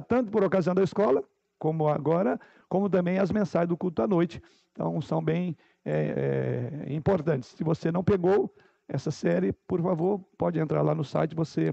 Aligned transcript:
tanto 0.00 0.30
por 0.30 0.44
ocasião 0.44 0.74
da 0.74 0.82
escola, 0.82 1.22
como 1.58 1.88
agora, 1.88 2.38
como 2.68 2.88
também 2.88 3.18
as 3.18 3.30
mensagens 3.30 3.68
do 3.68 3.76
culto 3.76 4.02
à 4.02 4.06
noite. 4.06 4.42
Então, 4.72 5.00
são 5.00 5.22
bem 5.22 5.56
é, 5.84 6.84
é, 6.86 6.92
importantes. 6.92 7.50
Se 7.50 7.64
você 7.64 7.90
não 7.90 8.04
pegou 8.04 8.54
essa 8.86 9.10
série, 9.10 9.52
por 9.66 9.82
favor, 9.82 10.20
pode 10.36 10.58
entrar 10.58 10.82
lá 10.82 10.94
no 10.94 11.04
site, 11.04 11.34
você 11.34 11.72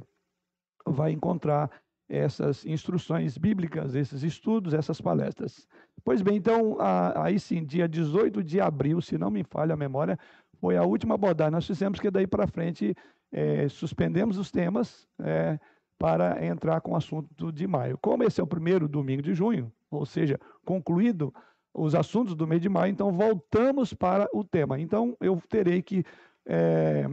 vai 0.86 1.12
encontrar 1.12 1.70
essas 2.08 2.66
instruções 2.66 3.38
bíblicas, 3.38 3.96
esses 3.96 4.24
estudos, 4.24 4.74
essas 4.74 5.02
palestras. 5.02 5.68
Pois 6.04 6.22
bem, 6.22 6.38
então, 6.38 6.78
aí 7.16 7.40
sim, 7.40 7.66
dia 7.66 7.88
18 7.88 8.44
de 8.44 8.62
abril, 8.62 9.02
se 9.02 9.18
não 9.18 9.32
me 9.32 9.44
falha 9.44 9.74
a 9.74 9.78
memória, 9.78 10.18
foi 10.60 10.78
a 10.78 10.84
última 10.84 11.16
abordagem. 11.16 11.52
Nós 11.52 11.66
fizemos 11.66 12.00
que 12.00 12.12
daí 12.12 12.28
para 12.28 12.48
frente 12.48 12.96
é, 13.32 13.68
suspendemos 13.68 14.38
os 14.38 14.52
temas 14.52 15.08
é, 15.20 15.60
para 15.98 16.46
entrar 16.46 16.82
com 16.82 16.92
o 16.92 16.96
assunto 16.96 17.52
de 17.52 17.68
maio. 17.68 17.98
Como 17.98 18.24
esse 18.24 18.40
é 18.40 18.44
o 18.44 18.48
primeiro 18.48 18.88
domingo 18.88 19.22
de 19.22 19.34
junho, 19.34 19.72
ou 19.90 20.06
seja, 20.06 20.40
concluído 20.66 21.34
os 21.74 21.94
assuntos 21.94 22.36
do 22.36 22.48
mês 22.48 22.62
de 22.62 22.70
maio, 22.70 22.92
então 22.92 23.12
voltamos 23.12 23.94
para 23.94 24.28
o 24.34 24.44
tema. 24.44 24.80
Então, 24.80 25.16
eu 25.20 25.42
terei 25.50 25.82
que 25.82 26.04
é, 26.46 27.06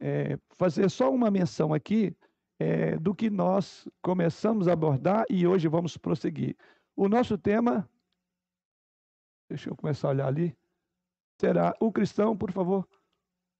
é, 0.00 0.38
fazer 0.50 0.90
só 0.90 1.10
uma 1.10 1.30
menção 1.30 1.72
aqui 1.72 2.14
é, 2.58 2.96
do 2.98 3.14
que 3.14 3.30
nós 3.30 3.88
começamos 4.02 4.68
a 4.68 4.72
abordar 4.72 5.24
e 5.30 5.46
hoje 5.46 5.68
vamos 5.68 5.96
prosseguir. 5.96 6.56
O 6.94 7.08
nosso 7.08 7.38
tema, 7.38 7.88
deixa 9.48 9.70
eu 9.70 9.76
começar 9.76 10.08
a 10.08 10.10
olhar 10.10 10.26
ali, 10.26 10.56
será 11.40 11.74
o 11.80 11.92
cristão, 11.92 12.36
por 12.36 12.50
favor, 12.50 12.86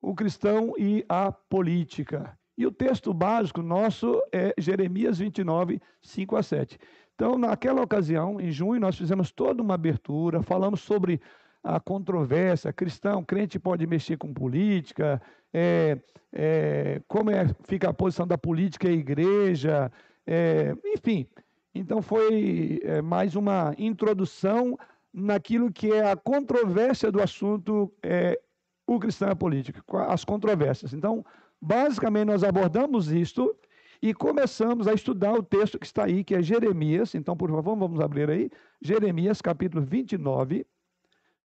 o 0.00 0.14
cristão 0.14 0.74
e 0.78 1.04
a 1.08 1.32
política. 1.32 2.38
E 2.56 2.66
o 2.66 2.72
texto 2.72 3.12
básico 3.12 3.60
nosso 3.60 4.20
é 4.32 4.54
Jeremias 4.58 5.18
29, 5.18 5.80
5 6.00 6.36
a 6.36 6.42
7. 6.42 6.78
Então, 7.14 7.38
naquela 7.38 7.82
ocasião, 7.82 8.40
em 8.40 8.50
junho, 8.50 8.80
nós 8.80 8.96
fizemos 8.96 9.30
toda 9.30 9.62
uma 9.62 9.74
abertura, 9.74 10.42
falamos 10.42 10.80
sobre 10.80 11.20
a 11.62 11.80
controvérsia, 11.80 12.72
cristão, 12.72 13.24
crente 13.24 13.58
pode 13.58 13.86
mexer 13.86 14.16
com 14.16 14.32
política, 14.32 15.20
é, 15.52 15.98
é, 16.32 17.02
como 17.08 17.30
é, 17.30 17.46
fica 17.64 17.88
a 17.88 17.94
posição 17.94 18.26
da 18.26 18.38
política 18.38 18.88
e 18.88 18.98
igreja, 18.98 19.90
é, 20.26 20.74
enfim. 20.84 21.26
Então 21.74 22.00
foi 22.00 22.80
é, 22.84 23.02
mais 23.02 23.34
uma 23.34 23.74
introdução 23.78 24.78
naquilo 25.12 25.72
que 25.72 25.90
é 25.92 26.10
a 26.10 26.16
controvérsia 26.16 27.10
do 27.10 27.22
assunto 27.22 27.92
é, 28.02 28.38
o 28.86 28.98
cristão 29.00 29.28
e 29.28 29.32
a 29.32 29.36
política, 29.36 29.82
as 30.08 30.24
controvérsias. 30.24 30.92
Então, 30.92 31.24
basicamente, 31.60 32.26
nós 32.26 32.44
abordamos 32.44 33.10
isto 33.10 33.56
e 34.00 34.12
começamos 34.12 34.86
a 34.86 34.94
estudar 34.94 35.32
o 35.32 35.42
texto 35.42 35.78
que 35.78 35.86
está 35.86 36.04
aí, 36.04 36.22
que 36.22 36.34
é 36.34 36.42
Jeremias. 36.42 37.14
Então, 37.14 37.36
por 37.36 37.50
favor, 37.50 37.76
vamos 37.76 38.00
abrir 38.00 38.30
aí. 38.30 38.50
Jeremias, 38.80 39.40
capítulo 39.40 39.84
29, 39.84 40.66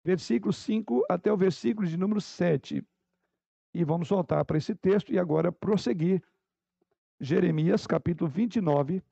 versículo 0.04 0.52
5 0.52 1.04
até 1.08 1.32
o 1.32 1.36
versículo 1.36 1.86
de 1.86 1.96
número 1.96 2.20
7. 2.20 2.82
E 3.74 3.84
vamos 3.84 4.08
voltar 4.08 4.44
para 4.44 4.58
esse 4.58 4.74
texto 4.74 5.12
e 5.12 5.18
agora 5.18 5.52
prosseguir. 5.52 6.22
Jeremias, 7.20 7.86
capítulo 7.86 8.30
29, 8.30 9.02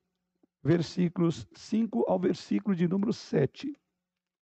versículos 0.63 1.47
5 1.55 2.05
ao 2.09 2.19
versículo 2.19 2.75
de 2.75 2.89
número 2.89 3.13
7. 3.13 3.77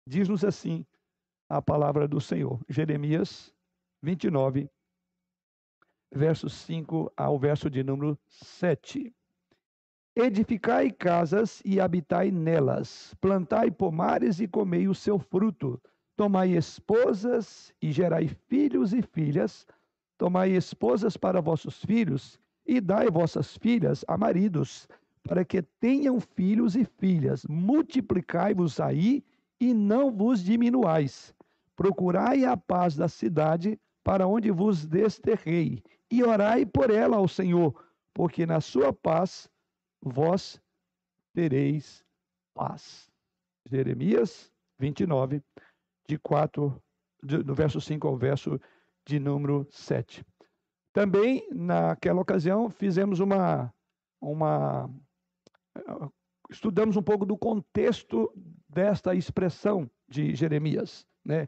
Diz-nos 0.07 0.43
assim 0.43 0.85
a 1.49 1.61
palavra 1.61 2.07
do 2.07 2.21
Senhor. 2.21 2.59
Jeremias 2.69 3.53
29, 4.03 4.69
verso 6.15 6.49
5 6.49 7.11
ao 7.17 7.37
verso 7.37 7.69
de 7.69 7.83
número 7.83 8.17
7. 8.27 9.13
Edificai 10.15 10.89
casas 10.89 11.61
e 11.65 11.79
habitai 11.79 12.31
nelas, 12.31 13.13
plantai 13.19 13.69
pomares 13.69 14.39
e 14.39 14.47
comei 14.47 14.87
o 14.87 14.95
seu 14.95 15.19
fruto, 15.19 15.79
tomai 16.15 16.55
esposas 16.55 17.73
e 17.81 17.91
gerai 17.91 18.29
filhos 18.47 18.93
e 18.93 19.01
filhas, 19.01 19.67
tomai 20.17 20.51
esposas 20.51 21.17
para 21.17 21.41
vossos 21.41 21.83
filhos 21.83 22.39
e 22.65 22.79
dai 22.79 23.09
vossas 23.09 23.57
filhas 23.57 24.05
a 24.07 24.17
maridos, 24.17 24.87
para 25.21 25.43
que 25.43 25.61
tenham 25.61 26.21
filhos 26.21 26.77
e 26.77 26.85
filhas, 26.85 27.45
multiplicai-vos 27.49 28.79
aí 28.79 29.21
e 29.59 29.73
não 29.73 30.11
vos 30.11 30.41
diminuais. 30.41 31.35
Procurai 31.75 32.45
a 32.45 32.55
paz 32.55 32.95
da 32.95 33.09
cidade 33.09 33.77
para 34.01 34.27
onde 34.27 34.49
vos 34.51 34.85
desterrei, 34.85 35.83
e 36.11 36.23
orai 36.23 36.65
por 36.65 36.89
ela 36.89 37.17
ao 37.17 37.27
Senhor, 37.27 37.73
porque 38.13 38.45
na 38.45 38.61
sua 38.61 38.93
paz 38.93 39.49
vós 40.01 40.61
tereis 41.33 42.05
paz. 42.53 43.11
Jeremias 43.69 44.51
29, 44.79 45.41
de 46.07 46.17
4, 46.19 46.81
de, 47.23 47.37
verso 47.53 47.81
5 47.81 48.07
ao 48.07 48.17
verso 48.17 48.59
de 49.05 49.19
número 49.19 49.67
7. 49.69 50.25
Também, 50.93 51.47
naquela 51.51 52.21
ocasião, 52.21 52.69
fizemos 52.69 53.19
uma, 53.19 53.73
uma. 54.21 54.89
Estudamos 56.49 56.95
um 56.95 57.03
pouco 57.03 57.25
do 57.25 57.37
contexto 57.37 58.31
desta 58.69 59.13
expressão 59.13 59.89
de 60.07 60.33
Jeremias. 60.35 61.05
Né? 61.23 61.47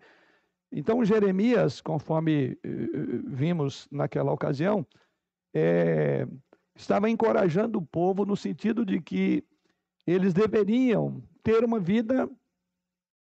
Então, 0.72 1.04
Jeremias, 1.04 1.82
conforme 1.82 2.52
eh, 2.52 2.58
eh, 2.64 2.88
vimos 3.26 3.88
naquela 3.92 4.32
ocasião, 4.32 4.86
é, 5.54 6.28
estava 6.76 7.10
encorajando 7.10 7.80
o 7.80 7.86
povo 7.86 8.26
no 8.26 8.36
sentido 8.36 8.86
de 8.86 9.02
que 9.02 9.44
eles 10.06 10.34
deveriam 10.34 11.24
ter 11.42 11.64
uma 11.64 11.80
vida, 11.80 12.30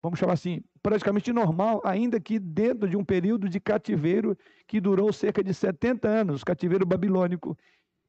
vamos 0.03 0.19
chamar 0.19 0.35
assim, 0.35 0.63
praticamente 0.83 1.33
normal, 1.33 1.81
ainda 1.85 2.21
que 2.21 2.39
dentro 2.39 2.89
de 2.89 2.97
um 2.97 3.05
período 3.05 3.49
de 3.49 3.61
cativeiro 3.61 4.37
que 4.67 4.81
durou 4.81 5.13
cerca 5.13 5.43
de 5.43 5.55
70 5.55 6.09
anos, 6.09 6.45
cativeiro 6.45 6.85
babilônico. 6.85 7.57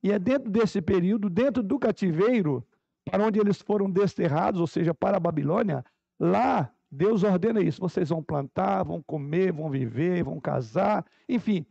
E 0.01 0.11
é 0.11 0.19
dentro 0.19 0.49
desse 0.51 0.81
período, 0.81 1.29
dentro 1.29 1.63
do 1.63 1.79
cativeiro, 1.79 2.65
para 3.05 3.25
onde 3.25 3.39
eles 3.39 3.61
foram 3.61 3.89
desterrados, 3.89 4.59
ou 4.59 4.67
seja, 4.67 4.93
para 4.93 5.17
a 5.17 5.19
Babilônia, 5.19 5.83
lá 6.19 6.72
Deus 6.93 7.23
ordena 7.23 7.59
isso. 7.59 7.81
Vocês 7.81 8.09
vão 8.09 8.21
plantar, 8.21 8.83
vão 8.83 9.01
comer, 9.01 9.51
vão 9.51 9.69
viver, 9.69 10.23
vão 10.23 10.39
casar, 10.39 11.03
enfim, 11.27 11.65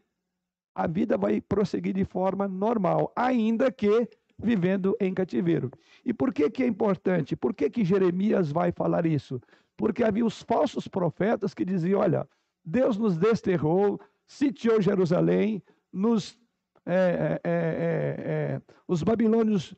a 0.74 0.86
vida 0.86 1.16
vai 1.16 1.40
prosseguir 1.40 1.94
de 1.94 2.04
forma 2.04 2.48
normal, 2.48 3.12
ainda 3.14 3.70
que 3.70 4.08
vivendo 4.36 4.96
em 4.98 5.14
cativeiro. 5.14 5.70
E 6.04 6.12
por 6.12 6.32
que, 6.32 6.50
que 6.50 6.64
é 6.64 6.66
importante? 6.66 7.36
Por 7.36 7.54
que, 7.54 7.70
que 7.70 7.84
Jeremias 7.84 8.50
vai 8.50 8.72
falar 8.72 9.06
isso? 9.06 9.40
Porque 9.76 10.02
havia 10.02 10.26
os 10.26 10.42
falsos 10.42 10.88
profetas 10.88 11.54
que 11.54 11.64
diziam: 11.64 12.00
olha, 12.00 12.26
Deus 12.64 12.96
nos 12.96 13.16
desterrou, 13.16 14.00
sitiou 14.26 14.80
Jerusalém, 14.80 15.62
nos, 15.92 16.36
é, 16.84 17.40
é, 17.44 17.50
é, 17.54 18.62
os 18.88 19.04
babilônios 19.04 19.74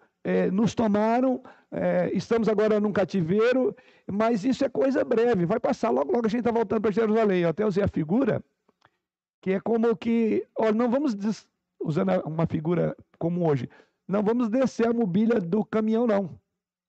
nos 0.51 0.75
tomaram, 0.75 1.43
estamos 2.13 2.49
agora 2.49 2.79
num 2.81 2.93
cativeiro, 2.93 3.75
mas 4.11 4.45
isso 4.45 4.65
é 4.65 4.69
coisa 4.69 5.05
breve, 5.05 5.47
vai 5.47 5.59
passar, 5.59 5.91
logo, 5.91 6.13
logo 6.13 6.27
a 6.27 6.29
gente 6.29 6.41
está 6.41 6.53
voltando 6.53 6.83
para 6.83 6.91
Jerusalém. 6.91 7.43
Eu 7.43 7.49
até 7.49 7.67
usei 7.67 7.83
a 7.83 7.89
figura, 7.89 8.43
que 9.41 9.53
é 9.53 9.61
como 9.61 9.97
que, 9.97 10.47
olha, 10.57 10.73
não 10.73 10.91
vamos, 10.91 11.17
usando 11.81 12.11
uma 12.25 12.47
figura 12.47 12.97
como 13.19 13.49
hoje, 13.49 13.69
não 14.07 14.23
vamos 14.23 14.49
descer 14.49 14.89
a 14.89 14.93
mobília 14.93 15.41
do 15.41 15.65
caminhão, 15.65 16.07
não. 16.07 16.39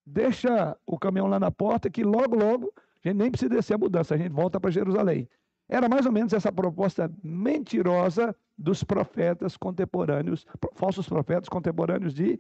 Deixa 0.06 0.78
o 0.86 1.00
caminhão 1.00 1.28
lá 1.28 1.40
na 1.40 1.50
porta, 1.50 1.90
que 1.90 2.04
logo, 2.04 2.36
logo, 2.36 2.72
a 3.04 3.08
gente 3.08 3.18
nem 3.18 3.32
precisa 3.32 3.50
descer 3.50 3.74
a 3.74 3.78
mudança, 3.78 4.14
a 4.14 4.18
gente 4.18 4.32
volta 4.32 4.60
para 4.60 4.70
Jerusalém. 4.70 5.28
Era 5.68 5.90
mais 5.90 6.06
ou 6.06 6.12
menos 6.12 6.32
essa 6.32 6.52
proposta 6.52 7.12
mentirosa 7.24 8.36
dos 8.58 8.84
profetas 8.84 9.58
contemporâneos, 9.58 10.46
falsos 10.74 11.10
profetas 11.10 11.50
contemporâneos 11.50 12.14
de 12.14 12.40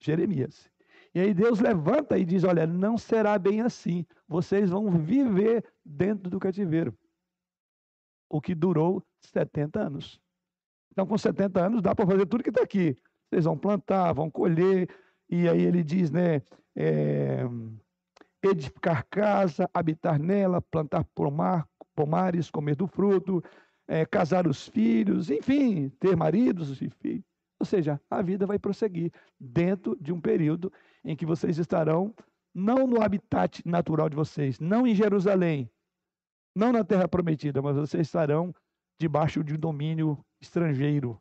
Jeremias. 0.00 0.70
E 1.14 1.20
aí 1.20 1.32
Deus 1.32 1.60
levanta 1.60 2.18
e 2.18 2.24
diz: 2.24 2.42
Olha, 2.44 2.66
não 2.66 2.98
será 2.98 3.38
bem 3.38 3.60
assim. 3.60 4.04
Vocês 4.26 4.70
vão 4.70 4.90
viver 4.90 5.64
dentro 5.84 6.28
do 6.28 6.40
cativeiro. 6.40 6.96
O 8.28 8.40
que 8.40 8.54
durou 8.54 9.02
70 9.20 9.80
anos. 9.80 10.20
Então, 10.90 11.06
com 11.06 11.16
70 11.16 11.66
anos, 11.66 11.82
dá 11.82 11.94
para 11.94 12.06
fazer 12.06 12.26
tudo 12.26 12.42
que 12.42 12.50
está 12.50 12.62
aqui. 12.62 12.96
Vocês 13.28 13.44
vão 13.44 13.56
plantar, 13.56 14.12
vão 14.12 14.30
colher. 14.30 14.88
E 15.28 15.48
aí 15.48 15.62
ele 15.62 15.84
diz, 15.84 16.10
né? 16.10 16.42
É, 16.76 17.44
edificar 18.42 19.06
casa, 19.08 19.70
habitar 19.72 20.18
nela, 20.18 20.60
plantar 20.60 21.04
pomar, 21.14 21.66
pomares, 21.94 22.50
comer 22.50 22.74
do 22.74 22.86
fruto, 22.86 23.42
é, 23.86 24.04
casar 24.04 24.46
os 24.46 24.66
filhos, 24.68 25.30
enfim, 25.30 25.88
ter 26.00 26.16
maridos 26.16 26.82
e 26.82 26.90
filhos. 26.90 27.24
Ou 27.58 27.66
seja, 27.66 28.00
a 28.10 28.20
vida 28.20 28.46
vai 28.46 28.58
prosseguir 28.58 29.12
dentro 29.38 29.96
de 30.00 30.12
um 30.12 30.20
período 30.20 30.72
em 31.04 31.14
que 31.14 31.26
vocês 31.26 31.58
estarão 31.58 32.14
não 32.54 32.86
no 32.86 33.02
habitat 33.02 33.62
natural 33.66 34.08
de 34.08 34.16
vocês, 34.16 34.60
não 34.60 34.86
em 34.86 34.94
Jerusalém, 34.94 35.68
não 36.54 36.72
na 36.72 36.84
terra 36.84 37.08
prometida, 37.08 37.60
mas 37.60 37.76
vocês 37.76 38.06
estarão 38.06 38.54
debaixo 38.98 39.42
de 39.42 39.54
um 39.54 39.58
domínio 39.58 40.24
estrangeiro. 40.40 41.20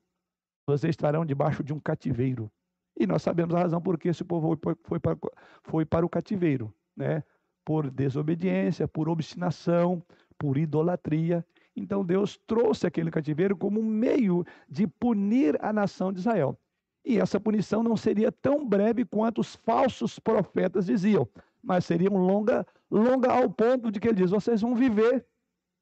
Vocês 0.68 0.92
estarão 0.92 1.26
debaixo 1.26 1.64
de 1.64 1.74
um 1.74 1.80
cativeiro. 1.80 2.52
E 2.98 3.08
nós 3.08 3.24
sabemos 3.24 3.56
a 3.56 3.60
razão 3.60 3.82
por 3.82 3.98
que 3.98 4.10
esse 4.10 4.24
povo 4.24 4.58
foi, 4.84 5.00
para, 5.00 5.18
foi 5.64 5.86
para 5.86 6.06
o 6.06 6.10
cativeiro, 6.10 6.74
né? 6.96 7.24
Por 7.66 7.90
desobediência, 7.90 8.88
por 8.88 9.10
obstinação, 9.10 10.04
por 10.38 10.58
idolatria. 10.58 11.46
Então 11.76 12.06
Deus 12.06 12.38
trouxe 12.46 12.86
aquele 12.86 13.10
cativeiro 13.10 13.58
como 13.58 13.80
um 13.80 13.86
meio 13.86 14.46
de 14.70 14.86
punir 14.86 15.58
a 15.64 15.74
nação 15.74 16.14
de 16.14 16.20
Israel. 16.20 16.58
E 17.06 17.20
essa 17.20 17.40
punição 17.40 17.84
não 17.84 17.98
seria 17.98 18.32
tão 18.32 18.66
breve 18.66 19.04
quanto 19.04 19.42
os 19.42 19.56
falsos 19.56 20.20
profetas 20.20 20.86
diziam, 20.86 21.28
mas 21.62 21.86
seria 21.86 22.10
longa, 22.10 22.66
longa 22.90 23.32
ao 23.32 23.50
ponto 23.50 23.92
de 23.92 24.00
que 24.00 24.08
ele 24.08 24.18
diz: 24.18 24.32
vocês 24.32 24.62
vão 24.62 24.76
viver 24.76 25.26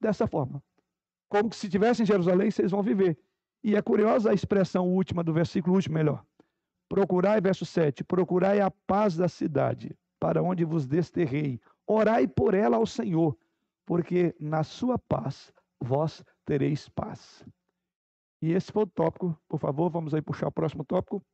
dessa 0.00 0.26
forma. 0.26 0.62
Como 1.28 1.52
se 1.52 1.66
estivessem 1.66 2.02
em 2.04 2.06
Jerusalém, 2.06 2.50
vocês 2.50 2.70
vão 2.70 2.82
viver. 2.82 3.16
E 3.64 3.76
é 3.76 3.82
curiosa 3.82 4.30
a 4.30 4.34
expressão 4.34 4.88
última 4.88 5.22
do 5.22 5.32
versículo 5.32 5.76
último, 5.76 5.94
melhor. 5.94 6.24
Procurai, 6.88 7.40
verso 7.40 7.64
7, 7.64 8.04
procurai 8.04 8.60
a 8.60 8.70
paz 8.70 9.16
da 9.16 9.28
cidade, 9.28 9.96
para 10.20 10.42
onde 10.42 10.64
vos 10.64 10.86
desterrei. 10.86 11.60
Orai 11.86 12.26
por 12.26 12.52
ela 12.52 12.76
ao 12.76 12.84
Senhor, 12.84 13.36
porque 13.86 14.34
na 14.38 14.62
sua 14.62 14.98
paz 14.98 15.52
vós 15.80 16.24
tereis 16.44 16.88
paz. 16.88 17.44
E 18.42 18.50
esse 18.50 18.72
foi 18.72 18.82
o 18.82 18.86
tópico, 18.86 19.38
por 19.48 19.60
favor, 19.60 19.88
vamos 19.88 20.12
aí 20.12 20.20
puxar 20.20 20.48
o 20.48 20.52
próximo 20.52 20.84
tópico, 20.84 21.24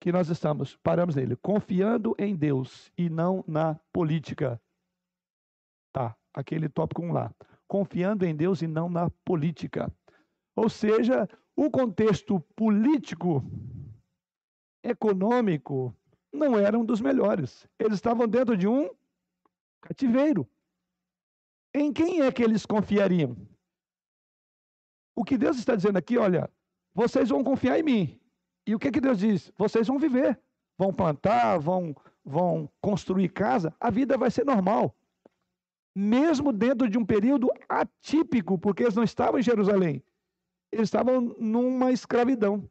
que 0.00 0.10
nós 0.10 0.30
estamos, 0.30 0.74
paramos 0.82 1.14
nele, 1.14 1.36
confiando 1.36 2.16
em 2.18 2.34
Deus 2.34 2.90
e 2.96 3.10
não 3.10 3.44
na 3.46 3.74
política. 3.92 4.58
Tá, 5.92 6.16
aquele 6.32 6.66
tópico 6.70 7.02
1 7.02 7.12
lá. 7.12 7.34
Confiando 7.66 8.24
em 8.24 8.34
Deus 8.34 8.62
e 8.62 8.66
não 8.66 8.88
na 8.88 9.10
política. 9.22 9.92
Ou 10.56 10.70
seja, 10.70 11.28
o 11.54 11.70
contexto 11.70 12.40
político, 12.56 13.44
econômico, 14.82 15.94
não 16.32 16.58
era 16.58 16.78
um 16.78 16.84
dos 16.86 17.02
melhores. 17.02 17.68
Eles 17.78 17.94
estavam 17.94 18.26
dentro 18.26 18.56
de 18.56 18.66
um 18.66 18.88
cativeiro. 19.82 20.48
Em 21.74 21.92
quem 21.92 22.22
é 22.22 22.32
que 22.32 22.42
eles 22.42 22.64
confiariam? 22.64 23.36
O 25.18 25.24
que 25.24 25.36
Deus 25.36 25.58
está 25.58 25.74
dizendo 25.74 25.96
aqui, 25.96 26.16
olha, 26.16 26.48
vocês 26.94 27.28
vão 27.28 27.42
confiar 27.42 27.76
em 27.76 27.82
mim. 27.82 28.20
E 28.64 28.72
o 28.72 28.78
que, 28.78 28.88
que 28.88 29.00
Deus 29.00 29.18
diz? 29.18 29.52
Vocês 29.58 29.88
vão 29.88 29.98
viver, 29.98 30.38
vão 30.78 30.92
plantar, 30.92 31.58
vão, 31.58 31.92
vão 32.24 32.70
construir 32.80 33.28
casa, 33.30 33.74
a 33.80 33.90
vida 33.90 34.16
vai 34.16 34.30
ser 34.30 34.46
normal. 34.46 34.94
Mesmo 35.92 36.52
dentro 36.52 36.88
de 36.88 36.96
um 36.96 37.04
período 37.04 37.48
atípico, 37.68 38.56
porque 38.56 38.84
eles 38.84 38.94
não 38.94 39.02
estavam 39.02 39.40
em 39.40 39.42
Jerusalém, 39.42 40.04
eles 40.70 40.86
estavam 40.86 41.34
numa 41.36 41.90
escravidão. 41.90 42.70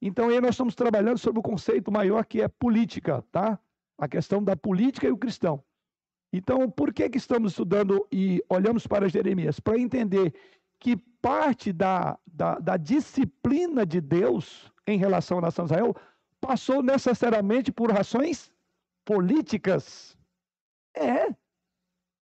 Então 0.00 0.28
aí 0.28 0.40
nós 0.40 0.50
estamos 0.50 0.76
trabalhando 0.76 1.18
sobre 1.18 1.40
o 1.40 1.42
conceito 1.42 1.90
maior 1.90 2.24
que 2.24 2.40
é 2.40 2.46
política, 2.46 3.20
tá? 3.32 3.58
A 3.98 4.06
questão 4.06 4.44
da 4.44 4.54
política 4.54 5.08
e 5.08 5.10
o 5.10 5.18
cristão. 5.18 5.60
Então, 6.32 6.70
por 6.70 6.92
que, 6.94 7.10
que 7.10 7.18
estamos 7.18 7.50
estudando 7.50 8.06
e 8.12 8.40
olhamos 8.48 8.86
para 8.86 9.08
Jeremias? 9.08 9.58
Para 9.58 9.76
entender 9.76 10.32
que 10.80 10.96
parte 10.96 11.72
da, 11.72 12.18
da, 12.26 12.58
da, 12.58 12.76
disciplina 12.76 13.84
de 13.84 14.00
Deus 14.00 14.72
em 14.86 14.98
relação 14.98 15.38
à 15.38 15.42
nação 15.42 15.66
de 15.66 15.72
Israel 15.72 15.94
passou 16.40 16.82
necessariamente 16.82 17.70
por 17.70 17.92
razões 17.92 18.50
políticas. 19.04 20.16
É. 20.96 21.28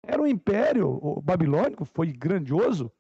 Era 0.07 0.23
um 0.23 0.27
império 0.27 1.21
babilônico, 1.21 1.85
foi 1.85 2.13
grandioso, 2.13 2.93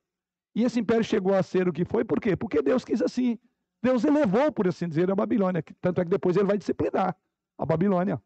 e 0.57 0.65
esse 0.65 0.81
império 0.81 1.05
chegou 1.05 1.35
a 1.35 1.43
ser 1.43 1.69
o 1.69 1.73
que 1.73 1.85
foi, 1.85 2.05
por 2.05 2.21
quê? 2.21 2.35
Porque 2.35 2.63
Deus 2.63 2.85
quis 2.85 3.01
assim. 3.01 3.39
Deus 3.83 4.05
elevou, 4.05 4.51
por 4.51 4.67
assim 4.67 4.89
dizer, 4.89 5.11
a 5.11 5.15
Babilônia. 5.15 5.63
Tanto 5.81 6.01
é 6.01 6.05
que 6.05 6.11
depois 6.11 6.35
ele 6.35 6.47
vai 6.47 6.59
disciplinar 6.59 7.15
a 7.59 7.67
Babilônia. 7.67 8.21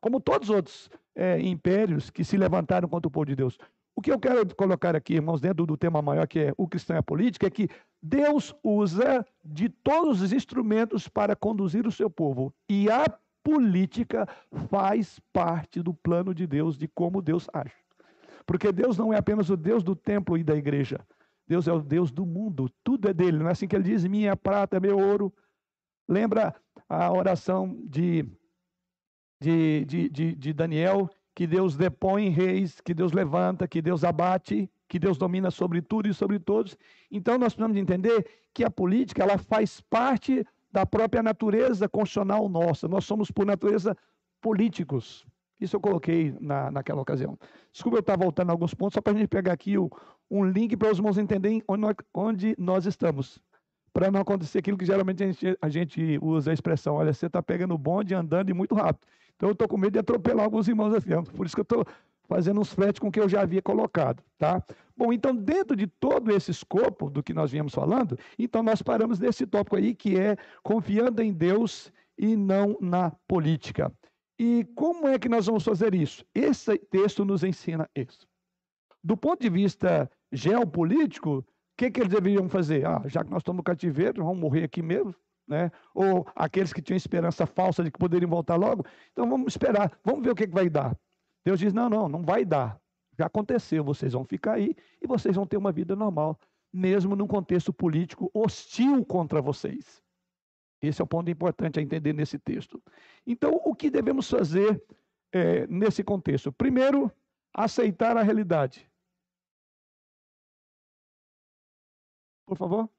Como 0.00 0.20
todos 0.20 0.50
os 0.50 0.56
outros 0.56 0.90
é, 1.14 1.40
impérios 1.40 2.10
que 2.10 2.24
se 2.24 2.36
levantaram 2.36 2.88
contra 2.88 3.06
o 3.08 3.10
povo 3.10 3.26
de 3.26 3.36
Deus. 3.36 3.56
O 3.94 4.00
que 4.00 4.10
eu 4.10 4.18
quero 4.18 4.54
colocar 4.54 4.96
aqui, 4.96 5.14
irmãos, 5.14 5.40
dentro 5.40 5.66
do 5.66 5.76
tema 5.76 6.00
maior 6.00 6.26
que 6.26 6.40
é 6.40 6.54
o 6.56 6.66
cristão 6.66 6.96
e 6.96 6.98
a 6.98 7.02
política, 7.02 7.46
é 7.46 7.50
que 7.50 7.68
Deus 8.02 8.54
usa 8.62 9.24
de 9.44 9.68
todos 9.68 10.22
os 10.22 10.32
instrumentos 10.32 11.08
para 11.08 11.36
conduzir 11.36 11.86
o 11.86 11.92
seu 11.92 12.08
povo. 12.08 12.54
E 12.68 12.90
a 12.90 13.04
política 13.44 14.26
faz 14.70 15.20
parte 15.32 15.82
do 15.82 15.92
plano 15.92 16.34
de 16.34 16.46
Deus, 16.46 16.76
de 16.78 16.88
como 16.88 17.20
Deus 17.20 17.46
age. 17.52 17.74
Porque 18.46 18.72
Deus 18.72 18.96
não 18.96 19.12
é 19.12 19.18
apenas 19.18 19.50
o 19.50 19.56
Deus 19.56 19.82
do 19.82 19.94
templo 19.94 20.38
e 20.38 20.42
da 20.42 20.56
igreja. 20.56 21.00
Deus 21.46 21.68
é 21.68 21.72
o 21.72 21.80
Deus 21.80 22.10
do 22.10 22.24
mundo. 22.24 22.70
Tudo 22.82 23.08
é 23.08 23.12
dele. 23.12 23.38
Não 23.38 23.48
é 23.48 23.52
assim 23.52 23.68
que 23.68 23.76
ele 23.76 23.84
diz: 23.84 24.04
minha 24.04 24.36
prata, 24.36 24.80
meu 24.80 24.98
ouro. 24.98 25.32
Lembra 26.08 26.54
a 26.88 27.12
oração 27.12 27.78
de, 27.84 28.26
de, 29.40 29.84
de, 29.84 30.08
de, 30.08 30.34
de 30.34 30.52
Daniel, 30.52 31.08
que 31.34 31.46
Deus 31.46 31.76
depõe 31.76 32.28
reis, 32.28 32.80
que 32.80 32.92
Deus 32.92 33.12
levanta, 33.12 33.66
que 33.66 33.80
Deus 33.80 34.04
abate, 34.04 34.70
que 34.88 34.98
Deus 34.98 35.16
domina 35.16 35.50
sobre 35.50 35.80
tudo 35.80 36.08
e 36.08 36.14
sobre 36.14 36.38
todos. 36.38 36.76
Então 37.10 37.38
nós 37.38 37.54
precisamos 37.54 37.76
entender 37.76 38.26
que 38.52 38.64
a 38.64 38.70
política 38.70 39.22
ela 39.22 39.38
faz 39.38 39.80
parte 39.80 40.46
da 40.70 40.84
própria 40.84 41.22
natureza 41.22 41.88
constitucional 41.88 42.48
nossa. 42.48 42.86
Nós 42.88 43.04
somos 43.04 43.30
por 43.30 43.46
natureza 43.46 43.96
políticos. 44.40 45.24
Isso 45.60 45.76
eu 45.76 45.80
coloquei 45.80 46.34
na, 46.40 46.70
naquela 46.70 47.00
ocasião. 47.00 47.38
Desculpa 47.72 47.98
eu 47.98 48.00
estar 48.00 48.16
voltando 48.16 48.50
a 48.50 48.52
alguns 48.52 48.74
pontos, 48.74 48.94
só 48.94 49.00
para 49.00 49.12
a 49.12 49.16
gente 49.16 49.28
pegar 49.28 49.52
aqui 49.52 49.78
o, 49.78 49.88
um 50.30 50.44
link 50.44 50.76
para 50.76 50.90
os 50.90 50.98
irmãos 50.98 51.18
entenderem 51.18 51.62
onde 51.68 51.80
nós, 51.80 51.94
onde 52.12 52.54
nós 52.58 52.84
estamos. 52.84 53.38
Para 53.92 54.10
não 54.10 54.20
acontecer 54.20 54.58
aquilo 54.58 54.76
que 54.76 54.86
geralmente 54.86 55.22
a 55.22 55.26
gente, 55.26 55.58
a 55.60 55.68
gente 55.68 56.18
usa 56.20 56.50
a 56.50 56.54
expressão: 56.54 56.96
olha, 56.96 57.12
você 57.12 57.26
está 57.26 57.42
pegando 57.42 57.74
o 57.74 57.78
bonde 57.78 58.14
andando 58.14 58.50
e 58.50 58.54
muito 58.54 58.74
rápido. 58.74 59.06
Então 59.42 59.50
eu 59.50 59.54
estou 59.54 59.66
com 59.66 59.76
medo 59.76 59.94
de 59.94 59.98
atropelar 59.98 60.44
alguns 60.44 60.68
irmãos 60.68 60.94
assim. 60.94 61.10
Por 61.34 61.44
isso 61.44 61.56
que 61.56 61.60
eu 61.60 61.64
estou 61.64 61.84
fazendo 62.28 62.60
uns 62.60 62.72
fretes 62.72 63.00
com 63.00 63.08
o 63.08 63.10
que 63.10 63.18
eu 63.18 63.28
já 63.28 63.40
havia 63.40 63.60
colocado, 63.60 64.22
tá? 64.38 64.64
Bom, 64.96 65.12
então 65.12 65.34
dentro 65.34 65.74
de 65.74 65.88
todo 65.88 66.30
esse 66.30 66.52
escopo 66.52 67.10
do 67.10 67.24
que 67.24 67.34
nós 67.34 67.50
viemos 67.50 67.74
falando, 67.74 68.16
então 68.38 68.62
nós 68.62 68.82
paramos 68.82 69.18
nesse 69.18 69.44
tópico 69.44 69.74
aí 69.74 69.96
que 69.96 70.16
é 70.16 70.36
confiando 70.62 71.20
em 71.20 71.32
Deus 71.32 71.92
e 72.16 72.36
não 72.36 72.78
na 72.80 73.10
política. 73.26 73.92
E 74.38 74.64
como 74.76 75.08
é 75.08 75.18
que 75.18 75.28
nós 75.28 75.46
vamos 75.46 75.64
fazer 75.64 75.92
isso? 75.92 76.24
Esse 76.32 76.78
texto 76.78 77.24
nos 77.24 77.42
ensina 77.42 77.90
isso. 77.96 78.28
Do 79.02 79.16
ponto 79.16 79.40
de 79.40 79.50
vista 79.50 80.08
geopolítico, 80.30 81.38
o 81.38 81.44
que, 81.76 81.90
que 81.90 81.98
eles 81.98 82.12
deveriam 82.12 82.48
fazer? 82.48 82.86
Ah, 82.86 83.02
já 83.06 83.24
que 83.24 83.30
nós 83.30 83.40
estamos 83.40 83.56
no 83.56 83.64
cativeiro, 83.64 84.22
vamos 84.22 84.38
morrer 84.38 84.62
aqui 84.62 84.80
mesmo, 84.80 85.12
né? 85.46 85.70
Ou 85.94 86.26
aqueles 86.34 86.72
que 86.72 86.82
tinham 86.82 86.96
esperança 86.96 87.46
falsa 87.46 87.82
de 87.82 87.90
que 87.90 87.98
poderiam 87.98 88.30
voltar 88.30 88.56
logo, 88.56 88.84
então 89.12 89.28
vamos 89.28 89.52
esperar, 89.52 89.92
vamos 90.04 90.24
ver 90.24 90.30
o 90.30 90.34
que, 90.34 90.46
que 90.46 90.54
vai 90.54 90.68
dar. 90.68 90.96
Deus 91.44 91.58
diz: 91.58 91.72
não, 91.72 91.88
não, 91.88 92.08
não 92.08 92.22
vai 92.22 92.44
dar. 92.44 92.80
Já 93.18 93.26
aconteceu, 93.26 93.84
vocês 93.84 94.12
vão 94.12 94.24
ficar 94.24 94.54
aí 94.54 94.74
e 95.00 95.06
vocês 95.06 95.36
vão 95.36 95.46
ter 95.46 95.56
uma 95.56 95.72
vida 95.72 95.94
normal, 95.94 96.38
mesmo 96.72 97.14
num 97.14 97.26
contexto 97.26 97.72
político 97.72 98.30
hostil 98.32 99.04
contra 99.04 99.42
vocês. 99.42 100.02
Esse 100.80 101.00
é 101.00 101.04
o 101.04 101.06
ponto 101.06 101.30
importante 101.30 101.78
a 101.78 101.82
entender 101.82 102.12
nesse 102.12 102.38
texto. 102.38 102.82
Então, 103.26 103.60
o 103.64 103.74
que 103.74 103.88
devemos 103.88 104.28
fazer 104.28 104.82
é, 105.30 105.66
nesse 105.68 106.02
contexto? 106.02 106.50
Primeiro, 106.50 107.12
aceitar 107.54 108.16
a 108.16 108.22
realidade. 108.22 108.90
Por 112.46 112.56
favor. 112.56 112.90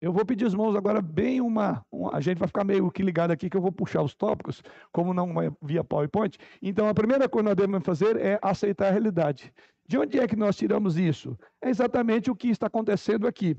Eu 0.00 0.12
vou 0.12 0.24
pedir 0.24 0.44
os 0.44 0.54
mãos 0.54 0.76
agora 0.76 1.02
bem 1.02 1.40
uma, 1.40 1.84
uma, 1.90 2.14
A 2.14 2.20
gente 2.20 2.38
vai 2.38 2.46
ficar 2.46 2.64
meio 2.64 2.90
que 2.90 3.02
ligado 3.02 3.32
aqui, 3.32 3.50
que 3.50 3.56
eu 3.56 3.60
vou 3.60 3.72
puxar 3.72 4.02
os 4.02 4.14
tópicos, 4.14 4.62
como 4.92 5.12
não 5.12 5.40
é 5.42 5.50
via 5.60 5.82
PowerPoint. 5.82 6.38
Então, 6.62 6.88
a 6.88 6.94
primeira 6.94 7.28
coisa 7.28 7.44
que 7.44 7.48
nós 7.48 7.56
devemos 7.56 7.84
fazer 7.84 8.16
é 8.16 8.38
aceitar 8.40 8.88
a 8.88 8.90
realidade. 8.90 9.52
De 9.88 9.98
onde 9.98 10.18
é 10.18 10.28
que 10.28 10.36
nós 10.36 10.56
tiramos 10.56 10.96
isso? 10.96 11.36
É 11.62 11.68
exatamente 11.68 12.30
o 12.30 12.36
que 12.36 12.48
está 12.48 12.66
acontecendo 12.66 13.26
aqui. 13.26 13.56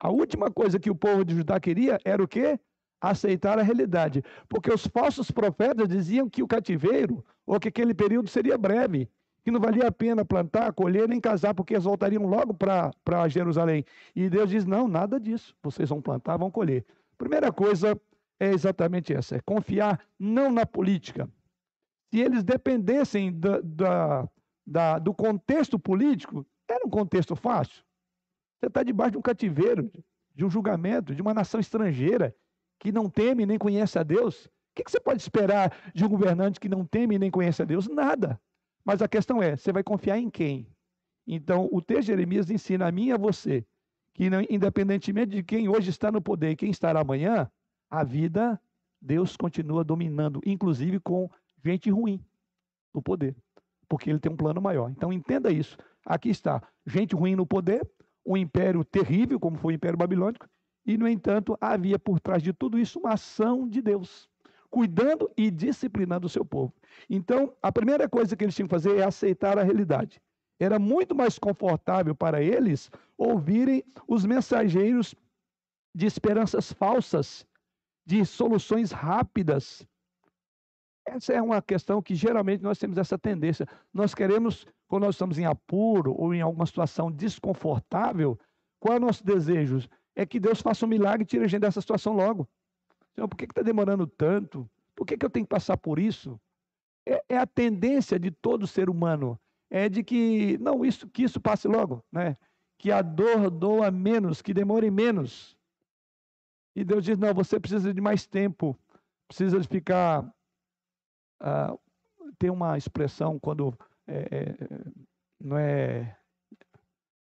A 0.00 0.10
última 0.10 0.50
coisa 0.50 0.78
que 0.78 0.90
o 0.90 0.94
povo 0.94 1.24
de 1.24 1.34
Judá 1.34 1.58
queria 1.58 1.98
era 2.04 2.22
o 2.22 2.28
quê? 2.28 2.58
aceitar 3.00 3.58
a 3.58 3.62
realidade. 3.62 4.22
Porque 4.48 4.72
os 4.72 4.86
falsos 4.86 5.30
profetas 5.30 5.88
diziam 5.88 6.28
que 6.28 6.42
o 6.42 6.48
cativeiro, 6.48 7.24
ou 7.46 7.58
que 7.58 7.68
aquele 7.68 7.94
período 7.94 8.28
seria 8.28 8.58
breve, 8.58 9.08
que 9.48 9.52
não 9.52 9.60
valia 9.60 9.86
a 9.86 9.92
pena 9.92 10.26
plantar, 10.26 10.74
colher, 10.74 11.08
nem 11.08 11.18
casar, 11.18 11.54
porque 11.54 11.72
eles 11.72 11.84
voltariam 11.84 12.26
logo 12.26 12.52
para 12.52 13.28
Jerusalém. 13.28 13.82
E 14.14 14.28
Deus 14.28 14.50
diz: 14.50 14.66
não, 14.66 14.86
nada 14.86 15.18
disso. 15.18 15.56
Vocês 15.62 15.88
vão 15.88 16.02
plantar, 16.02 16.36
vão 16.36 16.50
colher. 16.50 16.84
Primeira 17.16 17.50
coisa 17.50 17.98
é 18.38 18.50
exatamente 18.50 19.14
essa: 19.14 19.36
é 19.36 19.40
confiar 19.40 19.98
não 20.18 20.52
na 20.52 20.66
política. 20.66 21.26
Se 22.10 22.20
eles 22.20 22.44
dependessem 22.44 23.32
da, 23.32 23.60
da, 23.62 24.28
da, 24.66 24.98
do 24.98 25.14
contexto 25.14 25.78
político, 25.78 26.46
era 26.68 26.86
um 26.86 26.90
contexto 26.90 27.34
fácil. 27.34 27.82
Você 28.60 28.66
está 28.66 28.82
debaixo 28.82 29.12
de 29.12 29.18
um 29.18 29.22
cativeiro, 29.22 29.90
de 30.34 30.44
um 30.44 30.50
julgamento, 30.50 31.14
de 31.14 31.22
uma 31.22 31.32
nação 31.32 31.58
estrangeira 31.58 32.36
que 32.78 32.92
não 32.92 33.08
teme 33.08 33.46
nem 33.46 33.56
conhece 33.56 33.98
a 33.98 34.02
Deus, 34.02 34.44
o 34.44 34.50
que 34.74 34.90
você 34.90 35.00
pode 35.00 35.22
esperar 35.22 35.74
de 35.94 36.04
um 36.04 36.08
governante 36.08 36.60
que 36.60 36.68
não 36.68 36.84
teme 36.84 37.18
nem 37.18 37.30
conhece 37.30 37.62
a 37.62 37.64
Deus? 37.64 37.88
Nada. 37.88 38.38
Mas 38.84 39.02
a 39.02 39.08
questão 39.08 39.42
é: 39.42 39.56
você 39.56 39.72
vai 39.72 39.82
confiar 39.82 40.18
em 40.18 40.30
quem? 40.30 40.66
Então, 41.26 41.68
o 41.70 41.82
texto 41.82 42.02
de 42.02 42.06
Jeremias 42.06 42.50
ensina 42.50 42.88
a 42.88 42.92
mim 42.92 43.06
e 43.06 43.12
a 43.12 43.18
você 43.18 43.64
que, 44.18 44.28
independentemente 44.50 45.36
de 45.36 45.42
quem 45.44 45.68
hoje 45.68 45.90
está 45.90 46.10
no 46.10 46.20
poder 46.20 46.50
e 46.50 46.56
quem 46.56 46.70
estará 46.70 47.00
amanhã, 47.00 47.48
a 47.88 48.02
vida 48.02 48.60
Deus 49.00 49.36
continua 49.36 49.84
dominando, 49.84 50.40
inclusive 50.44 50.98
com 50.98 51.30
gente 51.64 51.88
ruim 51.88 52.20
no 52.92 53.00
poder, 53.00 53.36
porque 53.88 54.10
ele 54.10 54.18
tem 54.18 54.32
um 54.32 54.36
plano 54.36 54.60
maior. 54.60 54.90
Então 54.90 55.12
entenda 55.12 55.52
isso. 55.52 55.76
Aqui 56.04 56.30
está, 56.30 56.60
gente 56.84 57.14
ruim 57.14 57.36
no 57.36 57.46
poder, 57.46 57.88
um 58.26 58.36
império 58.36 58.84
terrível, 58.84 59.38
como 59.38 59.56
foi 59.56 59.74
o 59.74 59.76
Império 59.76 59.96
Babilônico, 59.96 60.48
e, 60.84 60.96
no 60.96 61.06
entanto, 61.06 61.56
havia 61.60 61.98
por 61.98 62.18
trás 62.18 62.42
de 62.42 62.52
tudo 62.52 62.78
isso 62.78 62.98
uma 62.98 63.12
ação 63.12 63.68
de 63.68 63.80
Deus, 63.80 64.28
cuidando 64.70 65.30
e 65.36 65.50
disciplinando 65.50 66.26
o 66.26 66.30
seu 66.30 66.44
povo. 66.44 66.72
Então, 67.08 67.54
a 67.62 67.72
primeira 67.72 68.08
coisa 68.08 68.36
que 68.36 68.44
eles 68.44 68.54
tinham 68.54 68.68
que 68.68 68.74
fazer 68.74 68.98
é 68.98 69.04
aceitar 69.04 69.58
a 69.58 69.62
realidade. 69.62 70.20
Era 70.60 70.78
muito 70.78 71.14
mais 71.14 71.38
confortável 71.38 72.14
para 72.14 72.42
eles 72.42 72.90
ouvirem 73.16 73.84
os 74.06 74.24
mensageiros 74.24 75.14
de 75.94 76.06
esperanças 76.06 76.72
falsas, 76.72 77.46
de 78.04 78.24
soluções 78.24 78.90
rápidas. 78.90 79.86
Essa 81.06 81.32
é 81.32 81.42
uma 81.42 81.62
questão 81.62 82.02
que 82.02 82.14
geralmente 82.14 82.62
nós 82.62 82.78
temos 82.78 82.98
essa 82.98 83.16
tendência. 83.16 83.66
Nós 83.94 84.14
queremos, 84.14 84.66
quando 84.86 85.04
nós 85.04 85.14
estamos 85.14 85.38
em 85.38 85.46
apuro 85.46 86.14
ou 86.14 86.34
em 86.34 86.40
alguma 86.40 86.66
situação 86.66 87.10
desconfortável, 87.10 88.38
qual 88.80 88.94
é 88.94 88.96
o 88.98 89.00
nosso 89.00 89.24
desejo? 89.24 89.88
É 90.14 90.26
que 90.26 90.38
Deus 90.40 90.60
faça 90.60 90.84
um 90.84 90.88
milagre 90.88 91.22
e 91.22 91.26
tire 91.26 91.44
a 91.44 91.48
gente 91.48 91.60
dessa 91.60 91.80
situação 91.80 92.14
logo. 92.14 92.48
Senhor, 93.18 93.26
por 93.26 93.36
que 93.36 93.46
está 93.46 93.62
demorando 93.62 94.06
tanto? 94.06 94.70
Por 94.94 95.04
que, 95.04 95.16
que 95.18 95.26
eu 95.26 95.30
tenho 95.30 95.44
que 95.44 95.50
passar 95.50 95.76
por 95.76 95.98
isso? 95.98 96.40
É, 97.04 97.24
é, 97.30 97.36
a 97.36 97.46
tendência 97.46 98.16
de 98.16 98.30
todo 98.30 98.64
ser 98.64 98.88
humano. 98.88 99.36
É 99.68 99.88
de 99.88 100.04
que, 100.04 100.56
não, 100.58 100.84
isso, 100.84 101.08
que 101.08 101.24
isso 101.24 101.40
passe 101.40 101.66
logo, 101.66 102.04
né? 102.12 102.36
Que 102.78 102.92
a 102.92 103.02
dor 103.02 103.50
doa 103.50 103.90
menos, 103.90 104.40
que 104.40 104.54
demore 104.54 104.88
menos. 104.88 105.56
E 106.76 106.84
Deus 106.84 107.04
diz: 107.04 107.18
não, 107.18 107.34
você 107.34 107.58
precisa 107.58 107.92
de 107.92 108.00
mais 108.00 108.24
tempo, 108.24 108.78
precisa 109.26 109.58
de 109.58 109.66
ficar. 109.66 110.22
Uh, 111.42 111.78
tem 112.38 112.50
uma 112.50 112.78
expressão 112.78 113.36
quando 113.36 113.76
é, 114.06 114.28
é, 114.30 114.54
não 115.40 115.58
é, 115.58 116.16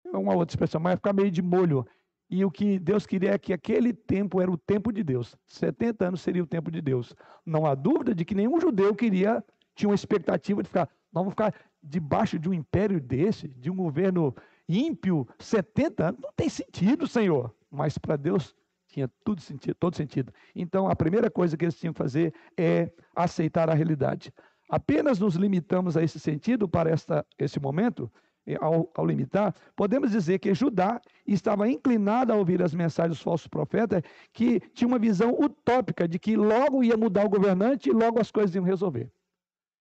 é 0.04 0.18
uma 0.18 0.34
outra 0.34 0.52
expressão, 0.52 0.82
mas 0.82 0.94
é 0.94 0.96
ficar 0.96 1.14
meio 1.14 1.30
de 1.30 1.44
molho. 1.44 1.88
E 2.30 2.44
o 2.44 2.50
que 2.50 2.80
Deus 2.80 3.06
queria 3.06 3.32
é 3.32 3.38
que 3.38 3.54
aquele 3.54 3.94
tempo 3.94 4.42
era 4.42 4.50
o 4.50 4.58
tempo 4.58 4.92
de 4.92 5.04
Deus. 5.04 5.38
70 5.46 6.08
anos 6.08 6.22
seria 6.22 6.44
o 6.44 6.48
tempo 6.48 6.72
de 6.72 6.82
Deus. 6.82 7.16
Não 7.46 7.66
há 7.66 7.76
dúvida 7.76 8.16
de 8.16 8.26
que 8.26 8.34
nenhum 8.34 8.60
judeu 8.60 8.96
queria, 8.96 9.44
tinha 9.76 9.90
uma 9.90 9.96
expectativa 9.96 10.64
de 10.64 10.68
ficar, 10.68 10.90
nós 11.14 11.22
vamos 11.22 11.34
ficar 11.34 11.54
debaixo 11.82 12.40
de 12.40 12.50
um 12.50 12.54
império 12.54 13.00
desse, 13.00 13.48
de 13.48 13.70
um 13.70 13.76
governo 13.76 14.36
ímpio, 14.68 15.28
70 15.38 16.10
anos. 16.10 16.22
Não 16.22 16.32
tem 16.36 16.50
sentido, 16.50 17.08
Senhor. 17.08 17.54
Mas 17.70 17.98
para 17.98 18.16
Deus 18.16 18.56
tinha 18.88 19.10
tudo 19.24 19.42
sentido, 19.42 19.76
todo 19.76 19.96
sentido. 19.96 20.34
Então, 20.56 20.88
a 20.90 20.96
primeira 20.96 21.30
coisa 21.30 21.56
que 21.56 21.66
eles 21.66 21.78
tinham 21.78 21.94
que 21.94 21.98
fazer 21.98 22.34
é 22.58 22.92
aceitar 23.16 23.70
a 23.70 23.74
realidade. 23.74 24.34
Apenas 24.70 25.20
nos 25.20 25.36
limitamos 25.36 25.96
a 25.96 26.04
esse 26.04 26.20
sentido 26.20 26.68
para 26.68 26.90
esta, 26.90 27.26
esse 27.38 27.60
momento, 27.60 28.12
ao, 28.60 28.92
ao, 28.94 29.06
limitar, 29.06 29.56
podemos 29.76 30.12
dizer 30.12 30.40
que 30.40 30.54
Judá 30.54 31.02
estava 31.26 31.68
inclinado 31.68 32.32
a 32.32 32.36
ouvir 32.36 32.62
as 32.62 32.74
mensagens 32.74 33.18
dos 33.18 33.24
falsos 33.24 33.48
profetas, 33.48 34.02
que 34.32 34.60
tinha 34.74 34.88
uma 34.88 35.00
visão 35.00 35.32
utópica 35.32 36.08
de 36.08 36.20
que 36.20 36.36
logo 36.36 36.84
ia 36.84 36.96
mudar 36.96 37.26
o 37.26 37.30
governante 37.30 37.90
e 37.90 37.94
logo 37.94 38.20
as 38.20 38.30
coisas 38.30 38.56
iam 38.56 38.64
resolver. 38.64 39.10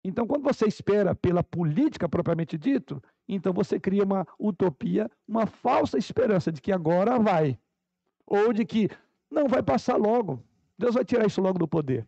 Então, 0.03 0.27
quando 0.27 0.43
você 0.43 0.67
espera 0.67 1.15
pela 1.15 1.43
política 1.43 2.09
propriamente 2.09 2.57
dito, 2.57 3.01
então 3.27 3.53
você 3.53 3.79
cria 3.79 4.03
uma 4.03 4.27
utopia, 4.37 5.09
uma 5.27 5.45
falsa 5.45 5.97
esperança 5.97 6.51
de 6.51 6.61
que 6.61 6.71
agora 6.71 7.17
vai 7.17 7.57
ou 8.25 8.51
de 8.51 8.65
que 8.65 8.89
não 9.31 9.47
vai 9.47 9.63
passar 9.63 9.95
logo. 9.95 10.43
Deus 10.77 10.95
vai 10.95 11.05
tirar 11.05 11.25
isso 11.25 11.41
logo 11.41 11.57
do 11.57 11.67
poder. 11.67 12.07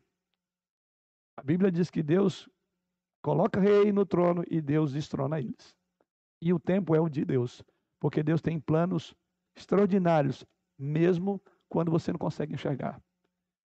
A 1.37 1.41
Bíblia 1.41 1.71
diz 1.71 1.89
que 1.89 2.03
Deus 2.03 2.49
coloca 3.21 3.59
rei 3.59 3.91
no 3.91 4.05
trono 4.05 4.43
e 4.49 4.61
Deus 4.61 4.93
destrona 4.93 5.39
eles. 5.39 5.75
E 6.41 6.53
o 6.53 6.59
tempo 6.59 6.95
é 6.95 6.99
o 6.99 7.09
de 7.09 7.23
Deus, 7.25 7.63
porque 7.99 8.23
Deus 8.23 8.41
tem 8.41 8.59
planos 8.59 9.15
extraordinários, 9.55 10.45
mesmo 10.77 11.41
quando 11.69 11.91
você 11.91 12.11
não 12.11 12.19
consegue 12.19 12.53
enxergar. 12.53 13.01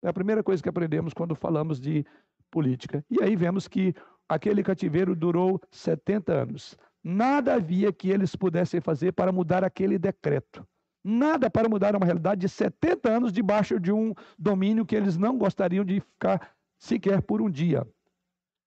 É 0.02 0.08
a 0.08 0.14
primeira 0.14 0.44
coisa 0.44 0.64
que 0.64 0.70
aprendemos 0.70 1.14
quando 1.14 1.36
falamos 1.36 1.80
de 1.80 2.06
política. 2.50 3.04
E 3.10 3.22
aí 3.22 3.36
vemos 3.36 3.68
que 3.68 3.94
aquele 4.28 4.64
cativeiro 4.64 5.16
durou 5.16 5.60
70 5.72 6.34
anos. 6.34 6.78
Nada 7.04 7.56
havia 7.56 7.92
que 7.92 8.10
eles 8.10 8.36
pudessem 8.36 8.80
fazer 8.80 9.14
para 9.14 9.32
mudar 9.32 9.64
aquele 9.64 9.98
decreto. 9.98 10.66
Nada 11.04 11.50
para 11.50 11.70
mudar 11.70 11.96
uma 11.96 12.06
realidade 12.06 12.42
de 12.42 12.50
70 12.50 13.10
anos 13.10 13.32
debaixo 13.32 13.80
de 13.80 13.92
um 13.92 14.14
domínio 14.38 14.86
que 14.86 14.96
eles 14.96 15.18
não 15.18 15.38
gostariam 15.38 15.86
de 15.86 16.02
ficar 16.02 16.52
sequer 16.78 17.22
por 17.22 17.42
um 17.42 17.50
dia. 17.50 17.88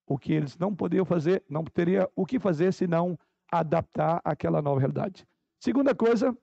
O 0.06 0.18
que 0.18 0.32
eles 0.32 0.56
não 0.59 0.75
poderiam 0.75 1.04
fazer, 1.04 1.42
não 1.49 1.62
teria 1.64 2.09
o 2.16 2.26
que 2.26 2.38
fazer 2.38 2.73
senão 2.73 3.18
adaptar 3.52 4.21
àquela 4.25 4.62
nova 4.62 4.80
realidade. 4.80 5.26
Segunda 5.61 5.94
coisa, 5.94 6.37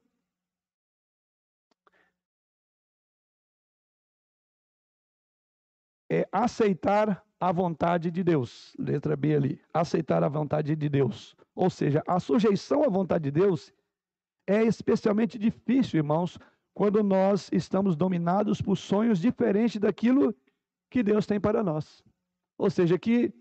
é 6.09 6.27
aceitar 6.31 7.25
a 7.39 7.51
vontade 7.51 8.11
de 8.11 8.23
Deus. 8.23 8.75
Letra 8.77 9.15
B 9.15 9.35
ali. 9.35 9.61
Aceitar 9.73 10.23
a 10.23 10.29
vontade 10.29 10.75
de 10.75 10.89
Deus. 10.89 11.35
Ou 11.55 11.69
seja, 11.69 12.03
a 12.07 12.19
sujeição 12.19 12.83
à 12.83 12.89
vontade 12.89 13.25
de 13.25 13.31
Deus 13.31 13.73
é 14.47 14.63
especialmente 14.63 15.37
difícil, 15.37 15.97
irmãos, 15.97 16.37
quando 16.73 17.03
nós 17.03 17.49
estamos 17.51 17.95
dominados 17.95 18.61
por 18.61 18.75
sonhos 18.75 19.19
diferentes 19.19 19.79
daquilo 19.79 20.35
que 20.89 21.03
Deus 21.03 21.25
tem 21.25 21.39
para 21.39 21.63
nós. 21.63 22.03
Ou 22.57 22.69
seja, 22.69 22.97
que 22.97 23.33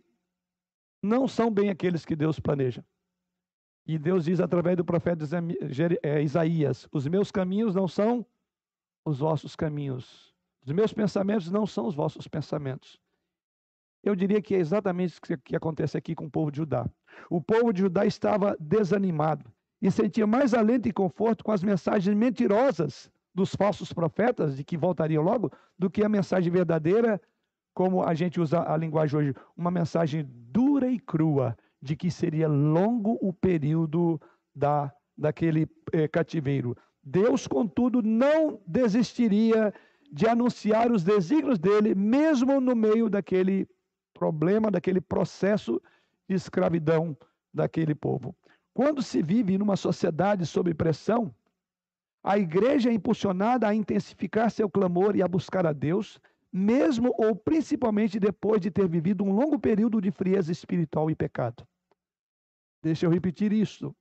não 1.02 1.26
são 1.26 1.50
bem 1.50 1.70
aqueles 1.70 2.04
que 2.04 2.16
Deus 2.16 2.38
planeja. 2.38 2.84
E 3.88 3.99
Deus 3.99 4.26
diz 4.26 4.38
através 4.38 4.76
do 4.76 4.85
profeta 4.85 5.25
é, 6.02 6.23
Isaías: 6.23 6.87
Os 6.92 7.09
meus 7.09 7.33
caminhos 7.33 7.75
não 7.75 7.88
são 7.88 8.25
os 9.02 9.18
vossos 9.18 9.57
caminhos, 9.57 10.35
os 10.64 10.71
meus 10.71 10.92
pensamentos 10.92 11.50
não 11.50 11.66
são 11.66 11.87
os 11.87 11.95
vossos 11.95 12.28
pensamentos. 12.28 13.00
Eu 14.04 14.14
diria 14.14 14.42
que 14.42 14.54
é 14.54 14.59
exatamente 14.59 15.12
isso 15.12 15.21
que 15.42 15.57
acontece 15.57 15.97
aqui 15.97 16.14
com 16.14 16.26
o 16.26 16.30
povo 16.30 16.50
de 16.50 16.59
Judá. 16.59 16.87
O 17.30 17.40
povo 17.40 17.73
de 17.73 17.80
Judá 17.80 18.04
estava 18.04 18.54
desanimado, 18.61 19.50
e 19.80 19.90
sentia 19.90 20.26
mais 20.26 20.52
alento 20.52 20.87
e 20.87 20.92
conforto 20.92 21.42
com 21.42 21.50
as 21.50 21.62
mensagens 21.62 22.14
mentirosas 22.14 23.11
dos 23.35 23.54
falsos 23.54 23.92
profetas, 23.92 24.57
de 24.57 24.64
que 24.64 24.76
voltariam 24.76 25.23
logo, 25.23 25.50
do 25.78 25.88
que 25.88 26.04
a 26.04 26.09
mensagem 26.09 26.52
verdadeira, 26.52 27.21
como 27.73 28.02
a 28.02 28.12
gente 28.12 28.38
usa 28.38 28.71
a 28.71 28.76
linguagem 28.76 29.18
hoje, 29.18 29.35
uma 29.57 29.71
mensagem 29.71 30.26
dura 30.28 30.90
e 30.90 30.99
crua, 30.99 31.57
de 31.80 31.97
que 31.97 32.11
seria 32.11 32.49
longo 32.49 33.18
o 33.20 33.32
período 33.32 34.20
da, 34.54 34.92
daquele 35.16 35.68
eh, 35.92 36.08
cativeiro. 36.08 36.76
Deus, 37.02 37.47
contudo, 37.47 38.02
não 38.02 38.61
desistiria 38.66 39.73
de 40.11 40.26
anunciar 40.26 40.90
os 40.90 41.04
desígnios 41.04 41.58
dele, 41.58 41.94
mesmo 41.94 42.61
no 42.61 42.75
meio 42.75 43.08
daquele 43.08 43.68
problema, 44.12 44.70
daquele 44.70 45.00
processo 45.00 45.80
de 46.28 46.35
escravidão 46.35 47.16
daquele 47.52 47.94
povo. 47.94 48.35
Quando 48.75 49.02
se 49.02 49.23
vive 49.23 49.58
numa 49.58 49.76
sociedade 49.76 50.44
sob 50.47 50.73
pressão, 50.75 51.35
a 52.23 52.38
igreja 52.38 52.90
é 52.90 52.92
impulsionada 52.92 53.66
a 53.66 53.75
intensificar 53.75 54.50
seu 54.50 54.68
clamor 54.68 55.16
e 55.16 55.23
a 55.23 55.28
buscar 55.28 55.66
a 55.66 55.73
Deus, 55.73 56.20
mesmo 56.52 57.14
ou 57.19 57.37
principalmente 57.37 58.19
depois 58.19 58.61
de 58.61 58.71
ter 58.71 58.88
vivido 58.88 59.25
um 59.25 59.33
longo 59.33 59.59
período 59.59 60.00
de 60.00 60.11
frieza 60.11 60.50
espiritual 60.50 61.11
e 61.11 61.14
pecado. 61.14 61.67
Deixa 62.83 63.07
eu 63.07 63.11
repetir 63.11 63.52
isso. 63.52 63.95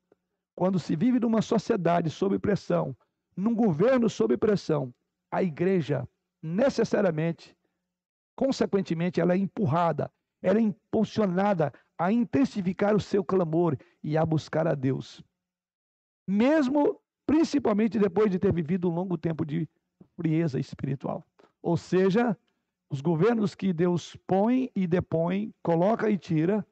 Quando 0.56 0.80
se 0.80 0.96
vive 0.96 1.20
numa 1.20 1.42
sociedade 1.42 2.10
sob 2.10 2.40
pressão, 2.40 2.96
num 3.36 3.54
governo 3.54 4.10
sob 4.10 4.36
pressão, 4.38 4.94
a 5.32 5.44
igreja 5.44 6.08
necessariamente, 6.42 7.56
consequentemente, 8.36 9.20
ela 9.20 9.34
é 9.34 9.38
empurrada, 9.38 10.12
ela 10.42 10.60
é 10.60 10.62
impulsionada 10.62 11.72
a 11.98 12.12
intensificar 12.12 12.96
o 12.96 13.00
seu 13.00 13.24
clamor 13.24 13.78
e 14.04 14.18
a 14.18 14.26
buscar 14.26 14.68
a 14.68 14.76
Deus. 14.76 15.24
Mesmo, 16.28 17.02
principalmente 17.26 18.00
depois 18.00 18.32
de 18.32 18.40
ter 18.40 18.54
vivido 18.54 18.90
um 18.90 18.94
longo 18.94 19.18
tempo 19.18 19.46
de 19.46 19.68
frieza 20.16 20.60
espiritual. 20.60 21.26
Ou 21.62 21.78
seja, 21.78 22.38
os 22.90 23.02
governos 23.02 23.56
que 23.56 23.74
Deus 23.74 24.16
põe 24.28 24.72
e 24.76 24.88
depõe, 24.88 25.54
coloca 25.62 26.10
e 26.10 26.18
tira, 26.18 26.66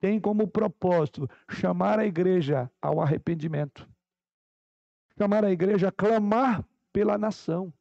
têm 0.00 0.20
como 0.20 0.48
propósito 0.48 1.28
chamar 1.48 1.98
a 1.98 2.06
igreja 2.06 2.70
ao 2.80 3.00
arrependimento. 3.00 3.88
Chamar 5.16 5.44
a 5.44 5.50
igreja 5.50 5.88
a 5.88 5.92
clamar 5.92 6.64
pela 6.92 7.16
nação. 7.16 7.72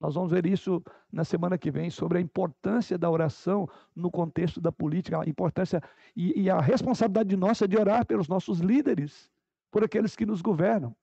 Nós 0.00 0.14
vamos 0.14 0.30
ver 0.30 0.46
isso 0.46 0.82
na 1.12 1.24
semana 1.24 1.58
que 1.58 1.70
vem 1.70 1.90
sobre 1.90 2.18
a 2.18 2.20
importância 2.20 2.96
da 2.96 3.10
oração 3.10 3.68
no 3.94 4.10
contexto 4.10 4.60
da 4.60 4.70
política, 4.70 5.20
a 5.20 5.28
importância 5.28 5.82
e, 6.14 6.42
e, 6.42 6.50
a 6.50 6.60
responsabilidade 6.60 7.36
nossa 7.36 7.66
de 7.66 7.76
orar 7.76 8.06
pelos 8.06 8.28
nossos 8.28 8.60
líderes, 8.60 9.30
por 9.70 9.82
aqueles 9.82 10.14
que 10.14 10.24
nos 10.24 10.40
governam. 10.40 10.94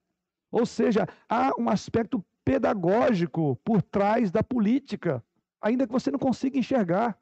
Ou 0.50 0.66
seja, 0.66 1.08
há 1.28 1.52
um 1.60 1.70
aspecto 1.70 2.24
pedagógico 2.46 3.56
por 3.66 3.82
trás 3.82 4.32
da 4.32 4.44
política. 4.44 5.24
ainda 5.60 5.88
que 5.88 5.92
você 5.92 6.12
não 6.12 6.20
consiga 6.20 6.60
enxergar. 6.60 7.20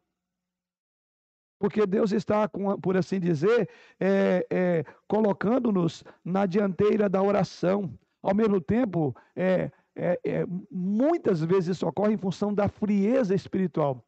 Porque 1.58 1.86
Deus 1.86 2.12
está, 2.12 2.50
por 2.82 2.98
assim 2.98 3.22
dizer, 3.22 3.70
é, 3.98 4.46
é, 4.52 4.86
colocando-nos 5.08 6.04
na 6.26 6.46
dianteira 6.46 7.08
da 7.08 7.24
oração. 7.24 7.98
Ao 8.22 8.36
mesmo 8.36 8.60
tempo, 8.60 9.16
é, 9.34 9.72
é, 9.96 10.20
é, 10.26 10.46
muitas 10.70 11.42
vezes 11.42 11.78
isso 11.78 11.88
ocorre 11.88 12.14
em 12.14 12.18
função 12.18 12.54
da 12.54 12.68
frieza 12.68 13.34
espiritual. 13.34 14.06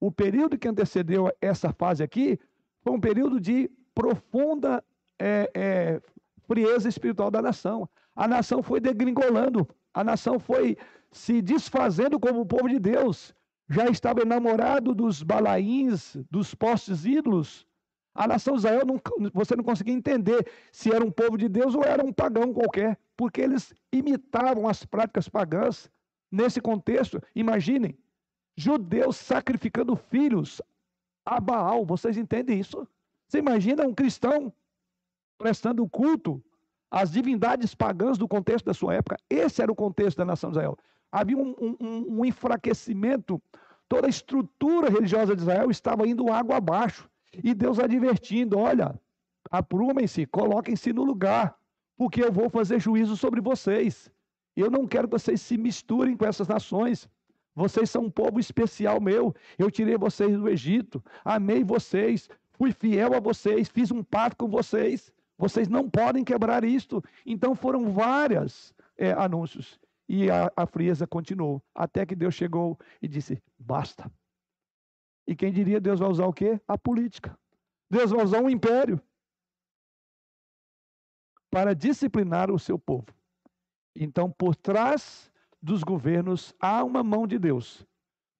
O 0.00 0.10
período 0.10 0.58
que 0.58 0.68
antecedeu 0.68 1.30
essa 1.38 1.70
fase 1.70 2.02
aqui 2.02 2.38
foi 2.82 2.94
um 2.94 3.00
período 3.00 3.38
de 3.38 3.70
profunda 3.94 4.82
é, 5.18 6.00
frieza 6.46 6.88
espiritual 6.88 7.30
da 7.30 7.42
nação. 7.42 7.86
A 8.16 8.26
nação 8.26 8.62
foi 8.62 8.80
degringolando, 8.80 9.68
a 9.92 10.04
nação 10.04 10.38
foi 10.38 10.76
se 11.10 11.42
desfazendo 11.42 12.18
como 12.18 12.40
o 12.40 12.46
povo 12.46 12.68
de 12.68 12.78
Deus. 12.78 13.34
Já 13.68 13.86
estava 13.86 14.22
enamorado 14.22 14.94
dos 14.94 15.22
balaíns, 15.22 16.16
dos 16.30 16.54
postes 16.54 17.04
ídolos. 17.04 17.66
A 18.14 18.26
nação 18.26 18.54
de 18.54 18.60
Israel, 18.60 18.84
não, 18.84 19.00
você 19.32 19.54
não 19.54 19.62
conseguia 19.62 19.94
entender 19.94 20.50
se 20.72 20.92
era 20.92 21.04
um 21.04 21.10
povo 21.10 21.38
de 21.38 21.48
Deus 21.48 21.74
ou 21.74 21.84
era 21.84 22.04
um 22.04 22.12
pagão 22.12 22.52
qualquer, 22.52 22.98
porque 23.16 23.40
eles 23.40 23.72
imitavam 23.92 24.68
as 24.68 24.84
práticas 24.84 25.28
pagãs. 25.28 25.90
Nesse 26.32 26.60
contexto, 26.60 27.20
imaginem, 27.34 27.98
judeus 28.56 29.16
sacrificando 29.16 29.96
filhos 29.96 30.62
a 31.24 31.40
Baal. 31.40 31.84
Vocês 31.84 32.16
entendem 32.16 32.60
isso? 32.60 32.86
Você 33.26 33.38
imagina 33.38 33.86
um 33.86 33.94
cristão 33.94 34.52
prestando 35.38 35.88
culto 35.88 36.42
às 36.90 37.10
divindades 37.10 37.74
pagãs 37.74 38.18
do 38.18 38.26
contexto 38.26 38.66
da 38.66 38.74
sua 38.74 38.94
época? 38.94 39.16
Esse 39.28 39.62
era 39.62 39.70
o 39.70 39.76
contexto 39.76 40.18
da 40.18 40.24
nação 40.24 40.50
de 40.50 40.58
Israel. 40.58 40.76
Havia 41.12 41.36
um, 41.36 41.54
um, 41.60 42.18
um 42.18 42.24
enfraquecimento, 42.24 43.40
toda 43.88 44.06
a 44.06 44.10
estrutura 44.10 44.88
religiosa 44.88 45.34
de 45.34 45.42
Israel 45.42 45.70
estava 45.70 46.06
indo 46.06 46.32
água 46.32 46.56
abaixo. 46.56 47.08
E 47.44 47.54
Deus 47.54 47.78
advertindo: 47.78 48.58
olha, 48.58 48.98
aprumem-se, 49.50 50.26
coloquem-se 50.26 50.92
no 50.92 51.04
lugar, 51.04 51.56
porque 51.96 52.22
eu 52.22 52.32
vou 52.32 52.48
fazer 52.48 52.80
juízo 52.80 53.16
sobre 53.16 53.40
vocês. 53.40 54.10
Eu 54.56 54.70
não 54.70 54.86
quero 54.86 55.08
que 55.08 55.12
vocês 55.12 55.40
se 55.40 55.56
misturem 55.56 56.16
com 56.16 56.26
essas 56.26 56.48
nações. 56.48 57.08
Vocês 57.54 57.90
são 57.90 58.04
um 58.04 58.10
povo 58.10 58.38
especial 58.38 59.00
meu. 59.00 59.34
Eu 59.58 59.70
tirei 59.70 59.96
vocês 59.96 60.36
do 60.36 60.48
Egito, 60.48 61.02
amei 61.24 61.64
vocês, 61.64 62.28
fui 62.52 62.72
fiel 62.72 63.14
a 63.14 63.20
vocês, 63.20 63.68
fiz 63.68 63.90
um 63.90 64.02
pacto 64.02 64.44
com 64.44 64.50
vocês. 64.50 65.12
Vocês 65.40 65.68
não 65.68 65.88
podem 65.88 66.22
quebrar 66.22 66.64
isto. 66.64 67.02
Então 67.24 67.54
foram 67.54 67.90
vários 67.90 68.74
é, 68.98 69.12
anúncios. 69.12 69.80
E 70.06 70.30
a, 70.30 70.52
a 70.54 70.66
frieza 70.66 71.06
continuou, 71.06 71.62
até 71.74 72.04
que 72.04 72.14
Deus 72.14 72.34
chegou 72.34 72.78
e 73.00 73.08
disse: 73.08 73.42
basta. 73.58 74.12
E 75.26 75.34
quem 75.34 75.50
diria 75.50 75.80
Deus 75.80 75.98
vai 75.98 76.10
usar 76.10 76.26
o 76.26 76.32
quê? 76.32 76.60
A 76.68 76.76
política. 76.76 77.38
Deus 77.90 78.10
vai 78.10 78.22
usar 78.22 78.42
um 78.42 78.50
império 78.50 79.00
para 81.50 81.74
disciplinar 81.74 82.50
o 82.50 82.58
seu 82.58 82.78
povo. 82.78 83.06
Então, 83.96 84.30
por 84.30 84.54
trás 84.54 85.32
dos 85.62 85.82
governos, 85.82 86.54
há 86.60 86.84
uma 86.84 87.02
mão 87.02 87.26
de 87.26 87.38
Deus 87.38 87.86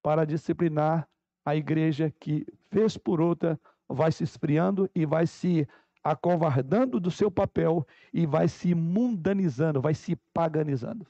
para 0.03 0.27
disciplinar 0.27 1.09
a 1.47 1.57
igreja 1.57 2.13
que, 2.21 2.47
vez 2.71 2.99
por 2.99 3.23
outra, 3.23 3.59
vai 3.89 4.13
se 4.13 4.23
esfriando 4.23 4.89
e 4.95 5.07
vai 5.07 5.27
se 5.27 5.67
acovardando 6.03 6.99
do 6.99 7.11
seu 7.11 7.31
papel 7.31 7.87
e 8.13 8.27
vai 8.27 8.49
se 8.49 8.75
mundanizando, 8.75 9.81
vai 9.81 9.95
se 9.95 10.17
paganizando. 10.33 11.07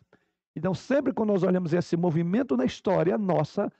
Então, 0.54 0.75
sempre 0.75 1.12
quando 1.12 1.30
nós 1.30 1.42
olhamos 1.42 1.73
esse 1.73 1.97
movimento 1.97 2.56
na 2.56 2.64
história 2.64 3.16
nossa, 3.16 3.73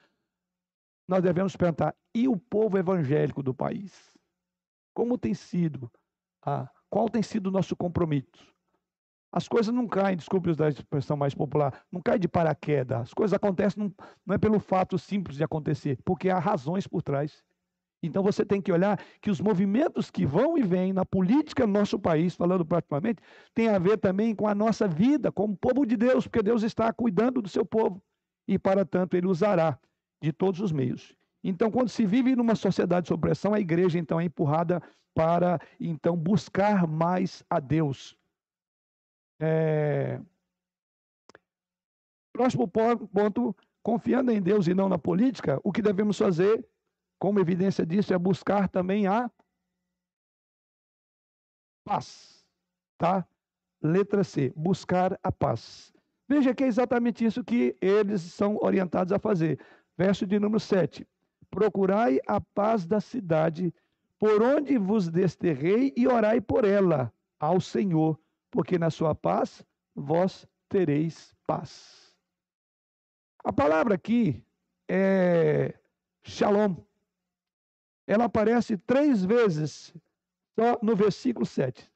nós 1.09 1.23
devemos 1.23 1.57
perguntar: 1.57 1.95
e 2.15 2.29
o 2.29 2.37
povo 2.37 2.79
evangélico 2.79 3.43
do 3.43 3.53
país? 3.53 4.17
Como 4.95 5.19
tem 5.19 5.35
sido? 5.35 5.91
Ah, 6.43 6.69
qual 6.89 7.09
tem 7.09 7.23
sido 7.23 7.49
o 7.49 7.51
nosso 7.51 7.77
compromisso? 7.77 8.51
As 9.33 9.47
coisas 9.47 9.73
não 9.73 9.87
caem, 9.87 10.17
desculpe 10.17 10.51
usar 10.51 10.67
a 10.67 10.71
expressão 10.71 11.17
mais 11.17 11.35
popular, 11.35 11.85
não 11.91 12.03
caem 12.03 12.19
de 12.19 12.27
paraquedas. 12.27 13.01
As 13.01 13.15
coisas 13.15 13.33
acontecem 13.33 13.85
não, 13.85 13.95
não 14.27 14.35
é 14.35 14.39
pelo 14.39 14.59
fato 14.59 14.99
simples 14.99 15.37
de 15.37 15.45
acontecer, 15.45 15.99
porque 16.05 16.29
há 16.29 16.39
razões 16.39 16.87
por 16.87 17.03
trás. 17.03 17.45
Então 18.03 18.23
você 18.23 18.45
tem 18.45 18.63
que 18.63 18.73
olhar 18.73 18.99
que 19.21 19.31
os 19.31 19.41
movimentos 19.41 20.11
que 20.11 20.25
vão 20.25 20.57
e 20.57 20.63
vêm 20.63 20.93
na 20.93 21.05
política 21.05 21.67
do 21.67 21.73
nosso 21.73 21.99
país, 21.99 22.35
falando 22.35 22.65
praticamente, 22.65 23.23
tem 23.55 23.69
a 23.69 23.79
ver 23.79 23.99
também 23.99 24.35
com 24.35 24.49
a 24.49 24.55
nossa 24.55 24.89
vida 24.89 25.31
como 25.31 25.57
povo 25.57 25.85
de 25.85 25.97
Deus, 25.97 26.27
porque 26.27 26.43
Deus 26.43 26.63
está 26.63 26.93
cuidando 26.93 27.43
do 27.43 27.49
seu 27.49 27.65
povo 27.65 28.03
e 28.49 28.59
para 28.59 28.85
tanto 28.85 29.17
ele 29.17 29.27
usará 29.27 29.79
de 30.23 30.33
todos 30.33 30.61
os 30.61 30.73
meios. 30.73 31.15
Então, 31.43 31.71
quando 31.71 31.89
se 31.89 32.05
vive 32.05 32.37
numa 32.37 32.55
sociedade 32.55 33.07
de 33.07 33.13
opressão, 33.13 33.55
a 33.55 33.61
igreja 33.61 33.99
então 33.99 34.21
é 34.21 34.25
empurrada 34.25 34.83
para 35.15 35.59
então 35.79 36.17
buscar 36.17 36.87
mais 36.87 37.43
a 37.49 37.61
Deus. 37.61 38.17
É... 39.41 40.21
Próximo 42.33 42.69
ponto, 42.69 43.57
confiando 43.83 44.31
em 44.31 44.41
Deus 44.41 44.67
e 44.67 44.75
não 44.75 44.89
na 44.89 44.99
política, 44.99 45.59
o 45.65 45.73
que 45.73 45.83
devemos 45.83 46.17
fazer, 46.17 46.67
como 47.21 47.39
evidência 47.39 47.87
disso, 47.87 48.13
é 48.13 48.19
buscar 48.19 48.69
também 48.69 49.07
a 49.07 49.31
paz. 51.85 52.45
Tá? 52.99 53.25
Letra 53.81 54.25
C, 54.25 54.53
buscar 54.57 55.17
a 55.23 55.31
paz. 55.31 55.93
Veja 56.29 56.53
que 56.53 56.65
é 56.65 56.67
exatamente 56.67 57.25
isso 57.25 57.45
que 57.45 57.77
eles 57.81 58.23
são 58.23 58.57
orientados 58.61 59.13
a 59.13 59.21
fazer. 59.21 59.65
Verso 59.97 60.27
de 60.27 60.41
número 60.41 60.59
7. 60.59 61.07
Procurai 61.49 62.19
a 62.27 62.41
paz 62.41 62.85
da 62.87 63.01
cidade, 63.01 63.73
por 64.19 64.43
onde 64.43 64.77
vos 64.79 65.09
desterrei, 65.09 65.93
e 65.97 66.09
orai 66.09 66.41
por 66.41 66.65
ela 66.65 67.13
ao 67.39 67.61
Senhor 67.61 68.19
porque 68.51 68.79
na 68.79 68.91
sua 68.91 69.15
paz 69.15 69.65
vós 69.95 70.47
tereis 70.69 71.35
paz. 71.47 72.17
A 73.45 73.53
palavra 73.53 73.95
aqui 73.95 74.45
é 74.89 75.75
shalom. 76.23 76.77
Ela 78.11 78.25
aparece 78.25 78.77
três 78.77 79.25
vezes 79.25 79.95
só 80.59 80.77
no 80.83 80.97
versículo 80.97 81.47
7. 81.47 81.89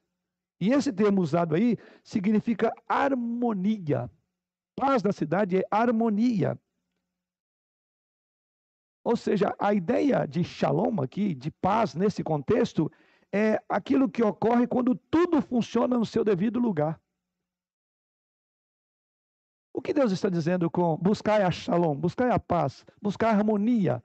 E 0.61 0.71
esse 0.71 0.93
termo 0.93 1.21
usado 1.21 1.53
aí 1.53 1.77
significa 2.05 2.71
harmonia. 2.87 4.09
Paz 4.77 5.01
da 5.01 5.11
cidade 5.11 5.57
é 5.57 5.63
harmonia. 5.69 6.57
Ou 9.03 9.17
seja, 9.17 9.53
a 9.59 9.73
ideia 9.73 10.25
de 10.25 10.41
shalom 10.41 11.01
aqui, 11.01 11.35
de 11.35 11.51
paz 11.51 11.95
nesse 11.95 12.23
contexto, 12.23 12.89
é 13.29 13.61
aquilo 13.67 14.09
que 14.09 14.23
ocorre 14.23 14.65
quando 14.67 14.95
tudo 14.95 15.41
funciona 15.41 15.97
no 15.97 16.05
seu 16.05 16.23
devido 16.23 16.59
lugar. 16.59 16.97
O 19.73 19.81
que 19.81 19.93
Deus 19.93 20.13
está 20.13 20.29
dizendo 20.29 20.71
com 20.71 20.95
buscar 20.95 21.41
a 21.41 21.51
shalom, 21.51 21.93
buscar 21.93 22.31
a 22.31 22.39
paz, 22.39 22.85
buscar 23.01 23.27
a 23.27 23.37
harmonia, 23.37 24.01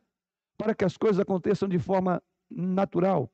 para 0.60 0.74
que 0.74 0.84
as 0.84 0.96
coisas 0.96 1.18
aconteçam 1.18 1.68
de 1.68 1.78
forma 1.78 2.22
natural? 2.50 3.30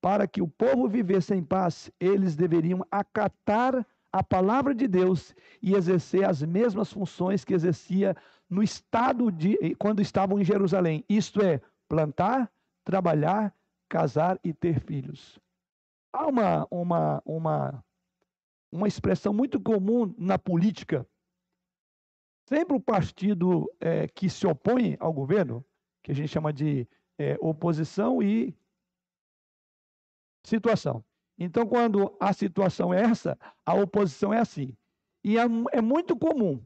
Para 0.00 0.28
que 0.28 0.42
o 0.42 0.48
povo 0.48 0.86
vivesse 0.88 1.34
em 1.34 1.42
paz, 1.42 1.90
eles 1.98 2.36
deveriam 2.36 2.84
acatar 2.90 3.86
a 4.12 4.22
palavra 4.22 4.74
de 4.74 4.86
Deus 4.86 5.34
e 5.62 5.74
exercer 5.74 6.24
as 6.24 6.42
mesmas 6.42 6.92
funções 6.92 7.44
que 7.44 7.54
exercia 7.54 8.14
no 8.48 8.62
estado 8.62 9.32
de 9.32 9.74
quando 9.76 10.02
estavam 10.02 10.38
em 10.38 10.44
Jerusalém. 10.44 11.04
Isto 11.08 11.42
é, 11.42 11.60
plantar, 11.88 12.50
trabalhar 12.84 13.54
casar 13.88 14.38
e 14.44 14.52
ter 14.52 14.80
filhos. 14.80 15.38
Há 16.12 16.26
uma, 16.26 16.66
uma, 16.70 17.22
uma, 17.24 17.84
uma 18.70 18.86
expressão 18.86 19.32
muito 19.32 19.58
comum 19.58 20.14
na 20.18 20.38
política. 20.38 21.06
Sempre 22.48 22.76
o 22.76 22.80
partido 22.80 23.70
é, 23.80 24.06
que 24.08 24.28
se 24.28 24.46
opõe 24.46 24.96
ao 25.00 25.12
governo, 25.12 25.64
que 26.02 26.12
a 26.12 26.14
gente 26.14 26.28
chama 26.28 26.52
de 26.52 26.86
é, 27.18 27.36
oposição 27.40 28.22
e 28.22 28.54
situação. 30.44 31.04
Então, 31.38 31.66
quando 31.66 32.16
a 32.18 32.32
situação 32.32 32.92
é 32.92 33.02
essa, 33.02 33.38
a 33.64 33.74
oposição 33.74 34.32
é 34.32 34.38
assim. 34.40 34.76
E 35.22 35.38
é, 35.38 35.42
é 35.72 35.80
muito 35.80 36.16
comum. 36.16 36.62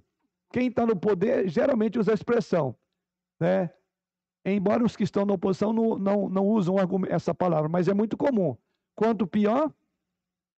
Quem 0.53 0.69
está 0.69 0.87
no 0.87 0.97
poder 0.97 1.49
geralmente 1.49 1.99
usa 1.99 2.13
a 2.13 2.15
expressão, 2.15 2.77
né? 3.41 3.71
Embora 4.45 4.85
os 4.85 4.97
que 4.97 5.05
estão 5.05 5.25
na 5.25 5.35
oposição 5.35 5.73
não, 5.73 5.97
não, 5.99 6.29
não 6.29 6.47
usam 6.47 6.77
essa 7.09 7.35
palavra, 7.35 7.69
mas 7.69 7.89
é 7.89 7.95
muito 7.95 8.17
comum. 8.17 8.57
Quanto 8.95 9.27
pior, 9.27 9.73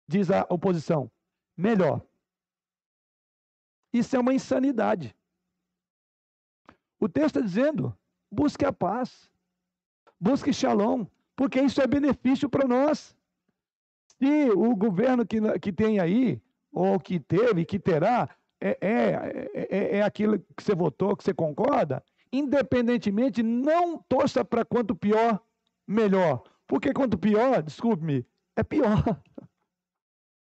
diz 0.07 0.31
a 0.31 0.45
oposição, 0.49 1.11
melhor. 1.55 2.01
Isso 3.91 4.15
é 4.15 4.19
uma 4.19 4.33
insanidade. 4.33 5.15
O 6.99 7.09
texto 7.09 7.37
está 7.37 7.41
dizendo: 7.41 7.95
busque 8.33 8.65
a 8.65 8.73
paz, 8.73 9.29
busque 10.19 10.51
shalom, 10.51 11.05
porque 11.35 11.61
isso 11.61 11.81
é 11.81 11.87
benefício 11.87 12.49
para 12.49 12.67
nós. 12.67 13.15
Se 14.17 14.49
o 14.51 14.75
governo 14.75 15.25
que, 15.25 15.37
que 15.59 15.71
tem 15.71 15.99
aí, 15.99 16.41
ou 16.71 16.99
que 16.99 17.19
teve, 17.19 17.65
que 17.65 17.79
terá, 17.79 18.29
é, 18.59 18.77
é, 18.81 19.49
é, 19.53 19.97
é 19.97 20.01
aquilo 20.01 20.39
que 20.39 20.63
você 20.63 20.73
votou, 20.73 21.15
que 21.15 21.23
você 21.23 21.33
concorda, 21.33 22.03
independentemente, 22.31 23.43
não 23.43 23.97
torça 23.97 24.43
para 24.43 24.65
quanto 24.65 24.95
pior, 24.95 25.39
melhor. 25.87 26.43
Porque 26.65 26.91
quanto 26.93 27.17
pior, 27.17 27.61
desculpe-me, 27.61 28.25
é 28.55 28.63
pior. 28.63 29.03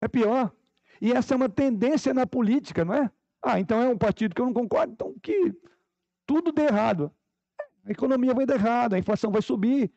É 0.03 0.07
pior. 0.07 0.51
E 0.99 1.11
essa 1.11 1.35
é 1.35 1.37
uma 1.37 1.47
tendência 1.47 2.11
na 2.11 2.25
política, 2.25 2.83
não 2.83 2.95
é? 2.95 3.11
Ah, 3.39 3.59
então 3.59 3.79
é 3.79 3.87
um 3.87 3.97
partido 3.99 4.33
que 4.33 4.41
eu 4.41 4.47
não 4.47 4.53
concordo, 4.53 4.93
então 4.93 5.15
que 5.21 5.53
tudo 6.25 6.51
dê 6.51 6.63
errado. 6.63 7.13
A 7.85 7.91
economia 7.91 8.33
vai 8.33 8.45
dar 8.45 8.55
errado, 8.55 8.93
a 8.93 8.99
inflação 8.99 9.31
vai 9.31 9.41
subir. 9.41 9.91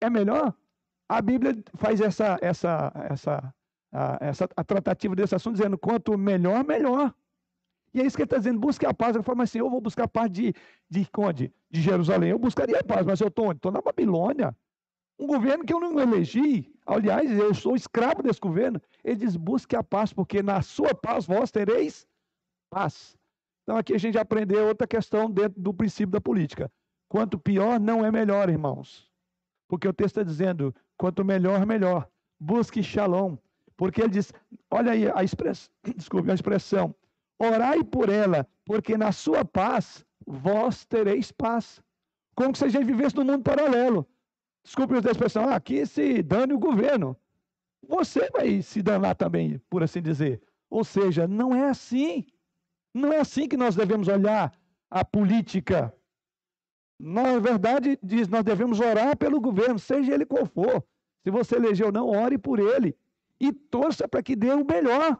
É 0.00 0.08
melhor? 0.08 0.54
A 1.08 1.20
Bíblia 1.20 1.56
faz 1.74 2.00
essa, 2.00 2.38
essa, 2.40 2.92
essa, 3.10 3.54
a, 3.90 4.18
essa 4.20 4.48
a 4.56 4.64
tratativa 4.64 5.16
desse 5.16 5.34
assunto, 5.34 5.56
dizendo 5.56 5.78
quanto 5.78 6.16
melhor, 6.16 6.64
melhor. 6.64 7.14
E 7.92 8.00
é 8.00 8.06
isso 8.06 8.16
que 8.16 8.22
ele 8.22 8.26
está 8.26 8.36
dizendo, 8.36 8.60
busque 8.60 8.86
a 8.86 8.94
paz. 8.94 9.16
Ele 9.16 9.24
fala, 9.24 9.38
mas 9.38 9.50
assim, 9.50 9.58
eu 9.58 9.70
vou 9.70 9.80
buscar 9.80 10.04
a 10.04 10.08
paz 10.08 10.30
de, 10.30 10.54
de 10.88 11.08
onde? 11.16 11.52
De 11.70 11.80
Jerusalém. 11.80 12.30
Eu 12.30 12.38
buscaria 12.38 12.78
a 12.78 12.84
paz, 12.84 13.04
mas 13.04 13.20
eu 13.20 13.28
estou 13.28 13.46
onde? 13.46 13.56
Estou 13.56 13.72
na 13.72 13.80
Babilônia. 13.80 14.56
Um 15.18 15.26
governo 15.26 15.64
que 15.64 15.72
eu 15.72 15.80
não 15.80 15.98
elegi. 15.98 16.72
Aliás, 16.86 17.30
eu 17.30 17.52
sou 17.54 17.74
escravo 17.74 18.22
desse 18.22 18.38
governo. 18.38 18.80
Ele 19.02 19.16
diz, 19.16 19.36
busque 19.36 19.74
a 19.74 19.82
paz, 19.82 20.12
porque 20.12 20.42
na 20.42 20.62
sua 20.62 20.94
paz 20.94 21.26
vós 21.26 21.50
tereis 21.50 22.06
paz. 22.70 23.17
Então 23.68 23.76
aqui 23.76 23.92
a 23.92 23.98
gente 23.98 24.16
aprendeu 24.16 24.66
outra 24.66 24.86
questão 24.86 25.30
dentro 25.30 25.60
do 25.60 25.74
princípio 25.74 26.10
da 26.10 26.22
política. 26.22 26.72
Quanto 27.06 27.38
pior, 27.38 27.78
não 27.78 28.02
é 28.02 28.10
melhor, 28.10 28.48
irmãos. 28.48 29.06
Porque 29.68 29.86
o 29.86 29.92
texto 29.92 30.16
está 30.16 30.22
dizendo, 30.22 30.74
quanto 30.96 31.22
melhor, 31.22 31.66
melhor. 31.66 32.08
Busque 32.40 32.82
shalom. 32.82 33.36
Porque 33.76 34.00
ele 34.00 34.08
diz, 34.08 34.32
olha 34.70 34.92
aí 34.92 35.10
a 35.14 35.22
expressão, 35.22 35.70
desculpe, 35.94 36.30
a 36.30 36.34
expressão, 36.34 36.94
Orai 37.38 37.84
por 37.84 38.08
ela, 38.08 38.48
porque 38.64 38.96
na 38.96 39.12
sua 39.12 39.44
paz 39.44 40.02
vós 40.26 40.86
tereis 40.86 41.30
paz. 41.30 41.82
Como 42.34 42.56
se 42.56 42.64
a 42.64 42.68
gente 42.68 42.86
vivesse 42.86 43.16
num 43.16 43.24
mundo 43.24 43.42
paralelo. 43.42 44.08
Desculpe 44.64 44.94
a 44.94 45.10
expressão, 45.10 45.46
ah, 45.46 45.56
aqui 45.56 45.84
se 45.84 46.22
dane 46.22 46.54
o 46.54 46.58
governo. 46.58 47.14
Você 47.86 48.30
vai 48.30 48.62
se 48.62 48.82
danar 48.82 49.14
também, 49.14 49.60
por 49.68 49.82
assim 49.82 50.00
dizer. 50.00 50.40
Ou 50.70 50.84
seja, 50.84 51.28
não 51.28 51.54
é 51.54 51.68
assim. 51.68 52.24
Não 52.98 53.12
é 53.12 53.20
assim 53.20 53.48
que 53.48 53.56
nós 53.56 53.76
devemos 53.76 54.08
olhar 54.08 54.52
a 54.90 55.04
política. 55.04 55.94
Na 56.98 57.38
verdade, 57.38 57.98
diz, 58.02 58.26
nós 58.28 58.42
devemos 58.42 58.80
orar 58.80 59.16
pelo 59.16 59.40
governo, 59.40 59.78
seja 59.78 60.12
ele 60.12 60.26
qual 60.26 60.44
for. 60.46 60.84
Se 61.22 61.30
você 61.30 61.56
elegeu 61.56 61.86
ou 61.86 61.92
não, 61.92 62.08
ore 62.08 62.36
por 62.36 62.58
ele. 62.58 62.96
E 63.40 63.52
torça 63.52 64.08
para 64.08 64.22
que 64.22 64.34
dê 64.34 64.52
o 64.52 64.64
melhor 64.64 65.16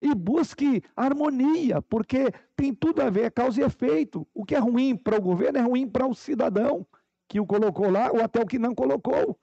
e 0.00 0.14
busque 0.14 0.82
harmonia, 0.94 1.82
porque 1.82 2.30
tem 2.54 2.74
tudo 2.74 3.02
a 3.02 3.10
ver, 3.10 3.24
é 3.24 3.30
causa 3.30 3.60
e 3.60 3.64
efeito. 3.64 4.26
O 4.32 4.44
que 4.44 4.54
é 4.54 4.58
ruim 4.58 4.94
para 4.96 5.16
o 5.16 5.22
governo 5.22 5.58
é 5.58 5.62
ruim 5.62 5.88
para 5.88 6.06
o 6.06 6.14
cidadão 6.14 6.86
que 7.28 7.40
o 7.40 7.46
colocou 7.46 7.90
lá 7.90 8.12
ou 8.12 8.22
até 8.22 8.40
o 8.40 8.46
que 8.46 8.58
não 8.58 8.74
colocou. 8.74 9.38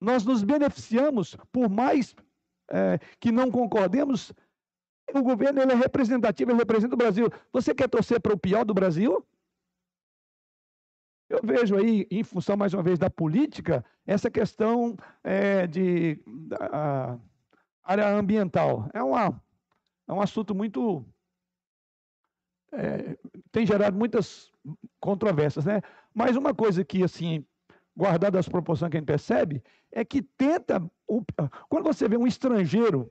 Nós 0.00 0.24
nos 0.24 0.42
beneficiamos, 0.42 1.36
por 1.52 1.68
mais 1.68 2.14
é, 2.70 2.98
que 3.20 3.32
não 3.32 3.50
concordemos, 3.50 4.32
o 5.12 5.22
governo 5.22 5.60
ele 5.60 5.72
é 5.72 5.74
representativo, 5.74 6.50
ele 6.50 6.58
representa 6.58 6.94
o 6.94 6.98
Brasil. 6.98 7.28
Você 7.52 7.74
quer 7.74 7.88
torcer 7.88 8.20
para 8.20 8.32
o 8.32 8.38
pior 8.38 8.64
do 8.64 8.74
Brasil? 8.74 9.24
Eu 11.28 11.40
vejo 11.42 11.76
aí, 11.76 12.06
em 12.10 12.22
função 12.22 12.56
mais 12.56 12.74
uma 12.74 12.82
vez 12.82 12.98
da 12.98 13.10
política, 13.10 13.84
essa 14.06 14.30
questão 14.30 14.96
é, 15.22 15.66
de 15.66 16.20
a, 16.60 17.18
área 17.82 18.08
ambiental. 18.08 18.88
É 18.92 19.02
uma 19.02 19.42
é 20.06 20.12
um 20.12 20.20
assunto 20.20 20.54
muito. 20.54 21.04
É, 22.72 23.16
tem 23.52 23.66
gerado 23.66 23.96
muitas 23.96 24.50
controvérsias, 25.00 25.64
né? 25.64 25.80
Mas 26.12 26.36
uma 26.36 26.54
coisa 26.54 26.84
que, 26.84 27.02
assim, 27.02 27.44
guardada 27.96 28.38
as 28.38 28.48
proporções 28.48 28.90
que 28.90 28.96
a 28.96 29.00
gente 29.00 29.06
percebe, 29.06 29.62
é 29.90 30.04
que 30.04 30.22
tenta. 30.22 30.82
Quando 31.68 31.84
você 31.84 32.08
vê 32.08 32.16
um 32.16 32.26
estrangeiro 32.26 33.10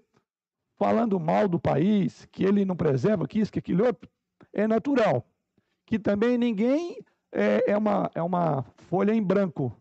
falando 0.78 1.20
mal 1.20 1.48
do 1.48 1.60
país, 1.60 2.28
que 2.32 2.44
ele 2.44 2.66
não 2.66 2.76
preserva, 2.76 3.28
que 3.28 3.40
isso, 3.40 3.52
que 3.52 3.60
aquilo 3.60 3.86
outro, 3.86 4.10
é 4.52 4.68
natural. 4.68 5.26
Que 5.86 6.00
também 6.00 6.38
ninguém 6.38 7.04
é, 7.32 7.72
é, 7.72 7.78
uma, 7.78 8.10
é 8.16 8.22
uma 8.22 8.64
folha 8.90 9.14
em 9.14 9.22
branco. 9.22 9.76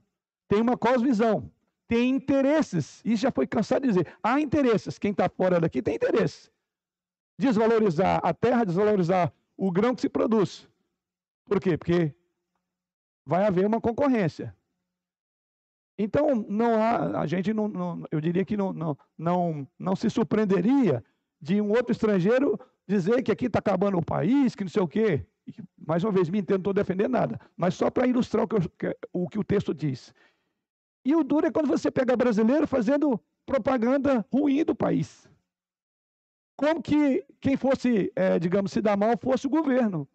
Tem 0.48 0.61
uma 0.61 0.76
cosvisão, 0.76 1.50
tem 1.88 2.11
interesses. 2.11 3.00
Isso 3.05 3.22
já 3.22 3.31
foi 3.31 3.46
cansado 3.46 3.83
de 3.83 3.88
dizer. 3.88 4.07
Há 4.22 4.40
interesses. 4.40 4.98
Quem 4.98 5.12
está 5.12 5.28
fora 5.28 5.61
daqui 5.61 5.81
tem 5.81 5.94
interesse 5.94 6.52
desvalorizar 7.38 8.20
a 8.22 8.33
terra, 8.33 8.64
desvalorizar 8.64 9.33
o 9.57 9.70
grão 9.70 9.94
que 9.94 10.02
se 10.02 10.09
produz. 10.09 10.68
Por 11.44 11.61
quê? 11.61 11.76
Porque 11.76 12.14
vai 13.26 13.44
haver 13.44 13.66
uma 13.66 13.81
concorrência. 13.81 14.57
Então, 15.98 16.35
não 16.48 16.83
há, 16.83 17.20
a 17.20 17.26
gente 17.26 17.52
não, 17.52 17.68
não 17.68 18.05
eu 18.11 18.20
diria 18.20 18.44
que 18.44 18.57
não, 18.57 18.72
não, 18.72 18.96
não, 19.16 19.68
não 19.78 19.94
se 19.94 20.09
surpreenderia 20.09 21.05
de 21.40 21.61
um 21.61 21.70
outro 21.70 21.92
estrangeiro 21.92 22.59
dizer 22.87 23.22
que 23.22 23.31
aqui 23.31 23.46
está 23.46 23.59
acabando 23.59 23.98
o 23.98 24.05
país, 24.05 24.55
que 24.55 24.64
não 24.64 24.70
sei 24.70 24.83
o 24.83 24.88
quê. 24.88 25.26
Mais 25.87 26.02
uma 26.05 26.12
vez, 26.12 26.28
me 26.31 26.38
entendo, 26.38 26.59
não 26.59 26.70
estou 26.70 26.74
defendendo 26.74 27.12
nada, 27.12 27.40
mas 27.57 27.74
só 27.74 27.90
para 27.90 28.07
ilustrar 28.07 28.44
o 28.44 28.48
que, 28.48 28.57
eu, 28.57 28.94
o 29.12 29.28
que 29.28 29.38
o 29.38 29.44
texto 29.44 29.74
diz. 29.74 30.14
E 31.05 31.14
o 31.14 31.24
duro 31.24 31.46
é 31.46 31.50
quando 31.50 31.66
você 31.66 31.90
pega 31.90 32.16
brasileiro 32.16 32.66
fazendo 32.66 33.20
propaganda 33.44 34.24
ruim 34.33 34.64
do 34.64 34.74
país 34.74 35.28
como 36.62 36.81
que 36.81 37.24
quem 37.40 37.57
fosse, 37.57 38.12
é, 38.14 38.38
digamos, 38.38 38.70
se 38.70 38.81
dar 38.81 38.96
mal 38.96 39.18
fosse 39.20 39.48
o 39.48 39.50
governo. 39.50 40.09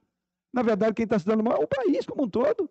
Na 0.54 0.62
verdade, 0.62 0.94
quem 0.94 1.04
está 1.04 1.20
se 1.20 1.26
dando 1.26 1.44
mal 1.44 1.62
é 1.62 1.63
o 1.63 1.68
país 1.68 2.06
como 2.06 2.24
um 2.24 2.30
todo. 2.30 2.70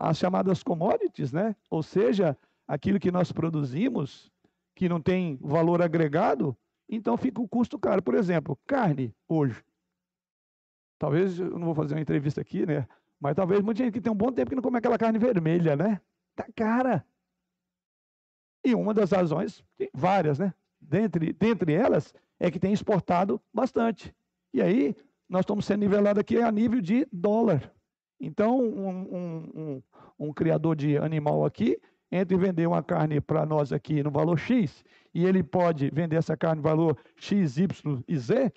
As 0.00 0.18
chamadas 0.18 0.62
commodities, 0.62 1.30
né? 1.32 1.54
Ou 1.70 1.82
seja, 1.82 2.36
aquilo 2.66 2.98
que 2.98 3.12
nós 3.12 3.30
produzimos, 3.30 4.32
que 4.74 4.88
não 4.88 5.00
tem 5.00 5.38
valor 5.42 5.82
agregado, 5.82 6.56
então 6.88 7.16
fica 7.16 7.40
o 7.40 7.48
custo 7.48 7.78
caro. 7.78 8.02
Por 8.02 8.14
exemplo, 8.14 8.58
carne 8.66 9.14
hoje. 9.28 9.62
Talvez, 10.98 11.38
eu 11.38 11.58
não 11.58 11.66
vou 11.66 11.74
fazer 11.74 11.94
uma 11.94 12.00
entrevista 12.00 12.40
aqui, 12.40 12.64
né? 12.64 12.88
Mas 13.20 13.36
talvez 13.36 13.60
muita 13.60 13.84
gente 13.84 13.92
que 13.92 14.00
tem 14.00 14.12
um 14.12 14.16
bom 14.16 14.32
tempo 14.32 14.48
que 14.48 14.56
não 14.56 14.62
come 14.62 14.78
aquela 14.78 14.96
carne 14.96 15.18
vermelha, 15.18 15.76
né? 15.76 16.00
Tá 16.34 16.46
cara. 16.56 17.04
E 18.64 18.74
uma 18.74 18.94
das 18.94 19.10
razões, 19.10 19.62
várias, 19.94 20.38
né? 20.38 20.54
dentre, 20.80 21.32
dentre 21.32 21.72
elas, 21.72 22.14
é 22.38 22.50
que 22.50 22.58
tem 22.58 22.72
exportado 22.72 23.40
bastante. 23.52 24.14
E 24.52 24.62
aí, 24.62 24.96
nós 25.28 25.40
estamos 25.40 25.64
sendo 25.66 25.80
nivelados 25.80 26.20
aqui 26.20 26.38
a 26.38 26.50
nível 26.50 26.80
de 26.80 27.06
dólar. 27.12 27.72
Então, 28.20 28.60
um, 28.60 28.88
um, 28.88 29.50
um, 29.54 29.82
um 30.18 30.32
criador 30.32 30.76
de 30.76 30.98
animal 30.98 31.44
aqui, 31.44 31.80
entre 32.12 32.36
vender 32.36 32.66
uma 32.66 32.82
carne 32.82 33.20
para 33.20 33.46
nós 33.46 33.72
aqui 33.72 34.02
no 34.02 34.10
valor 34.10 34.38
X, 34.38 34.84
e 35.14 35.24
ele 35.24 35.42
pode 35.42 35.90
vender 35.90 36.16
essa 36.16 36.36
carne 36.36 36.56
no 36.56 36.68
valor 36.68 36.98
X, 37.16 37.56
Y 37.56 38.04
e 38.06 38.18
Z, 38.18 38.52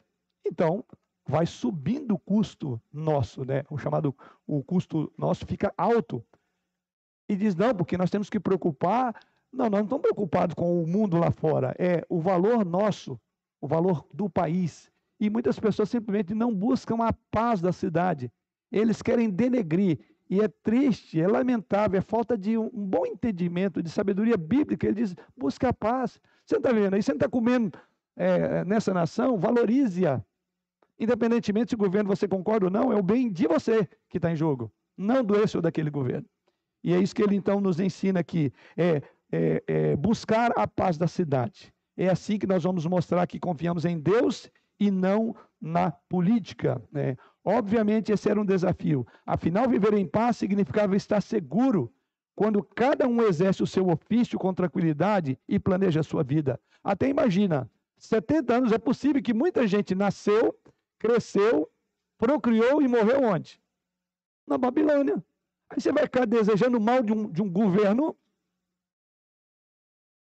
então 0.45 0.83
vai 1.25 1.45
subindo 1.45 2.15
o 2.15 2.19
custo 2.19 2.81
nosso, 2.91 3.45
né? 3.45 3.63
O 3.69 3.77
chamado 3.77 4.13
o 4.45 4.63
custo 4.63 5.11
nosso 5.17 5.45
fica 5.45 5.73
alto. 5.77 6.23
E 7.29 7.35
diz 7.35 7.55
não, 7.55 7.73
porque 7.73 7.97
nós 7.97 8.09
temos 8.09 8.29
que 8.29 8.39
preocupar 8.39 9.15
não, 9.53 9.69
nós 9.69 9.79
não 9.79 9.83
estamos 9.83 10.01
preocupados 10.01 10.55
com 10.55 10.81
o 10.81 10.87
mundo 10.87 11.17
lá 11.19 11.29
fora. 11.29 11.75
É 11.77 12.03
o 12.09 12.19
valor 12.19 12.65
nosso, 12.65 13.19
o 13.61 13.67
valor 13.67 14.03
do 14.11 14.27
país. 14.27 14.91
E 15.19 15.29
muitas 15.29 15.59
pessoas 15.59 15.89
simplesmente 15.89 16.33
não 16.33 16.53
buscam 16.53 16.97
a 17.03 17.13
paz 17.29 17.61
da 17.61 17.71
cidade. 17.71 18.31
Eles 18.73 19.01
querem 19.01 19.29
denegrir. 19.29 19.99
E 20.29 20.41
é 20.41 20.47
triste, 20.47 21.21
é 21.21 21.27
lamentável, 21.27 21.99
é 21.99 22.01
falta 22.01 22.37
de 22.37 22.57
um 22.57 22.69
bom 22.69 23.05
entendimento, 23.05 23.83
de 23.83 23.89
sabedoria 23.89 24.35
bíblica. 24.35 24.87
Ele 24.87 24.95
diz: 24.95 25.15
busca 25.37 25.69
a 25.69 25.73
paz. 25.73 26.19
Você 26.45 26.57
está 26.57 26.71
vendo 26.71 26.95
aí? 26.95 27.03
Você 27.03 27.11
não 27.11 27.17
está 27.17 27.29
comendo 27.29 27.71
é, 28.15 28.65
nessa 28.65 28.93
nação? 28.93 29.37
Valorize-a. 29.37 30.21
Independentemente 30.99 31.69
se 31.69 31.75
o 31.75 31.77
governo 31.77 32.09
você 32.09 32.27
concorda 32.27 32.65
ou 32.65 32.71
não, 32.71 32.91
é 32.91 32.95
o 32.95 33.03
bem 33.03 33.31
de 33.31 33.47
você 33.47 33.87
que 34.09 34.17
está 34.17 34.31
em 34.31 34.35
jogo, 34.35 34.71
não 34.97 35.23
do 35.23 35.35
esse 35.35 35.55
ou 35.55 35.61
daquele 35.61 35.89
governo. 35.89 36.25
E 36.83 36.93
é 36.93 36.99
isso 36.99 37.15
que 37.15 37.21
ele 37.21 37.35
então 37.35 37.61
nos 37.61 37.79
ensina 37.79 38.19
aqui: 38.19 38.51
é 38.75 39.01
é, 39.33 39.63
é, 39.65 39.95
buscar 39.95 40.51
a 40.55 40.67
paz 40.67 40.95
da 40.95 41.07
cidade. 41.07 41.73
É 41.97 42.07
assim 42.07 42.37
que 42.37 42.45
nós 42.45 42.63
vamos 42.63 42.85
mostrar 42.85 43.25
que 43.25 43.39
confiamos 43.39 43.83
em 43.83 43.99
Deus 43.99 44.49
e 44.79 44.91
não 44.91 45.35
na 45.59 45.91
política. 45.91 46.79
Né? 46.91 47.17
Obviamente, 47.43 48.11
esse 48.11 48.29
era 48.29 48.39
um 48.39 48.45
desafio. 48.45 49.05
Afinal, 49.25 49.67
viver 49.67 49.93
em 49.93 50.07
paz 50.07 50.37
significava 50.37 50.95
estar 50.95 51.21
seguro 51.21 51.93
quando 52.35 52.63
cada 52.63 53.07
um 53.07 53.21
exerce 53.21 53.61
o 53.61 53.67
seu 53.67 53.89
ofício 53.89 54.39
com 54.39 54.53
tranquilidade 54.53 55.37
e 55.47 55.59
planeja 55.59 55.99
a 55.99 56.03
sua 56.03 56.23
vida. 56.23 56.59
Até 56.83 57.07
imagina, 57.07 57.69
70 57.97 58.53
anos 58.53 58.71
é 58.71 58.77
possível 58.77 59.21
que 59.21 59.33
muita 59.33 59.67
gente 59.67 59.93
nasceu, 59.93 60.57
cresceu, 60.97 61.69
procriou 62.17 62.81
e 62.81 62.87
morreu 62.87 63.23
onde? 63.23 63.61
Na 64.47 64.57
Babilônia. 64.57 65.23
Aí 65.69 65.81
você 65.81 65.91
vai 65.91 66.03
ficar 66.03 66.25
desejando 66.25 66.79
mal 66.79 67.03
de 67.03 67.13
um, 67.13 67.29
de 67.29 67.41
um 67.41 67.51
governo 67.51 68.15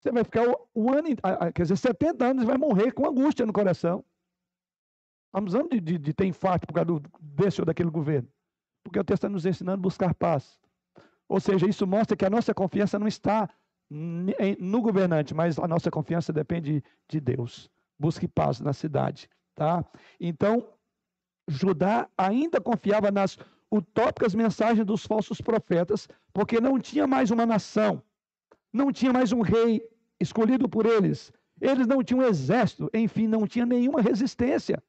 você 0.05 0.11
vai 0.11 0.23
ficar 0.23 0.47
o, 0.47 0.69
o 0.75 0.93
ano, 0.93 1.07
quer 1.55 1.63
dizer, 1.63 1.77
70 1.77 2.23
anos 2.23 2.43
e 2.43 2.45
vai 2.45 2.59
morrer 2.59 2.91
com 2.91 3.07
angústia 3.07 3.43
no 3.43 3.51
coração. 3.51 4.05
Não 5.35 5.43
precisamos 5.43 5.69
de, 5.69 5.81
de, 5.81 5.97
de 5.97 6.13
ter 6.13 6.25
infarto 6.25 6.65
por 6.65 6.73
causa 6.73 6.85
do, 6.85 7.01
desse 7.19 7.61
ou 7.61 7.65
daquele 7.65 7.89
governo. 7.89 8.27
Porque 8.83 8.99
o 8.99 9.03
texto 9.03 9.25
está 9.25 9.29
nos 9.29 9.45
ensinando 9.45 9.79
a 9.79 9.81
buscar 9.81 10.13
paz. 10.13 10.57
Ou 11.27 11.39
seja, 11.39 11.67
isso 11.67 11.85
mostra 11.85 12.15
que 12.15 12.25
a 12.25 12.29
nossa 12.29 12.53
confiança 12.53 12.97
não 12.97 13.07
está 13.07 13.49
no 14.59 14.81
governante, 14.81 15.33
mas 15.33 15.59
a 15.59 15.67
nossa 15.67 15.91
confiança 15.91 16.31
depende 16.31 16.83
de 17.07 17.19
Deus. 17.19 17.69
Busque 17.99 18.27
paz 18.27 18.59
na 18.59 18.73
cidade, 18.73 19.29
tá? 19.53 19.83
Então, 20.19 20.67
Judá 21.47 22.09
ainda 22.17 22.61
confiava 22.61 23.11
nas 23.11 23.37
utópicas 23.71 24.33
mensagens 24.33 24.85
dos 24.85 25.05
falsos 25.05 25.41
profetas, 25.41 26.07
porque 26.33 26.61
não 26.61 26.79
tinha 26.79 27.05
mais 27.05 27.29
uma 27.29 27.45
nação, 27.45 28.01
não 28.71 28.91
tinha 28.91 29.11
mais 29.11 29.31
um 29.31 29.41
rei 29.41 29.87
escolhido 30.19 30.67
por 30.69 30.85
eles, 30.85 31.31
eles 31.59 31.87
não 31.87 32.03
tinham 32.03 32.23
exército, 32.23 32.89
enfim, 32.93 33.27
não 33.27 33.45
tinha 33.45 33.65
nenhuma 33.65 34.01
resistência. 34.01 34.81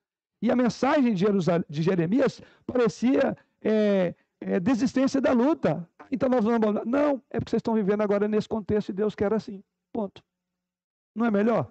E 0.46 0.50
a 0.50 0.54
mensagem 0.54 1.12
de, 1.12 1.24
de 1.68 1.82
Jeremias 1.82 2.40
parecia 2.64 3.36
é, 3.60 4.14
é, 4.40 4.60
desistência 4.60 5.20
da 5.20 5.32
luta. 5.32 5.88
Então 6.08 6.28
nós 6.28 6.44
vamos. 6.44 6.84
Não, 6.86 7.20
é 7.30 7.40
porque 7.40 7.50
vocês 7.50 7.58
estão 7.58 7.74
vivendo 7.74 8.02
agora 8.02 8.28
nesse 8.28 8.48
contexto 8.48 8.90
e 8.90 8.92
Deus 8.92 9.16
quer 9.16 9.32
assim. 9.32 9.60
Ponto. 9.92 10.22
Não 11.16 11.26
é 11.26 11.32
melhor 11.32 11.68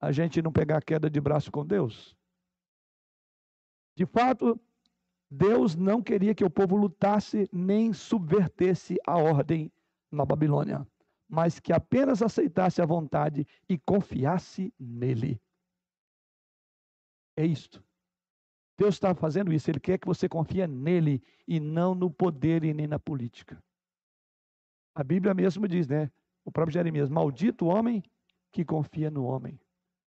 a 0.00 0.12
gente 0.12 0.40
não 0.40 0.52
pegar 0.52 0.82
queda 0.82 1.10
de 1.10 1.20
braço 1.20 1.50
com 1.50 1.66
Deus? 1.66 2.16
De 3.96 4.06
fato, 4.06 4.58
Deus 5.28 5.74
não 5.74 6.00
queria 6.00 6.32
que 6.32 6.44
o 6.44 6.50
povo 6.50 6.76
lutasse 6.76 7.48
nem 7.52 7.92
subvertesse 7.92 8.98
a 9.04 9.18
ordem 9.18 9.72
na 10.12 10.24
Babilônia, 10.24 10.86
mas 11.28 11.58
que 11.58 11.72
apenas 11.72 12.22
aceitasse 12.22 12.80
a 12.80 12.86
vontade 12.86 13.44
e 13.68 13.76
confiasse 13.76 14.72
nele. 14.78 15.40
É 17.40 17.46
isto. 17.46 17.82
Deus 18.76 18.96
está 18.96 19.14
fazendo 19.14 19.50
isso, 19.50 19.70
Ele 19.70 19.80
quer 19.80 19.96
que 19.96 20.06
você 20.06 20.28
confie 20.28 20.66
nele 20.66 21.22
e 21.48 21.58
não 21.58 21.94
no 21.94 22.10
poder 22.10 22.64
e 22.64 22.74
nem 22.74 22.86
na 22.86 22.98
política. 22.98 23.58
A 24.94 25.02
Bíblia 25.02 25.32
mesmo 25.32 25.66
diz, 25.66 25.88
né? 25.88 26.10
O 26.44 26.52
próprio 26.52 26.74
Jeremias: 26.74 27.08
Maldito 27.08 27.64
o 27.64 27.68
homem 27.68 28.02
que 28.52 28.62
confia 28.62 29.10
no 29.10 29.24
homem. 29.24 29.58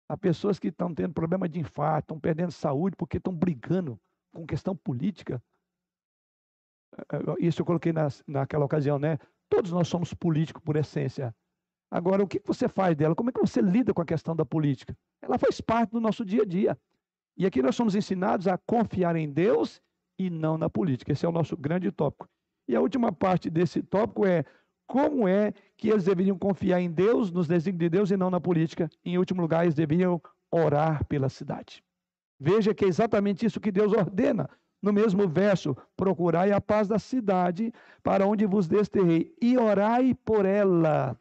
Há 0.08 0.15
pessoas 0.15 0.60
que 0.60 0.67
estão 0.67 0.93
tendo 0.93 1.12
problema 1.12 1.50
de 1.50 1.60
infarto, 1.60 2.06
estão 2.06 2.19
perdendo 2.19 2.52
saúde 2.52 2.96
porque 2.96 3.17
estão 3.17 3.36
brigando 3.36 4.00
com 4.32 4.46
questão 4.46 4.76
política. 4.76 5.41
É, 6.96 7.15
é, 7.15 7.48
isso 7.48 7.62
eu 7.62 7.65
coloquei 7.65 7.91
na, 7.91 8.10
naquela 8.28 8.65
ocasião, 8.65 9.00
né? 9.00 9.17
Todos 9.50 9.72
nós 9.72 9.88
somos 9.88 10.13
políticos 10.13 10.62
por 10.63 10.76
essência. 10.76 11.36
Agora, 11.89 12.24
o 12.24 12.28
que 12.28 12.39
você 12.46 12.69
faz 12.69 12.96
dela? 12.96 13.15
Como 13.15 13.32
é 13.32 13.34
que 13.34 13.41
você 13.41 13.60
lida 13.60 13.91
com 13.91 14.04
a 14.04 14.06
questão 14.06 14.36
da 14.36 14.46
política? 14.46 14.96
Ela 15.19 15.39
faz 15.39 15.60
parte 15.60 15.91
do 15.91 16.00
nosso 16.00 16.24
dia 16.24 16.43
a 16.43 16.46
dia. 16.46 16.78
E 17.38 17.46
aqui 17.46 17.62
nós 17.62 17.76
somos 17.76 17.96
ensinados 17.96 18.48
a 18.48 18.58
confiar 18.58 19.15
em 19.15 19.32
Deus 19.32 19.82
e 20.17 20.30
não 20.30 20.58
na 20.58 20.69
política. 20.69 21.12
Esse 21.12 21.26
é 21.26 21.30
o 21.30 21.32
nosso 21.32 21.58
grande 21.58 21.91
tópico. 21.91 22.30
E 22.67 22.76
a 22.76 22.82
última 22.82 23.12
parte 23.12 23.50
desse 23.50 23.82
tópico 23.82 24.26
é 24.26 24.46
como 24.88 25.28
é 25.28 25.54
que 25.76 25.89
eles 25.89 26.04
deveriam 26.04 26.38
confiar 26.38 26.80
em 26.80 26.91
Deus, 26.91 27.32
nos 27.32 27.48
desígnios 27.48 27.80
de 27.80 27.89
Deus 27.89 28.12
e 28.12 28.17
não 28.17 28.30
na 28.30 28.39
política. 28.39 28.89
Em 29.04 29.17
último 29.17 29.41
lugar, 29.41 29.63
eles 29.63 29.76
deveriam 29.76 30.22
orar 30.52 31.06
pela 31.06 31.30
cidade. 31.30 31.84
Veja 32.39 32.74
que 32.74 32.86
é 32.86 32.88
exatamente 32.88 33.46
isso 33.46 33.60
que 33.60 33.72
Deus 33.72 33.91
ordena. 33.93 34.50
No 34.82 34.91
mesmo 34.91 35.28
verso, 35.28 35.76
procurai 35.96 36.52
a 36.52 36.60
paz 36.60 36.88
da 36.88 37.00
cidade 37.00 37.74
para 38.04 38.28
onde 38.28 38.46
vos 38.46 38.67
desterrei 38.67 39.34
e 39.41 39.58
orai 39.58 40.13
por 40.13 40.46
ela. 40.46 41.17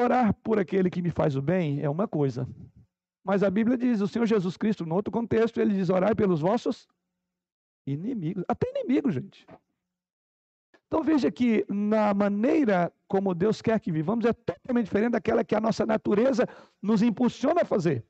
Orar 0.00 0.32
por 0.42 0.58
aquele 0.58 0.88
que 0.88 1.02
me 1.02 1.10
faz 1.10 1.36
o 1.36 1.42
bem 1.42 1.82
é 1.82 1.90
uma 1.90 2.08
coisa. 2.08 2.48
Mas 3.22 3.42
a 3.42 3.50
Bíblia 3.50 3.76
diz, 3.76 4.00
o 4.00 4.08
Senhor 4.08 4.24
Jesus 4.24 4.56
Cristo, 4.56 4.86
no 4.86 4.94
outro 4.94 5.12
contexto, 5.12 5.60
ele 5.60 5.74
diz: 5.74 5.90
orai 5.90 6.14
pelos 6.14 6.40
vossos 6.40 6.88
inimigos. 7.86 8.42
Até 8.48 8.70
inimigos, 8.70 9.14
gente. 9.14 9.46
Então 10.86 11.04
veja 11.04 11.30
que 11.30 11.64
na 11.68 12.14
maneira 12.14 12.90
como 13.06 13.34
Deus 13.34 13.60
quer 13.60 13.78
que 13.78 13.92
vivamos 13.92 14.24
é 14.24 14.32
totalmente 14.32 14.86
diferente 14.86 15.12
daquela 15.12 15.44
que 15.44 15.54
a 15.54 15.60
nossa 15.60 15.84
natureza 15.84 16.48
nos 16.80 17.02
impulsiona 17.02 17.62
a 17.62 17.64
fazer. 17.64 18.04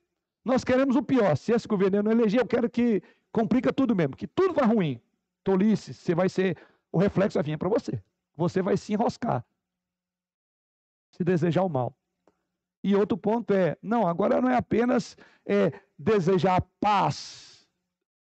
Nós 0.45 0.63
queremos 0.63 0.97
o 0.97 1.03
pior. 1.03 1.37
Se 1.37 1.53
esse 1.53 1.67
governo 1.67 2.03
não 2.03 2.13
eleger, 2.13 2.41
eu 2.41 2.47
quero 2.47 2.71
que 2.71 3.03
complica 3.33 3.73
tudo 3.73 3.95
mesmo, 3.97 4.17
que 4.17 4.27
tudo 4.27 4.55
vá 4.55 4.65
ruim. 4.65 5.01
Tolice, 5.43 5.93
você 5.93 6.15
vai 6.15 6.29
ser, 6.29 6.57
o 6.93 6.99
reflexo 6.99 7.35
vai 7.35 7.43
vir 7.43 7.59
para 7.59 7.69
você. 7.69 8.01
Você 8.37 8.63
vai 8.63 8.77
se 8.77 8.93
enroscar. 8.93 9.45
Se 11.13 11.25
desejar 11.25 11.63
o 11.63 11.69
mal. 11.69 11.95
E 12.83 12.97
outro 12.97 13.17
ponto 13.17 13.53
é, 13.53 13.77
não, 13.83 14.07
agora 14.07 14.41
não 14.41 14.49
é 14.49 14.57
apenas 14.57 15.17
é, 15.45 15.73
desejar 15.99 16.63
paz 16.81 17.69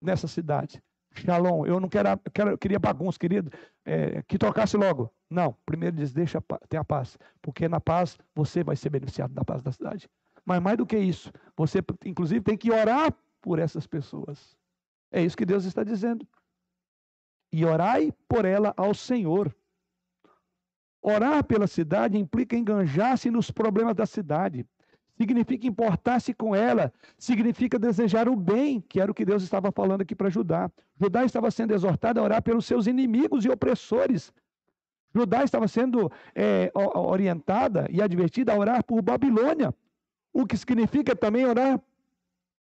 nessa 0.01 0.29
cidade. 0.29 0.83
Shalom, 1.17 1.65
eu 1.65 1.79
não 1.79 1.89
quero, 1.89 2.09
quero 2.33 2.59
queria 2.59 2.79
bagunça, 2.79 3.19
querido, 3.19 3.51
é, 3.85 4.23
que 4.23 4.37
tocasse 4.37 4.77
logo. 4.77 5.13
Não, 5.31 5.57
primeiro 5.65 5.97
diz, 5.97 6.13
deixa 6.13 6.43
ter 6.69 6.77
a 6.77 6.85
paz, 6.85 7.17
porque 7.41 7.69
na 7.69 7.81
paz 7.81 8.19
você 8.35 8.65
vai 8.65 8.77
ser 8.77 8.91
beneficiado 8.91 9.33
da 9.33 9.45
paz 9.45 9.63
da 9.63 9.73
cidade. 9.73 10.09
Mas 10.45 10.61
mais 10.61 10.77
do 10.77 10.87
que 10.87 10.99
isso, 10.99 11.33
você 11.57 11.79
inclusive 12.05 12.43
tem 12.43 12.57
que 12.57 12.71
orar 12.71 13.15
por 13.41 13.59
essas 13.59 13.87
pessoas. 13.87 14.57
É 15.11 15.23
isso 15.23 15.37
que 15.37 15.47
Deus 15.47 15.65
está 15.65 15.85
dizendo. 15.85 16.27
E 17.53 17.65
orai 17.65 18.13
por 18.29 18.45
ela 18.45 18.75
ao 18.77 18.93
Senhor. 18.93 19.55
Orar 21.07 21.45
pela 21.45 21.67
cidade 21.67 22.17
implica 22.17 22.57
enganjar-se 22.57 23.31
nos 23.31 23.51
problemas 23.51 23.95
da 23.95 24.07
cidade 24.07 24.67
significa 25.19 25.67
importar-se 25.67 26.33
com 26.33 26.57
ela, 26.57 26.91
significa 27.19 27.79
desejar 27.79 28.27
o 28.27 28.35
bem, 28.35 28.81
que 28.81 28.99
era 28.99 29.13
o 29.13 29.15
que 29.15 29.27
Deus 29.27 29.43
estava 29.43 29.71
falando 29.71 30.01
aqui 30.01 30.15
para 30.15 30.31
Judá. 30.31 30.71
Judá 30.99 31.23
estava 31.23 31.51
sendo 31.51 31.75
exortado 31.75 32.19
a 32.19 32.23
orar 32.23 32.43
pelos 32.43 32.65
seus 32.65 32.87
inimigos 32.87 33.45
e 33.45 33.51
opressores. 33.51 34.33
Judá 35.15 35.45
estava 35.45 35.69
sendo 35.69 36.11
é, 36.35 36.73
orientada 36.75 37.87
e 37.91 38.01
advertida 38.01 38.55
a 38.55 38.59
orar 38.59 38.83
por 38.83 39.03
Babilônia, 39.03 39.75
o 40.33 40.47
que 40.47 40.57
significa 40.57 41.15
também 41.15 41.45
orar. 41.45 41.79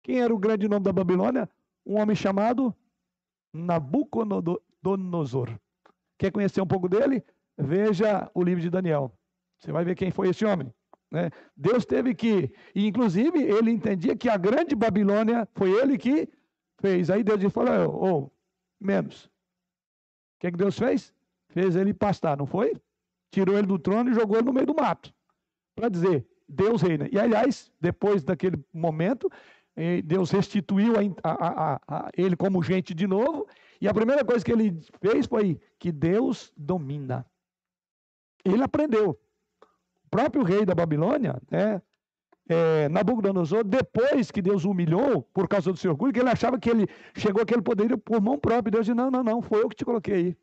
Quem 0.05 0.21
era 0.21 0.33
o 0.33 0.39
grande 0.39 0.69
nome 0.69 0.85
da 0.85 0.93
Babilônia? 0.93 1.51
Um 1.85 2.01
homem 2.01 2.15
chamado 2.15 2.73
Nabucodonosor. 3.53 5.59
Quer 6.17 6.31
conhecer 6.31 6.61
um 6.61 6.67
pouco 6.67 6.89
dele? 6.89 7.25
Veja 7.59 8.31
o 8.33 8.43
livro 8.43 8.63
de 8.63 8.71
Daniel. 8.71 9.13
Você 9.59 9.73
vai 9.73 9.85
ver 9.85 9.97
quem 9.97 10.11
foi 10.11 10.29
esse 10.29 10.45
homem. 10.45 10.73
Né? 11.11 11.31
Deus 11.57 11.85
teve 11.85 12.15
que, 12.15 12.53
e 12.75 12.87
inclusive 12.87 13.43
ele 13.43 13.71
entendia 13.71 14.17
que 14.17 14.29
a 14.29 14.37
grande 14.37 14.75
Babilônia 14.77 15.49
foi 15.55 15.71
ele 15.71 15.99
que 15.99 16.29
fez. 16.81 17.11
Aí 17.11 17.25
Deus 17.25 17.53
falou: 17.53 17.95
oh, 17.95 18.25
oh, 18.25 18.31
menos. 18.81 19.25
O 19.25 19.31
que, 20.41 20.47
é 20.47 20.51
que 20.53 20.57
Deus 20.57 20.79
fez? 20.79 21.13
Fez 21.51 21.75
ele 21.75 21.93
pastar, 21.93 22.37
não 22.37 22.47
foi? 22.47 22.75
Tirou 23.33 23.57
ele 23.59 23.67
do 23.67 23.79
trono 23.79 24.11
e 24.11 24.15
jogou 24.15 24.37
ele 24.37 24.47
no 24.47 24.53
meio 24.53 24.67
do 24.67 24.75
mato. 24.75 25.13
Para 25.75 25.89
dizer, 25.89 26.27
Deus 26.49 26.81
reina. 26.81 27.09
E 27.11 27.19
aliás, 27.19 27.73
depois 27.81 28.23
daquele 28.23 28.63
momento, 28.73 29.29
eh, 29.75 30.01
Deus 30.03 30.31
restituiu 30.31 30.95
a, 30.97 31.31
a, 31.31 31.75
a, 31.75 31.81
a 31.89 32.11
ele 32.17 32.37
como 32.37 32.63
gente 32.63 32.95
de 32.95 33.07
novo. 33.07 33.47
E 33.81 33.89
a 33.89 33.95
primeira 33.95 34.25
coisa 34.25 34.45
que 34.45 34.53
ele 34.53 34.81
fez 35.01 35.27
foi 35.27 35.61
que 35.79 35.91
Deus 35.91 36.53
domina. 36.57 37.27
Ele 38.45 38.63
aprendeu 38.63 39.19
próprio 40.11 40.43
rei 40.43 40.65
da 40.65 40.75
Babilônia, 40.75 41.41
né, 41.51 41.83
é, 42.49 42.89
Nabucodonosor, 42.89 43.63
depois 43.63 44.31
que 44.31 44.41
Deus 44.41 44.65
o 44.65 44.71
humilhou 44.71 45.23
por 45.23 45.47
causa 45.47 45.71
do 45.71 45.79
seu 45.79 45.91
orgulho, 45.91 46.13
que 46.13 46.19
ele 46.19 46.31
achava 46.31 46.59
que 46.59 46.71
ele 46.71 46.87
chegou 47.15 47.43
aquele 47.43 47.61
poder 47.61 47.97
por 47.99 48.21
mão 48.23 48.39
própria. 48.39 48.71
Deus 48.71 48.87
disse: 48.87 48.97
Não, 48.97 49.11
não, 49.11 49.23
não, 49.23 49.43
foi 49.43 49.63
eu 49.63 49.69
que 49.69 49.77
te 49.77 49.85
coloquei 49.85 50.15
aí. 50.15 50.39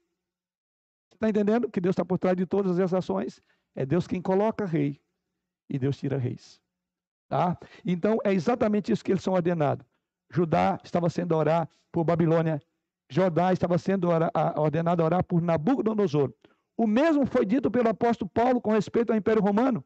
Você 1.10 1.16
está 1.16 1.30
entendendo 1.30 1.70
que 1.70 1.82
Deus 1.82 1.94
está 1.94 2.06
por 2.06 2.20
trás 2.20 2.38
de 2.38 2.46
todas 2.46 2.80
as 2.80 2.94
ações? 2.94 3.42
É 3.76 3.86
Deus 3.86 4.06
quem 4.06 4.22
coloca 4.22 4.66
rei 4.66 5.02
e 5.70 5.80
Deus 5.80 5.98
tira 5.98 6.18
reis. 6.18 6.62
Tá? 7.28 7.58
Então 7.84 8.20
é 8.24 8.32
exatamente 8.32 8.92
isso 8.92 9.04
que 9.04 9.12
eles 9.12 9.24
são 9.24 9.34
ordenados. 9.34 9.86
Judá 10.30 10.80
estava 10.84 11.10
sendo 11.10 11.36
orar 11.36 11.68
por 11.92 12.04
Babilônia, 12.04 12.62
Judá 13.10 13.52
estava 13.54 13.78
sendo 13.78 14.10
ordenado 14.56 15.02
a 15.02 15.06
orar 15.06 15.24
por 15.24 15.42
Nabucodonosor. 15.42 16.32
O 16.78 16.86
mesmo 16.86 17.26
foi 17.26 17.46
dito 17.46 17.72
pelo 17.72 17.90
apóstolo 17.90 18.30
Paulo 18.30 18.62
com 18.62 18.72
respeito 18.72 19.12
ao 19.12 19.18
Império 19.18 19.42
Romano. 19.42 19.84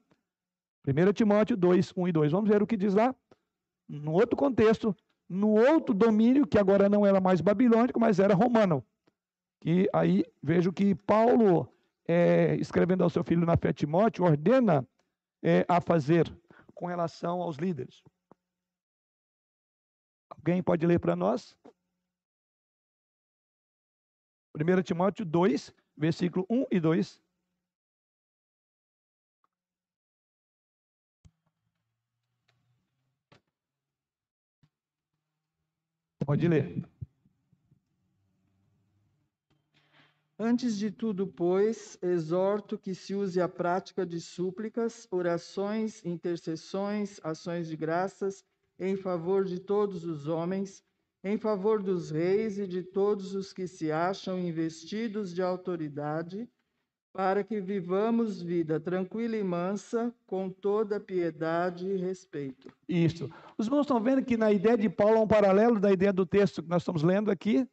1 0.88 1.14
Timóteo 1.14 1.56
2, 1.56 1.94
1 1.96 2.08
e 2.08 2.12
2. 2.12 2.32
Vamos 2.32 2.50
ver 2.50 2.64
o 2.64 2.68
que 2.68 2.78
diz 2.78 2.94
lá. 2.94 3.16
No 3.88 4.14
outro 4.14 4.36
contexto, 4.36 4.96
no 5.28 5.52
outro 5.52 5.94
domínio, 5.94 6.48
que 6.48 6.58
agora 6.58 6.90
não 6.90 7.06
era 7.06 7.22
mais 7.22 7.42
babilônico, 7.42 8.00
mas 8.00 8.20
era 8.20 8.34
romano. 8.34 8.84
E 9.64 9.88
aí 9.94 10.24
vejo 10.42 10.72
que 10.72 10.96
Paulo, 10.96 11.72
é, 12.08 12.56
escrevendo 12.56 13.04
ao 13.04 13.10
seu 13.10 13.24
filho 13.24 13.46
na 13.46 13.58
fé 13.58 13.72
Timóteo, 13.74 14.26
ordena 14.26 14.88
é, 15.44 15.66
a 15.68 15.80
fazer 15.80 16.32
com 16.74 16.88
relação 16.88 17.42
aos 17.42 17.58
líderes. 17.58 18.02
Alguém 20.30 20.64
pode 20.64 20.86
ler 20.88 21.00
para 21.00 21.16
nós? 21.16 21.56
1 24.56 24.82
Timóteo 24.84 25.26
2, 25.26 25.74
versículo 26.00 26.46
1 26.50 26.66
e 26.72 26.80
2. 26.80 27.22
Pode 36.26 36.48
ler. 36.48 36.88
Antes 40.38 40.78
de 40.78 40.90
tudo, 40.90 41.28
pois, 41.28 41.98
exorto 42.02 42.78
que 42.78 42.96
se 42.96 43.14
use 43.14 43.42
a 43.42 43.50
prática 43.50 44.06
de 44.06 44.22
súplicas, 44.22 45.06
orações, 45.12 46.06
intercessões, 46.06 47.20
ações 47.24 47.68
de 47.68 47.76
graças 47.76 48.46
em 48.80 48.96
favor 48.96 49.44
de 49.44 49.60
todos 49.60 50.06
os 50.06 50.28
homens 50.28 50.82
em 51.24 51.38
favor 51.38 51.82
dos 51.82 52.12
reis 52.12 52.58
e 52.58 52.66
de 52.66 52.82
todos 52.82 53.36
os 53.36 53.52
que 53.52 53.68
se 53.68 53.92
acham 53.92 54.40
investidos 54.40 55.34
de 55.34 55.42
autoridade, 55.42 56.50
para 57.12 57.44
que 57.44 57.60
vivamos 57.60 58.42
vida 58.42 58.80
tranquila 58.80 59.36
e 59.36 59.44
mansa, 59.44 60.14
com 60.26 60.50
toda 60.50 61.00
piedade 61.00 61.88
e 61.88 61.98
respeito. 61.98 62.72
Isso. 62.88 63.30
Os 63.58 63.66
irmãos 63.66 63.82
estão 63.82 64.00
vendo 64.00 64.24
que 64.24 64.38
na 64.38 64.52
ideia 64.52 64.78
de 64.78 64.90
Paulo 64.90 65.18
há 65.18 65.22
um 65.22 65.28
paralelo 65.28 65.80
da 65.80 65.92
ideia 65.92 66.14
do 66.14 66.26
texto 66.26 66.62
que 66.62 66.70
nós 66.70 66.84
estamos 66.84 67.04
lendo 67.04 67.32
aqui? 67.32 67.68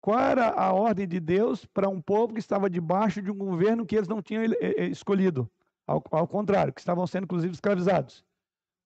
Qual 0.00 0.18
era 0.18 0.48
a 0.48 0.72
ordem 0.72 1.06
de 1.06 1.20
Deus 1.20 1.66
para 1.66 1.88
um 1.88 2.00
povo 2.00 2.32
que 2.32 2.40
estava 2.40 2.70
debaixo 2.70 3.20
de 3.20 3.30
um 3.30 3.36
governo 3.36 3.84
que 3.84 3.94
eles 3.94 4.08
não 4.08 4.22
tinham 4.22 4.42
escolhido? 4.90 5.48
Ao, 5.86 6.02
ao 6.10 6.26
contrário, 6.26 6.72
que 6.72 6.80
estavam 6.80 7.06
sendo 7.06 7.24
inclusive 7.24 7.52
escravizados. 7.52 8.24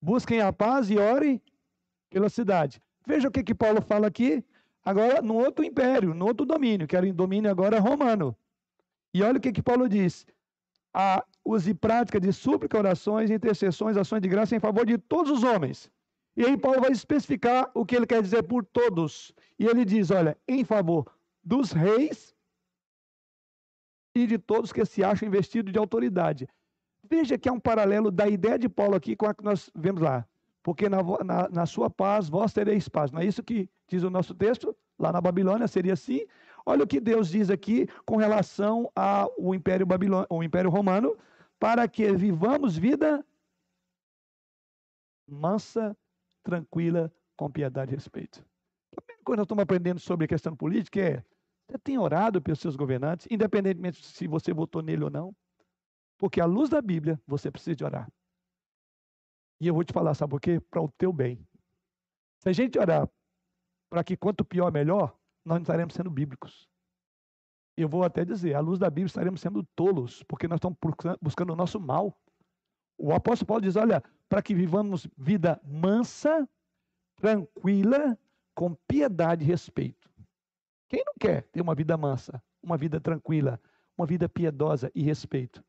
Busquem 0.03 0.41
a 0.41 0.53
paz 0.53 0.91
e 0.91 0.99
orem 0.99 1.41
pela 2.11 2.29
cidade. 2.29 2.83
Veja 3.07 3.29
o 3.29 3.31
que, 3.31 3.43
que 3.43 3.55
Paulo 3.55 3.81
fala 3.83 4.07
aqui, 4.07 4.45
agora 4.85 5.21
no 5.21 5.35
outro 5.35 5.65
império, 5.65 6.15
no 6.15 6.27
outro 6.27 6.47
domínio, 6.47 6.87
que 6.87 6.97
era 6.97 7.07
o 7.07 7.13
domínio 7.13 7.51
agora 7.51 7.79
romano. 7.79 8.37
E 9.13 9.23
olha 9.23 9.39
o 9.39 9.41
que, 9.41 9.53
que 9.53 9.63
Paulo 9.63 9.89
diz. 9.89 10.27
A, 10.93 11.25
use 11.45 11.75
prática 11.75 12.19
de 12.19 12.33
súplica, 12.33 12.79
orações, 12.79 13.31
intercessões, 13.31 13.97
ações 13.97 14.23
de 14.23 14.29
graça 14.29 14.57
em 14.57 14.61
favor 14.61 14.87
de 14.87 14.97
todos 14.97 15.31
os 15.31 15.43
homens. 15.43 15.91
E 16.37 16.45
aí 16.45 16.57
Paulo 16.57 16.81
vai 16.81 16.91
especificar 16.91 17.71
o 17.75 17.85
que 17.85 17.95
ele 17.95 18.07
quer 18.07 18.23
dizer 18.23 18.43
por 18.43 18.65
todos. 18.65 19.33
E 19.59 19.67
ele 19.67 19.85
diz, 19.85 20.11
olha, 20.11 20.37
em 20.49 20.65
favor 20.65 21.07
dos 21.43 21.71
reis 21.71 22.35
e 24.15 24.27
de 24.27 24.39
todos 24.39 24.73
que 24.73 24.85
se 24.85 25.05
acham 25.05 25.29
investidos 25.29 25.73
de 25.73 25.79
autoridade. 25.79 26.49
Veja 27.09 27.37
que 27.37 27.49
há 27.49 27.53
um 27.53 27.61
paralelo 27.61 28.11
da 28.11 28.29
ideia 28.29 28.59
de 28.59 28.69
Paulo 28.69 28.97
aqui 28.97 29.15
com 29.15 29.27
a 29.27 29.35
que 29.35 29.45
nós 29.45 29.71
vemos 29.75 30.01
lá. 30.01 30.27
Porque 30.65 30.89
na, 30.89 31.03
na, 31.23 31.49
na 31.51 31.67
sua 31.67 31.91
paz 31.91 32.27
vós 32.27 32.55
tereis 32.55 32.89
paz. 32.89 33.13
Não 33.13 33.21
é 33.21 33.27
isso 33.27 33.43
que 33.43 33.69
diz 33.87 34.03
o 34.03 34.09
nosso 34.09 34.35
texto? 34.35 34.75
Lá 34.99 35.13
na 35.13 35.21
Babilônia 35.21 35.69
seria 35.69 35.93
assim. 35.93 36.27
Olha 36.65 36.85
o 36.85 36.87
que 36.87 36.99
Deus 36.99 37.29
diz 37.29 37.51
aqui 37.51 37.87
com 38.07 38.17
relação 38.17 38.91
ao 38.97 39.55
Império, 39.55 39.85
Babilônia, 39.85 40.27
o 40.31 40.43
Império 40.43 40.71
Romano, 40.71 41.15
para 41.61 41.87
que 41.87 42.11
vivamos 42.13 42.79
vida 42.79 43.23
mansa, 45.29 45.95
tranquila, 46.43 47.13
com 47.37 47.51
piedade 47.51 47.93
e 47.93 47.95
respeito. 47.95 48.43
A 48.97 49.03
primeira 49.03 49.23
coisa 49.23 49.37
que 49.37 49.41
nós 49.41 49.45
estamos 49.45 49.63
aprendendo 49.63 50.01
sobre 50.01 50.25
a 50.25 50.29
questão 50.29 50.57
política 50.57 50.99
é: 50.99 51.25
você 51.69 51.79
tem 51.79 51.99
orado 51.99 52.41
pelos 52.41 52.61
seus 52.61 52.75
governantes, 52.75 53.27
independentemente 53.31 54.03
se 54.03 54.27
você 54.27 54.55
votou 54.55 54.81
nele 54.81 55.05
ou 55.05 55.11
não? 55.11 55.37
Porque 56.17 56.41
à 56.41 56.47
luz 56.47 56.71
da 56.71 56.81
Bíblia, 56.81 57.21
você 57.27 57.51
precisa 57.51 57.77
de 57.77 57.85
orar. 57.85 58.09
E 59.61 59.67
eu 59.67 59.75
vou 59.75 59.85
te 59.85 59.93
falar, 59.93 60.15
sabe 60.15 60.31
por 60.31 60.41
quê? 60.41 60.61
Para 60.61 60.83
o 60.83 60.89
teu 60.89 61.13
bem. 61.13 61.47
Se 62.39 62.49
a 62.49 62.53
gente 62.53 62.79
orar 62.79 63.09
para 63.89 64.03
que 64.03 64.17
quanto 64.17 64.45
pior, 64.45 64.73
melhor, 64.73 65.17
nós 65.45 65.57
não 65.57 65.63
estaremos 65.63 65.95
sendo 65.95 66.11
bíblicos. 66.11 66.69
Eu 67.77 67.89
vou 67.89 68.05
até 68.05 68.25
dizer, 68.25 68.55
à 68.55 68.61
luz 68.61 68.79
da 68.79 68.91
Bíblia 68.91 69.07
estaremos 69.07 69.41
sendo 69.41 69.63
tolos, 69.75 70.23
porque 70.25 70.49
nós 70.49 70.59
estamos 70.59 70.77
buscando 71.21 71.53
o 71.53 71.57
nosso 71.57 71.79
mal. 71.79 72.17
O 72.99 73.13
apóstolo 73.13 73.47
Paulo 73.47 73.63
diz: 73.63 73.77
olha, 73.77 74.03
para 74.29 74.43
que 74.43 74.55
vivamos 74.55 75.07
vida 75.17 75.61
mansa, 75.65 76.49
tranquila, 77.17 78.19
com 78.55 78.75
piedade 78.89 79.45
e 79.45 79.47
respeito. 79.47 80.11
Quem 80.89 81.03
não 81.05 81.15
quer 81.19 81.43
ter 81.49 81.61
uma 81.61 81.75
vida 81.75 81.97
mansa, 81.97 82.43
uma 82.63 82.77
vida 82.77 83.01
tranquila, 83.01 83.61
uma 83.97 84.07
vida 84.07 84.29
piedosa 84.29 84.91
e 84.95 85.03
respeito? 85.03 85.65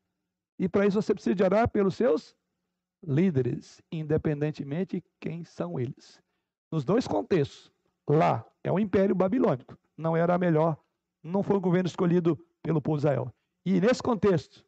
E 0.58 0.68
para 0.68 0.86
isso 0.86 1.00
você 1.00 1.14
precisa 1.14 1.44
orar 1.44 1.68
pelos 1.68 1.94
seus 1.96 2.36
líderes, 3.06 3.80
independentemente 3.90 5.02
quem 5.20 5.44
são 5.44 5.78
eles. 5.78 6.20
Nos 6.70 6.84
dois 6.84 7.06
contextos, 7.06 7.72
lá 8.08 8.44
é 8.64 8.72
o 8.72 8.78
Império 8.78 9.14
Babilônico, 9.14 9.78
não 9.96 10.16
era 10.16 10.36
melhor, 10.36 10.76
não 11.22 11.42
foi 11.42 11.56
o 11.56 11.60
governo 11.60 11.86
escolhido 11.86 12.36
pelo 12.62 12.82
povo 12.82 12.98
de 12.98 13.02
Israel. 13.02 13.32
E 13.64 13.80
nesse 13.80 14.02
contexto, 14.02 14.64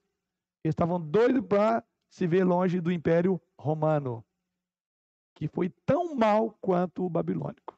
eles 0.64 0.72
estavam 0.72 1.00
doidos 1.00 1.44
para 1.46 1.84
se 2.10 2.26
ver 2.26 2.44
longe 2.44 2.80
do 2.80 2.92
Império 2.92 3.40
Romano, 3.58 4.24
que 5.34 5.48
foi 5.48 5.68
tão 5.84 6.14
mal 6.14 6.56
quanto 6.60 7.04
o 7.04 7.10
babilônico. 7.10 7.74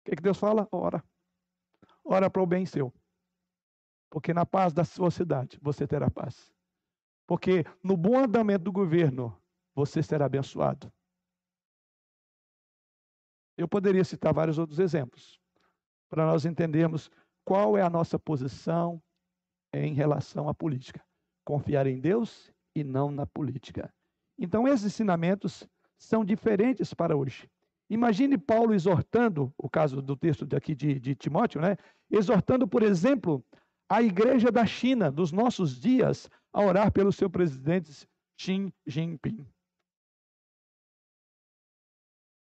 O 0.00 0.04
que, 0.04 0.16
que 0.16 0.22
Deus 0.22 0.38
fala? 0.38 0.66
Ora. 0.72 1.04
Ora 2.04 2.30
para 2.30 2.42
o 2.42 2.46
bem 2.46 2.64
seu. 2.64 2.92
Porque 4.10 4.32
na 4.32 4.46
paz 4.46 4.72
da 4.72 4.84
sua 4.84 5.10
cidade 5.10 5.58
você 5.60 5.86
terá 5.86 6.10
paz. 6.10 6.50
Porque 7.28 7.62
no 7.84 7.94
bom 7.94 8.18
andamento 8.18 8.64
do 8.64 8.72
governo 8.72 9.38
você 9.74 10.02
será 10.02 10.24
abençoado. 10.24 10.90
Eu 13.54 13.68
poderia 13.68 14.02
citar 14.02 14.32
vários 14.32 14.56
outros 14.58 14.78
exemplos 14.78 15.38
para 16.08 16.24
nós 16.24 16.46
entendermos 16.46 17.10
qual 17.44 17.76
é 17.76 17.82
a 17.82 17.90
nossa 17.90 18.18
posição 18.18 19.02
em 19.74 19.92
relação 19.92 20.48
à 20.48 20.54
política. 20.54 21.04
Confiar 21.44 21.86
em 21.86 22.00
Deus 22.00 22.50
e 22.74 22.82
não 22.82 23.10
na 23.10 23.26
política. 23.26 23.92
Então, 24.38 24.66
esses 24.66 24.86
ensinamentos 24.86 25.68
são 25.98 26.24
diferentes 26.24 26.94
para 26.94 27.14
hoje. 27.14 27.46
Imagine 27.90 28.38
Paulo 28.38 28.72
exortando, 28.72 29.52
o 29.58 29.68
caso 29.68 30.00
do 30.00 30.16
texto 30.16 30.46
aqui 30.56 30.74
de, 30.74 30.98
de 30.98 31.14
Timóteo, 31.14 31.60
né? 31.60 31.76
Exortando, 32.10 32.66
por 32.66 32.82
exemplo, 32.82 33.44
a 33.88 34.02
igreja 34.02 34.50
da 34.50 34.64
China 34.64 35.10
dos 35.10 35.30
nossos 35.32 35.78
dias 35.78 36.30
a 36.52 36.62
orar 36.62 36.92
pelo 36.92 37.12
seu 37.12 37.28
presidente 37.28 38.08
Xi 38.36 38.72
Jinping, 38.86 39.46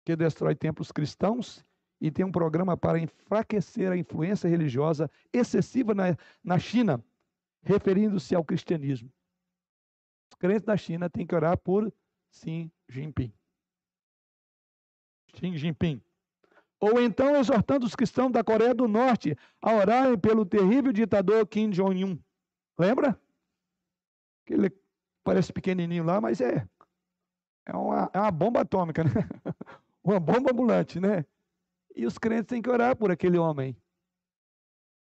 que 0.05 0.15
destrói 0.15 0.55
templos 0.55 0.91
cristãos 0.91 1.65
e 2.01 2.09
tem 2.09 2.25
um 2.25 2.31
programa 2.31 2.77
para 2.77 2.99
enfraquecer 2.99 3.91
a 3.91 3.97
influência 3.97 4.47
religiosa 4.47 5.09
excessiva 5.33 5.93
na, 5.93 6.17
na 6.43 6.57
China, 6.57 7.03
referindo-se 7.61 8.33
ao 8.33 8.43
cristianismo. 8.43 9.11
Os 10.31 10.37
crentes 10.37 10.63
da 10.63 10.77
China 10.77 11.09
têm 11.09 11.27
que 11.27 11.35
orar 11.35 11.57
por 11.57 11.91
Xi 12.31 12.71
Jinping. 12.87 13.33
Xi 15.35 15.57
Jinping. 15.57 16.01
Ou 16.79 17.01
então 17.01 17.35
exortando 17.35 17.85
os 17.85 17.95
cristãos 17.95 18.31
da 18.31 18.43
Coreia 18.43 18.73
do 18.73 18.87
Norte 18.87 19.35
a 19.61 19.73
orarem 19.73 20.17
pelo 20.17 20.45
terrível 20.45 20.93
ditador 20.93 21.45
Kim 21.45 21.69
Jong-un. 21.69 22.17
Lembra? 22.77 23.19
Ele 24.53 24.71
parece 25.23 25.53
pequenininho 25.53 26.03
lá, 26.03 26.19
mas 26.19 26.41
é. 26.41 26.67
É 27.65 27.75
uma, 27.75 28.09
é 28.13 28.19
uma 28.19 28.31
bomba 28.31 28.61
atômica, 28.61 29.03
né? 29.03 29.11
uma 30.03 30.19
bomba 30.19 30.51
ambulante, 30.51 30.99
né? 30.99 31.25
E 31.95 32.05
os 32.05 32.17
crentes 32.17 32.47
têm 32.47 32.61
que 32.61 32.69
orar 32.69 32.95
por 32.95 33.11
aquele 33.11 33.37
homem. 33.37 33.75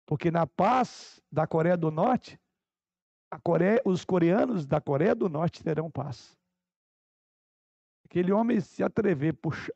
Porque 0.05 0.31
na 0.31 0.47
paz 0.47 1.21
da 1.31 1.45
Coreia 1.45 1.77
do 1.77 1.91
Norte, 1.91 2.39
Coreia, 3.43 3.79
os 3.85 4.03
coreanos 4.03 4.65
da 4.65 4.81
Coreia 4.81 5.13
do 5.13 5.29
Norte 5.29 5.63
terão 5.63 5.91
paz. 5.91 6.35
Aquele 8.05 8.31
homem 8.31 8.59
se 8.59 8.81
atrever, 8.81 9.35
puxar, 9.35 9.73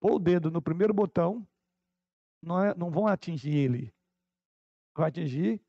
pôr 0.00 0.14
o 0.14 0.18
dedo 0.18 0.50
no 0.50 0.62
primeiro 0.62 0.94
botão, 0.94 1.46
não, 2.42 2.64
é, 2.64 2.74
não 2.74 2.90
vão 2.90 3.06
atingir 3.06 3.54
ele. 3.54 3.94
Vai 4.96 5.10
atingir 5.10 5.60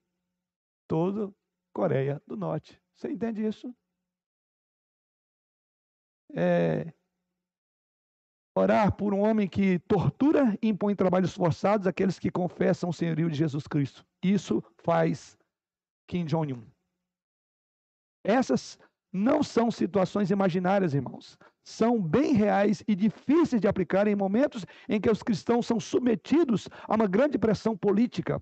toda 0.88 1.28
a 1.28 1.32
Coreia 1.74 2.22
do 2.26 2.38
Norte. 2.38 2.82
Você 2.98 3.12
entende 3.12 3.46
isso? 3.46 3.74
É, 6.36 6.92
orar 8.56 8.92
por 8.96 9.14
um 9.14 9.20
homem 9.20 9.48
que 9.48 9.78
tortura 9.80 10.58
e 10.62 10.70
impõe 10.70 10.96
trabalhos 10.96 11.34
forçados 11.34 11.86
àqueles 11.86 12.18
que 12.18 12.32
confessam 12.32 12.90
o 12.90 12.94
senhorio 12.94 13.30
de 13.30 13.38
Jesus 13.38 13.68
Cristo. 13.68 14.04
Isso 14.24 14.64
faz 14.84 15.38
Kim 16.08 16.26
Jong-un. 16.26 16.66
Essas 18.24 18.80
não 19.14 19.44
são 19.44 19.70
situações 19.70 20.32
imaginárias, 20.32 20.96
irmãos. 20.96 21.38
São 21.64 22.02
bem 22.02 22.34
reais 22.34 22.84
e 22.88 22.96
difíceis 22.96 23.62
de 23.62 23.68
aplicar 23.68 24.08
em 24.08 24.16
momentos 24.16 24.66
em 24.90 25.00
que 25.00 25.10
os 25.10 25.22
cristãos 25.22 25.68
são 25.68 25.80
submetidos 25.80 26.68
a 26.88 26.96
uma 26.96 27.08
grande 27.08 27.38
pressão 27.38 27.78
política. 27.78 28.42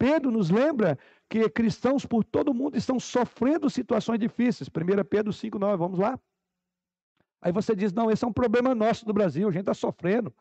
Pedro 0.00 0.30
nos 0.30 0.48
lembra 0.48 0.98
que 1.28 1.46
cristãos 1.50 2.06
por 2.06 2.24
todo 2.24 2.52
o 2.52 2.54
mundo 2.54 2.74
estão 2.74 2.98
sofrendo 2.98 3.68
situações 3.68 4.18
difíceis. 4.18 4.66
1 4.66 5.04
Pedro 5.04 5.30
5,9, 5.30 5.76
vamos 5.76 5.98
lá? 5.98 6.18
Aí 7.42 7.52
você 7.52 7.76
diz: 7.76 7.92
não, 7.92 8.10
esse 8.10 8.24
é 8.24 8.28
um 8.28 8.32
problema 8.32 8.74
nosso 8.74 9.04
do 9.04 9.12
Brasil, 9.12 9.46
a 9.46 9.52
gente 9.52 9.60
está 9.60 9.74
sofrendo. 9.74 10.34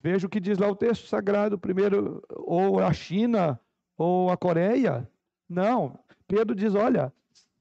Veja 0.00 0.26
o 0.26 0.28
que 0.30 0.40
diz 0.40 0.58
lá 0.58 0.68
o 0.68 0.74
texto 0.74 1.06
sagrado, 1.06 1.56
primeiro, 1.56 2.20
ou 2.28 2.80
a 2.80 2.92
China, 2.92 3.60
ou 3.96 4.30
a 4.30 4.36
Coreia. 4.36 5.08
Não, 5.48 5.96
Pedro 6.26 6.56
diz: 6.56 6.74
olha, 6.74 7.12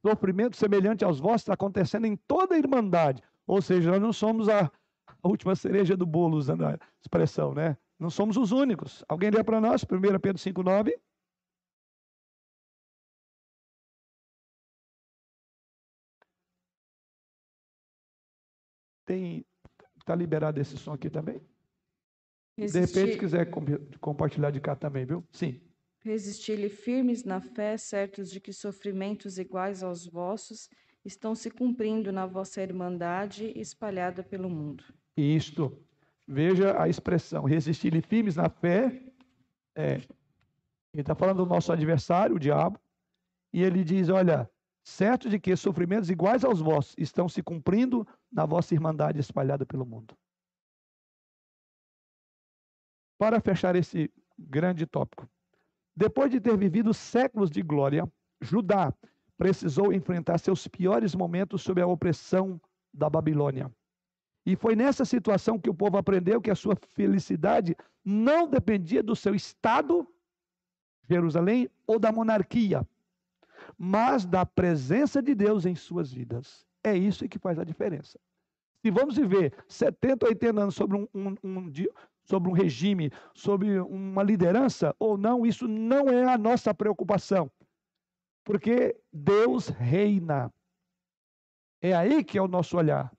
sofrimento 0.04 0.58
semelhante 0.58 1.06
aos 1.06 1.20
vossos 1.20 1.42
está 1.42 1.54
acontecendo 1.54 2.08
em 2.08 2.16
toda 2.16 2.56
a 2.56 2.58
irmandade. 2.58 3.22
Ou 3.46 3.62
seja, 3.62 3.92
nós 3.92 4.02
não 4.02 4.12
somos 4.12 4.50
a 4.50 4.72
última 5.24 5.56
cereja 5.56 5.96
do 5.96 6.08
bolo, 6.08 6.36
usando 6.36 6.66
a 6.66 6.80
expressão, 7.00 7.54
né? 7.54 7.78
Não 8.02 8.10
somos 8.10 8.36
os 8.36 8.52
únicos. 8.52 9.06
Alguém 9.08 9.30
lê 9.30 9.44
para 9.44 9.62
nós, 9.62 9.84
1 9.84 9.86
Pedro 10.20 10.42
5,9. 10.42 11.00
Tem. 19.06 19.46
Está 20.00 20.16
liberado 20.16 20.60
esse 20.60 20.80
som 20.80 20.94
aqui 20.94 21.12
também? 21.12 21.40
Resistir... 22.58 22.88
De 22.88 23.00
repente, 23.00 23.20
quiser 23.20 23.52
compartilhar 24.00 24.50
de 24.50 24.60
cá 24.60 24.76
também, 24.76 25.06
viu? 25.06 25.24
Sim. 25.32 25.62
Resistir-lhe 26.00 26.70
firmes 26.70 27.24
na 27.24 27.40
fé, 27.40 27.78
certos 27.78 28.32
de 28.32 28.40
que 28.40 28.52
sofrimentos 28.52 29.38
iguais 29.38 29.84
aos 29.84 30.08
vossos 30.08 30.68
estão 31.06 31.36
se 31.36 31.52
cumprindo 31.52 32.12
na 32.12 32.26
vossa 32.26 32.64
irmandade 32.64 33.54
espalhada 33.56 34.24
pelo 34.24 34.50
mundo. 34.50 34.84
Isto. 35.16 35.86
Veja 36.34 36.82
a 36.82 36.88
expressão, 36.88 37.44
resistir-lhe 37.44 38.02
firmes 38.02 38.38
na 38.38 38.48
fé. 38.48 39.04
É, 39.76 39.96
ele 40.94 41.02
está 41.02 41.14
falando 41.14 41.44
do 41.44 41.46
nosso 41.46 41.74
adversário, 41.74 42.38
o 42.38 42.40
diabo, 42.40 42.80
e 43.52 43.62
ele 43.62 43.84
diz: 43.84 44.08
Olha, 44.08 44.50
certo 44.82 45.30
de 45.30 45.38
que 45.38 45.54
sofrimentos 45.58 46.10
iguais 46.10 46.46
aos 46.46 46.62
vossos 46.62 46.96
estão 46.98 47.28
se 47.28 47.44
cumprindo 47.44 48.08
na 48.32 48.46
vossa 48.46 48.74
irmandade 48.74 49.20
espalhada 49.20 49.66
pelo 49.66 49.86
mundo. 49.86 50.16
Para 53.20 53.42
fechar 53.42 53.76
esse 53.76 54.10
grande 54.40 54.86
tópico, 54.86 55.30
depois 55.94 56.32
de 56.32 56.40
ter 56.40 56.56
vivido 56.56 56.94
séculos 56.94 57.52
de 57.52 57.62
glória, 57.62 58.10
Judá 58.40 58.94
precisou 59.38 59.92
enfrentar 59.92 60.38
seus 60.38 60.66
piores 60.66 61.14
momentos 61.14 61.62
sob 61.62 61.82
a 61.82 61.88
opressão 61.88 62.60
da 62.94 63.10
Babilônia. 63.10 63.70
E 64.46 64.56
foi 64.56 64.76
nessa 64.76 65.06
situação 65.06 65.60
que 65.60 65.70
o 65.70 65.74
povo 65.74 65.98
aprendeu 65.98 66.42
que 66.42 66.50
a 66.50 66.56
sua 66.56 66.76
felicidade 66.76 67.76
não 68.04 68.48
dependia 68.48 69.04
do 69.04 69.16
seu 69.16 69.36
estado, 69.36 70.08
Jerusalém, 71.08 71.70
ou 71.86 72.00
da 72.00 72.12
monarquia, 72.12 72.88
mas 73.78 74.26
da 74.26 74.46
presença 74.46 75.22
de 75.22 75.36
Deus 75.36 75.66
em 75.66 75.76
suas 75.76 76.12
vidas. 76.12 76.66
É 76.84 76.96
isso 76.96 77.28
que 77.30 77.38
faz 77.38 77.60
a 77.60 77.64
diferença. 77.64 78.20
Se 78.82 78.90
vamos 78.90 79.16
viver 79.16 79.54
70, 79.68 80.26
80 80.28 80.62
anos 80.62 80.76
sobre 80.76 80.98
um, 80.98 81.08
um, 81.14 81.36
um, 81.44 81.72
sobre 82.24 82.50
um 82.50 82.54
regime, 82.54 83.12
sobre 83.36 83.80
uma 83.80 84.24
liderança 84.24 84.96
ou 84.98 85.18
não, 85.18 85.46
isso 85.46 85.68
não 85.68 86.10
é 86.10 86.34
a 86.34 86.38
nossa 86.38 86.74
preocupação. 86.74 87.52
Porque 88.44 89.00
Deus 89.14 89.68
reina. 89.68 90.52
É 91.80 91.94
aí 91.94 92.24
que 92.24 92.40
é 92.40 92.42
o 92.42 92.48
nosso 92.48 92.76
olhar. 92.76 93.12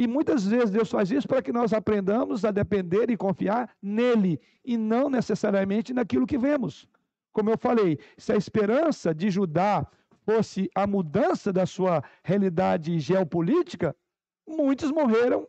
E 0.00 0.06
muitas 0.06 0.46
vezes 0.46 0.70
Deus 0.70 0.90
faz 0.90 1.10
isso 1.10 1.28
para 1.28 1.42
que 1.42 1.52
nós 1.52 1.74
aprendamos 1.74 2.42
a 2.42 2.50
depender 2.50 3.10
e 3.10 3.18
confiar 3.18 3.70
nele 3.82 4.40
e 4.64 4.74
não 4.78 5.10
necessariamente 5.10 5.92
naquilo 5.92 6.26
que 6.26 6.38
vemos. 6.38 6.88
Como 7.34 7.50
eu 7.50 7.58
falei, 7.58 7.98
se 8.16 8.32
a 8.32 8.36
esperança 8.36 9.14
de 9.14 9.28
Judá 9.28 9.86
fosse 10.24 10.70
a 10.74 10.86
mudança 10.86 11.52
da 11.52 11.66
sua 11.66 12.02
realidade 12.24 12.98
geopolítica, 12.98 13.94
muitos 14.48 14.90
morreram 14.90 15.46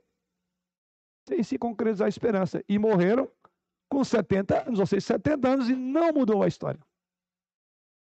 sem 1.30 1.41
se 1.43 1.58
concretizar 1.58 2.08
a 2.08 2.10
esperança. 2.10 2.62
E 2.68 2.78
morreram 2.78 3.30
com 3.89 4.04
70 4.04 4.68
anos, 4.68 4.80
ou 4.82 4.86
seja, 4.86 4.99
70 4.99 5.47
anos 5.47 5.70
e 5.70 5.76
não 5.78 6.12
mudou 6.12 6.43
a 6.43 6.47
história. 6.49 6.82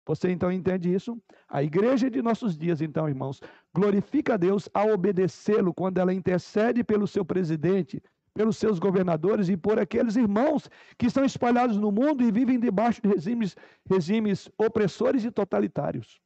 Você 0.04 0.30
então 0.30 0.50
entende 0.50 0.92
isso? 0.92 1.20
A 1.48 1.62
igreja 1.62 2.10
de 2.10 2.20
nossos 2.20 2.56
dias, 2.58 2.80
então, 2.80 3.08
irmãos, 3.08 3.40
glorifica 3.74 4.34
a 4.34 4.36
Deus 4.36 4.68
ao 4.74 4.90
obedecê-lo 4.90 5.72
quando 5.72 5.98
ela 5.98 6.12
intercede 6.12 6.82
pelo 6.82 7.06
seu 7.06 7.24
presidente, 7.24 8.02
pelos 8.34 8.56
seus 8.56 8.78
governadores 8.78 9.48
e 9.48 9.56
por 9.56 9.78
aqueles 9.78 10.16
irmãos 10.16 10.68
que 10.98 11.06
estão 11.06 11.24
espalhados 11.24 11.76
no 11.76 11.92
mundo 11.92 12.24
e 12.24 12.32
vivem 12.32 12.58
debaixo 12.58 13.00
de 13.00 13.08
regimes, 13.08 13.56
regimes 13.88 14.50
opressores 14.58 15.24
e 15.24 15.30
totalitários. 15.30 16.20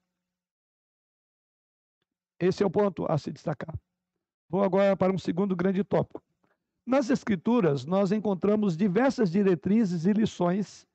Esse 2.38 2.62
é 2.62 2.66
o 2.66 2.70
ponto 2.70 3.10
a 3.10 3.18
se 3.18 3.30
destacar. 3.30 3.74
Vou 4.48 4.62
agora 4.62 4.96
para 4.96 5.12
um 5.12 5.18
segundo 5.18 5.56
grande 5.56 5.82
tópico. 5.82 6.22
Nas 6.86 7.10
Escrituras, 7.10 7.84
nós 7.84 8.12
encontramos 8.12 8.76
diversas 8.76 9.30
diretrizes 9.30 10.06
e 10.06 10.12
lições, 10.12 10.86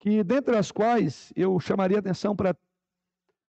que 0.00 0.24
dentre 0.24 0.56
as 0.56 0.72
quais 0.72 1.32
eu 1.36 1.60
chamaria 1.60 1.98
atenção 1.98 2.34
para 2.34 2.56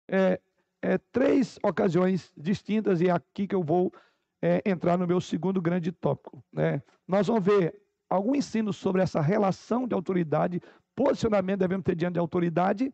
é, 0.10 0.42
é, 0.82 0.98
três 0.98 1.60
ocasiões 1.64 2.34
distintas, 2.36 3.00
e 3.00 3.08
é 3.08 3.12
aqui 3.12 3.48
que 3.48 3.56
eu 3.56 3.64
vou 3.64 3.94
é, 4.42 4.62
entrar 4.66 4.98
no 4.98 5.08
meu 5.08 5.22
segundo 5.22 5.62
grande 5.62 5.92
tópico. 5.92 6.44
Né? 6.52 6.82
Nós 7.08 7.28
vamos 7.28 7.44
ver 7.44 7.80
algum 8.10 8.36
ensino 8.36 8.74
sobre 8.74 9.04
essa 9.04 9.22
relação 9.22 9.88
de 9.88 9.94
autoridade, 9.94 10.60
posicionamento 10.96 11.60
devemos 11.60 11.84
ter 11.84 11.96
diante 11.96 12.14
de 12.14 12.20
autoridade, 12.20 12.92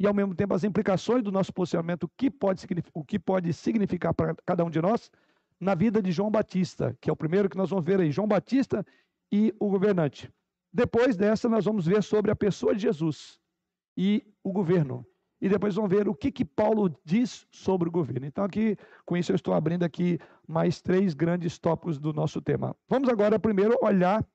e 0.00 0.06
ao 0.06 0.14
mesmo 0.14 0.32
tempo 0.32 0.54
as 0.54 0.62
implicações 0.62 1.24
do 1.24 1.32
nosso 1.32 1.52
posicionamento, 1.52 2.04
o 2.04 2.10
que 2.16 2.30
pode, 2.30 2.64
o 2.94 3.04
que 3.04 3.18
pode 3.18 3.52
significar 3.52 4.14
para 4.14 4.36
cada 4.46 4.64
um 4.64 4.70
de 4.70 4.80
nós, 4.80 5.10
na 5.58 5.74
vida 5.74 6.00
de 6.00 6.12
João 6.12 6.30
Batista, 6.30 6.96
que 7.00 7.10
é 7.10 7.12
o 7.12 7.16
primeiro 7.16 7.48
que 7.48 7.56
nós 7.56 7.70
vamos 7.70 7.84
ver 7.84 7.98
aí, 7.98 8.12
João 8.12 8.28
Batista 8.28 8.86
e 9.32 9.52
o 9.58 9.68
governante. 9.68 10.32
Depois 10.72 11.16
dessa, 11.16 11.48
nós 11.48 11.64
vamos 11.64 11.86
ver 11.86 12.02
sobre 12.02 12.30
a 12.30 12.36
pessoa 12.36 12.74
de 12.74 12.82
Jesus 12.82 13.40
e 13.96 14.24
o 14.42 14.52
governo. 14.52 15.06
E 15.40 15.48
depois 15.48 15.74
vamos 15.76 15.90
ver 15.90 16.08
o 16.08 16.14
que, 16.14 16.32
que 16.32 16.44
Paulo 16.44 16.94
diz 17.04 17.46
sobre 17.50 17.88
o 17.88 17.92
governo. 17.92 18.26
Então, 18.26 18.44
aqui, 18.44 18.76
com 19.06 19.16
isso, 19.16 19.30
eu 19.30 19.36
estou 19.36 19.54
abrindo 19.54 19.84
aqui 19.84 20.18
mais 20.46 20.80
três 20.80 21.14
grandes 21.14 21.58
tópicos 21.58 21.98
do 21.98 22.12
nosso 22.12 22.40
tema. 22.40 22.76
Vamos 22.88 23.08
agora 23.08 23.38
primeiro 23.38 23.76
olhar 23.80 24.26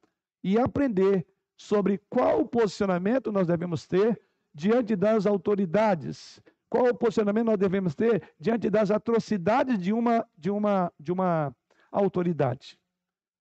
e 0.43 0.57
aprender 0.57 1.25
sobre 1.57 2.01
qual 2.09 2.45
posicionamento 2.45 3.31
nós 3.31 3.47
devemos 3.47 3.85
ter 3.85 4.19
diante 4.53 4.95
das 4.95 5.25
autoridades, 5.25 6.41
qual 6.69 6.87
o 6.87 6.95
posicionamento 6.95 7.45
nós 7.47 7.57
devemos 7.57 7.95
ter 7.95 8.33
diante 8.39 8.69
das 8.69 8.89
atrocidades 8.89 9.77
de 9.77 9.93
uma, 9.93 10.27
de 10.37 10.49
uma, 10.49 10.91
de 10.99 11.11
uma 11.11 11.55
autoridade? 11.91 12.79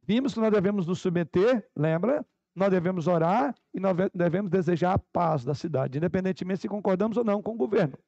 Vimos 0.05 0.35
que 0.35 0.41
nós 0.41 0.51
devemos 0.51 0.87
nos 0.87 1.01
submeter, 1.01 1.67
lembra? 1.77 2.27
Nós 2.55 2.71
devemos 2.71 3.07
orar 3.07 3.55
e 3.73 3.81
nós 3.81 3.97
devemos 4.13 4.51
desejar 4.51 4.95
a 4.95 4.99
paz 4.99 5.45
da 5.45 5.55
cidade, 5.55 5.99
independentemente 5.99 6.61
se 6.61 6.69
concordamos 6.69 7.17
ou 7.17 7.25
não 7.25 7.43
com 7.43 7.53
o 7.53 7.57
governo. 7.57 7.99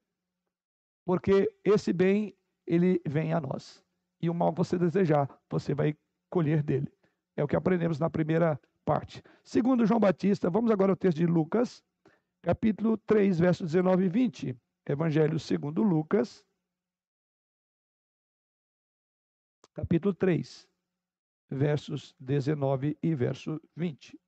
Porque 1.04 1.50
esse 1.64 1.92
bem, 1.92 2.36
ele 2.66 3.00
vem 3.06 3.32
a 3.32 3.40
nós. 3.40 3.82
E 4.20 4.28
o 4.28 4.34
mal 4.34 4.52
que 4.52 4.58
você 4.58 4.78
desejar, 4.78 5.28
você 5.50 5.74
vai 5.74 5.96
colher 6.30 6.62
dele. 6.62 6.92
É 7.36 7.42
o 7.42 7.48
que 7.48 7.56
aprendemos 7.56 7.98
na 7.98 8.10
primeira 8.10 8.60
parte. 8.84 9.22
Segundo 9.42 9.86
João 9.86 10.00
Batista, 10.00 10.50
vamos 10.50 10.70
agora 10.70 10.92
ao 10.92 10.96
texto 10.96 11.18
de 11.18 11.26
Lucas, 11.26 11.82
capítulo 12.42 12.96
3, 12.98 13.38
versos 13.38 13.66
19 13.66 14.04
e 14.04 14.08
20. 14.08 14.56
Evangelho 14.86 15.38
segundo 15.38 15.82
Lucas, 15.82 16.44
capítulo 19.72 20.12
3, 20.12 20.68
versos 21.50 22.14
19 22.20 22.98
e 23.02 23.14
verso 23.14 23.60
20. 23.74 24.18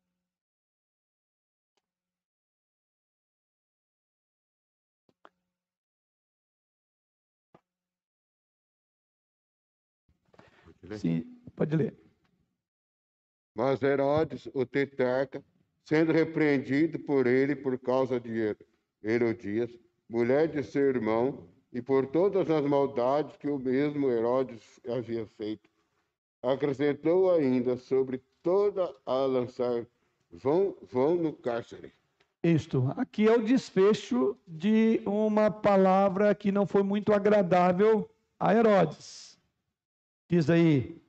Sim, 10.97 11.24
pode 11.55 11.76
ler. 11.76 11.95
Mas 13.55 13.82
Herodes, 13.82 14.49
o 14.53 14.66
tetrarca, 14.66 15.43
sendo 15.84 16.12
repreendido 16.12 16.99
por 16.99 17.26
ele 17.26 17.57
por 17.57 17.78
causa 17.78 18.20
de 18.20 18.55
Herodias, 19.03 19.70
mulher 20.09 20.49
de 20.49 20.62
seu 20.62 20.82
irmão, 20.82 21.49
e 21.72 21.82
por 21.82 22.07
todas 22.07 22.49
as 22.51 22.64
maldades 22.64 23.37
que 23.37 23.49
o 23.49 23.59
mesmo 23.59 24.11
Herodes 24.11 24.80
havia 24.89 25.26
feito. 25.26 25.68
Acrescentou 26.43 27.30
ainda 27.34 27.76
sobre 27.76 28.22
toda 28.43 28.95
a 29.05 29.26
lançar 29.26 29.87
vão, 30.30 30.76
vão 30.82 31.16
no 31.16 31.32
cárcere. 31.32 31.93
Isto, 32.43 32.93
aqui 32.97 33.26
é 33.26 33.37
o 33.37 33.43
desfecho 33.43 34.37
de 34.47 35.01
uma 35.05 35.51
palavra 35.51 36.34
que 36.34 36.53
não 36.53 36.66
foi 36.66 36.82
muito 36.82 37.12
agradável 37.12 38.09
a 38.39 38.55
Herodes. 38.55 39.25
Diz 40.28 40.50
aí. 40.50 41.00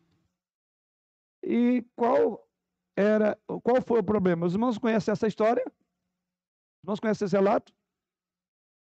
E 1.43 1.83
qual 1.95 2.47
era, 2.95 3.37
qual 3.63 3.81
foi 3.81 3.99
o 3.99 4.03
problema? 4.03 4.45
Os 4.45 4.53
irmãos 4.53 4.77
conhecem 4.77 5.11
essa 5.11 5.27
história? 5.27 5.63
Os 5.65 6.83
irmãos 6.83 6.99
conhecem 6.99 7.25
esse 7.25 7.35
relato? 7.35 7.73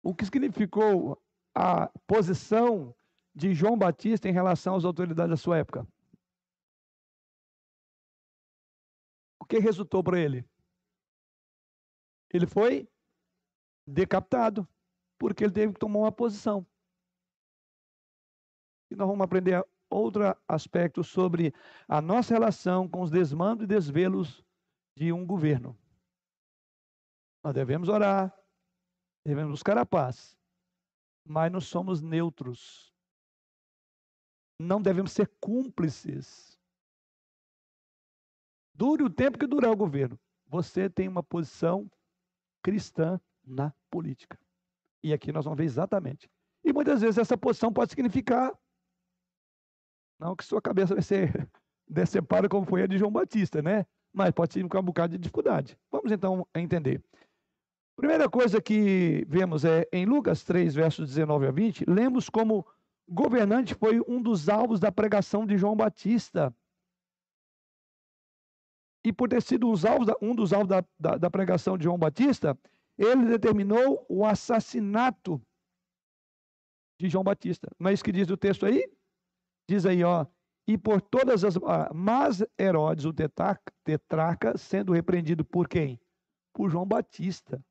o 0.06 0.14
que 0.14 0.24
significou 0.24 1.20
a 1.56 1.88
posição 2.06 2.96
de 3.34 3.56
João 3.56 3.76
Batista 3.76 4.30
em 4.30 4.32
relação 4.32 4.76
às 4.76 4.86
autoridades 4.86 5.32
da 5.32 5.36
sua 5.36 5.58
época? 5.58 5.88
O 9.42 9.46
que 9.46 9.58
resultou 9.58 10.04
para 10.04 10.20
ele? 10.20 10.48
Ele 12.32 12.46
foi 12.46 12.88
decapitado, 13.88 14.68
porque 15.18 15.44
ele 15.44 15.54
teve 15.54 15.74
que 15.74 15.80
tomar 15.80 16.00
uma 16.02 16.12
posição. 16.12 16.64
E 18.92 18.96
nós 18.96 19.08
vamos 19.08 19.24
aprender 19.24 19.66
outro 19.90 20.36
aspecto 20.48 21.04
sobre 21.04 21.54
a 21.88 22.02
nossa 22.02 22.34
relação 22.34 22.88
com 22.88 23.02
os 23.02 23.12
desmandos 23.12 23.64
e 23.64 23.68
desvelos 23.68 24.44
de 24.98 25.12
um 25.12 25.26
governo. 25.26 25.78
Nós 27.44 27.54
devemos 27.54 27.90
orar, 27.90 28.36
devemos 29.26 29.52
buscar 29.52 29.78
a 29.78 29.86
paz, 29.86 30.38
mas 31.24 31.52
não 31.52 31.62
somos 31.62 32.02
neutros. 32.02 32.94
Não 34.60 34.82
devemos 34.82 35.12
ser 35.12 35.28
cúmplices. 35.40 36.58
Dure 38.74 39.04
o 39.04 39.10
tempo 39.10 39.38
que 39.38 39.48
durar 39.48 39.72
o 39.72 39.78
governo. 39.78 40.20
Você 40.48 40.90
tem 40.90 41.08
uma 41.08 41.24
posição 41.24 41.90
cristã 42.64 43.20
na 43.44 43.74
política. 43.90 44.40
E 45.04 45.14
aqui 45.14 45.32
nós 45.32 45.46
vamos 45.46 45.58
ver 45.58 45.66
exatamente. 45.66 46.30
E 46.64 46.74
muitas 46.74 47.02
vezes 47.02 47.18
essa 47.18 47.38
posição 47.38 47.72
pode 47.72 47.92
significar 47.92 48.58
não 50.20 50.36
que 50.36 50.46
sua 50.46 50.62
cabeça 50.62 50.94
vai 50.94 51.04
ser 51.04 51.32
decepada 51.88 52.50
como 52.50 52.66
foi 52.66 52.84
a 52.84 52.88
de 52.88 52.98
João 52.98 53.12
Batista, 53.12 53.62
né? 53.62 53.86
Mas 54.14 54.32
pode 54.32 54.54
significar 54.54 54.82
um 54.82 54.86
bocado 54.86 55.12
de 55.14 55.18
dificuldade. 55.18 55.78
Vamos 55.92 56.12
então 56.12 56.48
entender. 56.56 57.04
Primeira 57.96 58.30
coisa 58.30 58.62
que 58.62 59.26
vemos 59.28 59.64
é 59.64 59.88
em 59.92 60.06
Lucas 60.06 60.44
3, 60.44 60.76
versos 60.76 61.08
19 61.08 61.48
a 61.48 61.52
20, 61.52 61.86
lemos 61.88 62.30
como 62.30 62.66
governante 63.08 63.74
foi 63.76 64.02
um 64.08 64.22
dos 64.22 64.50
alvos 64.50 64.80
da 64.80 64.92
pregação 64.92 65.46
de 65.46 65.58
João 65.58 65.76
Batista. 65.76 66.54
E 69.06 69.14
por 69.14 69.30
ter 69.30 69.42
sido 69.42 69.68
um 70.22 70.36
dos 70.36 70.52
alvos 70.52 70.68
da, 70.68 70.84
da, 71.00 71.18
da 71.18 71.30
pregação 71.30 71.78
de 71.78 71.84
João 71.84 71.98
Batista, 71.98 72.58
ele 72.98 73.26
determinou 73.26 74.06
o 74.10 74.26
assassinato 74.26 75.42
de 77.00 77.10
João 77.10 77.24
Batista. 77.24 77.70
Não 77.80 77.90
é 77.90 77.94
isso 77.94 78.04
que 78.04 78.12
diz 78.12 78.30
o 78.30 78.38
texto 78.38 78.66
aí? 78.66 78.90
Diz 79.68 79.86
aí, 79.86 80.04
ó. 80.04 80.26
E 80.68 80.78
por 80.78 81.02
todas 81.02 81.44
as. 81.44 81.56
Mas 81.94 82.44
Herodes, 82.60 83.06
o 83.06 83.14
tetraca, 83.14 83.72
tetraca, 83.84 84.58
sendo 84.58 84.94
repreendido 84.94 85.46
por 85.46 85.68
quem? 85.68 86.00
Por 86.54 86.70
João 86.70 86.86
Batista. 86.86 87.64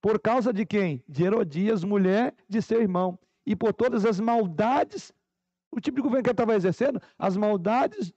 Por 0.00 0.20
causa 0.20 0.52
de 0.52 0.66
quem? 0.66 1.02
De 1.08 1.24
Herodias, 1.24 1.82
mulher 1.82 2.34
de 2.48 2.60
seu 2.60 2.80
irmão. 2.80 3.18
E 3.46 3.56
por 3.56 3.72
todas 3.72 4.04
as 4.04 4.20
maldades, 4.20 5.12
o 5.70 5.80
tipo 5.80 5.96
de 5.96 6.02
governo 6.02 6.22
que 6.22 6.28
ele 6.28 6.34
estava 6.34 6.54
exercendo, 6.54 7.00
as 7.18 7.36
maldades 7.36 8.12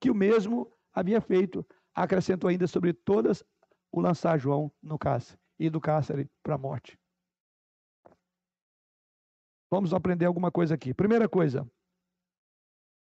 que 0.00 0.10
o 0.10 0.14
mesmo 0.14 0.70
havia 0.92 1.20
feito. 1.20 1.64
Acrescentou 1.94 2.48
ainda 2.48 2.66
sobre 2.66 2.92
todas 2.92 3.44
o 3.90 4.00
lançar 4.00 4.38
João 4.38 4.72
no 4.82 4.98
cárcere 4.98 5.38
e 5.58 5.70
do 5.70 5.80
cárcere 5.80 6.28
para 6.42 6.54
a 6.54 6.58
morte. 6.58 6.98
Vamos 9.70 9.94
aprender 9.94 10.26
alguma 10.26 10.50
coisa 10.50 10.74
aqui. 10.74 10.92
Primeira 10.92 11.28
coisa, 11.28 11.66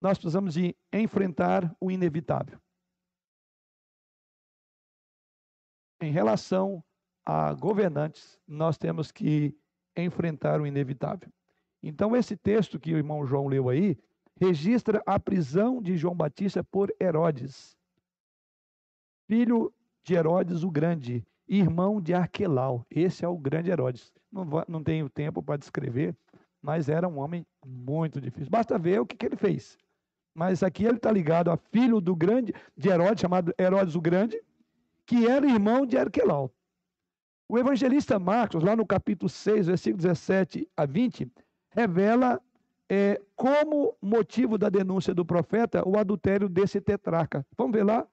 nós 0.02 0.18
precisamos 0.18 0.56
de 0.56 0.76
enfrentar 0.92 1.74
o 1.80 1.92
inevitável. 1.92 2.60
Em 6.02 6.12
relação 6.12 6.84
a 7.24 7.54
governantes, 7.54 8.40
nós 8.48 8.78
temos 8.78 9.12
que 9.12 9.56
enfrentar 9.96 10.60
o 10.60 10.66
inevitável. 10.66 11.32
Então, 11.84 12.16
esse 12.16 12.36
texto 12.36 12.80
que 12.80 12.94
o 12.94 12.98
irmão 12.98 13.26
João 13.26 13.48
leu 13.48 13.70
aí, 13.70 13.98
registra 14.40 15.04
a 15.06 15.20
prisão 15.20 15.82
de 15.82 15.96
João 15.96 16.16
Batista 16.16 16.64
por 16.64 16.92
Herodes, 17.00 17.78
filho 19.28 19.72
de 20.04 20.16
Herodes 20.16 20.64
o 20.64 20.72
Grande, 20.72 21.24
irmão 21.48 22.02
de 22.02 22.14
Arquelau. 22.14 22.86
Esse 22.90 23.24
é 23.24 23.28
o 23.28 23.38
grande 23.38 23.70
Herodes. 23.70 24.12
Não, 24.32 24.48
não 24.68 24.84
tenho 24.84 25.10
tempo 25.10 25.44
para 25.44 25.58
descrever, 25.58 26.16
mas 26.62 26.90
era 26.90 27.08
um 27.08 27.20
homem 27.20 27.46
muito 27.66 28.20
difícil. 28.20 28.50
Basta 28.50 28.80
ver 28.80 29.00
o 29.00 29.06
que, 29.06 29.16
que 29.16 29.26
ele 29.26 29.36
fez. 29.36 29.78
Mas 30.34 30.64
aqui 30.64 30.86
ele 30.86 30.98
está 30.98 31.12
ligado 31.12 31.52
a 31.52 31.58
filho 31.58 32.00
do 32.00 32.16
grande, 32.16 32.54
de 32.76 32.90
Herodes, 32.90 33.22
chamado 33.22 33.54
Herodes 33.60 33.96
o 33.96 34.02
Grande, 34.02 34.42
que 35.06 35.28
era 35.28 35.46
irmão 35.46 35.86
de 35.86 35.98
Arquelau. 35.98 36.52
O 37.50 37.60
evangelista 37.60 38.18
Marcos, 38.18 38.64
lá 38.64 38.76
no 38.76 38.86
capítulo 38.86 39.28
6, 39.28 39.68
versículo 39.68 40.02
17 40.02 40.70
a 40.78 40.86
20, 40.86 41.30
revela 41.70 42.42
é, 42.90 43.22
como 43.36 43.96
motivo 44.02 44.58
da 44.58 44.70
denúncia 44.70 45.14
do 45.14 45.26
profeta 45.26 45.88
o 45.88 45.98
adultério 45.98 46.48
desse 46.48 46.80
tetraca. 46.80 47.46
Vamos 47.58 47.74
ver 47.74 47.84
lá? 47.84 48.08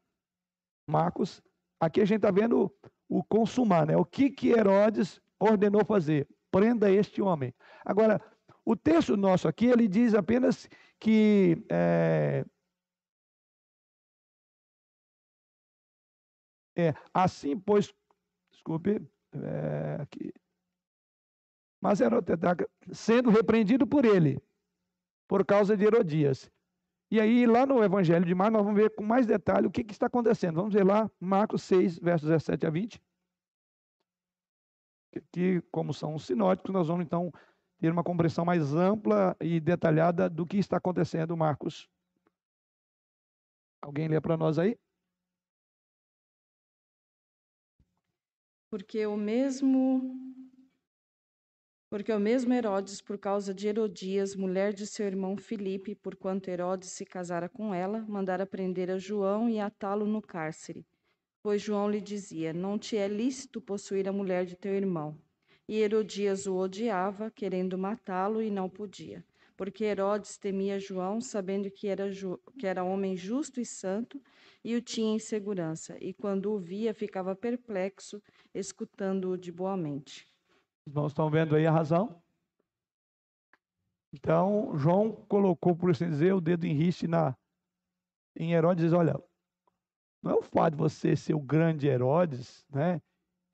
Marcos. 0.88 1.42
Aqui 1.80 2.00
a 2.00 2.04
gente 2.04 2.18
está 2.18 2.30
vendo 2.32 2.72
o 3.08 3.22
consumar, 3.22 3.86
né? 3.86 3.96
O 3.96 4.04
que, 4.04 4.30
que 4.30 4.50
Herodes 4.50 5.20
ordenou 5.38 5.84
fazer? 5.84 6.26
Prenda 6.50 6.90
este 6.90 7.22
homem. 7.22 7.54
Agora, 7.84 8.20
o 8.64 8.76
texto 8.76 9.16
nosso 9.16 9.48
aqui, 9.48 9.66
ele 9.66 9.86
diz 9.88 10.14
apenas 10.14 10.68
que 11.01 11.64
é, 11.70 12.44
é, 16.76 16.94
assim, 17.12 17.59
pois, 17.59 17.92
desculpe, 18.51 19.01
é, 19.32 20.03
aqui. 20.03 20.32
Mas 21.80 22.01
Herotedaca, 22.01 22.68
sendo 22.92 23.30
repreendido 23.30 23.86
por 23.86 24.05
ele, 24.05 24.42
por 25.28 25.44
causa 25.44 25.76
de 25.76 25.84
Herodias. 25.84 26.51
E 27.11 27.20
aí, 27.20 27.46
lá 27.46 27.64
no 27.64 27.82
Evangelho 27.82 28.24
de 28.24 28.34
Marcos, 28.34 28.55
nós 28.55 28.64
vamos 28.64 28.80
ver 28.80 28.94
com 28.94 29.03
mais 29.03 29.24
detalhe 29.26 29.66
o 29.66 29.70
que, 29.70 29.84
que 29.84 29.92
está 29.92 30.07
acontecendo. 30.07 30.57
Vamos 30.57 30.74
ver 30.74 30.84
lá, 30.84 31.11
Marcos 31.18 31.62
6, 31.62 31.99
versos 31.99 32.28
17 32.28 32.66
a 32.66 32.70
20. 32.70 33.01
Que, 35.32 35.62
como 35.70 35.94
são 35.94 36.18
sinóticos, 36.18 36.72
nós 36.72 36.88
vamos 36.88 37.05
então 37.05 37.32
ter 37.79 37.93
uma 37.93 38.05
compreensão 38.05 38.45
mais 38.45 38.74
ampla 38.74 39.37
e 39.41 39.61
detalhada 39.61 40.29
do 40.29 40.45
que 40.45 40.59
está 40.59 40.76
acontecendo, 40.76 41.37
Marcos. 41.37 41.89
Alguém 43.81 44.09
lê 44.09 44.20
para 44.20 44.37
nós 44.37 44.59
aí? 44.59 44.76
Porque 48.70 49.07
o 49.07 49.16
mesmo 49.16 50.03
porque 51.91 52.12
o 52.12 52.20
mesmo 52.20 52.53
Herodes, 52.53 53.01
por 53.01 53.16
causa 53.16 53.55
de 53.55 53.66
Herodias, 53.66 54.37
mulher 54.37 54.74
de 54.74 54.87
seu 54.87 55.07
irmão 55.07 55.39
Filipe, 55.39 55.95
porquanto 55.95 56.51
Herodes 56.51 56.91
se 56.91 57.07
casara 57.07 57.49
com 57.49 57.72
ela, 57.72 58.05
mandara 58.07 58.45
prender 58.45 58.91
a 58.91 58.99
João 58.99 59.49
e 59.49 59.59
atá-lo 59.59 60.05
no 60.05 60.20
cárcere. 60.20 60.87
Pois 61.43 61.62
João 61.62 61.91
lhe 61.91 62.01
dizia: 62.01 62.53
Não 62.53 62.79
te 62.79 62.97
é 62.99 63.09
lícito 63.09 63.59
possuir 63.59 64.07
a 64.07 64.12
mulher 64.12 64.45
de 64.45 64.55
teu 64.55 64.74
irmão. 64.74 65.18
E 65.68 65.80
Herodias 65.80 66.46
o 66.46 66.56
odiava, 66.56 67.30
querendo 67.30 67.76
matá-lo, 67.76 68.40
e 68.40 68.50
não 68.50 68.70
podia. 68.70 69.22
Porque 69.54 69.84
Herodes 69.84 70.38
temia 70.38 70.78
João, 70.78 71.20
sabendo 71.20 71.70
que 71.70 71.88
era, 71.88 72.04
que 72.58 72.66
era 72.66 72.82
homem 72.82 73.16
justo 73.16 73.60
e 73.60 73.66
santo, 73.66 74.22
e 74.64 74.74
o 74.74 74.80
tinha 74.80 75.14
em 75.14 75.18
segurança. 75.18 75.96
E 76.00 76.14
quando 76.14 76.52
o 76.52 76.58
via, 76.58 76.94
ficava 76.94 77.36
perplexo, 77.36 78.22
escutando-o 78.54 79.36
de 79.36 79.52
boa 79.52 79.76
mente. 79.76 80.26
Os 80.86 80.92
irmãos 80.92 81.12
estão 81.12 81.28
vendo 81.28 81.54
aí 81.54 81.66
a 81.66 81.70
razão? 81.70 82.22
Então, 84.12 84.72
João 84.78 85.12
colocou, 85.28 85.76
por 85.76 85.90
assim 85.90 86.08
dizer, 86.08 86.32
o 86.32 86.40
dedo 86.40 86.64
em 86.64 86.72
riste 86.72 87.06
na, 87.06 87.36
em 88.34 88.52
Herodes 88.52 88.84
e 88.84 88.86
diz, 88.86 88.94
olha, 88.94 89.22
não 90.22 90.32
é 90.32 90.34
o 90.36 90.42
fato 90.42 90.72
de 90.72 90.78
você 90.78 91.14
ser 91.14 91.34
o 91.34 91.40
grande 91.40 91.86
Herodes, 91.86 92.64
né? 92.70 93.02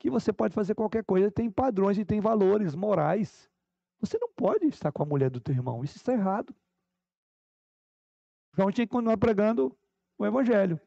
Que 0.04 0.10
você 0.10 0.34
pode 0.34 0.54
fazer 0.54 0.74
qualquer 0.74 1.02
coisa, 1.02 1.30
tem 1.30 1.50
padrões 1.50 1.96
e 1.96 2.04
tem 2.04 2.20
valores 2.20 2.74
morais. 2.74 3.50
Você 3.98 4.18
não 4.20 4.28
pode 4.36 4.66
estar 4.66 4.92
com 4.92 5.02
a 5.02 5.06
mulher 5.06 5.30
do 5.30 5.40
teu 5.40 5.54
irmão, 5.54 5.82
isso 5.82 5.96
está 5.96 6.12
errado. 6.12 6.54
João 8.54 8.70
tinha 8.70 8.86
que 8.86 8.90
continuar 8.90 9.16
pregando 9.16 9.74
o 10.18 10.26
evangelho. 10.26 10.78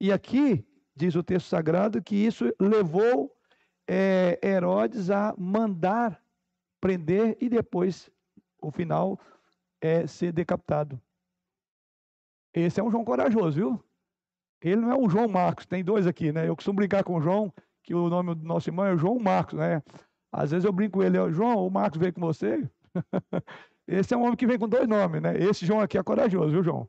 E 0.00 0.10
aqui, 0.10 0.66
diz 0.96 1.14
o 1.14 1.22
texto 1.22 1.46
sagrado, 1.46 2.02
que 2.02 2.16
isso 2.16 2.52
levou 2.58 3.32
é, 3.86 4.36
Herodes 4.44 5.08
a 5.08 5.32
mandar 5.38 6.20
prender 6.80 7.38
e 7.40 7.48
depois, 7.48 8.10
o 8.60 8.72
final, 8.72 9.16
é 9.80 10.08
ser 10.08 10.32
decapitado. 10.32 11.00
Esse 12.52 12.80
é 12.80 12.82
um 12.82 12.90
João 12.90 13.04
corajoso, 13.04 13.54
viu? 13.54 13.84
Ele 14.64 14.80
não 14.80 14.90
é 14.90 14.96
um 14.96 15.10
João 15.10 15.28
Marcos, 15.28 15.66
tem 15.66 15.84
dois 15.84 16.06
aqui, 16.06 16.32
né? 16.32 16.48
Eu 16.48 16.56
costumo 16.56 16.76
brincar 16.76 17.04
com 17.04 17.16
o 17.16 17.20
João, 17.20 17.52
que 17.82 17.94
o 17.94 18.08
nome 18.08 18.34
do 18.34 18.44
nosso 18.44 18.70
irmão 18.70 18.86
é 18.86 18.96
João 18.96 19.18
Marcos, 19.18 19.58
né? 19.58 19.82
Às 20.32 20.52
vezes 20.52 20.64
eu 20.64 20.72
brinco 20.72 20.98
com 20.98 21.04
ele, 21.04 21.18
João, 21.30 21.66
o 21.66 21.70
Marcos 21.70 22.00
veio 22.00 22.14
com 22.14 22.22
você? 22.22 22.68
Esse 23.86 24.14
é 24.14 24.16
um 24.16 24.22
homem 24.22 24.36
que 24.36 24.46
vem 24.46 24.58
com 24.58 24.66
dois 24.66 24.88
nomes, 24.88 25.20
né? 25.20 25.36
Esse 25.36 25.66
João 25.66 25.80
aqui 25.80 25.98
é 25.98 26.02
corajoso, 26.02 26.50
viu, 26.50 26.62
João? 26.62 26.88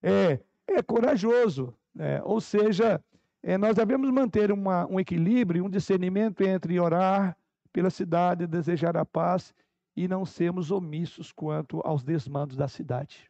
É, 0.00 0.38
é 0.68 0.82
corajoso, 0.82 1.74
né? 1.92 2.22
ou 2.22 2.40
seja, 2.40 3.02
é, 3.42 3.58
nós 3.58 3.74
devemos 3.74 4.08
manter 4.10 4.52
uma, 4.52 4.86
um 4.86 5.00
equilíbrio, 5.00 5.64
um 5.64 5.70
discernimento 5.70 6.42
entre 6.42 6.78
orar 6.78 7.36
pela 7.72 7.90
cidade, 7.90 8.46
desejar 8.46 8.96
a 8.96 9.04
paz 9.04 9.52
e 9.96 10.06
não 10.06 10.24
sermos 10.24 10.70
omissos 10.70 11.32
quanto 11.32 11.80
aos 11.84 12.04
desmandos 12.04 12.56
da 12.56 12.68
cidade. 12.68 13.29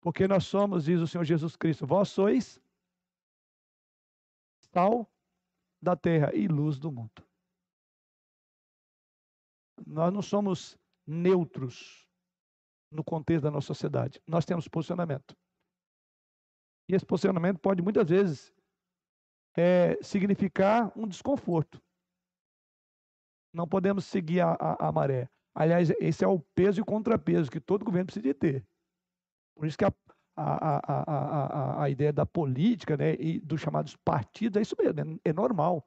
Porque 0.00 0.28
nós 0.28 0.44
somos, 0.44 0.84
diz 0.84 1.00
o 1.00 1.06
Senhor 1.06 1.24
Jesus 1.24 1.56
Cristo, 1.56 1.86
vós 1.86 2.08
sois 2.08 2.60
sal 4.72 5.10
da 5.80 5.96
terra 5.96 6.34
e 6.34 6.46
luz 6.46 6.78
do 6.78 6.90
mundo. 6.90 7.26
nós 9.86 10.12
não 10.12 10.20
somos 10.20 10.76
neutros 11.06 12.06
no 12.90 13.04
contexto 13.04 13.44
da 13.44 13.50
nossa 13.50 13.68
sociedade. 13.68 14.20
Nós 14.26 14.44
temos 14.44 14.66
posicionamento. 14.66 15.36
E 16.88 16.94
esse 16.94 17.04
posicionamento 17.04 17.58
pode 17.58 17.82
muitas 17.82 18.08
vezes 18.08 18.52
é, 19.56 20.02
significar 20.02 20.92
um 20.96 21.06
desconforto. 21.06 21.82
Não 23.52 23.68
podemos 23.68 24.04
seguir 24.04 24.40
a, 24.40 24.52
a, 24.52 24.88
a, 24.88 24.92
maré. 24.92 25.28
Aliás, 25.54 25.90
esse 25.98 26.24
é 26.24 26.28
o 26.28 26.40
peso 26.40 26.80
e 26.80 26.82
o 26.82 26.86
contrapeso 26.86 27.50
que 27.50 27.60
todo 27.60 27.84
governo 27.84 28.06
precisa 28.06 28.34
ter. 28.34 28.66
Por 29.58 29.66
isso 29.66 29.76
que 29.76 29.84
a, 29.84 29.92
a, 30.36 31.82
a, 31.82 31.90
ideia 31.90 32.12
da 32.12 32.24
política 32.24 32.96
né, 32.96 33.16
e 33.18 33.40
dos 33.40 33.60
chamados 33.60 33.96
partidos 33.96 34.56
é 34.56 34.62
isso 34.62 34.76
mesmo, 34.78 35.20
é, 35.24 35.30
é 35.30 35.32
normal. 35.32 35.84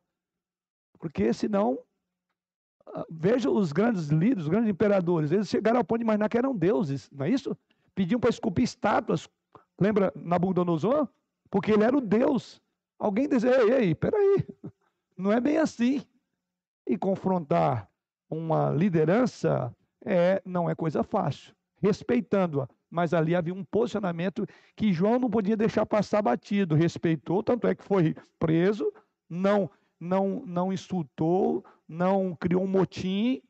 Porque 1.00 1.32
senão, 1.32 1.80
ah, 2.88 3.06
veja 3.10 3.50
os 3.50 3.72
grandes 3.72 4.10
líderes, 4.10 4.44
os 4.44 4.50
grandes 4.50 4.70
imperadores, 4.70 5.32
eles 5.32 5.48
chegaram 5.48 5.78
ao 5.78 5.86
ponto 5.86 6.00
de 6.00 6.04
imaginar 6.04 6.28
que 6.28 6.38
eram 6.38 6.56
deuses, 6.56 7.10
não 7.12 7.26
é 7.26 7.30
isso? 7.30 7.58
Pediam 7.96 8.20
para 8.20 8.30
esculpir 8.30 8.66
estátuas 8.66 9.28
Lembra 9.82 10.14
Nabucodonosor? 10.16 11.08
Porque 11.50 11.72
ele 11.72 11.84
era 11.84 11.98
o 11.98 12.02
Deus. 12.02 12.62
Alguém 13.00 13.28
dizia, 13.28 13.64
ei, 13.64 13.72
ei, 13.72 13.96
peraí, 13.96 14.46
não 15.18 15.32
é 15.32 15.42
bem 15.42 15.58
assim. 15.58 16.06
E 16.88 16.96
confrontar 16.96 17.90
uma 18.30 18.70
liderança 18.70 19.76
é, 20.06 20.40
não 20.46 20.70
é 20.70 20.76
coisa 20.76 21.02
fácil, 21.04 21.56
respeitando-a. 21.82 22.70
Mas 22.92 23.14
ali 23.14 23.34
havia 23.34 23.54
um 23.54 23.64
posicionamento 23.64 24.46
que 24.76 24.92
João 24.92 25.18
não 25.18 25.30
podia 25.30 25.56
deixar 25.56 25.86
passar 25.86 26.22
batido. 26.22 26.76
Respeitou, 26.76 27.42
tanto 27.42 27.66
é 27.66 27.74
que 27.74 27.84
foi 27.84 28.14
preso, 28.38 28.92
não, 29.30 29.72
não, 29.98 30.46
não 30.46 30.74
insultou, 30.74 31.66
não 31.88 32.36
criou 32.36 32.64
um 32.64 32.68
motim, 32.68 33.42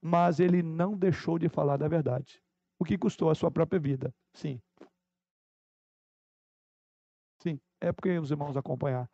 mas 0.00 0.38
ele 0.38 0.62
não 0.62 0.96
deixou 0.96 1.36
de 1.36 1.48
falar 1.48 1.76
da 1.76 1.88
verdade. 1.88 2.40
O 2.78 2.84
que 2.84 2.96
custou 2.96 3.28
a 3.28 3.34
sua 3.34 3.50
própria 3.50 3.80
vida. 3.80 4.14
Sim. 4.32 4.60
Sim, 7.42 7.60
é 7.80 7.92
porque 7.92 8.18
os 8.18 8.30
irmãos 8.30 8.56
acompanhar. 8.56 9.10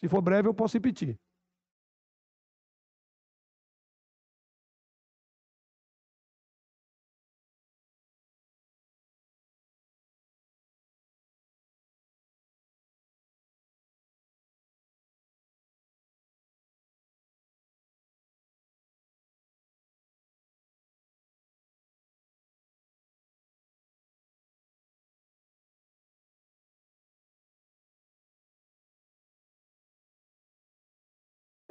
Se 0.00 0.08
for 0.08 0.20
breve, 0.20 0.48
eu 0.48 0.54
posso 0.54 0.76
repetir. 0.76 1.18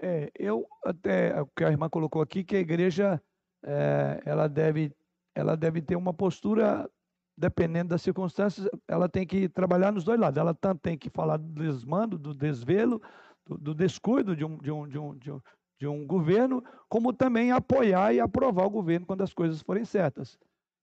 É, 0.08 0.32
eu 0.38 0.68
até 0.84 1.42
o 1.42 1.48
que 1.48 1.64
a 1.64 1.72
irmã 1.72 1.90
colocou 1.90 2.22
aqui 2.22 2.44
que 2.44 2.56
a 2.56 2.60
igreja 2.60 3.20
é, 3.64 4.22
ela 4.24 4.48
deve 4.48 4.96
ela 5.34 5.58
deve 5.58 5.82
ter 5.82 5.96
uma 5.96 6.14
postura 6.14 6.88
dependendo 7.36 7.90
das 7.90 8.04
circunstâncias 8.04 8.70
ela 8.88 9.10
tem 9.10 9.26
que 9.26 9.50
trabalhar 9.50 9.92
nos 9.92 10.04
dois 10.04 10.20
lados. 10.20 10.40
Ela 10.40 10.54
tanto 10.54 10.80
tem 10.82 10.96
que 10.96 11.10
falar 11.10 11.38
do 11.38 11.52
desmando 11.52 12.20
do 12.20 12.36
desvelo 12.36 13.02
do, 13.48 13.58
do 13.58 13.74
descuido 13.74 14.36
de 14.36 14.46
um, 14.46 14.60
de, 14.60 14.72
um, 14.72 14.88
de, 14.88 15.00
um, 15.00 15.18
de, 15.18 15.32
um, 15.32 15.42
de 15.80 15.88
um 15.88 16.06
governo 16.06 16.64
como 16.88 17.12
também 17.12 17.52
apoiar 17.52 18.14
e 18.14 18.20
aprovar 18.20 18.68
o 18.68 18.70
governo 18.70 19.08
quando 19.08 19.24
as 19.24 19.34
coisas 19.34 19.64
forem 19.64 19.86
certas. 19.86 20.38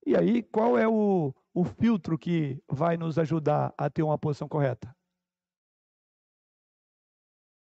E 0.04 0.16
aí 0.16 0.42
qual 0.42 0.76
é 0.76 0.88
o, 0.88 1.32
o 1.54 1.62
filtro 1.62 2.18
que 2.18 2.60
vai 2.68 2.96
nos 2.96 3.20
ajudar 3.20 3.72
a 3.78 3.88
ter 3.88 4.02
uma 4.02 4.18
posição 4.18 4.48
correta? 4.48 4.92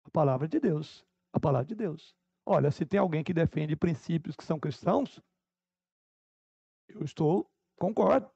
A 0.03 0.09
palavra 0.09 0.49
de 0.49 0.59
Deus 0.59 1.05
a 1.35 1.39
palavra 1.39 1.67
de 1.67 1.75
Deus. 1.75 2.15
Olha, 2.45 2.71
se 2.71 2.85
tem 2.85 2.99
alguém 2.99 3.23
que 3.23 3.33
defende 3.33 3.75
princípios 3.75 4.35
que 4.35 4.43
são 4.43 4.59
cristãos, 4.59 5.21
eu 6.87 7.03
estou, 7.03 7.49
concordo. 7.77 8.29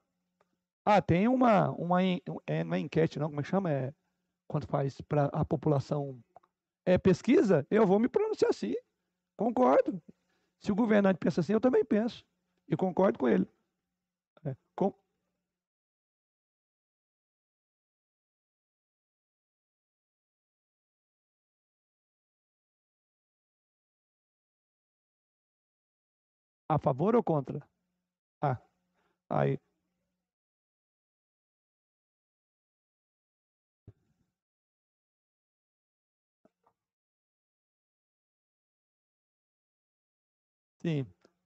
Ah, 0.83 1.01
tem 1.01 1.27
uma, 1.27 1.69
uma, 1.71 2.01
é, 2.45 2.63
não 2.63 2.75
é 2.75 2.79
enquete 2.79 3.19
não, 3.19 3.29
como 3.29 3.39
é 3.39 3.43
chama? 3.43 3.71
É, 3.71 3.93
quando 4.47 4.67
faz 4.67 4.99
para 5.01 5.25
a 5.27 5.45
população, 5.45 6.19
é 6.85 6.97
pesquisa, 6.97 7.65
eu 7.69 7.85
vou 7.85 7.99
me 7.99 8.09
pronunciar 8.09 8.49
assim. 8.49 8.73
Concordo. 9.37 10.01
Se 10.59 10.71
o 10.71 10.75
governante 10.75 11.19
pensa 11.19 11.39
assim, 11.39 11.53
eu 11.53 11.61
também 11.61 11.85
penso. 11.85 12.25
E 12.67 12.75
concordo 12.75 13.17
com 13.17 13.29
ele. 13.29 13.47
É, 14.43 14.55
com, 14.75 14.93
A 26.73 26.77
favor 26.77 27.15
ou 27.15 27.23
contra? 27.23 27.59
Ah, 28.41 28.57
aí. 29.29 29.59
Sim, 40.81 41.01
o 41.01 41.05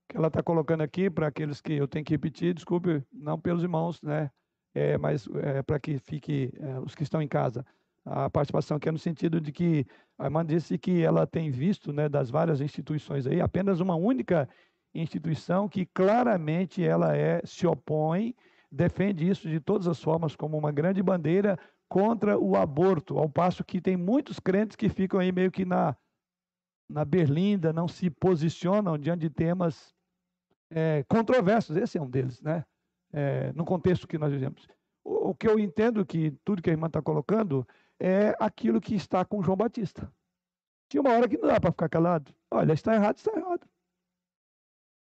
que 0.09 0.17
ela 0.17 0.27
está 0.27 0.43
colocando 0.43 0.81
aqui, 0.81 1.09
para 1.09 1.27
aqueles 1.27 1.59
que 1.61 1.73
eu 1.73 1.87
tenho 1.87 2.05
que 2.05 2.13
repetir, 2.13 2.53
desculpe, 2.53 3.03
não 3.11 3.39
pelos 3.39 3.63
irmãos, 3.63 4.01
né? 4.01 4.29
É, 4.75 4.97
mas 4.97 5.27
é, 5.27 5.61
para 5.63 5.79
que 5.79 5.97
fique 5.99 6.51
é, 6.59 6.79
os 6.79 6.95
que 6.95 7.03
estão 7.03 7.21
em 7.21 7.27
casa. 7.27 7.65
A 8.05 8.29
participação 8.29 8.79
que 8.79 8.89
é 8.89 8.91
no 8.91 8.97
sentido 8.99 9.39
de 9.39 9.51
que 9.51 9.85
a 10.17 10.25
irmã 10.25 10.45
disse 10.45 10.77
que 10.77 11.01
ela 11.01 11.25
tem 11.25 11.49
visto, 11.51 11.93
né, 11.93 12.09
das 12.09 12.29
várias 12.29 12.59
instituições 12.61 13.25
aí, 13.27 13.39
apenas 13.39 13.79
uma 13.79 13.95
única 13.95 14.47
instituição 14.93 15.67
que 15.67 15.85
claramente 15.85 16.83
ela 16.83 17.15
é 17.15 17.41
se 17.45 17.65
opõe, 17.65 18.35
defende 18.71 19.27
isso 19.27 19.49
de 19.49 19.59
todas 19.59 19.87
as 19.87 20.01
formas 20.01 20.35
como 20.35 20.57
uma 20.57 20.71
grande 20.71 21.01
bandeira 21.01 21.57
contra 21.89 22.37
o 22.39 22.55
aborto, 22.55 23.17
ao 23.17 23.29
passo 23.29 23.63
que 23.63 23.81
tem 23.81 23.95
muitos 23.95 24.39
crentes 24.39 24.75
que 24.75 24.89
ficam 24.89 25.19
aí 25.19 25.31
meio 25.31 25.51
que 25.51 25.65
na 25.65 25.95
na 26.89 27.05
berlinda, 27.05 27.73
não 27.73 27.87
se 27.87 28.09
posicionam 28.09 28.97
diante 28.97 29.21
de 29.21 29.29
temas 29.29 29.95
é, 30.69 31.03
controversos. 31.07 31.75
Esse 31.75 31.97
é 31.97 32.01
um 32.01 32.09
deles, 32.09 32.39
né? 32.41 32.63
É, 33.11 33.51
no 33.53 33.65
contexto 33.65 34.07
que 34.07 34.17
nós 34.17 34.31
vivemos. 34.31 34.67
O, 35.03 35.29
o 35.29 35.35
que 35.35 35.47
eu 35.47 35.57
entendo 35.57 36.05
que 36.05 36.31
tudo 36.43 36.61
que 36.61 36.69
a 36.69 36.73
irmã 36.73 36.87
está 36.87 37.01
colocando 37.01 37.67
é 37.99 38.35
aquilo 38.39 38.81
que 38.81 38.93
está 38.93 39.23
com 39.23 39.41
João 39.41 39.57
Batista. 39.57 40.11
Tinha 40.89 41.01
uma 41.01 41.13
hora 41.13 41.27
que 41.27 41.37
não 41.37 41.47
dá 41.47 41.59
para 41.59 41.71
ficar 41.71 41.89
calado. 41.89 42.31
Olha, 42.51 42.73
está 42.73 42.93
errado, 42.93 43.17
está 43.17 43.31
errado 43.35 43.67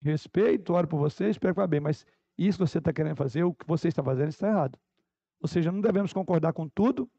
respeito, 0.02 0.74
oro 0.74 0.88
por 0.88 0.98
você, 0.98 1.30
espero 1.30 1.54
que 1.54 1.62
vá 1.62 1.68
bem, 1.68 1.80
mas 1.80 2.06
isso 2.38 2.58
que 2.58 2.68
você 2.68 2.78
está 2.78 2.94
querendo 2.94 3.16
fazer, 3.16 3.44
o 3.44 3.54
que 3.54 3.68
você 3.68 3.88
está 3.88 4.04
fazendo 4.04 4.30
está 4.30 4.48
errado. 4.48 4.80
Ou 5.42 5.48
seja, 5.48 5.72
não 5.72 5.82
devemos 5.82 6.14
concordar 6.14 6.54
com 6.54 6.68
tudo, 6.68 7.10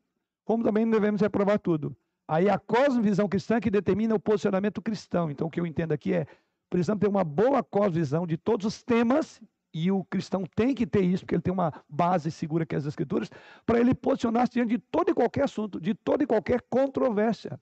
como 0.45 0.65
também 0.65 0.85
não 0.85 0.93
devemos 0.93 1.21
reprovar 1.21 1.59
tudo. 1.59 1.97
Aí 2.27 2.49
a 2.49 2.59
cosmovisão 2.59 3.29
cristã 3.29 3.61
que 3.61 3.71
determina 3.71 4.15
o 4.15 4.21
posicionamento 4.21 4.81
cristão. 4.81 5.31
Então, 5.31 5.49
o 5.49 5.51
que 5.51 5.61
eu 5.61 5.67
entendo 5.67 5.93
aqui 5.93 6.15
é, 6.15 6.27
precisamos 6.69 7.01
ter 7.01 7.09
uma 7.09 7.25
boa 7.25 7.63
cosmovisão 7.63 8.27
de 8.27 8.37
todos 8.37 8.67
os 8.67 8.83
temas, 8.83 9.41
e 9.73 9.91
o 9.91 10.05
cristão 10.05 10.45
tem 10.55 10.75
que 10.75 10.87
ter 10.87 11.03
isso, 11.03 11.25
porque 11.25 11.35
ele 11.35 11.43
tem 11.43 11.53
uma 11.53 11.73
base 11.89 12.31
segura 12.31 12.67
que 12.67 12.75
é 12.75 12.79
as 12.79 12.87
Escrituras, 12.87 13.31
para 13.65 13.81
ele 13.81 13.95
posicionar-se 13.95 14.53
diante 14.53 14.71
de 14.71 14.79
todo 14.79 15.11
e 15.11 15.15
qualquer 15.15 15.45
assunto, 15.45 15.81
de 15.81 15.95
toda 15.95 16.25
e 16.25 16.27
qualquer 16.27 16.63
controvérsia. 16.69 17.61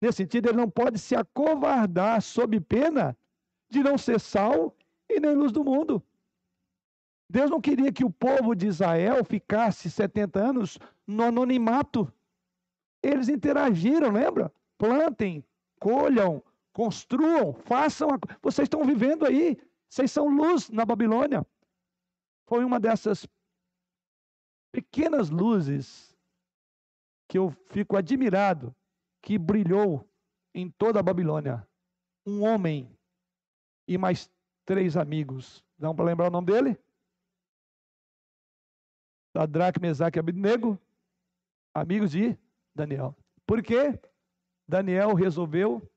Nesse 0.00 0.18
sentido, 0.18 0.48
ele 0.48 0.56
não 0.56 0.70
pode 0.70 0.98
se 0.98 1.16
acovardar 1.16 2.22
sob 2.22 2.60
pena 2.60 3.16
de 3.68 3.82
não 3.82 3.98
ser 3.98 4.20
sal 4.20 4.74
e 5.08 5.20
nem 5.20 5.34
luz 5.34 5.52
do 5.52 5.64
mundo. 5.64 6.02
Deus 7.30 7.50
não 7.50 7.60
queria 7.60 7.92
que 7.92 8.04
o 8.04 8.10
povo 8.10 8.54
de 8.54 8.66
Israel 8.66 9.22
ficasse 9.24 9.90
70 9.90 10.40
anos 10.40 10.78
no 11.06 11.24
anonimato. 11.24 12.10
Eles 13.02 13.28
interagiram, 13.28 14.10
lembra? 14.10 14.52
Plantem, 14.78 15.44
colham, 15.78 16.42
construam, 16.72 17.52
façam. 17.52 18.08
A... 18.10 18.18
Vocês 18.40 18.66
estão 18.66 18.84
vivendo 18.84 19.26
aí. 19.26 19.58
Vocês 19.88 20.10
são 20.10 20.28
luz 20.28 20.70
na 20.70 20.84
Babilônia. 20.84 21.46
Foi 22.46 22.64
uma 22.64 22.80
dessas 22.80 23.26
pequenas 24.72 25.28
luzes 25.28 26.16
que 27.28 27.36
eu 27.36 27.50
fico 27.68 27.96
admirado 27.96 28.74
que 29.22 29.38
brilhou 29.38 30.08
em 30.54 30.70
toda 30.70 31.00
a 31.00 31.02
Babilônia. 31.02 31.66
Um 32.26 32.42
homem 32.42 32.97
e 33.88 33.96
mais 33.96 34.30
três 34.66 34.96
amigos. 34.96 35.64
Dá 35.78 35.92
para 35.94 36.04
lembrar 36.04 36.28
o 36.28 36.30
nome 36.30 36.46
dele? 36.46 36.78
Sadraque, 39.34 39.80
Mesaque 39.80 40.18
e 40.18 40.20
Abednego, 40.20 40.78
amigos 41.74 42.10
de 42.10 42.36
Daniel. 42.74 43.16
Por 43.46 43.62
quê? 43.62 43.98
Daniel 44.68 45.14
resolveu 45.14 45.90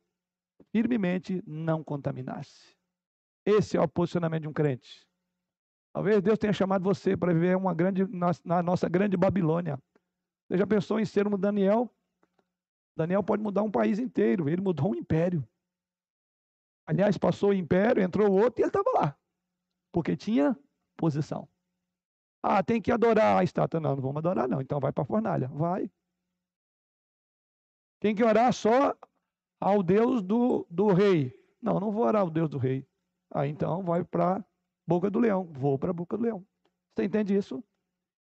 firmemente 0.72 1.44
não 1.46 1.84
contaminar-se. 1.84 2.78
Esse 3.46 3.76
é 3.76 3.82
o 3.82 3.88
posicionamento 3.88 4.44
de 4.44 4.48
um 4.48 4.54
crente. 4.54 5.06
Talvez 5.94 6.22
Deus 6.22 6.40
tenha 6.40 6.54
chamado 6.54 6.84
você 6.84 7.18
para 7.18 7.34
viver 7.34 7.58
uma 7.58 7.74
grande, 7.74 8.08
na 8.46 8.64
nossa 8.64 8.88
grande 8.88 9.18
Babilônia. 9.18 9.78
Você 10.48 10.58
já 10.58 10.66
pensou 10.66 11.00
em 11.00 11.06
ser 11.06 11.28
um 11.28 11.38
Daniel? 11.38 11.94
Daniel 12.96 13.24
pode 13.24 13.44
mudar 13.44 13.64
um 13.64 13.72
país 13.72 14.00
inteiro, 14.00 14.48
ele 14.48 14.62
mudou 14.62 14.92
um 14.92 14.96
império. 14.96 15.46
Aliás, 16.86 17.18
passou 17.18 17.50
o 17.52 17.54
império, 17.54 18.04
entrou 18.04 18.32
outro 18.32 18.62
e 18.62 18.64
ele 18.64 18.70
estava 18.70 18.92
lá, 18.94 19.18
porque 19.92 20.16
tinha 20.16 20.58
posição. 20.98 21.48
Ah, 22.44 22.64
tem 22.64 22.82
que 22.82 22.92
adorar 22.92 23.40
a 23.40 23.44
estátua. 23.44 23.80
Não, 23.80 23.96
não 23.96 24.02
vamos 24.02 24.18
adorar, 24.18 24.48
não. 24.48 24.62
Então 24.62 24.80
vai 24.80 24.92
para 24.92 25.04
a 25.04 25.06
fornalha. 25.06 25.48
Vai. 25.48 25.92
Tem 28.00 28.16
que 28.16 28.24
orar 28.24 28.52
só 28.52 28.96
ao 29.60 29.84
Deus 29.84 30.24
do, 30.24 30.66
do 30.70 30.88
rei. 30.88 31.34
Não, 31.62 31.80
não 31.80 31.92
vou 31.92 32.04
orar 32.04 32.24
ao 32.24 32.30
Deus 32.30 32.50
do 32.50 32.58
rei. 32.58 32.88
Ah, 33.30 33.46
então 33.46 33.84
vai 33.84 34.04
para 34.04 34.38
a 34.38 34.46
boca 34.88 35.10
do 35.10 35.20
leão. 35.20 35.46
Vou 35.54 35.78
para 35.78 35.92
a 35.92 35.94
boca 35.94 36.18
do 36.18 36.24
leão. 36.24 36.46
Você 36.96 37.06
entende 37.06 37.36
isso? 37.36 37.64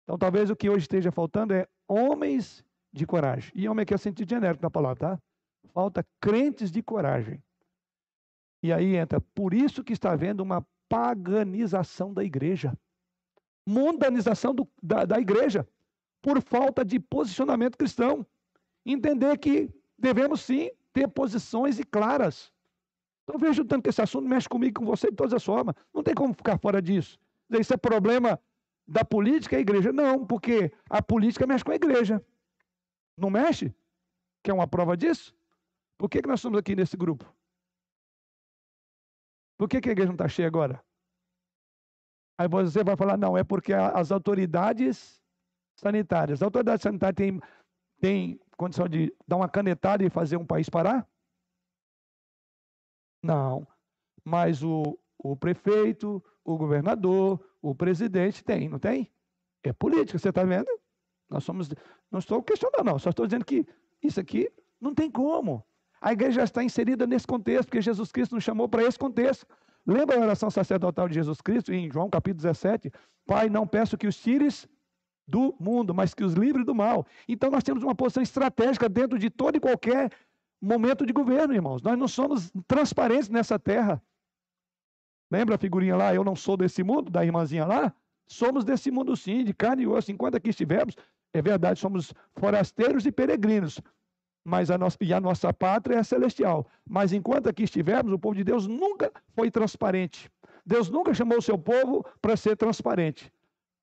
Então 0.04 0.18
talvez 0.18 0.50
o 0.50 0.56
que 0.56 0.68
hoje 0.68 0.84
esteja 0.84 1.10
faltando 1.10 1.54
é 1.54 1.66
homens 1.88 2.62
de 2.92 3.06
coragem. 3.06 3.50
E 3.54 3.66
homem 3.68 3.82
aqui 3.82 3.94
é 3.94 3.98
sentido 3.98 4.28
genérico 4.28 4.62
na 4.62 4.70
palavra, 4.70 5.16
tá? 5.16 5.22
Falta 5.72 6.04
crentes 6.20 6.70
de 6.70 6.82
coragem. 6.82 7.42
E 8.62 8.72
aí 8.72 8.96
entra, 8.96 9.20
por 9.20 9.52
isso 9.52 9.82
que 9.82 9.92
está 9.92 10.12
havendo 10.12 10.42
uma 10.42 10.64
paganização 10.88 12.12
da 12.12 12.22
igreja. 12.22 12.76
Mundanização 13.66 14.54
do, 14.54 14.68
da, 14.82 15.04
da 15.04 15.18
igreja. 15.18 15.66
Por 16.20 16.40
falta 16.40 16.84
de 16.84 17.00
posicionamento 17.00 17.76
cristão. 17.76 18.24
Entender 18.86 19.36
que 19.38 19.70
devemos 19.98 20.42
sim 20.42 20.70
ter 20.92 21.08
posições 21.08 21.78
e 21.78 21.84
claras. 21.84 22.52
Então 23.24 23.38
vejo 23.38 23.64
tanto 23.64 23.84
que 23.84 23.90
esse 23.90 24.02
assunto 24.02 24.28
mexe 24.28 24.48
comigo 24.48 24.80
com 24.80 24.86
você 24.86 25.10
de 25.10 25.16
todas 25.16 25.32
as 25.32 25.44
formas. 25.44 25.74
Não 25.92 26.02
tem 26.02 26.14
como 26.14 26.34
ficar 26.34 26.58
fora 26.58 26.80
disso. 26.80 27.18
Isso 27.50 27.72
é 27.72 27.76
problema 27.76 28.38
da 28.86 29.04
política 29.04 29.56
e 29.56 29.60
igreja. 29.60 29.92
Não, 29.92 30.26
porque 30.26 30.72
a 30.88 31.02
política 31.02 31.46
mexe 31.46 31.64
com 31.64 31.72
a 31.72 31.76
igreja. 31.76 32.24
Não 33.16 33.30
mexe? 33.30 33.74
Quer 34.42 34.52
uma 34.52 34.66
prova 34.66 34.96
disso? 34.96 35.34
Por 35.96 36.08
que, 36.08 36.20
que 36.20 36.28
nós 36.28 36.40
estamos 36.40 36.58
aqui 36.58 36.74
nesse 36.74 36.96
grupo? 36.96 37.32
Por 39.62 39.68
que, 39.68 39.80
que 39.80 39.90
a 39.90 39.92
igreja 39.92 40.08
não 40.08 40.16
está 40.16 40.26
cheia 40.26 40.48
agora? 40.48 40.84
Aí 42.36 42.48
você 42.48 42.82
vai 42.82 42.96
falar, 42.96 43.16
não, 43.16 43.38
é 43.38 43.44
porque 43.44 43.72
as 43.72 44.10
autoridades 44.10 45.22
sanitárias, 45.76 46.40
as 46.40 46.42
autoridades 46.42 46.82
sanitárias 46.82 47.14
têm, 47.14 47.40
têm 48.00 48.40
condição 48.56 48.88
de 48.88 49.14
dar 49.24 49.36
uma 49.36 49.48
canetada 49.48 50.02
e 50.02 50.10
fazer 50.10 50.36
um 50.36 50.44
país 50.44 50.68
parar? 50.68 51.08
Não. 53.22 53.64
Mas 54.24 54.64
o, 54.64 54.98
o 55.16 55.36
prefeito, 55.36 56.20
o 56.42 56.58
governador, 56.58 57.38
o 57.62 57.72
presidente 57.72 58.42
tem, 58.42 58.68
não 58.68 58.80
tem? 58.80 59.14
É 59.62 59.72
política, 59.72 60.18
você 60.18 60.30
está 60.30 60.42
vendo? 60.42 60.66
Nós 61.30 61.44
somos. 61.44 61.68
Não 62.10 62.18
estou 62.18 62.42
questionando, 62.42 62.84
não. 62.84 62.98
Só 62.98 63.10
estou 63.10 63.28
dizendo 63.28 63.44
que 63.44 63.64
isso 64.02 64.18
aqui 64.18 64.52
não 64.80 64.92
tem 64.92 65.08
como. 65.08 65.64
A 66.02 66.12
igreja 66.12 66.42
está 66.42 66.64
inserida 66.64 67.06
nesse 67.06 67.28
contexto, 67.28 67.68
porque 67.68 67.80
Jesus 67.80 68.10
Cristo 68.10 68.34
nos 68.34 68.42
chamou 68.42 68.68
para 68.68 68.82
esse 68.82 68.98
contexto. 68.98 69.46
Lembra 69.86 70.16
a 70.16 70.20
oração 70.20 70.50
sacerdotal 70.50 71.08
de 71.08 71.14
Jesus 71.14 71.40
Cristo 71.40 71.72
em 71.72 71.88
João 71.88 72.10
capítulo 72.10 72.42
17? 72.42 72.90
Pai, 73.24 73.48
não 73.48 73.64
peço 73.64 73.96
que 73.96 74.08
os 74.08 74.16
tires 74.16 74.68
do 75.28 75.54
mundo, 75.60 75.94
mas 75.94 76.12
que 76.12 76.24
os 76.24 76.34
livre 76.34 76.64
do 76.64 76.74
mal. 76.74 77.06
Então 77.28 77.52
nós 77.52 77.62
temos 77.62 77.84
uma 77.84 77.94
posição 77.94 78.20
estratégica 78.20 78.88
dentro 78.88 79.16
de 79.16 79.30
todo 79.30 79.56
e 79.56 79.60
qualquer 79.60 80.10
momento 80.60 81.06
de 81.06 81.12
governo, 81.12 81.54
irmãos. 81.54 81.80
Nós 81.82 81.96
não 81.96 82.08
somos 82.08 82.50
transparentes 82.66 83.28
nessa 83.28 83.56
terra. 83.56 84.02
Lembra 85.30 85.54
a 85.54 85.58
figurinha 85.58 85.94
lá? 85.94 86.12
Eu 86.12 86.24
não 86.24 86.34
sou 86.34 86.56
desse 86.56 86.82
mundo, 86.82 87.12
da 87.12 87.24
irmãzinha 87.24 87.64
lá? 87.64 87.94
Somos 88.26 88.64
desse 88.64 88.90
mundo 88.90 89.16
sim, 89.16 89.44
de 89.44 89.54
carne 89.54 89.84
e 89.84 89.86
osso. 89.86 90.10
Enquanto 90.10 90.34
aqui 90.34 90.50
estivermos, 90.50 90.96
é 91.32 91.40
verdade, 91.40 91.78
somos 91.78 92.12
forasteiros 92.34 93.06
e 93.06 93.12
peregrinos. 93.12 93.80
Mas 94.44 94.70
a 94.70 94.78
nossa, 94.78 94.96
e 95.00 95.12
a 95.12 95.20
nossa 95.20 95.52
pátria 95.52 95.96
é 95.96 96.02
celestial. 96.02 96.66
Mas 96.88 97.12
enquanto 97.12 97.48
aqui 97.48 97.62
estivermos, 97.62 98.12
o 98.12 98.18
povo 98.18 98.34
de 98.34 98.44
Deus 98.44 98.66
nunca 98.66 99.12
foi 99.34 99.50
transparente. 99.50 100.30
Deus 100.64 100.90
nunca 100.90 101.14
chamou 101.14 101.38
o 101.38 101.42
seu 101.42 101.58
povo 101.58 102.04
para 102.20 102.36
ser 102.36 102.56
transparente. 102.56 103.32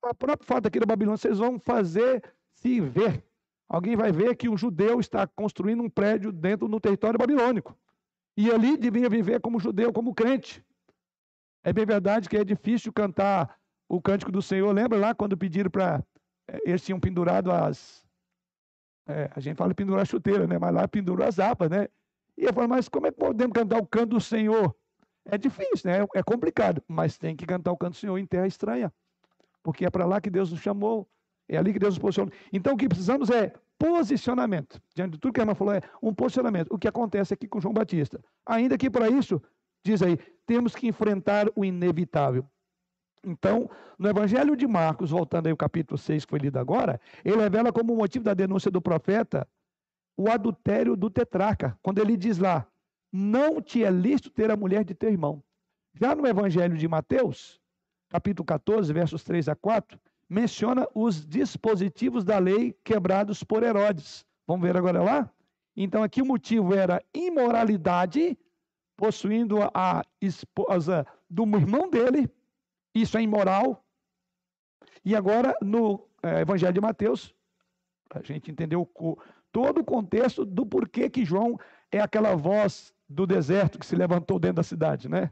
O 0.03 0.14
próprio 0.14 0.47
fato 0.47 0.68
aqui 0.68 0.80
da 0.80 0.86
Babilônia, 0.86 1.18
vocês 1.18 1.38
vão 1.38 1.60
fazer 1.60 2.24
se 2.53 2.80
ver. 2.80 3.24
Alguém 3.68 3.95
vai 3.95 4.12
ver 4.12 4.36
que 4.36 4.49
um 4.49 4.57
judeu 4.57 4.99
está 4.99 5.28
construindo 5.28 5.84
um 5.84 5.89
prédio 5.89 6.32
dentro 6.32 6.68
do 6.68 6.80
território 6.80 7.20
babilônico. 7.20 7.78
E 8.36 8.49
ali 8.51 8.78
devia 8.78 9.10
viver 9.10 9.41
como 9.41 9.60
judeu, 9.60 9.91
como 9.93 10.14
crente. 10.14 10.64
É 11.64 11.74
bem 11.74 11.86
verdade 11.86 12.30
que 12.30 12.38
é 12.38 12.43
difícil 12.43 12.91
cantar 12.91 13.60
o 13.88 14.01
cântico 14.01 14.32
do 14.32 14.41
Senhor. 14.41 14.72
Lembra 14.74 14.97
lá 14.97 15.14
quando 15.14 15.38
pediram 15.38 15.70
para. 15.70 16.03
É, 16.47 16.60
eles 16.66 16.84
tinham 16.84 16.99
pendurado 16.99 17.51
as. 17.51 18.03
É, 19.10 19.30
a 19.36 19.39
gente 19.39 19.57
fala 19.57 19.74
pendurar 19.74 20.03
a 20.03 20.05
chuteira, 20.05 20.45
né? 20.47 20.57
Mas 20.57 20.74
lá 20.74 20.88
pendurou 20.88 21.26
as 21.26 21.39
apas, 21.39 21.70
né? 21.70 21.88
E 22.38 22.45
eu 22.45 22.53
falo, 22.53 22.70
mas 22.70 22.88
como 22.88 23.07
é 23.07 23.12
que 23.12 23.18
podemos 23.18 23.53
cantar 23.53 23.80
o 23.80 23.86
canto 23.86 24.12
do 24.12 24.22
Senhor? 24.22 24.74
É 25.26 25.38
difícil, 25.38 25.91
né? 25.91 26.05
É 26.16 26.24
complicado, 26.24 26.82
mas 26.88 27.18
tem 27.18 27.36
que 27.36 27.45
cantar 27.45 27.72
o 27.72 27.78
canto 27.78 27.93
do 27.93 27.97
Senhor 27.97 28.18
em 28.18 28.26
terra 28.26 28.47
estranha 28.47 28.93
porque 29.64 29.86
é 29.86 29.89
para 29.89 30.05
lá 30.05 30.20
que 30.22 30.30
Deus 30.30 30.51
nos 30.51 30.62
chamou, 30.62 31.07
é 31.47 31.57
ali 31.57 31.74
que 31.74 31.80
Deus 31.80 31.95
nos 31.95 31.99
posicionou. 31.99 32.34
Então 32.51 32.74
o 32.74 32.78
que 32.78 32.88
precisamos 32.88 33.30
é 33.30 33.53
posicionamento. 33.78 34.82
Diante 34.95 35.14
de 35.14 35.20
tudo 35.20 35.34
que 35.34 35.39
a 35.39 35.43
irmã 35.43 35.55
falou, 35.55 35.74
é 35.74 35.82
um 36.01 36.14
posicionamento. 36.14 36.72
O 36.72 36.78
que 36.78 36.88
acontece 36.88 37.34
aqui 37.34 37.47
com 37.47 37.60
João 37.60 37.74
Batista. 37.74 38.20
Ainda 38.45 38.78
que 38.78 38.89
para 38.89 39.10
isso, 39.10 39.41
diz 39.84 40.01
aí, 40.01 40.18
temos 40.45 40.76
que 40.76 40.88
enfrentar 40.88 41.47
o 41.55 41.64
inevitável. 41.64 42.45
Então, 43.26 43.70
no 43.97 44.09
Evangelho 44.09 44.55
de 44.55 44.67
Marcos, 44.67 45.11
voltando 45.11 45.47
aí 45.47 45.51
ao 45.51 45.57
capítulo 45.57 45.97
6 45.97 46.26
que 46.26 46.30
foi 46.30 46.39
lido 46.39 46.57
agora, 46.57 46.99
ele 47.24 47.38
revela 47.38 47.72
como 47.72 47.95
motivo 47.95 48.24
da 48.24 48.34
denúncia 48.34 48.72
do 48.72 48.82
profeta 48.82 49.47
o 50.17 50.30
adultério 50.30 50.95
do 50.97 51.09
tetraca, 51.09 51.78
quando 51.82 51.99
ele 51.99 52.17
diz 52.17 52.38
lá: 52.38 52.67
Não 53.11 53.61
te 53.61 53.84
é 53.84 53.89
lícito 53.89 54.30
ter 54.30 54.51
a 54.51 54.57
mulher 54.57 54.84
de 54.84 54.93
teu 54.93 55.09
irmão. 55.09 55.43
Já 55.93 56.15
no 56.15 56.28
Evangelho 56.28 56.78
de 56.78 56.88
Mateus, 56.88 57.59
capítulo 58.09 58.45
14, 58.45 58.91
versos 58.91 59.24
3 59.24 59.49
a 59.49 59.55
4, 59.55 59.99
menciona 60.30 60.88
os 60.93 61.26
dispositivos 61.26 62.24
da 62.24 62.38
lei 62.38 62.74
quebrados 62.84 63.43
por 63.43 63.63
Herodes. 63.63 64.26
Vamos 64.45 64.65
ver 64.67 64.78
agora 64.78 65.01
lá? 65.01 65.30
Então, 65.76 66.03
aqui 66.03 66.22
o 66.22 66.26
motivo 66.26 66.74
era 66.74 67.01
imoralidade, 67.13 68.38
possuindo 68.97 69.57
a 69.74 70.03
esposa 70.22 71.05
do 71.30 71.43
irmão 71.57 71.89
dele, 71.89 72.30
isso 72.94 73.18
é 73.18 73.22
imoral. 73.22 73.84
E 75.04 75.16
agora, 75.16 75.56
no 75.62 76.08
é, 76.22 76.42
Evangelho 76.42 76.74
de 76.74 76.82
Mateus, 76.82 77.34
a 78.10 78.22
gente 78.22 78.52
entendeu 78.52 78.90
todo 79.52 79.82
o 79.82 79.86
contexto 79.86 80.46
do 80.46 80.66
porquê 80.66 81.10
que 81.10 81.26
João 81.26 81.58
é 81.92 82.00
aquela 82.00 82.36
voz 82.36 82.94
do 83.08 83.26
deserto 83.26 83.80
que 83.80 83.86
se 83.86 83.96
levantou 83.96 84.40
dentro 84.40 84.58
da 84.58 84.64
cidade, 84.64 85.10
né? 85.10 85.32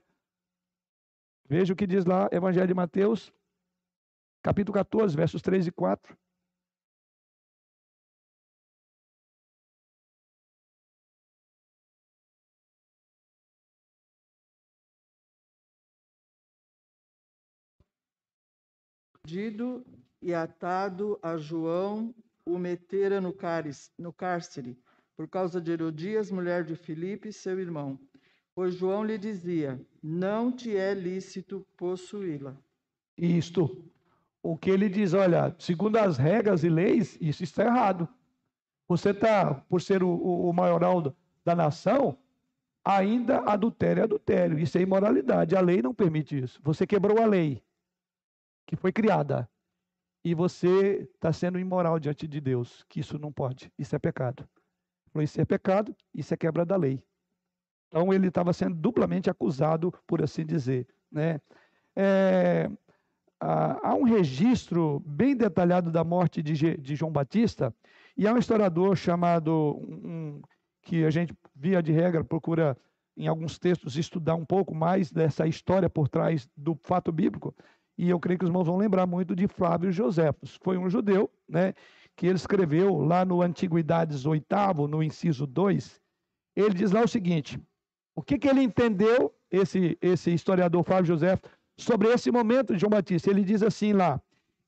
Veja 1.47 1.73
o 1.73 1.75
que 1.75 1.87
diz 1.87 2.05
lá, 2.05 2.27
Evangelho 2.31 2.67
de 2.67 2.73
Mateus, 2.73 3.31
capítulo 4.41 4.73
14, 4.73 5.15
versos 5.15 5.41
3 5.41 5.67
e 5.67 5.71
4. 5.71 6.17
Pedido 19.27 19.85
e 20.21 20.33
atado 20.33 21.19
a 21.21 21.35
João, 21.35 22.15
o 22.45 22.57
metera 22.57 23.19
no, 23.19 23.33
cáris, 23.33 23.91
no 23.99 24.13
cárcere, 24.13 24.79
por 25.17 25.27
causa 25.27 25.59
de 25.59 25.69
Herodias, 25.69 26.31
mulher 26.31 26.63
de 26.63 26.77
Filipe, 26.77 27.33
seu 27.33 27.59
irmão. 27.59 27.99
Pois 28.55 28.75
João 28.75 29.03
lhe 29.03 29.17
dizia: 29.17 29.85
Não 30.01 30.49
te 30.49 30.77
é 30.77 30.93
lícito 30.93 31.67
possuí-la. 31.75 32.55
Isto. 33.17 33.83
O 34.41 34.57
que 34.57 34.69
ele 34.69 34.87
diz, 34.87 35.13
olha, 35.13 35.53
segundo 35.59 35.97
as 35.97 36.17
regras 36.17 36.63
e 36.63 36.69
leis, 36.69 37.17
isso 37.19 37.43
está 37.43 37.65
errado. 37.65 38.07
Você 38.87 39.09
está, 39.09 39.55
por 39.55 39.81
ser 39.81 40.03
o, 40.03 40.09
o 40.09 40.53
maioral 40.53 41.13
da 41.43 41.53
nação, 41.53 42.17
ainda 42.81 43.39
adultério 43.39 43.99
é 43.99 44.03
adultério. 44.05 44.57
Isso 44.57 44.77
é 44.77 44.81
imoralidade. 44.81 45.53
A 45.53 45.59
lei 45.59 45.81
não 45.81 45.93
permite 45.93 46.41
isso. 46.41 46.61
Você 46.63 46.87
quebrou 46.87 47.21
a 47.21 47.25
lei 47.25 47.61
que 48.67 48.75
foi 48.75 48.91
criada. 48.91 49.49
E 50.23 50.35
você 50.35 51.09
está 51.15 51.31
sendo 51.31 51.57
imoral 51.57 51.99
diante 51.99 52.27
de 52.27 52.39
Deus, 52.41 52.85
que 52.89 52.99
isso 52.99 53.17
não 53.17 53.31
pode. 53.31 53.71
Isso 53.79 53.95
é 53.95 53.99
pecado. 53.99 54.47
Isso 55.15 55.41
é 55.41 55.45
pecado, 55.45 55.95
isso 56.13 56.33
é 56.33 56.37
quebra 56.37 56.65
da 56.65 56.75
lei. 56.75 57.01
Então 57.87 58.13
ele 58.13 58.27
estava 58.27 58.53
sendo 58.53 58.75
duplamente 58.75 59.29
acusado, 59.29 59.91
por 60.05 60.21
assim 60.21 60.45
dizer. 60.45 60.85
Né? 61.11 61.39
É, 61.95 62.69
há 63.39 63.95
um 63.95 64.03
registro 64.03 64.99
bem 64.99 65.35
detalhado 65.35 65.91
da 65.91 66.03
morte 66.03 66.43
de, 66.43 66.77
de 66.77 66.95
João 66.95 67.11
Batista, 67.11 67.73
e 68.15 68.27
há 68.27 68.33
um 68.33 68.37
historiador 68.37 68.97
chamado, 68.97 69.77
um, 69.77 70.41
que 70.81 71.05
a 71.05 71.09
gente, 71.09 71.33
via 71.55 71.81
de 71.81 71.91
regra, 71.91 72.23
procura 72.23 72.77
em 73.15 73.27
alguns 73.27 73.57
textos, 73.57 73.97
estudar 73.97 74.35
um 74.35 74.45
pouco 74.45 74.75
mais 74.75 75.11
dessa 75.11 75.47
história 75.47 75.89
por 75.89 76.07
trás 76.07 76.47
do 76.55 76.77
fato 76.83 77.11
bíblico. 77.11 77.55
E 77.97 78.09
eu 78.09 78.19
creio 78.19 78.37
que 78.37 78.45
os 78.45 78.49
irmãos 78.49 78.65
vão 78.67 78.77
lembrar 78.77 79.07
muito 79.07 79.35
de 79.35 79.47
Flávio 79.47 79.91
Joséfos. 79.91 80.57
Foi 80.61 80.77
um 80.77 80.89
judeu, 80.89 81.29
né, 81.49 81.73
que 82.15 82.27
ele 82.27 82.35
escreveu 82.35 82.99
lá 82.99 83.25
no 83.25 83.41
Antiguidades 83.41 84.25
oitavo, 84.25 84.87
no 84.87 85.01
inciso 85.01 85.47
2. 85.47 85.99
Ele 86.55 86.73
diz 86.73 86.91
lá 86.91 87.01
o 87.01 87.07
seguinte: 87.07 87.59
o 88.15 88.21
que, 88.21 88.37
que 88.37 88.47
ele 88.47 88.61
entendeu, 88.61 89.33
esse, 89.49 89.97
esse 90.01 90.31
historiador 90.33 90.83
Flávio 90.83 91.05
José, 91.05 91.39
sobre 91.77 92.09
esse 92.09 92.31
momento 92.31 92.73
de 92.73 92.79
João 92.79 92.91
Batista? 92.91 93.29
Ele 93.29 93.43
diz 93.43 93.63
assim 93.63 93.93
lá: 93.93 94.21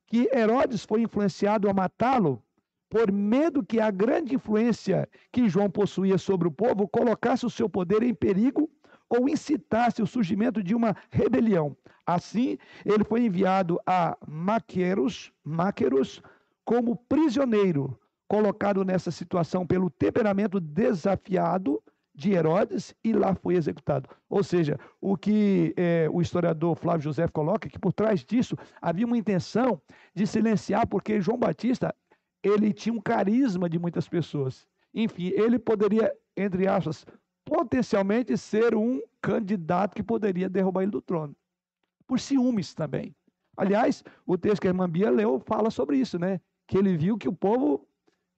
que 0.06 0.28
Herodes 0.32 0.84
foi 0.84 1.02
influenciado 1.02 1.70
a 1.70 1.74
matá-lo 1.74 2.42
por 2.88 3.12
medo 3.12 3.64
que 3.64 3.78
a 3.78 3.90
grande 3.90 4.34
influência 4.34 5.08
que 5.30 5.48
João 5.48 5.70
possuía 5.70 6.18
sobre 6.18 6.48
o 6.48 6.50
povo 6.50 6.88
colocasse 6.88 7.46
o 7.46 7.50
seu 7.50 7.68
poder 7.68 8.02
em 8.02 8.12
perigo 8.12 8.68
ou 9.10 9.28
incitasse 9.28 10.00
o 10.00 10.06
surgimento 10.06 10.62
de 10.62 10.74
uma 10.74 10.96
rebelião. 11.10 11.76
Assim, 12.06 12.56
ele 12.84 13.04
foi 13.04 13.26
enviado 13.26 13.78
a 13.84 14.16
Maqueros, 14.26 15.32
Maqueros 15.44 16.22
como 16.64 16.96
prisioneiro, 16.96 17.98
colocado 18.28 18.84
nessa 18.84 19.10
situação 19.10 19.66
pelo 19.66 19.90
temperamento 19.90 20.60
desafiado 20.60 21.82
de 22.14 22.32
Herodes 22.32 22.94
e 23.02 23.12
lá 23.12 23.34
foi 23.34 23.56
executado. 23.56 24.08
Ou 24.28 24.44
seja, 24.44 24.78
o 25.00 25.16
que 25.16 25.74
é, 25.76 26.08
o 26.12 26.20
historiador 26.20 26.76
Flávio 26.76 27.04
José 27.04 27.26
coloca 27.26 27.66
é 27.66 27.70
que 27.70 27.78
por 27.78 27.92
trás 27.92 28.24
disso 28.24 28.56
havia 28.80 29.06
uma 29.06 29.18
intenção 29.18 29.80
de 30.14 30.26
silenciar, 30.26 30.86
porque 30.86 31.20
João 31.20 31.38
Batista 31.38 31.94
ele 32.42 32.72
tinha 32.72 32.92
um 32.92 33.00
carisma 33.00 33.68
de 33.68 33.78
muitas 33.78 34.08
pessoas. 34.08 34.66
Enfim, 34.94 35.28
ele 35.34 35.58
poderia, 35.58 36.12
entre 36.36 36.66
aspas, 36.68 37.06
potencialmente 37.50 38.36
ser 38.36 38.74
um 38.76 39.02
candidato 39.20 39.94
que 39.94 40.02
poderia 40.02 40.48
derrubar 40.48 40.82
ele 40.82 40.92
do 40.92 41.02
trono. 41.02 41.34
Por 42.06 42.20
ciúmes 42.20 42.74
também. 42.74 43.14
Aliás, 43.56 44.04
o 44.24 44.38
texto 44.38 44.62
que 44.62 44.68
a 44.68 44.70
irmã 44.70 44.88
Bia 44.88 45.10
leu 45.10 45.40
fala 45.40 45.70
sobre 45.70 45.96
isso, 45.96 46.18
né? 46.18 46.40
Que 46.66 46.78
ele 46.78 46.96
viu 46.96 47.18
que 47.18 47.28
o 47.28 47.32
povo, 47.32 47.84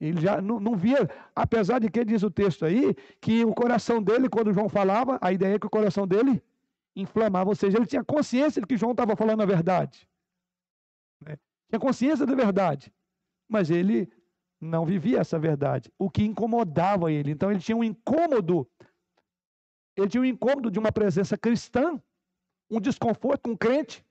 ele 0.00 0.20
já 0.20 0.40
não, 0.40 0.58
não 0.58 0.74
via, 0.74 1.08
apesar 1.36 1.78
de 1.78 1.90
que 1.90 2.04
diz 2.04 2.22
o 2.22 2.30
texto 2.30 2.64
aí, 2.64 2.94
que 3.20 3.44
o 3.44 3.54
coração 3.54 4.02
dele, 4.02 4.28
quando 4.28 4.52
João 4.52 4.68
falava, 4.68 5.18
a 5.20 5.30
ideia 5.30 5.56
é 5.56 5.58
que 5.58 5.66
o 5.66 5.70
coração 5.70 6.08
dele 6.08 6.42
inflamava, 6.96 7.50
ou 7.50 7.54
seja, 7.54 7.76
ele 7.76 7.86
tinha 7.86 8.02
consciência 8.02 8.60
de 8.60 8.66
que 8.66 8.76
João 8.76 8.92
estava 8.92 9.14
falando 9.14 9.42
a 9.42 9.46
verdade. 9.46 10.08
Né? 11.20 11.36
Tinha 11.68 11.78
consciência 11.78 12.24
da 12.24 12.34
verdade 12.34 12.92
mas 13.52 13.70
ele 13.70 14.10
não 14.58 14.86
vivia 14.86 15.18
essa 15.18 15.38
verdade, 15.38 15.92
o 15.98 16.08
que 16.08 16.24
incomodava 16.24 17.12
ele. 17.12 17.32
Então 17.32 17.50
ele 17.50 17.60
tinha 17.60 17.76
um 17.76 17.84
incômodo, 17.84 18.66
ele 19.96 20.08
tinha 20.08 20.20
um 20.20 20.24
incômodo 20.24 20.70
de 20.70 20.78
uma 20.78 20.92
presença 20.92 21.36
cristã, 21.36 22.00
um 22.70 22.80
desconforto 22.80 23.42
com 23.42 23.50
um 23.50 23.56
crente 23.56 24.04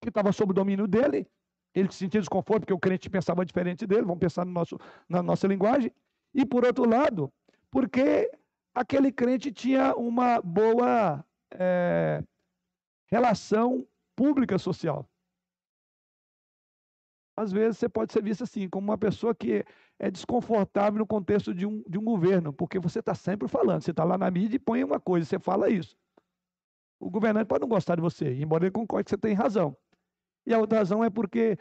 que 0.00 0.08
estava 0.08 0.32
sob 0.32 0.50
o 0.50 0.54
domínio 0.54 0.86
dele. 0.86 1.26
Ele 1.74 1.90
sentia 1.90 2.20
desconforto 2.20 2.62
porque 2.62 2.72
o 2.72 2.78
crente 2.78 3.08
pensava 3.08 3.44
diferente 3.44 3.86
dele, 3.86 4.02
vamos 4.02 4.18
pensar 4.18 4.44
no 4.44 4.52
nosso, 4.52 4.78
na 5.08 5.22
nossa 5.22 5.46
linguagem. 5.46 5.92
E 6.34 6.44
por 6.44 6.64
outro 6.64 6.88
lado, 6.88 7.32
porque 7.70 8.30
aquele 8.74 9.12
crente 9.12 9.52
tinha 9.52 9.94
uma 9.94 10.40
boa 10.42 11.24
é, 11.52 12.22
relação 13.10 13.86
pública 14.16 14.58
social 14.58 15.08
às 17.36 17.52
vezes 17.52 17.78
você 17.78 17.88
pode 17.88 18.12
ser 18.12 18.22
visto 18.22 18.44
assim, 18.44 18.68
como 18.68 18.90
uma 18.90 18.98
pessoa 18.98 19.34
que 19.34 19.64
é 20.02 20.10
desconfortável 20.10 20.98
no 20.98 21.06
contexto 21.06 21.54
de 21.54 21.64
um, 21.64 21.80
de 21.88 21.96
um 21.96 22.02
governo, 22.02 22.52
porque 22.52 22.76
você 22.80 22.98
está 22.98 23.14
sempre 23.14 23.46
falando. 23.46 23.82
Você 23.82 23.92
está 23.92 24.02
lá 24.02 24.18
na 24.18 24.28
mídia 24.32 24.56
e 24.56 24.58
põe 24.58 24.82
uma 24.82 24.98
coisa, 24.98 25.24
você 25.24 25.38
fala 25.38 25.70
isso. 25.70 25.96
O 26.98 27.08
governante 27.08 27.46
pode 27.46 27.60
não 27.60 27.68
gostar 27.68 27.94
de 27.94 28.02
você, 28.02 28.34
embora 28.34 28.64
ele 28.64 28.72
concorde 28.72 29.04
que 29.04 29.10
você 29.10 29.16
tem 29.16 29.32
razão. 29.32 29.76
E 30.44 30.52
a 30.52 30.58
outra 30.58 30.78
razão 30.78 31.04
é 31.04 31.08
porque 31.08 31.56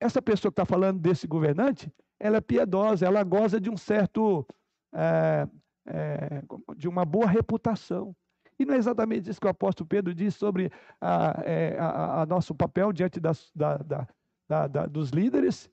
essa 0.00 0.20
pessoa 0.20 0.50
que 0.50 0.54
está 0.54 0.64
falando 0.64 0.98
desse 0.98 1.28
governante, 1.28 1.92
ela 2.18 2.38
é 2.38 2.40
piedosa, 2.40 3.06
ela 3.06 3.22
goza 3.22 3.60
de 3.60 3.70
um 3.70 3.76
certo, 3.76 4.44
é, 4.92 5.48
é, 5.86 6.42
de 6.76 6.88
uma 6.88 7.04
boa 7.04 7.28
reputação. 7.28 8.12
E 8.58 8.64
não 8.64 8.74
é 8.74 8.76
exatamente 8.76 9.30
isso 9.30 9.40
que 9.40 9.46
o 9.46 9.50
apóstolo 9.50 9.86
Pedro 9.86 10.12
diz 10.12 10.34
sobre 10.34 10.68
a, 11.00 11.42
é, 11.44 11.78
a, 11.78 12.22
a 12.22 12.26
nosso 12.26 12.56
papel 12.56 12.92
diante 12.92 13.20
das, 13.20 13.52
da, 13.54 13.76
da, 13.76 14.66
da, 14.66 14.86
dos 14.86 15.10
líderes, 15.10 15.70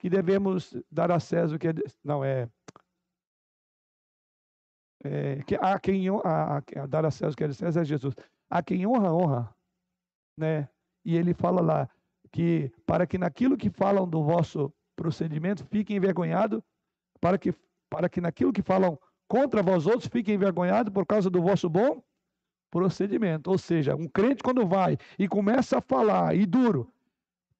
que 0.00 0.08
devemos 0.08 0.74
dar 0.90 1.12
a 1.12 1.20
César 1.20 1.54
o 1.54 1.58
que 1.58 1.68
é. 1.68 1.74
Não, 2.02 2.24
é. 2.24 2.48
é 5.04 5.42
que, 5.42 5.54
a 5.56 5.78
quem 5.78 6.08
a, 6.08 6.56
a, 6.56 6.86
dar 6.86 7.04
a 7.04 7.10
César 7.10 7.32
o 7.32 7.36
que 7.36 7.44
é 7.44 7.48
de 7.48 7.54
César 7.54 7.82
é 7.82 7.84
Jesus. 7.84 8.14
A 8.48 8.62
quem 8.62 8.86
honra, 8.86 9.12
honra. 9.12 9.54
Né? 10.38 10.68
E 11.04 11.16
ele 11.16 11.34
fala 11.34 11.60
lá 11.60 11.88
que 12.32 12.72
para 12.86 13.06
que 13.06 13.18
naquilo 13.18 13.58
que 13.58 13.68
falam 13.68 14.08
do 14.08 14.24
vosso 14.24 14.72
procedimento 14.96 15.66
fiquem 15.66 15.98
envergonhados, 15.98 16.62
para 17.20 17.36
que, 17.36 17.54
para 17.90 18.08
que 18.08 18.22
naquilo 18.22 18.52
que 18.52 18.62
falam 18.62 18.98
contra 19.28 19.62
vós 19.62 19.86
outros 19.86 20.08
fiquem 20.08 20.34
envergonhados 20.34 20.92
por 20.92 21.04
causa 21.04 21.28
do 21.28 21.42
vosso 21.42 21.68
bom 21.68 22.02
procedimento. 22.70 23.50
Ou 23.50 23.58
seja, 23.58 23.94
um 23.94 24.08
crente 24.08 24.42
quando 24.42 24.66
vai 24.66 24.96
e 25.18 25.28
começa 25.28 25.76
a 25.76 25.82
falar 25.82 26.34
e 26.34 26.46
duro, 26.46 26.90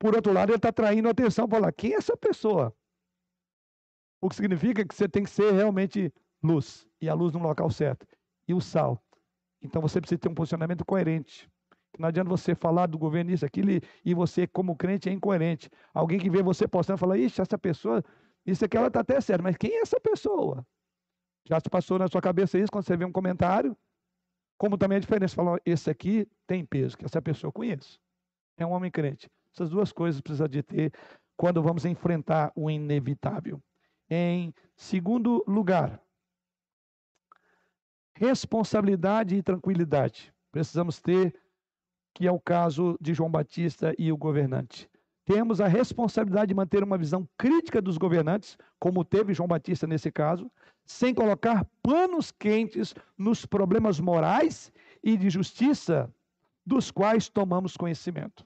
por 0.01 0.16
outro 0.16 0.32
lado, 0.32 0.48
ele 0.48 0.57
está 0.57 0.72
traindo 0.72 1.11
atenção 1.11 1.46
para 1.46 1.59
falar: 1.59 1.72
quem 1.72 1.92
é 1.92 1.96
essa 1.96 2.16
pessoa? 2.16 2.74
O 4.18 4.30
que 4.30 4.34
significa 4.34 4.84
que 4.84 4.94
você 4.94 5.07
tem 5.07 5.22
que 5.22 5.30
ser 5.30 5.53
realmente 5.53 6.12
luz, 6.42 6.88
e 7.01 7.09
a 7.09 7.12
luz 7.12 7.34
no 7.34 7.40
local 7.40 7.70
certo, 7.70 8.07
e 8.48 8.55
o 8.55 8.61
sal. 8.62 8.98
Então 9.61 9.82
você 9.82 10.01
precisa 10.01 10.18
ter 10.18 10.30
um 10.30 10.34
posicionamento 10.34 10.86
coerente. 10.86 11.51
Não 11.98 12.09
adianta 12.09 12.30
você 12.30 12.55
falar 12.55 12.86
do 12.86 12.98
governo 12.98 13.30
isso, 13.30 13.44
aquilo, 13.44 13.70
e 14.03 14.14
você, 14.14 14.46
como 14.46 14.74
crente, 14.74 15.11
é 15.11 15.12
incoerente. 15.12 15.68
Alguém 15.92 16.18
que 16.18 16.30
vê 16.30 16.42
você 16.42 16.66
postando 16.66 16.98
fala: 16.98 17.18
ixi, 17.18 17.42
essa 17.42 17.59
pessoa, 17.59 18.03
isso 18.46 18.64
aqui 18.64 18.78
ela 18.78 18.86
está 18.86 19.01
até 19.01 19.20
certo, 19.20 19.42
mas 19.42 19.59
quem 19.59 19.72
é 19.72 19.82
essa 19.82 20.01
pessoa? 20.01 20.66
Já 21.46 21.61
se 21.61 21.68
passou 21.68 21.98
na 21.98 22.09
sua 22.09 22.22
cabeça 22.22 22.59
isso 22.59 22.72
quando 22.72 22.86
você 22.86 22.96
vê 22.96 23.05
um 23.05 23.12
comentário? 23.12 23.76
Como 24.57 24.78
também 24.78 24.96
a 24.96 25.01
diferença, 25.01 25.34
fala, 25.34 25.61
esse 25.64 25.90
aqui 25.90 26.26
tem 26.46 26.64
peso, 26.64 26.96
que 26.96 27.05
essa 27.05 27.20
pessoa 27.20 27.48
eu 27.48 27.53
conheço. 27.53 28.01
É 28.57 28.64
um 28.64 28.72
homem 28.72 28.90
crente. 28.90 29.28
Essas 29.53 29.70
duas 29.70 29.92
coisas 29.92 30.20
precisa 30.20 30.48
de 30.48 30.62
ter 30.62 30.92
quando 31.36 31.62
vamos 31.62 31.84
enfrentar 31.84 32.53
o 32.55 32.70
inevitável. 32.70 33.62
Em 34.09 34.53
segundo 34.76 35.44
lugar, 35.46 36.01
responsabilidade 38.14 39.36
e 39.36 39.42
tranquilidade. 39.42 40.32
Precisamos 40.53 41.01
ter, 41.01 41.34
que 42.14 42.26
é 42.26 42.32
o 42.32 42.40
caso 42.40 42.98
de 43.01 43.14
João 43.14 43.30
Batista 43.30 43.94
e 43.98 44.12
o 44.12 44.16
governante. 44.16 44.90
Temos 45.24 45.61
a 45.61 45.68
responsabilidade 45.68 46.48
de 46.48 46.55
manter 46.55 46.82
uma 46.82 46.98
visão 46.98 47.26
crítica 47.38 47.80
dos 47.80 47.96
governantes, 47.96 48.59
como 48.78 49.05
teve 49.05 49.32
João 49.32 49.48
Batista 49.48 49.86
nesse 49.86 50.11
caso, 50.11 50.51
sem 50.84 51.14
colocar 51.14 51.64
panos 51.82 52.32
quentes 52.32 52.94
nos 53.16 53.46
problemas 53.46 54.01
morais 54.01 54.72
e 55.03 55.16
de 55.16 55.30
justiça 55.30 56.12
dos 56.66 56.90
quais 56.90 57.28
tomamos 57.28 57.76
conhecimento. 57.76 58.44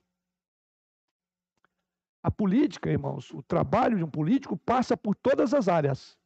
A 2.24 2.30
política, 2.30 2.90
irmãos, 2.90 3.30
o 3.34 3.42
trabalho 3.42 3.98
de 3.98 4.02
um 4.02 4.08
político 4.08 4.56
passa 4.56 4.96
por 4.96 5.14
todas 5.14 5.52
as 5.52 5.68
áreas. 5.68 6.18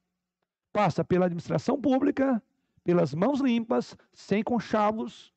Passa 0.72 1.05
pela 1.05 1.26
administração 1.26 1.80
pública, 1.80 2.40
pelas 2.84 3.12
mãos 3.12 3.40
limpas, 3.40 3.96
sem 4.12 4.44
conchavos, 4.44 5.34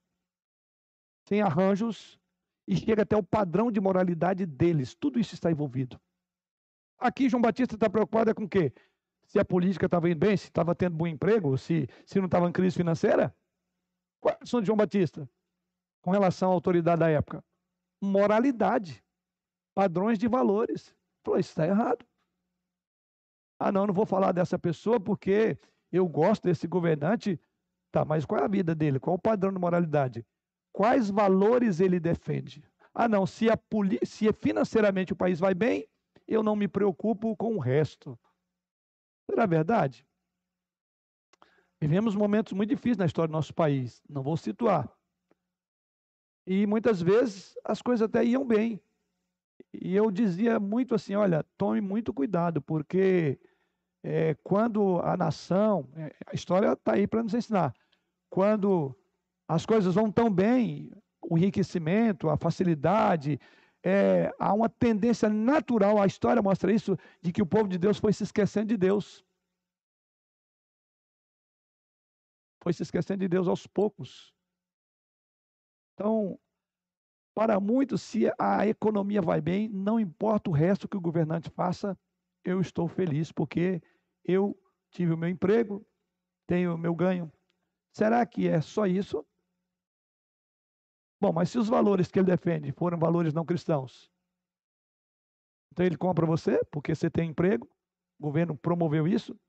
sem 1.27 1.41
arranjos, 1.41 2.19
e 2.67 2.75
chega 2.77 3.01
até 3.01 3.17
o 3.17 3.23
padrão 3.23 3.71
de 3.71 3.81
moralidade 3.81 4.45
deles. 4.45 4.93
Tudo 4.93 5.19
isso 5.19 5.33
está 5.33 5.49
envolvido. 5.49 5.99
Aqui, 6.99 7.27
João 7.27 7.41
Batista 7.41 7.73
está 7.73 7.89
preocupado 7.89 8.29
é 8.29 8.33
com 8.35 8.43
o 8.43 8.49
quê? 8.49 8.71
Se 9.25 9.39
a 9.39 9.45
política 9.45 9.87
estava 9.87 10.11
indo 10.11 10.19
bem, 10.19 10.37
se 10.37 10.45
estava 10.45 10.75
tendo 10.75 10.95
bom 10.95 11.07
emprego, 11.07 11.57
se, 11.57 11.89
se 12.05 12.19
não 12.19 12.25
estava 12.25 12.47
em 12.47 12.51
crise 12.51 12.77
financeira? 12.77 13.35
Qual 14.19 14.35
é 14.35 14.37
a 14.39 14.59
de 14.59 14.67
João 14.67 14.77
Batista 14.77 15.27
com 16.03 16.11
relação 16.11 16.51
à 16.51 16.53
autoridade 16.53 16.99
da 16.99 17.09
época? 17.09 17.43
Moralidade 17.99 19.03
padrões 19.81 20.19
de 20.19 20.27
valores. 20.27 20.95
Falou, 21.23 21.39
isso 21.39 21.49
está 21.49 21.65
errado. 21.65 22.05
Ah, 23.59 23.71
não, 23.71 23.87
não 23.87 23.93
vou 23.93 24.05
falar 24.05 24.31
dessa 24.31 24.59
pessoa 24.59 24.99
porque 24.99 25.57
eu 25.91 26.07
gosto 26.07 26.43
desse 26.43 26.67
governante. 26.67 27.39
Tá, 27.91 28.05
mas 28.05 28.23
qual 28.23 28.41
é 28.41 28.45
a 28.45 28.47
vida 28.47 28.75
dele? 28.75 28.99
Qual 28.99 29.15
é 29.15 29.17
o 29.17 29.21
padrão 29.21 29.51
de 29.51 29.59
moralidade? 29.59 30.25
Quais 30.71 31.09
valores 31.09 31.79
ele 31.79 31.99
defende? 31.99 32.63
Ah, 32.93 33.07
não, 33.07 33.25
se, 33.25 33.49
a 33.49 33.57
se 34.03 34.31
financeiramente 34.33 35.13
o 35.13 35.15
país 35.15 35.39
vai 35.39 35.55
bem, 35.55 35.87
eu 36.27 36.43
não 36.43 36.55
me 36.55 36.67
preocupo 36.67 37.35
com 37.35 37.55
o 37.55 37.59
resto. 37.59 38.17
Será 39.27 39.47
verdade? 39.47 40.05
Vivemos 41.79 42.15
momentos 42.15 42.53
muito 42.53 42.69
difíceis 42.69 42.97
na 42.97 43.07
história 43.07 43.29
do 43.29 43.33
nosso 43.33 43.53
país. 43.53 44.03
Não 44.07 44.21
vou 44.21 44.37
situar. 44.37 44.87
E 46.45 46.67
muitas 46.67 47.01
vezes 47.01 47.57
as 47.63 47.81
coisas 47.81 48.07
até 48.07 48.23
iam 48.23 48.45
bem. 48.45 48.79
E 49.73 49.95
eu 49.95 50.11
dizia 50.11 50.59
muito 50.59 50.95
assim: 50.95 51.15
olha, 51.15 51.43
tome 51.57 51.81
muito 51.81 52.13
cuidado, 52.13 52.61
porque 52.61 53.39
é, 54.03 54.35
quando 54.43 54.99
a 54.99 55.15
nação, 55.15 55.89
é, 55.95 56.15
a 56.27 56.33
história 56.33 56.73
está 56.73 56.93
aí 56.93 57.07
para 57.07 57.23
nos 57.23 57.33
ensinar, 57.33 57.73
quando 58.29 58.95
as 59.47 59.65
coisas 59.65 59.95
vão 59.95 60.11
tão 60.11 60.29
bem, 60.29 60.91
o 61.21 61.37
enriquecimento, 61.37 62.29
a 62.29 62.37
facilidade, 62.37 63.39
é, 63.83 64.31
há 64.39 64.53
uma 64.53 64.69
tendência 64.69 65.29
natural, 65.29 66.01
a 66.01 66.05
história 66.05 66.41
mostra 66.41 66.71
isso, 66.71 66.97
de 67.21 67.31
que 67.31 67.41
o 67.41 67.45
povo 67.45 67.67
de 67.67 67.77
Deus 67.77 67.97
foi 67.99 68.13
se 68.13 68.23
esquecendo 68.23 68.67
de 68.67 68.77
Deus. 68.77 69.25
Foi 72.63 72.73
se 72.73 72.83
esquecendo 72.83 73.19
de 73.19 73.27
Deus 73.27 73.47
aos 73.47 73.65
poucos. 73.65 74.33
Então, 75.93 76.39
para 77.33 77.59
muitos, 77.59 78.01
se 78.01 78.31
a 78.37 78.67
economia 78.67 79.21
vai 79.21 79.41
bem, 79.41 79.69
não 79.69 79.99
importa 79.99 80.49
o 80.49 80.53
resto 80.53 80.87
que 80.87 80.97
o 80.97 81.01
governante 81.01 81.49
faça, 81.49 81.97
eu 82.43 82.59
estou 82.59 82.87
feliz, 82.87 83.31
porque 83.31 83.81
eu 84.23 84.57
tive 84.89 85.13
o 85.13 85.17
meu 85.17 85.29
emprego, 85.29 85.85
tenho 86.47 86.75
o 86.75 86.77
meu 86.77 86.93
ganho. 86.93 87.31
Será 87.93 88.25
que 88.25 88.47
é 88.47 88.61
só 88.61 88.85
isso? 88.85 89.25
Bom, 91.19 91.31
mas 91.31 91.49
se 91.49 91.57
os 91.57 91.67
valores 91.67 92.09
que 92.09 92.19
ele 92.19 92.25
defende 92.25 92.71
foram 92.71 92.97
valores 92.97 93.33
não 93.33 93.45
cristãos, 93.45 94.11
então 95.71 95.85
ele 95.85 95.97
compra 95.97 96.25
você 96.25 96.63
porque 96.71 96.93
você 96.93 97.09
tem 97.09 97.29
emprego, 97.29 97.69
o 98.19 98.23
governo 98.23 98.57
promoveu 98.57 99.07
isso. 99.07 99.39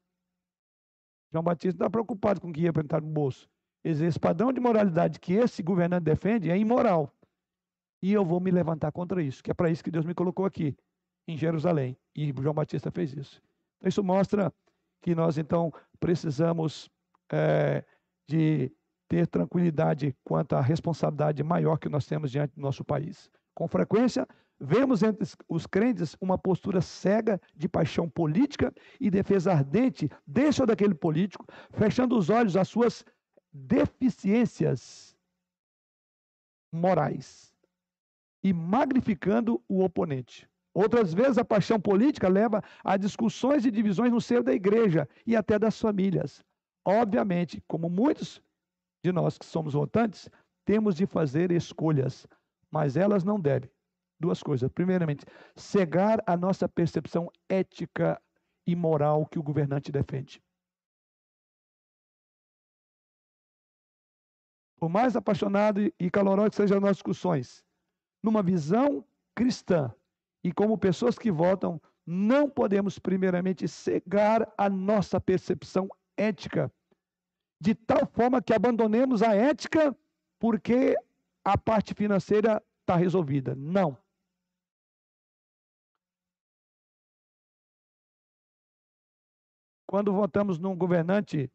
João 1.33 1.43
Batista 1.43 1.77
está 1.77 1.91
preocupado 1.91 2.41
com 2.41 2.51
o 2.51 2.53
que 2.53 2.61
ia 2.61 2.69
entrar 2.69 3.01
no 3.01 3.09
bolso. 3.09 3.51
Esse 3.83 4.21
padrão 4.21 4.53
de 4.53 4.61
moralidade 4.61 5.19
que 5.19 5.33
esse 5.33 5.63
governante 5.63 6.05
defende 6.05 6.51
é 6.51 6.57
imoral. 6.57 7.13
E 8.03 8.13
eu 8.13 8.25
vou 8.25 8.41
me 8.41 8.51
levantar 8.51 8.91
contra 8.91 9.23
isso, 9.23 9.43
que 9.43 9.51
é 9.53 9.55
para 9.55 9.71
isso 9.71 9.85
que 9.85 9.91
Deus 9.91 10.05
me 10.05 10.13
colocou 10.13 10.45
aqui, 10.45 10.77
em 11.29 11.39
Jerusalém. 11.39 11.97
E 12.17 12.35
João 12.37 12.53
Batista 12.53 12.91
fez 12.91 13.13
isso. 13.13 13.41
Então, 13.79 13.89
isso 13.89 14.03
mostra 14.03 14.53
que 15.01 15.15
nós, 15.15 15.39
então, 15.39 15.73
precisamos 16.01 16.91
é, 17.31 17.85
de 18.29 18.73
ter 19.09 19.29
tranquilidade 19.29 20.17
quanto 20.25 20.57
à 20.57 20.61
responsabilidade 20.61 21.43
maior 21.45 21.79
que 21.79 21.89
nós 21.89 22.05
temos 22.05 22.33
diante 22.33 22.55
do 22.57 22.61
nosso 22.61 22.85
país. 22.85 23.31
Com 23.55 23.69
frequência, 23.69 24.27
vemos 24.59 25.03
entre 25.05 25.29
os 25.49 25.65
crentes 25.65 26.17
uma 26.21 26.37
postura 26.37 26.81
cega 26.81 27.41
de 27.55 27.69
paixão 27.69 28.09
política 28.09 28.75
e 29.01 29.11
defesa 29.11 29.53
ardente 29.53 30.11
desse 30.27 30.61
ou 30.61 30.67
daquele 30.67 30.95
político, 30.95 31.47
fechando 31.71 32.17
os 32.17 32.31
olhos 32.31 32.57
às 32.57 32.69
suas 32.69 33.05
deficiências 33.53 35.17
morais 36.73 37.52
e 38.43 38.53
magnificando 38.53 39.63
o 39.69 39.83
oponente. 39.83 40.49
Outras 40.75 41.13
vezes, 41.13 41.39
a 41.39 41.45
paixão 41.45 41.79
política 41.79 42.29
leva 42.29 42.63
a 42.83 42.97
discussões 42.97 43.65
e 43.67 43.71
divisões 43.71 44.11
no 44.11 44.21
seio 44.21 44.43
da 44.43 44.55
igreja 44.55 45.09
e 45.27 45.37
até 45.37 45.59
das 45.59 45.79
famílias. 45.79 46.43
Obviamente, 46.85 47.63
como 47.69 47.91
muitos 47.91 48.43
de 49.05 49.13
nós 49.13 49.37
que 49.37 49.45
somos 49.45 49.75
votantes, 49.75 50.31
temos 50.65 50.95
de 50.97 51.07
fazer 51.07 51.53
escolhas, 51.53 52.27
mas 52.71 52.97
elas 52.97 53.23
não 53.23 53.39
devem. 53.39 53.71
Duas 54.19 54.43
coisas. 54.43 54.71
Primeiramente, 54.71 55.27
cegar 55.55 56.23
a 56.27 56.37
nossa 56.37 56.69
percepção 56.69 57.31
ética 57.49 58.21
e 58.67 58.75
moral 58.75 59.27
que 59.27 59.39
o 59.39 59.43
governante 59.43 59.93
defende. 59.93 60.41
Por 64.79 64.89
mais 64.89 65.15
apaixonado 65.15 65.93
e 65.99 66.11
caloroso 66.11 66.51
que 66.51 66.57
sejam 66.57 66.79
as 66.79 66.83
nossas 66.83 66.97
discussões, 66.97 67.65
numa 68.23 68.43
visão 68.43 69.05
cristã 69.35 69.93
e 70.45 70.53
como 70.53 70.79
pessoas 70.79 71.19
que 71.19 71.31
votam, 71.31 71.81
não 72.07 72.49
podemos 72.49 72.99
primeiramente 72.99 73.67
cegar 73.69 74.53
a 74.57 74.69
nossa 74.69 75.21
percepção 75.21 75.89
ética 76.17 76.73
de 77.61 77.77
tal 77.77 78.05
forma 78.07 78.43
que 78.43 78.53
abandonemos 78.53 79.23
a 79.23 79.35
ética 79.37 79.97
porque 80.41 80.97
a 81.45 81.57
parte 81.57 81.95
financeira 81.95 82.61
está 82.81 82.97
resolvida. 82.97 83.55
Não. 83.55 83.97
Quando 89.87 90.13
votamos 90.13 90.59
num 90.59 90.77
governante, 90.77 91.49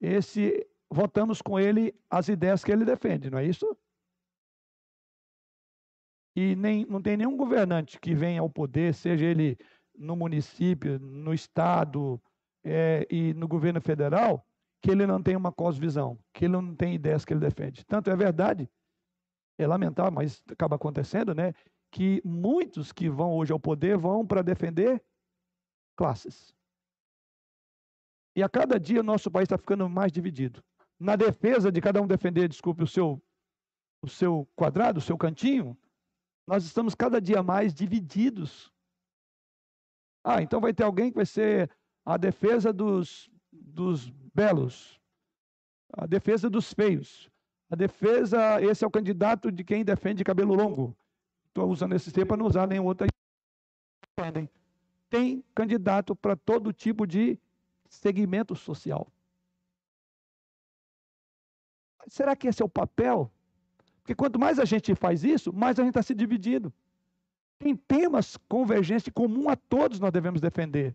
esse 0.00 0.68
votamos 0.90 1.40
com 1.40 1.58
ele 1.58 1.94
as 2.10 2.28
ideias 2.28 2.62
que 2.62 2.70
ele 2.70 2.84
defende, 2.84 3.30
não 3.30 3.38
é 3.38 3.46
isso? 3.46 3.66
E 6.36 6.56
nem, 6.56 6.84
não 6.86 7.00
tem 7.00 7.16
nenhum 7.16 7.36
governante 7.36 7.98
que 8.00 8.14
venha 8.14 8.40
ao 8.40 8.50
poder, 8.50 8.92
seja 8.92 9.24
ele 9.24 9.56
no 9.96 10.16
município, 10.16 10.98
no 10.98 11.32
estado 11.32 12.20
é, 12.64 13.06
e 13.10 13.32
no 13.34 13.46
governo 13.46 13.80
federal, 13.80 14.44
que 14.82 14.90
ele 14.90 15.06
não 15.06 15.22
tem 15.22 15.36
uma 15.36 15.52
cosvisão, 15.52 16.18
que 16.32 16.46
ele 16.46 16.52
não 16.52 16.74
tem 16.74 16.94
ideias 16.94 17.24
que 17.24 17.32
ele 17.32 17.40
defende. 17.40 17.84
Tanto 17.84 18.10
é 18.10 18.16
verdade, 18.16 18.68
é 19.56 19.66
lamentável, 19.66 20.12
mas 20.12 20.42
acaba 20.50 20.76
acontecendo, 20.76 21.34
né? 21.34 21.54
Que 21.90 22.20
muitos 22.24 22.92
que 22.92 23.08
vão 23.08 23.32
hoje 23.32 23.52
ao 23.52 23.60
poder 23.60 23.96
vão 23.96 24.26
para 24.26 24.42
defender 24.42 25.02
classes. 25.96 26.52
E 28.36 28.42
a 28.42 28.48
cada 28.48 28.80
dia 28.80 29.00
o 29.00 29.04
nosso 29.04 29.30
país 29.30 29.44
está 29.44 29.56
ficando 29.56 29.88
mais 29.88 30.10
dividido. 30.10 30.62
Na 30.98 31.14
defesa 31.14 31.70
de 31.70 31.80
cada 31.80 32.02
um 32.02 32.06
defender, 32.06 32.48
desculpe, 32.48 32.82
o 32.82 32.86
seu, 32.86 33.22
o 34.02 34.08
seu 34.08 34.48
quadrado, 34.56 34.98
o 34.98 35.02
seu 35.02 35.16
cantinho, 35.16 35.76
nós 36.46 36.64
estamos 36.64 36.94
cada 36.94 37.20
dia 37.20 37.42
mais 37.42 37.72
divididos. 37.72 38.72
Ah, 40.22 40.42
então 40.42 40.60
vai 40.60 40.72
ter 40.72 40.82
alguém 40.82 41.10
que 41.10 41.16
vai 41.16 41.26
ser 41.26 41.70
a 42.04 42.16
defesa 42.16 42.72
dos, 42.72 43.30
dos 43.52 44.10
belos, 44.34 45.00
a 45.92 46.06
defesa 46.06 46.50
dos 46.50 46.72
feios, 46.72 47.30
a 47.70 47.76
defesa, 47.76 48.60
esse 48.62 48.84
é 48.84 48.86
o 48.86 48.90
candidato 48.90 49.50
de 49.50 49.64
quem 49.64 49.84
defende 49.84 50.24
cabelo 50.24 50.54
longo. 50.54 50.96
Estou 51.48 51.70
usando 51.70 51.94
esse 51.94 52.12
tempo 52.12 52.28
para 52.28 52.36
não 52.36 52.46
usar 52.46 52.66
nenhum 52.66 52.84
outro. 52.84 53.06
Tem 55.08 55.44
candidato 55.54 56.14
para 56.16 56.36
todo 56.36 56.72
tipo 56.72 57.06
de 57.06 57.38
segmento 57.88 58.54
social. 58.54 59.06
Será 62.06 62.36
que 62.36 62.48
esse 62.48 62.60
é 62.60 62.64
o 62.64 62.68
papel? 62.68 63.30
Porque 64.04 64.14
quanto 64.14 64.38
mais 64.38 64.58
a 64.58 64.66
gente 64.66 64.94
faz 64.94 65.24
isso, 65.24 65.50
mais 65.50 65.78
a 65.78 65.82
gente 65.82 65.92
está 65.92 66.02
se 66.02 66.14
dividindo. 66.14 66.70
Tem 67.58 67.74
temas 67.74 68.36
convergentes 68.46 69.10
comum 69.12 69.48
a 69.48 69.56
todos 69.56 69.98
nós 69.98 70.12
devemos 70.12 70.42
defender 70.42 70.94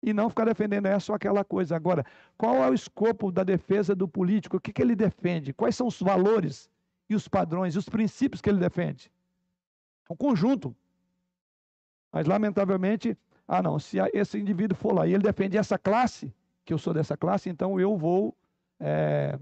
e 0.00 0.12
não 0.12 0.28
ficar 0.28 0.44
defendendo 0.44 0.86
essa 0.86 1.10
ou 1.10 1.16
aquela 1.16 1.44
coisa. 1.44 1.74
Agora, 1.74 2.06
qual 2.38 2.62
é 2.62 2.70
o 2.70 2.74
escopo 2.74 3.32
da 3.32 3.42
defesa 3.42 3.96
do 3.96 4.06
político? 4.06 4.58
O 4.58 4.60
que, 4.60 4.72
que 4.72 4.80
ele 4.80 4.94
defende? 4.94 5.52
Quais 5.52 5.74
são 5.74 5.88
os 5.88 6.00
valores 6.00 6.70
e 7.10 7.16
os 7.16 7.26
padrões 7.26 7.74
e 7.74 7.78
os 7.78 7.88
princípios 7.88 8.40
que 8.40 8.48
ele 8.48 8.60
defende? 8.60 9.10
É 10.08 10.12
um 10.12 10.16
conjunto. 10.16 10.76
Mas, 12.12 12.26
lamentavelmente, 12.26 13.18
ah, 13.48 13.60
não, 13.60 13.80
se 13.80 13.98
esse 14.14 14.38
indivíduo 14.38 14.76
for 14.76 14.94
lá 14.94 15.08
e 15.08 15.14
ele 15.14 15.24
defende 15.24 15.56
essa 15.56 15.76
classe, 15.76 16.32
que 16.64 16.72
eu 16.72 16.78
sou 16.78 16.94
dessa 16.94 17.16
classe, 17.16 17.50
então 17.50 17.80
eu 17.80 17.96
vou. 17.96 18.36
É, 18.78 19.36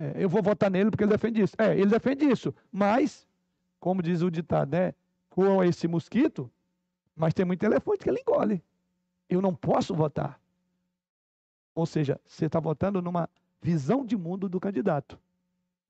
é, 0.00 0.24
eu 0.24 0.28
vou 0.28 0.42
votar 0.42 0.70
nele 0.70 0.90
porque 0.90 1.04
ele 1.04 1.12
defende 1.12 1.42
isso. 1.42 1.54
É, 1.58 1.72
ele 1.72 1.90
defende 1.90 2.24
isso, 2.24 2.54
mas, 2.72 3.26
como 3.80 4.02
diz 4.02 4.22
o 4.22 4.30
ditado, 4.30 4.70
né? 4.72 4.94
Voa 5.34 5.66
esse 5.66 5.86
mosquito, 5.86 6.50
mas 7.14 7.32
tem 7.32 7.44
muito 7.44 7.62
elefante 7.62 8.02
que 8.02 8.10
ele 8.10 8.20
engole 8.20 8.62
eu 9.28 9.42
não 9.42 9.54
posso 9.54 9.94
votar. 9.94 10.40
Ou 11.74 11.86
seja, 11.86 12.20
você 12.26 12.46
está 12.46 12.58
votando 12.58 13.02
numa 13.02 13.28
visão 13.60 14.04
de 14.04 14.16
mundo 14.16 14.48
do 14.48 14.58
candidato. 14.58 15.18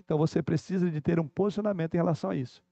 Então 0.01 0.19
você 0.19 0.43
precisa 0.43 0.91
de 0.91 1.01
ter 1.01 1.21
um 1.21 1.29
posicionamento 1.29 1.95
em 1.95 1.99
relação 1.99 2.31
a 2.31 2.37
isso. 2.37 2.63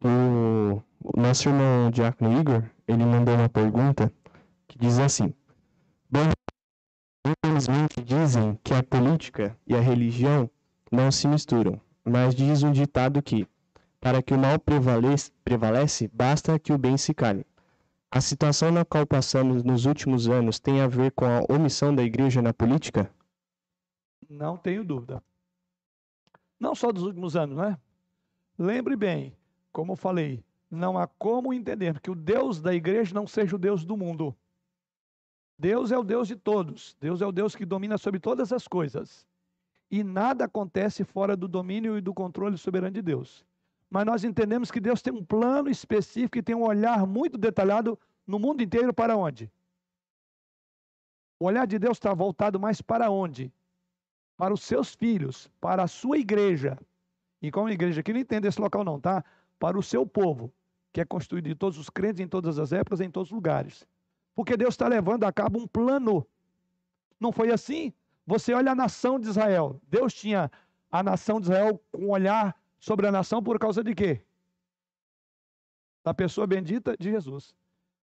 O, 0.00 0.82
o 1.00 1.20
nosso 1.20 1.48
irmão 1.48 1.90
Diácono 1.90 2.38
Igor, 2.38 2.64
ele 2.88 3.04
mandou 3.04 3.34
uma 3.34 3.48
pergunta 3.48 4.12
que 4.66 4.78
diz 4.78 4.98
assim: 4.98 5.32
Bom, 6.10 6.28
infelizmente 7.62 8.02
dizem 8.02 8.58
que 8.64 8.74
a 8.74 8.82
política 8.82 9.56
e 9.66 9.74
a 9.74 9.80
religião 9.80 10.50
não 10.90 11.10
se 11.12 11.28
misturam, 11.28 11.80
mas 12.04 12.34
diz 12.34 12.62
um 12.62 12.72
ditado 12.72 13.22
que 13.22 13.46
para 14.00 14.20
que 14.20 14.34
o 14.34 14.38
mal 14.38 14.58
prevalece, 14.58 16.08
basta 16.12 16.58
que 16.58 16.72
o 16.72 16.78
bem 16.78 16.96
se 16.96 17.14
cale. 17.14 17.46
A 18.10 18.20
situação 18.20 18.72
na 18.72 18.84
qual 18.84 19.06
passamos 19.06 19.62
nos 19.62 19.86
últimos 19.86 20.28
anos 20.28 20.58
tem 20.58 20.80
a 20.80 20.88
ver 20.88 21.12
com 21.12 21.24
a 21.24 21.44
omissão 21.48 21.94
da 21.94 22.02
igreja 22.02 22.42
na 22.42 22.52
política? 22.52 23.08
Não 24.28 24.56
tenho 24.56 24.84
dúvida. 24.84 25.22
Não 26.58 26.74
só 26.74 26.90
dos 26.90 27.04
últimos 27.04 27.36
anos, 27.36 27.56
né? 27.56 27.78
Lembre 28.58 28.96
bem, 28.96 29.36
como 29.72 29.94
falei, 29.94 30.44
não 30.70 30.98
há 30.98 31.06
como 31.06 31.54
entender 31.54 32.00
que 32.00 32.10
o 32.10 32.14
Deus 32.14 32.60
da 32.60 32.74
igreja 32.74 33.14
não 33.14 33.26
seja 33.26 33.54
o 33.54 33.58
Deus 33.58 33.84
do 33.84 33.96
mundo. 33.96 34.36
Deus 35.68 35.92
é 35.92 35.98
o 35.98 36.04
Deus 36.12 36.26
de 36.28 36.36
todos. 36.36 36.96
Deus 37.00 37.22
é 37.22 37.26
o 37.26 37.32
Deus 37.32 37.54
que 37.54 37.64
domina 37.64 37.96
sobre 37.96 38.18
todas 38.18 38.52
as 38.52 38.66
coisas. 38.76 39.26
E 39.90 40.02
nada 40.02 40.46
acontece 40.46 41.04
fora 41.04 41.34
do 41.36 41.46
domínio 41.46 41.96
e 41.96 42.00
do 42.00 42.12
controle 42.12 42.56
soberano 42.58 42.94
de 42.94 43.02
Deus 43.02 43.44
mas 43.92 44.06
nós 44.06 44.24
entendemos 44.24 44.70
que 44.70 44.80
Deus 44.80 45.02
tem 45.02 45.12
um 45.12 45.22
plano 45.22 45.68
específico 45.68 46.38
e 46.38 46.42
tem 46.42 46.54
um 46.54 46.64
olhar 46.64 47.06
muito 47.06 47.36
detalhado 47.36 47.98
no 48.26 48.38
mundo 48.38 48.62
inteiro 48.62 48.90
para 48.94 49.14
onde? 49.14 49.52
O 51.38 51.44
olhar 51.44 51.66
de 51.66 51.78
Deus 51.78 51.98
está 51.98 52.14
voltado 52.14 52.58
mais 52.58 52.80
para 52.80 53.10
onde? 53.10 53.52
Para 54.34 54.54
os 54.54 54.62
seus 54.62 54.94
filhos, 54.94 55.50
para 55.60 55.82
a 55.82 55.86
sua 55.86 56.16
igreja. 56.16 56.78
E 57.42 57.50
como 57.50 57.68
igreja 57.68 58.00
aqui 58.00 58.14
não 58.14 58.20
entende 58.20 58.48
esse 58.48 58.58
local 58.58 58.82
não, 58.82 58.98
tá? 58.98 59.22
Para 59.58 59.78
o 59.78 59.82
seu 59.82 60.06
povo, 60.06 60.50
que 60.90 61.02
é 61.02 61.04
constituído 61.04 61.50
de 61.50 61.54
todos 61.54 61.76
os 61.76 61.90
crentes 61.90 62.20
em 62.20 62.26
todas 62.26 62.58
as 62.58 62.72
épocas, 62.72 62.98
em 63.02 63.10
todos 63.10 63.28
os 63.28 63.34
lugares. 63.34 63.86
Porque 64.34 64.56
Deus 64.56 64.74
está 64.74 64.88
levando 64.88 65.24
a 65.24 65.32
cabo 65.32 65.58
um 65.58 65.66
plano. 65.66 66.26
Não 67.20 67.32
foi 67.32 67.52
assim? 67.52 67.92
Você 68.26 68.54
olha 68.54 68.72
a 68.72 68.74
nação 68.74 69.18
de 69.18 69.28
Israel. 69.28 69.80
Deus 69.88 70.14
tinha 70.14 70.50
a 70.90 71.02
nação 71.02 71.40
de 71.40 71.46
Israel 71.46 71.80
com 71.90 72.06
um 72.06 72.10
olhar 72.10 72.56
sobre 72.78 73.06
a 73.06 73.12
nação 73.12 73.42
por 73.42 73.58
causa 73.58 73.82
de 73.82 73.94
quê? 73.94 74.22
Da 76.04 76.12
pessoa 76.12 76.46
bendita 76.46 76.96
de 76.98 77.10
Jesus. 77.10 77.54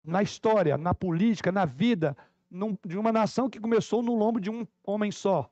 Na 0.03 0.21
história, 0.21 0.77
na 0.77 0.93
política, 0.93 1.51
na 1.51 1.65
vida 1.65 2.15
num, 2.49 2.77
de 2.85 2.97
uma 2.97 3.11
nação 3.11 3.49
que 3.49 3.59
começou 3.59 4.03
no 4.03 4.15
lombo 4.15 4.39
de 4.39 4.49
um 4.49 4.65
homem 4.83 5.11
só. 5.11 5.49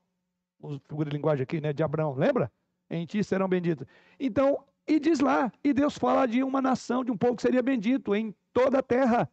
Figura 0.86 1.10
de 1.10 1.16
linguagem 1.16 1.42
aqui, 1.42 1.60
né? 1.60 1.72
De 1.72 1.82
Abraão, 1.82 2.14
lembra? 2.14 2.50
Em 2.88 3.04
ti 3.04 3.22
serão 3.24 3.48
benditos. 3.48 3.86
Então, 4.20 4.64
e 4.86 5.00
diz 5.00 5.18
lá, 5.18 5.52
e 5.64 5.72
Deus 5.72 5.98
fala 5.98 6.26
de 6.26 6.42
uma 6.42 6.62
nação, 6.62 7.04
de 7.04 7.10
um 7.10 7.16
povo 7.16 7.36
que 7.36 7.42
seria 7.42 7.62
bendito 7.62 8.14
em 8.14 8.34
toda 8.52 8.78
a 8.78 8.82
terra. 8.82 9.28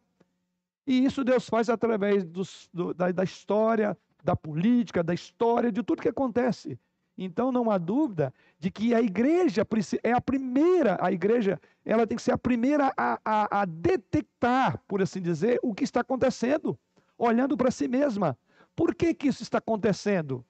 E 0.90 1.04
isso 1.04 1.22
Deus 1.22 1.48
faz 1.48 1.68
através 1.68 2.24
dos, 2.24 2.68
do, 2.74 2.92
da, 2.92 3.12
da 3.12 3.22
história, 3.22 3.96
da 4.24 4.34
política, 4.34 5.04
da 5.04 5.14
história, 5.14 5.70
de 5.70 5.84
tudo 5.84 6.02
que 6.02 6.08
acontece. 6.08 6.76
Então 7.16 7.52
não 7.52 7.70
há 7.70 7.78
dúvida 7.78 8.34
de 8.58 8.72
que 8.72 8.92
a 8.92 9.00
igreja 9.00 9.64
é 10.02 10.10
a 10.10 10.20
primeira, 10.20 10.98
a 11.00 11.12
igreja, 11.12 11.60
ela 11.84 12.08
tem 12.08 12.16
que 12.16 12.22
ser 12.24 12.32
a 12.32 12.38
primeira 12.38 12.92
a, 12.96 13.20
a, 13.24 13.60
a 13.60 13.64
detectar, 13.66 14.82
por 14.88 15.00
assim 15.00 15.22
dizer, 15.22 15.60
o 15.62 15.72
que 15.72 15.84
está 15.84 16.00
acontecendo, 16.00 16.76
olhando 17.16 17.56
para 17.56 17.70
si 17.70 17.86
mesma. 17.86 18.36
Por 18.74 18.92
que, 18.92 19.14
que 19.14 19.28
isso 19.28 19.44
está 19.44 19.58
acontecendo? 19.58 20.44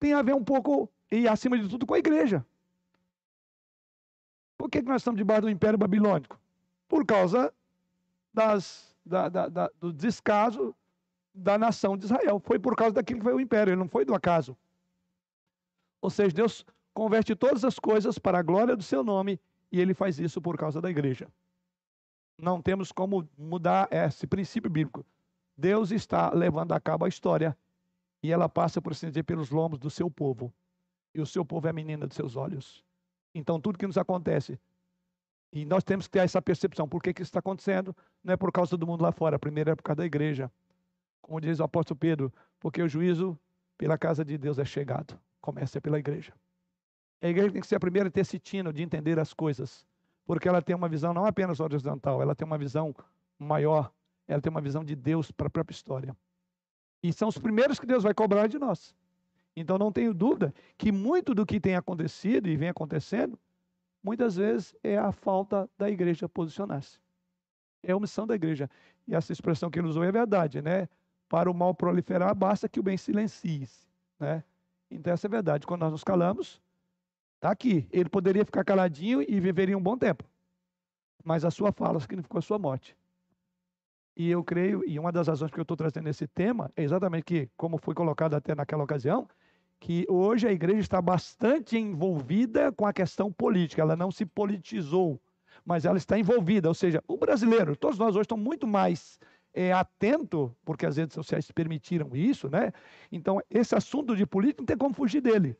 Tem 0.00 0.14
a 0.14 0.22
ver 0.22 0.34
um 0.34 0.42
pouco, 0.42 0.90
e 1.12 1.28
acima 1.28 1.56
de 1.56 1.68
tudo, 1.68 1.86
com 1.86 1.94
a 1.94 1.98
igreja. 2.00 2.44
Por 4.58 4.68
que, 4.68 4.82
que 4.82 4.88
nós 4.88 5.02
estamos 5.02 5.18
debaixo 5.18 5.42
do 5.42 5.48
Império 5.48 5.78
Babilônico? 5.78 6.40
Por 6.88 7.06
causa 7.06 7.54
das, 8.34 8.89
da, 9.10 9.28
da, 9.28 9.48
da, 9.48 9.70
do 9.80 9.92
descaso 9.92 10.74
da 11.34 11.58
nação 11.58 11.96
de 11.96 12.04
Israel. 12.06 12.40
Foi 12.40 12.58
por 12.58 12.76
causa 12.76 12.94
daquilo 12.94 13.18
que 13.18 13.24
foi 13.24 13.34
o 13.34 13.40
império, 13.40 13.76
não 13.76 13.88
foi 13.88 14.04
do 14.04 14.14
acaso. 14.14 14.56
Ou 16.00 16.08
seja, 16.08 16.34
Deus 16.34 16.64
converte 16.94 17.34
todas 17.34 17.64
as 17.64 17.78
coisas 17.78 18.18
para 18.18 18.38
a 18.38 18.42
glória 18.42 18.76
do 18.76 18.82
seu 18.82 19.02
nome 19.02 19.38
e 19.70 19.80
ele 19.80 19.92
faz 19.92 20.18
isso 20.18 20.40
por 20.40 20.56
causa 20.56 20.80
da 20.80 20.88
igreja. 20.88 21.28
Não 22.38 22.62
temos 22.62 22.90
como 22.90 23.28
mudar 23.36 23.88
esse 23.90 24.26
princípio 24.26 24.70
bíblico. 24.70 25.04
Deus 25.56 25.90
está 25.90 26.32
levando 26.32 26.72
a 26.72 26.80
cabo 26.80 27.04
a 27.04 27.08
história 27.08 27.56
e 28.22 28.32
ela 28.32 28.48
passa, 28.48 28.80
por 28.80 28.92
assim 28.92 29.08
dizer, 29.08 29.24
pelos 29.24 29.50
lombos 29.50 29.78
do 29.78 29.90
seu 29.90 30.10
povo. 30.10 30.52
E 31.14 31.20
o 31.20 31.26
seu 31.26 31.44
povo 31.44 31.66
é 31.66 31.70
a 31.70 31.72
menina 31.72 32.06
dos 32.06 32.16
seus 32.16 32.36
olhos. 32.36 32.84
Então, 33.34 33.60
tudo 33.60 33.78
que 33.78 33.86
nos 33.86 33.98
acontece, 33.98 34.58
e 35.52 35.64
nós 35.64 35.82
temos 35.82 36.06
que 36.06 36.12
ter 36.12 36.20
essa 36.20 36.40
percepção. 36.40 36.88
Por 36.88 37.02
que, 37.02 37.12
que 37.12 37.22
isso 37.22 37.30
está 37.30 37.40
acontecendo? 37.40 37.94
Não 38.22 38.34
é 38.34 38.36
por 38.36 38.52
causa 38.52 38.76
do 38.76 38.86
mundo 38.86 39.02
lá 39.02 39.10
fora. 39.10 39.38
Primeiro 39.38 39.70
é 39.70 39.74
por 39.74 39.82
causa 39.82 39.98
da 39.98 40.06
igreja. 40.06 40.50
Como 41.20 41.40
diz 41.40 41.58
o 41.58 41.64
apóstolo 41.64 41.98
Pedro, 41.98 42.32
porque 42.58 42.80
o 42.82 42.88
juízo 42.88 43.38
pela 43.76 43.98
casa 43.98 44.24
de 44.24 44.38
Deus 44.38 44.58
é 44.58 44.64
chegado. 44.64 45.18
Começa 45.40 45.80
pela 45.80 45.98
igreja. 45.98 46.32
A 47.22 47.28
igreja 47.28 47.52
tem 47.52 47.60
que 47.60 47.66
ser 47.66 47.76
a 47.76 47.80
primeira 47.80 48.08
a 48.08 48.12
ter 48.12 48.20
esse 48.20 48.38
tino 48.38 48.72
de 48.72 48.82
entender 48.82 49.18
as 49.18 49.34
coisas, 49.34 49.84
porque 50.24 50.48
ela 50.48 50.62
tem 50.62 50.74
uma 50.74 50.88
visão 50.88 51.12
não 51.12 51.26
apenas 51.26 51.60
horizontal, 51.60 52.22
ela 52.22 52.34
tem 52.34 52.46
uma 52.46 52.56
visão 52.56 52.94
maior, 53.38 53.92
ela 54.26 54.40
tem 54.40 54.50
uma 54.50 54.60
visão 54.60 54.82
de 54.82 54.96
Deus 54.96 55.30
para 55.30 55.48
a 55.48 55.50
própria 55.50 55.74
história. 55.74 56.16
E 57.02 57.12
são 57.12 57.28
os 57.28 57.36
primeiros 57.36 57.78
que 57.78 57.86
Deus 57.86 58.02
vai 58.02 58.14
cobrar 58.14 58.46
de 58.46 58.58
nós. 58.58 58.94
Então 59.54 59.76
não 59.76 59.92
tenho 59.92 60.14
dúvida 60.14 60.54
que 60.78 60.92
muito 60.92 61.34
do 61.34 61.44
que 61.44 61.60
tem 61.60 61.74
acontecido 61.74 62.48
e 62.48 62.56
vem 62.56 62.68
acontecendo, 62.68 63.38
muitas 64.02 64.36
vezes 64.36 64.74
é 64.82 64.96
a 64.96 65.12
falta 65.12 65.68
da 65.78 65.90
igreja 65.90 66.28
posicionar-se. 66.28 66.98
É 67.82 67.92
a 67.92 67.96
omissão 67.96 68.26
da 68.26 68.34
igreja. 68.34 68.68
E 69.06 69.14
essa 69.14 69.32
expressão 69.32 69.70
que 69.70 69.78
ele 69.78 69.88
usou 69.88 70.04
é 70.04 70.12
verdade, 70.12 70.60
né? 70.60 70.88
Para 71.28 71.50
o 71.50 71.54
mal 71.54 71.74
proliferar, 71.74 72.34
basta 72.34 72.68
que 72.68 72.80
o 72.80 72.82
bem 72.82 72.96
silencie-se, 72.96 73.86
né? 74.18 74.44
Então 74.90 75.12
essa 75.12 75.26
é 75.26 75.28
a 75.28 75.30
verdade. 75.30 75.66
Quando 75.66 75.80
nós 75.80 75.92
nos 75.92 76.04
calamos, 76.04 76.60
está 77.36 77.50
aqui. 77.50 77.88
Ele 77.90 78.08
poderia 78.08 78.44
ficar 78.44 78.64
caladinho 78.64 79.22
e 79.22 79.40
viveria 79.40 79.78
um 79.78 79.82
bom 79.82 79.96
tempo. 79.96 80.24
Mas 81.24 81.44
a 81.44 81.50
sua 81.50 81.72
fala 81.72 82.00
significou 82.00 82.38
a 82.38 82.42
sua 82.42 82.58
morte. 82.58 82.96
E 84.16 84.28
eu 84.30 84.42
creio, 84.42 84.82
e 84.86 84.98
uma 84.98 85.12
das 85.12 85.28
razões 85.28 85.50
que 85.50 85.58
eu 85.58 85.62
estou 85.62 85.76
trazendo 85.76 86.08
esse 86.08 86.26
tema 86.26 86.70
é 86.76 86.82
exatamente 86.82 87.24
que, 87.24 87.48
como 87.56 87.78
foi 87.78 87.94
colocado 87.94 88.34
até 88.34 88.54
naquela 88.54 88.84
ocasião, 88.84 89.28
que 89.80 90.04
hoje 90.08 90.46
a 90.46 90.52
igreja 90.52 90.80
está 90.80 91.00
bastante 91.00 91.78
envolvida 91.78 92.70
com 92.70 92.86
a 92.86 92.92
questão 92.92 93.32
política. 93.32 93.80
Ela 93.80 93.96
não 93.96 94.10
se 94.10 94.26
politizou, 94.26 95.18
mas 95.64 95.86
ela 95.86 95.96
está 95.96 96.18
envolvida. 96.18 96.68
Ou 96.68 96.74
seja, 96.74 97.02
o 97.08 97.16
brasileiro, 97.16 97.74
todos 97.74 97.98
nós 97.98 98.14
hoje 98.14 98.22
estamos 98.22 98.44
muito 98.44 98.66
mais 98.66 99.18
é, 99.54 99.72
atento, 99.72 100.54
porque 100.66 100.84
as 100.84 100.98
redes 100.98 101.14
sociais 101.14 101.50
permitiram 101.50 102.14
isso, 102.14 102.48
né? 102.50 102.72
Então, 103.10 103.40
esse 103.50 103.74
assunto 103.74 104.14
de 104.14 104.26
política 104.26 104.60
não 104.60 104.66
tem 104.66 104.76
como 104.76 104.94
fugir 104.94 105.22
dele. 105.22 105.56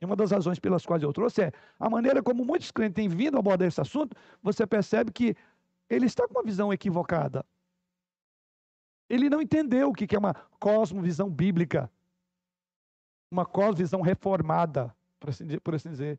E 0.00 0.04
uma 0.04 0.16
das 0.16 0.32
razões 0.32 0.58
pelas 0.58 0.84
quais 0.84 1.02
eu 1.02 1.12
trouxe 1.12 1.42
é 1.42 1.52
a 1.78 1.88
maneira 1.88 2.22
como 2.22 2.44
muitos 2.44 2.72
crentes 2.72 2.94
têm 2.96 3.08
vindo 3.08 3.38
abordar 3.38 3.68
esse 3.68 3.80
assunto, 3.80 4.16
você 4.42 4.66
percebe 4.66 5.12
que 5.12 5.36
ele 5.88 6.06
está 6.06 6.26
com 6.26 6.34
uma 6.34 6.42
visão 6.42 6.72
equivocada. 6.72 7.44
Ele 9.08 9.30
não 9.30 9.40
entendeu 9.40 9.90
o 9.90 9.92
que 9.92 10.14
é 10.14 10.18
uma 10.18 10.34
cosmovisão 10.58 11.28
bíblica, 11.28 11.90
uma 13.30 13.46
cosmovisão 13.46 14.00
reformada, 14.00 14.94
por 15.18 15.30
assim, 15.30 15.46
por 15.58 15.74
assim 15.74 15.90
dizer. 15.90 16.18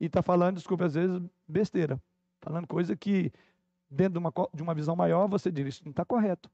E 0.00 0.06
está 0.06 0.22
falando, 0.22 0.56
desculpa, 0.56 0.84
às 0.84 0.94
vezes, 0.94 1.20
besteira. 1.46 2.00
Falando 2.40 2.66
coisa 2.66 2.96
que 2.96 3.32
dentro 3.90 4.14
de 4.14 4.18
uma, 4.18 4.32
de 4.52 4.62
uma 4.62 4.74
visão 4.74 4.94
maior, 4.94 5.28
você 5.28 5.50
diz, 5.50 5.66
isso 5.66 5.82
não 5.84 5.90
está 5.90 6.04
correto. 6.04 6.50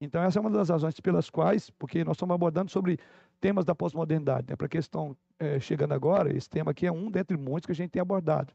Então, 0.00 0.22
essa 0.22 0.38
é 0.38 0.40
uma 0.40 0.50
das 0.50 0.68
razões 0.68 0.98
pelas 1.00 1.30
quais, 1.30 1.70
porque 1.70 2.04
nós 2.04 2.16
estamos 2.16 2.34
abordando 2.34 2.70
sobre 2.70 2.98
temas 3.40 3.64
da 3.64 3.74
pós-modernidade. 3.74 4.46
Né? 4.48 4.56
Para 4.56 4.68
quem 4.68 4.78
estão 4.78 5.16
é, 5.38 5.58
chegando 5.58 5.92
agora, 5.92 6.36
esse 6.36 6.48
tema 6.50 6.70
aqui 6.70 6.86
é 6.86 6.92
um 6.92 7.10
dentre 7.10 7.36
muitos 7.36 7.66
que 7.66 7.72
a 7.72 7.74
gente 7.74 7.90
tem 7.90 8.02
abordado. 8.02 8.52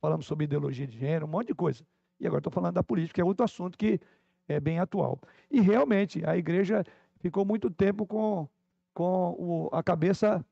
Falamos 0.00 0.26
sobre 0.26 0.44
ideologia 0.44 0.86
de 0.86 0.96
gênero, 0.96 1.26
um 1.26 1.28
monte 1.28 1.48
de 1.48 1.54
coisa. 1.54 1.84
E 2.20 2.26
agora 2.26 2.38
estou 2.38 2.52
falando 2.52 2.74
da 2.74 2.82
política, 2.82 3.14
que 3.14 3.20
é 3.20 3.24
outro 3.24 3.44
assunto 3.44 3.76
que 3.76 4.00
é 4.46 4.60
bem 4.60 4.78
atual. 4.78 5.18
E 5.50 5.60
realmente, 5.60 6.24
a 6.24 6.36
igreja 6.36 6.84
ficou 7.18 7.44
muito 7.44 7.70
tempo 7.70 8.06
com, 8.06 8.48
com 8.94 9.34
o, 9.36 9.68
a 9.72 9.82
cabeça 9.82 10.44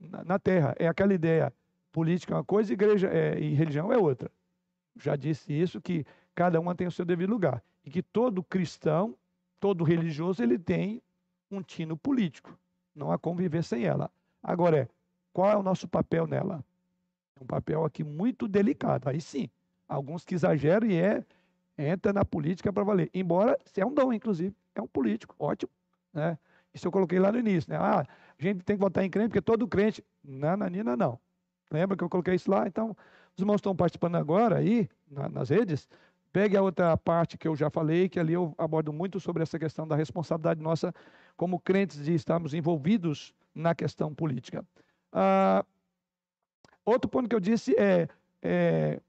na, 0.00 0.22
na, 0.22 0.38
terra. 0.38 0.74
É 0.78 0.86
aquela 0.86 1.14
ideia, 1.14 1.52
política 1.90 2.34
é 2.34 2.36
uma 2.36 2.44
coisa, 2.44 2.72
igreja 2.72 3.08
é, 3.08 3.40
e 3.40 3.54
religião 3.54 3.92
é 3.92 3.96
outra. 3.96 4.30
Já 4.96 5.16
disse 5.16 5.52
isso, 5.52 5.80
que 5.80 6.04
cada 6.34 6.60
uma 6.60 6.74
tem 6.74 6.86
o 6.86 6.90
seu 6.90 7.04
devido 7.04 7.30
lugar. 7.30 7.62
E 7.84 7.90
que 7.90 8.02
todo 8.02 8.44
cristão, 8.44 9.16
todo 9.58 9.82
religioso, 9.82 10.42
ele 10.42 10.58
tem 10.58 11.02
um 11.50 11.62
tino 11.62 11.96
político. 11.96 12.56
Não 12.94 13.10
há 13.10 13.18
como 13.18 13.38
viver 13.38 13.64
sem 13.64 13.84
ela. 13.84 14.10
Agora 14.42 14.78
é, 14.78 14.88
qual 15.32 15.50
é 15.50 15.56
o 15.56 15.62
nosso 15.62 15.88
papel 15.88 16.26
nela? 16.26 16.64
É 17.38 17.42
um 17.42 17.46
papel 17.46 17.84
aqui 17.84 18.04
muito 18.04 18.46
delicado. 18.46 19.08
Aí 19.08 19.20
sim, 19.20 19.48
alguns 19.88 20.24
que 20.24 20.34
exageram 20.34 20.86
e 20.86 20.96
é 20.96 21.24
entra 21.78 22.12
na 22.12 22.24
política 22.24 22.72
para 22.72 22.84
valer. 22.84 23.10
Embora 23.14 23.58
se 23.64 23.80
é 23.80 23.86
um 23.86 23.94
dom, 23.94 24.12
inclusive, 24.12 24.54
é 24.74 24.82
um 24.82 24.86
político, 24.86 25.34
ótimo, 25.38 25.70
né? 26.12 26.38
Isso 26.72 26.86
eu 26.86 26.92
coloquei 26.92 27.18
lá 27.18 27.32
no 27.32 27.38
início, 27.38 27.72
né? 27.72 27.78
Ah, 27.78 28.00
a 28.00 28.42
gente 28.42 28.64
tem 28.64 28.76
que 28.76 28.80
votar 28.80 29.04
em 29.04 29.10
crente 29.10 29.28
porque 29.28 29.42
todo 29.42 29.66
crente, 29.66 30.04
nananina 30.22 30.96
não. 30.96 31.18
Lembra 31.70 31.96
que 31.96 32.04
eu 32.04 32.08
coloquei 32.08 32.34
isso 32.34 32.50
lá? 32.50 32.66
Então, 32.66 32.96
os 33.34 33.40
irmãos 33.40 33.56
estão 33.56 33.74
participando 33.74 34.16
agora 34.16 34.58
aí 34.58 34.88
na, 35.10 35.28
nas 35.28 35.50
redes. 35.50 35.88
Pegue 36.32 36.56
a 36.56 36.62
outra 36.62 36.96
parte 36.96 37.36
que 37.36 37.48
eu 37.48 37.56
já 37.56 37.70
falei, 37.70 38.08
que 38.08 38.18
ali 38.20 38.32
eu 38.32 38.54
abordo 38.56 38.92
muito 38.92 39.18
sobre 39.18 39.42
essa 39.42 39.58
questão 39.58 39.86
da 39.86 39.96
responsabilidade 39.96 40.60
nossa 40.60 40.94
como 41.36 41.58
crentes 41.58 42.04
de 42.04 42.14
estarmos 42.14 42.54
envolvidos 42.54 43.34
na 43.54 43.74
questão 43.74 44.14
política. 44.14 44.64
Ah, 45.12 45.64
outro 46.84 47.10
ponto 47.10 47.28
que 47.28 47.34
eu 47.34 47.40
disse 47.40 47.74
é, 47.76 48.08
é, 48.42 49.00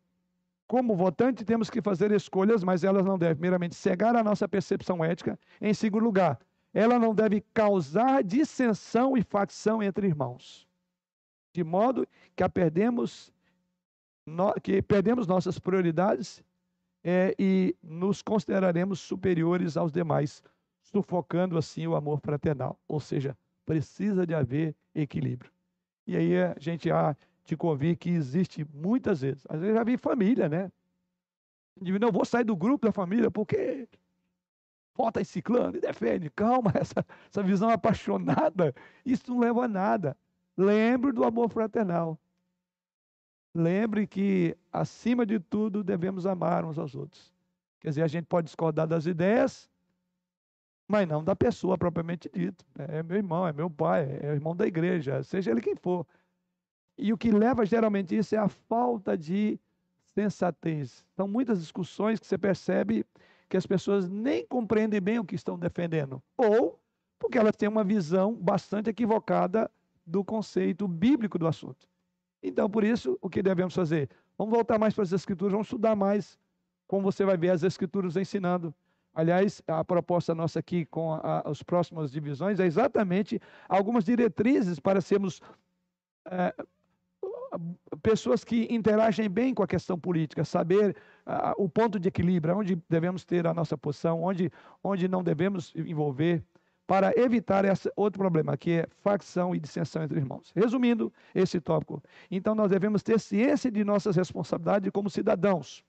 como 0.68 0.96
votante, 0.96 1.44
temos 1.44 1.70
que 1.70 1.82
fazer 1.82 2.12
escolhas, 2.12 2.64
mas 2.64 2.84
elas 2.84 3.06
não 3.06 3.20
devem, 3.20 3.36
primeiramente, 3.36 3.76
cegar 3.76 4.16
a 4.16 4.24
nossa 4.24 4.48
percepção 4.48 5.04
ética. 5.04 5.38
Em 5.60 5.74
segundo 5.74 6.04
lugar, 6.04 6.40
ela 6.74 6.98
não 6.98 7.14
deve 7.14 7.42
causar 7.54 8.24
dissensão 8.24 9.18
e 9.18 9.24
facção 9.24 9.84
entre 9.84 10.08
irmãos, 10.08 10.68
de 11.54 11.64
modo 11.64 12.08
que, 12.36 12.48
perdemos, 12.50 13.34
que 14.64 14.82
perdemos 14.82 15.28
nossas 15.28 15.60
prioridades 15.60 16.44
é, 17.04 17.36
e 17.38 17.76
nos 17.84 18.22
consideraremos 18.22 19.00
superiores 19.00 19.76
aos 19.76 19.92
demais, 19.92 20.42
sufocando 20.82 21.58
assim 21.58 21.86
o 21.88 21.96
amor 21.96 22.20
fraternal. 22.20 22.80
Ou 22.88 23.00
seja, 23.00 23.38
precisa 23.66 24.26
de 24.26 24.34
haver 24.34 24.76
equilíbrio. 24.96 25.52
E 26.08 26.16
aí 26.16 26.42
a 26.42 26.56
gente 26.60 26.90
há 26.92 27.16
de 27.46 27.58
convir 27.58 27.98
que 27.98 28.10
existe 28.10 28.66
muitas 28.74 29.22
vezes. 29.22 29.46
Às 29.50 29.60
vezes 29.60 29.76
já 29.76 29.84
vi 29.84 29.98
família, 29.98 30.48
né? 30.48 30.72
Não 31.80 32.12
vou 32.12 32.26
sair 32.26 32.44
do 32.44 32.56
grupo 32.56 32.86
da 32.86 32.92
família 32.92 33.32
porque 33.32 33.88
vota 34.96 35.22
em 35.22 35.24
ciclano 35.24 35.78
e 35.78 35.82
defende. 35.82 36.30
Calma, 36.30 36.72
essa, 36.80 37.06
essa 37.30 37.44
visão 37.44 37.70
apaixonada, 37.70 38.74
isso 39.06 39.24
não 39.30 39.40
leva 39.40 39.66
a 39.66 39.68
nada. 39.68 40.18
Lembre 40.58 41.12
do 41.12 41.24
amor 41.24 41.50
fraternal. 41.50 42.20
Lembre 43.54 44.08
que, 44.08 44.56
acima 44.72 45.26
de 45.26 45.40
tudo, 45.40 45.84
devemos 45.84 46.26
amar 46.26 46.64
uns 46.64 46.78
aos 46.78 46.96
outros. 46.96 47.34
Quer 47.80 47.90
dizer, 47.90 48.04
a 48.04 48.08
gente 48.08 48.26
pode 48.26 48.46
discordar 48.46 48.88
das 48.88 49.06
ideias, 49.06 49.70
mas 50.88 51.08
não 51.08 51.24
da 51.24 51.36
pessoa 51.36 51.78
propriamente 51.78 52.30
dito. 52.34 52.64
É 52.78 53.04
meu 53.04 53.18
irmão, 53.18 53.48
é 53.48 53.52
meu 53.52 53.70
pai, 53.70 54.04
é 54.22 54.28
irmão 54.28 54.56
da 54.56 54.66
igreja, 54.66 55.24
seja 55.24 55.52
ele 55.52 55.62
quem 55.62 55.76
for. 55.76 56.06
E 56.98 57.12
o 57.12 57.18
que 57.18 57.32
leva 57.32 57.66
geralmente 57.66 58.16
isso 58.16 58.36
é 58.36 58.38
a 58.38 58.48
falta 58.48 59.18
de 59.18 59.60
sensatez. 60.14 61.06
São 61.16 61.28
muitas 61.28 61.60
discussões 61.60 62.20
que 62.20 62.28
você 62.28 62.38
percebe 62.38 63.06
que 63.52 63.58
as 63.58 63.66
pessoas 63.66 64.08
nem 64.08 64.46
compreendem 64.48 65.02
bem 65.02 65.20
o 65.20 65.26
que 65.26 65.36
estão 65.36 65.60
defendendo, 65.60 66.24
ou 66.38 66.80
porque 67.20 67.38
elas 67.38 67.54
têm 67.54 67.68
uma 67.68 67.84
visão 67.84 68.34
bastante 68.34 68.90
equivocada 68.90 69.70
do 70.06 70.24
conceito 70.24 70.88
bíblico 70.88 71.38
do 71.38 71.46
assunto. 71.46 71.86
Então, 72.42 72.70
por 72.70 72.82
isso, 72.82 73.20
o 73.22 73.30
que 73.30 73.44
devemos 73.44 73.76
fazer? 73.76 74.10
Vamos 74.38 74.56
voltar 74.56 74.80
mais 74.80 74.94
para 74.94 75.04
as 75.04 75.12
Escrituras, 75.12 75.52
vamos 75.52 75.68
estudar 75.68 75.98
mais, 75.98 76.40
como 76.88 77.04
você 77.04 77.26
vai 77.26 77.36
ver 77.36 77.50
as 77.50 77.62
Escrituras 77.62 78.16
ensinando. 78.16 78.74
Aliás, 79.14 79.62
a 79.68 79.84
proposta 79.84 80.34
nossa 80.34 80.60
aqui 80.60 80.86
com 80.86 81.20
as 81.22 81.62
próximas 81.62 82.10
divisões 82.10 82.58
é 82.58 82.66
exatamente 82.66 83.38
algumas 83.68 84.06
diretrizes 84.06 84.80
para 84.80 85.02
sermos 85.02 85.42
é, 86.26 86.56
pessoas 88.02 88.44
que 88.44 88.68
interagem 88.70 89.30
bem 89.30 89.54
com 89.54 89.64
a 89.64 89.68
questão 89.68 89.98
política, 89.98 90.44
saber 90.44 90.96
uh, 91.26 91.54
o 91.58 91.68
ponto 91.68 92.00
de 92.00 92.08
equilíbrio, 92.08 92.58
onde 92.58 92.76
devemos 92.90 93.26
ter 93.26 93.46
a 93.46 93.54
nossa 93.54 93.78
posição, 93.78 94.24
onde, 94.24 94.52
onde 94.84 95.08
não 95.08 95.24
devemos 95.24 95.74
envolver, 95.76 96.44
para 96.88 97.18
evitar 97.18 97.64
esse 97.64 97.90
outro 97.96 98.20
problema, 98.20 98.58
que 98.58 98.72
é 98.72 98.88
facção 99.02 99.56
e 99.56 99.60
dissensão 99.60 100.04
entre 100.04 100.20
irmãos. 100.20 100.52
Resumindo 100.54 101.14
esse 101.34 101.62
tópico, 101.62 102.04
então 102.30 102.54
nós 102.54 102.70
devemos 102.70 103.02
ter 103.02 103.18
ciência 103.20 103.72
de 103.72 103.84
nossas 103.84 104.18
responsabilidades 104.18 104.92
como 104.92 105.10
cidadãos, 105.10 105.86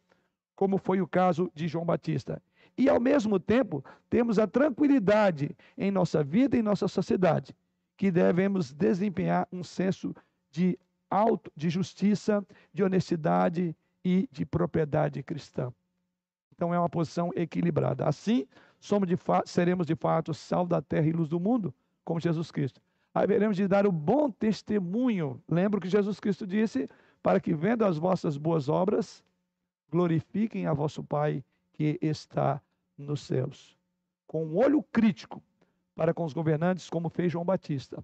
como 0.54 0.78
foi 0.78 1.00
o 1.00 1.08
caso 1.08 1.50
de 1.54 1.66
João 1.66 1.84
Batista. 1.84 2.40
E, 2.78 2.88
ao 2.88 3.00
mesmo 3.00 3.40
tempo, 3.40 3.84
temos 4.08 4.38
a 4.38 4.46
tranquilidade 4.46 5.56
em 5.76 5.90
nossa 5.90 6.22
vida 6.22 6.56
e 6.56 6.60
em 6.60 6.62
nossa 6.62 6.86
sociedade, 6.86 7.54
que 7.96 8.10
devemos 8.10 8.72
desempenhar 8.72 9.48
um 9.52 9.64
senso 9.64 10.14
de 10.50 10.78
auto, 11.12 11.52
de 11.54 11.68
justiça, 11.68 12.44
de 12.72 12.82
honestidade 12.82 13.76
e 14.02 14.26
de 14.32 14.46
propriedade 14.46 15.22
cristã. 15.22 15.72
Então 16.54 16.72
é 16.72 16.78
uma 16.78 16.88
posição 16.88 17.30
equilibrada. 17.36 18.06
Assim, 18.06 18.46
somos 18.80 19.06
de 19.06 19.16
seremos 19.44 19.86
de 19.86 19.94
fato 19.94 20.32
sal 20.32 20.66
da 20.66 20.80
terra 20.80 21.06
e 21.06 21.12
luz 21.12 21.28
do 21.28 21.38
mundo, 21.38 21.74
como 22.04 22.18
Jesus 22.18 22.50
Cristo. 22.50 22.80
Haveremos 23.14 23.56
de 23.56 23.68
dar 23.68 23.86
o 23.86 23.92
bom 23.92 24.30
testemunho. 24.30 25.42
Lembro 25.48 25.80
que 25.80 25.88
Jesus 25.88 26.18
Cristo 26.18 26.46
disse: 26.46 26.88
para 27.22 27.38
que 27.38 27.54
vendo 27.54 27.84
as 27.84 27.98
vossas 27.98 28.38
boas 28.38 28.68
obras, 28.68 29.22
glorifiquem 29.90 30.66
a 30.66 30.72
vosso 30.72 31.04
Pai 31.04 31.44
que 31.74 31.98
está 32.00 32.60
nos 32.96 33.20
céus. 33.20 33.76
Com 34.26 34.46
um 34.46 34.56
olho 34.56 34.82
crítico 34.82 35.42
para 35.94 36.14
com 36.14 36.24
os 36.24 36.32
governantes, 36.32 36.88
como 36.88 37.10
fez 37.10 37.30
João 37.30 37.44
Batista. 37.44 38.02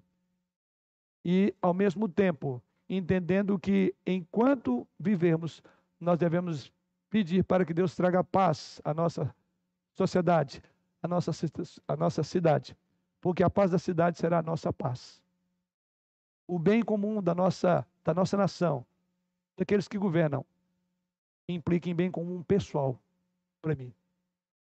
E, 1.25 1.53
ao 1.61 1.73
mesmo 1.73 2.07
tempo, 2.07 2.61
entendendo 2.89 3.59
que 3.59 3.93
enquanto 4.05 4.87
vivemos, 4.99 5.61
nós 5.99 6.17
devemos 6.17 6.71
pedir 7.09 7.43
para 7.43 7.63
que 7.63 7.73
Deus 7.73 7.95
traga 7.95 8.23
paz 8.23 8.81
à 8.83 8.93
nossa 8.93 9.33
sociedade, 9.93 10.63
à 11.01 11.07
nossa, 11.07 11.31
à 11.87 11.95
nossa 11.95 12.23
cidade, 12.23 12.75
porque 13.21 13.43
a 13.43 13.49
paz 13.49 13.71
da 13.71 13.77
cidade 13.77 14.17
será 14.17 14.39
a 14.39 14.43
nossa 14.43 14.73
paz. 14.73 15.21
O 16.47 16.57
bem 16.57 16.81
comum 16.81 17.21
da 17.21 17.35
nossa, 17.35 17.85
da 18.03 18.13
nossa 18.13 18.35
nação, 18.35 18.85
daqueles 19.55 19.87
que 19.87 19.97
governam, 19.97 20.43
implica 21.47 21.89
em 21.89 21.95
bem 21.95 22.09
comum 22.09 22.41
pessoal 22.41 22.99
para 23.61 23.75
mim. 23.75 23.93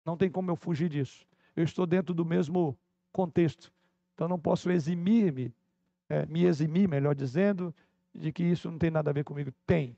Não 0.05 0.17
tem 0.17 0.31
como 0.31 0.51
eu 0.51 0.57
fugir 0.57 0.89
disso. 0.89 1.27
Eu 1.57 1.65
estou 1.65 1.87
dentro 1.87 2.15
do 2.15 2.25
mesmo 2.25 2.77
contexto. 3.13 3.73
Então 4.15 4.29
não 4.29 4.39
posso 4.39 4.71
eximir-me, 4.71 5.53
é, 6.09 6.27
me 6.27 6.45
eximir, 6.45 6.89
melhor 6.89 7.15
dizendo, 7.15 7.75
de 8.15 8.32
que 8.32 8.45
isso 8.45 8.70
não 8.70 8.78
tem 8.78 8.91
nada 8.91 9.11
a 9.11 9.12
ver 9.12 9.24
comigo. 9.24 9.53
Tem. 9.66 9.97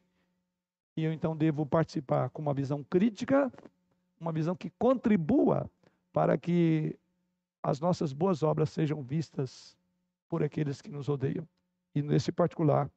E 0.96 1.04
eu 1.04 1.12
então 1.12 1.36
devo 1.36 1.66
participar 1.66 2.30
com 2.30 2.40
uma 2.40 2.54
visão 2.54 2.82
crítica, 2.82 3.52
uma 4.18 4.32
visão 4.32 4.56
que 4.56 4.70
contribua 4.78 5.70
para 6.12 6.38
que 6.38 6.96
as 7.62 7.80
nossas 7.80 8.12
boas 8.12 8.42
obras 8.42 8.70
sejam 8.70 9.02
vistas 9.02 9.76
por 10.28 10.42
aqueles 10.42 10.80
que 10.80 10.90
nos 10.90 11.08
odeiam. 11.08 11.46
E 11.94 12.00
nesse 12.00 12.32
particular, 12.32 12.90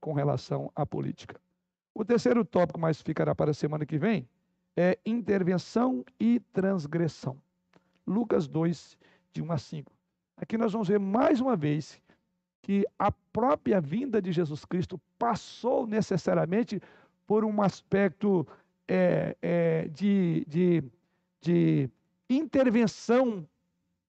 com 0.00 0.12
relação 0.12 0.70
à 0.74 0.84
política. 0.84 1.40
O 1.94 2.04
terceiro 2.04 2.44
tópico, 2.44 2.78
mas 2.78 3.00
ficará 3.00 3.34
para 3.34 3.52
a 3.52 3.54
semana 3.54 3.86
que 3.86 3.98
vem, 3.98 4.28
é 4.76 4.98
intervenção 5.06 6.04
e 6.20 6.40
transgressão. 6.52 7.40
Lucas 8.06 8.46
2, 8.46 8.98
de 9.32 9.42
1 9.42 9.52
a 9.52 9.58
5. 9.58 9.92
Aqui 10.36 10.58
nós 10.58 10.72
vamos 10.72 10.88
ver 10.88 11.00
mais 11.00 11.40
uma 11.40 11.56
vez 11.56 12.00
que 12.66 12.84
a 12.98 13.12
própria 13.12 13.80
vinda 13.80 14.20
de 14.20 14.32
Jesus 14.32 14.64
Cristo 14.64 15.00
passou 15.16 15.86
necessariamente 15.86 16.82
por 17.24 17.44
um 17.44 17.62
aspecto 17.62 18.44
é, 18.88 19.36
é, 19.40 19.86
de, 19.86 20.44
de, 20.48 20.82
de 21.40 21.88
intervenção 22.28 23.48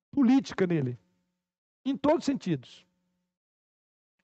política 0.10 0.66
nele, 0.66 0.98
em 1.86 1.96
todos 1.96 2.22
os 2.22 2.26
sentidos. 2.26 2.84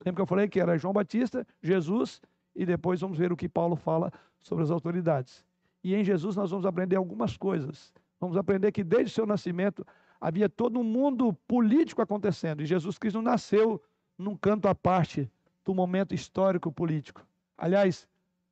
Lembra 0.03 0.15
que 0.15 0.21
eu 0.23 0.25
falei 0.25 0.47
que 0.47 0.59
era 0.59 0.79
João 0.79 0.95
Batista, 0.95 1.45
Jesus, 1.61 2.19
e 2.55 2.65
depois 2.65 3.01
vamos 3.01 3.19
ver 3.19 3.31
o 3.31 3.37
que 3.37 3.47
Paulo 3.47 3.75
fala 3.75 4.11
sobre 4.41 4.63
as 4.63 4.71
autoridades. 4.71 5.45
E 5.83 5.93
em 5.93 6.03
Jesus 6.03 6.35
nós 6.35 6.49
vamos 6.49 6.65
aprender 6.65 6.95
algumas 6.95 7.37
coisas. 7.37 7.93
Vamos 8.19 8.35
aprender 8.35 8.71
que 8.71 8.83
desde 8.83 9.11
o 9.11 9.13
seu 9.13 9.27
nascimento 9.27 9.85
havia 10.19 10.49
todo 10.49 10.79
um 10.79 10.83
mundo 10.83 11.33
político 11.47 12.01
acontecendo, 12.01 12.63
e 12.63 12.65
Jesus 12.65 12.97
Cristo 12.97 13.21
nasceu 13.21 13.79
num 14.23 14.35
canto 14.35 14.67
à 14.67 14.73
parte 14.73 15.29
do 15.63 15.73
momento 15.73 16.15
histórico 16.15 16.71
político. 16.71 17.25
Aliás, 17.57 18.07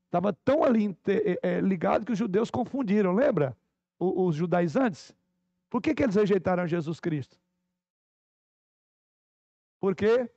estava 0.06 0.34
tão 0.34 0.64
ali 0.64 0.95
é, 1.41 1.60
ligado 1.61 2.06
que 2.06 2.11
os 2.11 2.18
judeus 2.18 2.52
confundiram, 2.52 3.14
lembra? 3.14 3.57
Os, 3.98 4.14
os 4.15 4.35
judaizantes. 4.35 5.15
Por 5.69 5.81
que, 5.81 5.95
que 5.95 6.03
eles 6.03 6.15
rejeitaram 6.15 6.68
Jesus 6.68 6.99
Cristo? 6.99 7.39
Por 9.80 9.95
quê? 9.95 10.30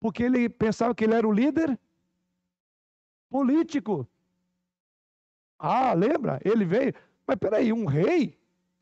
Porque 0.00 0.24
ele 0.24 0.48
pensava 0.48 0.94
que 0.94 1.04
ele 1.04 1.14
era 1.14 1.26
o 1.26 1.32
líder 1.32 1.78
político. 3.30 4.06
Ah, 5.58 5.94
lembra? 5.94 6.40
Ele 6.44 6.64
veio. 6.64 6.92
Mas 7.26 7.36
peraí, 7.36 7.72
um 7.72 7.86
rei 7.86 8.38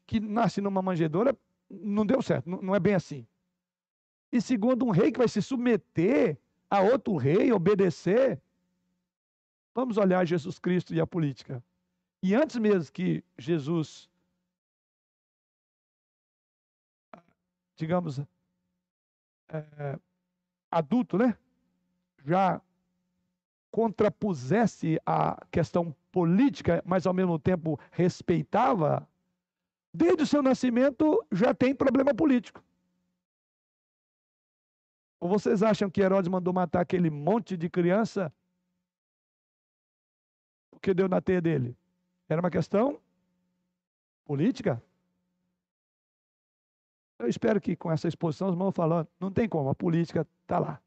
que 0.06 0.18
nasce 0.18 0.60
numa 0.60 0.82
manjedoura 0.82 1.36
não 1.68 2.04
deu 2.04 2.20
certo, 2.20 2.48
não 2.48 2.74
é 2.74 2.80
bem 2.80 2.94
assim 2.94 3.24
e 4.32 4.40
segundo 4.40 4.86
um 4.86 4.90
rei 4.90 5.10
que 5.10 5.18
vai 5.18 5.28
se 5.28 5.42
submeter 5.42 6.38
a 6.68 6.80
outro 6.80 7.16
rei, 7.16 7.52
obedecer. 7.52 8.40
Vamos 9.74 9.96
olhar 9.96 10.24
Jesus 10.24 10.58
Cristo 10.58 10.94
e 10.94 11.00
a 11.00 11.06
política. 11.06 11.62
E 12.22 12.34
antes 12.34 12.56
mesmo 12.56 12.92
que 12.92 13.24
Jesus, 13.38 14.08
digamos, 17.76 18.20
é, 19.48 19.98
adulto, 20.70 21.18
né? 21.18 21.36
Já 22.24 22.60
contrapusesse 23.70 25.00
a 25.06 25.44
questão 25.50 25.94
política, 26.12 26.82
mas 26.84 27.06
ao 27.06 27.14
mesmo 27.14 27.38
tempo 27.38 27.78
respeitava, 27.90 29.08
desde 29.92 30.22
o 30.22 30.26
seu 30.26 30.42
nascimento 30.42 31.24
já 31.32 31.54
tem 31.54 31.74
problema 31.74 32.14
político. 32.14 32.62
Ou 35.20 35.28
vocês 35.28 35.62
acham 35.62 35.90
que 35.90 36.00
Herodes 36.00 36.30
mandou 36.30 36.52
matar 36.52 36.80
aquele 36.80 37.10
monte 37.10 37.56
de 37.56 37.68
criança? 37.68 38.32
O 40.72 40.80
que 40.80 40.94
deu 40.94 41.08
na 41.08 41.20
teia 41.20 41.42
dele? 41.42 41.76
Era 42.26 42.40
uma 42.40 42.50
questão 42.50 42.98
política? 44.24 44.82
Eu 47.18 47.28
espero 47.28 47.60
que 47.60 47.76
com 47.76 47.92
essa 47.92 48.08
exposição 48.08 48.48
os 48.48 48.54
irmãos 48.54 48.72
falando, 48.72 49.06
não 49.20 49.30
tem 49.30 49.46
como, 49.46 49.68
a 49.68 49.74
política 49.74 50.26
está 50.42 50.58
lá. 50.58 50.80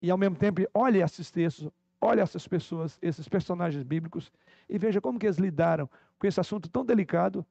E 0.00 0.10
ao 0.10 0.16
mesmo 0.16 0.36
tempo, 0.36 0.62
olhe 0.72 1.02
esses 1.02 1.30
textos, 1.30 1.70
olhe 2.00 2.22
essas 2.22 2.48
pessoas, 2.48 2.98
esses 3.02 3.28
personagens 3.28 3.82
bíblicos, 3.82 4.32
e 4.66 4.78
veja 4.78 4.98
como 4.98 5.18
que 5.18 5.26
eles 5.26 5.36
lidaram 5.36 5.90
com 6.18 6.26
esse 6.26 6.40
assunto 6.40 6.70
tão 6.70 6.86
delicado, 6.86 7.44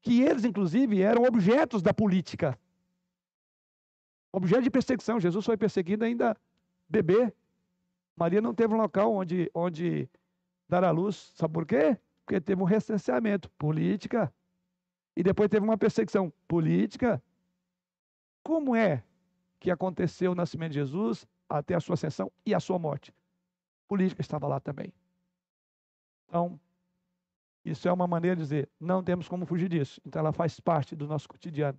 que 0.00 0.22
eles, 0.22 0.44
inclusive, 0.44 1.02
eram 1.02 1.24
objetos 1.24 1.82
da 1.82 1.92
política. 1.92 2.56
Objeto 4.32 4.62
de 4.62 4.70
perseguição. 4.70 5.20
Jesus 5.20 5.44
foi 5.44 5.56
perseguido 5.56 6.04
ainda 6.04 6.36
bebê. 6.88 7.32
Maria 8.16 8.40
não 8.40 8.54
teve 8.54 8.74
um 8.74 8.76
local 8.76 9.12
onde, 9.12 9.50
onde 9.54 10.08
dar 10.68 10.84
à 10.84 10.90
luz. 10.90 11.32
Sabe 11.34 11.54
por 11.54 11.66
quê? 11.66 11.98
Porque 12.24 12.40
teve 12.40 12.60
um 12.62 12.66
recenseamento. 12.66 13.50
Política. 13.52 14.32
e 15.16 15.22
depois 15.22 15.48
teve 15.48 15.64
uma 15.64 15.76
perseguição 15.76 16.32
política. 16.46 17.22
Como 18.42 18.74
é 18.74 19.04
que 19.58 19.70
aconteceu 19.70 20.32
o 20.32 20.34
nascimento 20.34 20.72
de 20.72 20.78
Jesus 20.78 21.26
até 21.48 21.74
a 21.74 21.80
sua 21.80 21.94
ascensão 21.94 22.32
e 22.46 22.54
a 22.54 22.60
sua 22.60 22.78
morte? 22.78 23.12
política 23.90 24.20
estava 24.20 24.46
lá 24.46 24.60
também. 24.60 24.94
Então, 26.28 26.60
isso 27.64 27.88
é 27.88 27.92
uma 27.92 28.06
maneira 28.06 28.36
de 28.36 28.42
dizer, 28.42 28.70
não 28.78 29.02
temos 29.02 29.26
como 29.26 29.44
fugir 29.44 29.68
disso. 29.68 30.00
Então, 30.06 30.20
ela 30.20 30.32
faz 30.32 30.60
parte 30.60 30.94
do 30.94 31.08
nosso 31.08 31.28
cotidiano. 31.28 31.78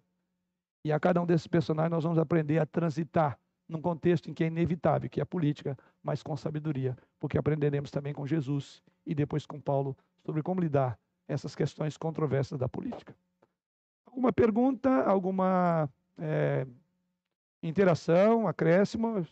E 0.84 0.92
a 0.92 1.00
cada 1.00 1.22
um 1.22 1.26
desses 1.26 1.48
personagens 1.48 1.92
nós 1.92 2.04
vamos 2.04 2.18
aprender 2.18 2.60
a 2.60 2.66
transitar 2.66 3.38
num 3.68 3.82
contexto 3.82 4.30
em 4.30 4.34
que 4.34 4.44
é 4.44 4.48
inevitável, 4.48 5.10
que 5.10 5.20
é 5.20 5.24
a 5.24 5.26
política, 5.26 5.78
mas 6.04 6.22
com 6.22 6.36
sabedoria, 6.36 6.98
porque 7.20 7.38
aprenderemos 7.38 7.90
também 7.90 8.14
com 8.14 8.28
Jesus 8.28 8.84
e 9.06 9.16
depois 9.16 9.46
com 9.46 9.62
Paulo 9.62 9.96
sobre 10.26 10.44
como 10.44 10.60
lidar 10.60 11.00
essas 11.28 11.56
questões 11.56 11.96
controversas 11.98 12.60
da 12.60 12.68
política. 12.68 13.16
Alguma 14.06 14.34
pergunta, 14.34 14.90
alguma 15.04 15.90
é, 16.18 16.68
interação, 17.64 18.48
acréscimo? 18.48 19.26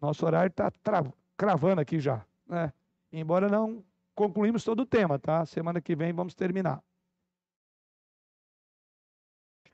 Nosso 0.00 0.24
horário 0.24 0.48
está 0.48 0.72
cravando 1.36 1.80
aqui 1.82 2.00
já, 2.00 2.24
né? 2.46 2.72
Embora 3.12 3.48
não 3.48 3.84
concluímos 4.14 4.64
todo 4.64 4.80
o 4.80 4.86
tema, 4.86 5.18
tá? 5.18 5.44
Semana 5.44 5.80
que 5.80 5.94
vem 5.94 6.12
vamos 6.12 6.34
terminar. 6.34 6.82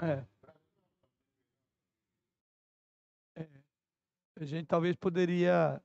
É. 0.00 0.24
é. 3.36 3.48
A 4.36 4.44
gente 4.44 4.66
talvez 4.66 4.96
poderia 4.96 5.80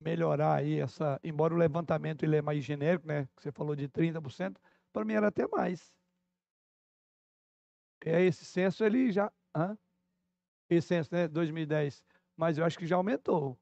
melhorar 0.00 0.56
aí 0.56 0.80
essa, 0.80 1.20
embora 1.24 1.54
o 1.54 1.56
levantamento 1.56 2.22
ele 2.24 2.36
é 2.36 2.42
mais 2.42 2.64
genérico, 2.64 3.06
né? 3.06 3.28
Você 3.36 3.50
falou 3.52 3.74
de 3.76 3.88
30%, 3.88 4.60
para 4.92 5.04
mim 5.04 5.14
era 5.14 5.28
até 5.28 5.46
mais. 5.48 5.92
É 8.04 8.22
esse 8.22 8.44
censo 8.44 8.84
ele 8.84 9.10
já, 9.10 9.32
hã? 9.54 9.76
esse 10.68 10.88
censo, 10.88 11.14
né, 11.14 11.28
2010, 11.28 12.04
mas 12.36 12.58
eu 12.58 12.64
acho 12.64 12.78
que 12.78 12.86
já 12.86 12.96
aumentou. 12.96 13.58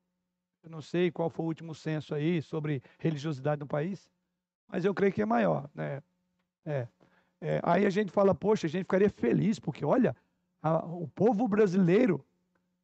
Eu 0.62 0.70
não 0.70 0.80
sei 0.82 1.10
qual 1.10 1.30
foi 1.30 1.44
o 1.44 1.48
último 1.48 1.74
censo 1.74 2.14
aí 2.14 2.42
sobre 2.42 2.82
religiosidade 2.98 3.60
no 3.60 3.66
país, 3.66 4.10
mas 4.68 4.84
eu 4.84 4.94
creio 4.94 5.12
que 5.12 5.22
é 5.22 5.26
maior, 5.26 5.70
né? 5.74 6.02
É. 6.64 6.88
É, 7.40 7.60
aí 7.64 7.84
a 7.84 7.90
gente 7.90 8.12
fala, 8.12 8.34
poxa, 8.34 8.66
a 8.66 8.70
gente 8.70 8.84
ficaria 8.84 9.10
feliz, 9.10 9.58
porque 9.58 9.84
olha, 9.84 10.16
a, 10.62 10.84
o 10.86 11.08
povo 11.08 11.48
brasileiro, 11.48 12.24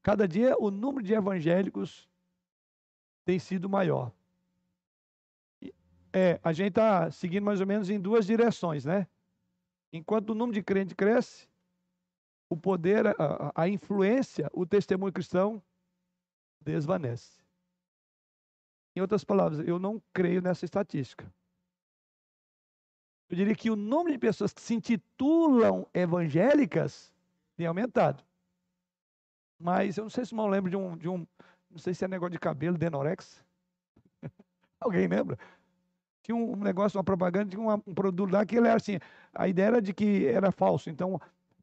cada 0.02 0.26
dia 0.26 0.56
o 0.58 0.70
número 0.70 1.04
de 1.04 1.14
evangélicos 1.14 2.08
tem 3.24 3.38
sido 3.38 3.68
maior. 3.68 4.12
É, 6.12 6.40
a 6.42 6.52
gente 6.52 6.70
está 6.70 7.10
seguindo 7.10 7.44
mais 7.44 7.60
ou 7.60 7.66
menos 7.66 7.88
em 7.88 8.00
duas 8.00 8.26
direções, 8.26 8.84
né? 8.84 9.06
Enquanto 9.92 10.30
o 10.30 10.34
número 10.34 10.54
de 10.54 10.62
crentes 10.62 10.94
cresce, 10.94 11.48
o 12.48 12.56
poder, 12.56 13.06
a, 13.06 13.52
a 13.54 13.68
influência, 13.68 14.50
o 14.52 14.66
testemunho 14.66 15.12
cristão 15.12 15.62
desvanece. 16.60 17.38
Em 18.96 19.00
outras 19.00 19.22
palavras, 19.22 19.60
eu 19.66 19.78
não 19.78 20.02
creio 20.12 20.42
nessa 20.42 20.64
estatística. 20.64 21.32
Eu 23.28 23.36
diria 23.36 23.54
que 23.54 23.70
o 23.70 23.76
número 23.76 24.12
de 24.12 24.18
pessoas 24.18 24.52
que 24.52 24.60
se 24.60 24.74
intitulam 24.74 25.86
evangélicas 25.92 27.12
tem 27.56 27.66
aumentado. 27.66 28.24
Mas 29.58 29.98
eu 29.98 30.04
não 30.04 30.10
sei 30.10 30.24
se 30.24 30.34
não 30.34 30.46
lembro 30.46 30.70
de 30.70 30.76
um, 30.76 30.96
de 30.96 31.08
um, 31.08 31.26
não 31.70 31.78
sei 31.78 31.92
se 31.92 32.04
é 32.04 32.08
negócio 32.08 32.32
de 32.32 32.38
cabelo, 32.38 32.78
Denorex. 32.78 33.44
Alguém 34.80 35.06
lembra? 35.08 35.38
Tinha 36.22 36.36
um 36.36 36.56
negócio, 36.56 36.96
uma 36.96 37.04
propaganda, 37.04 37.50
tinha 37.50 37.60
um 37.60 37.94
produto 37.94 38.32
lá 38.32 38.46
que 38.46 38.56
ele 38.56 38.68
era 38.68 38.76
assim, 38.76 38.98
a 39.34 39.48
ideia 39.48 39.66
era 39.66 39.82
de 39.82 39.92
que 39.92 40.26
era 40.26 40.52
falso. 40.52 40.88
Então, 40.88 41.20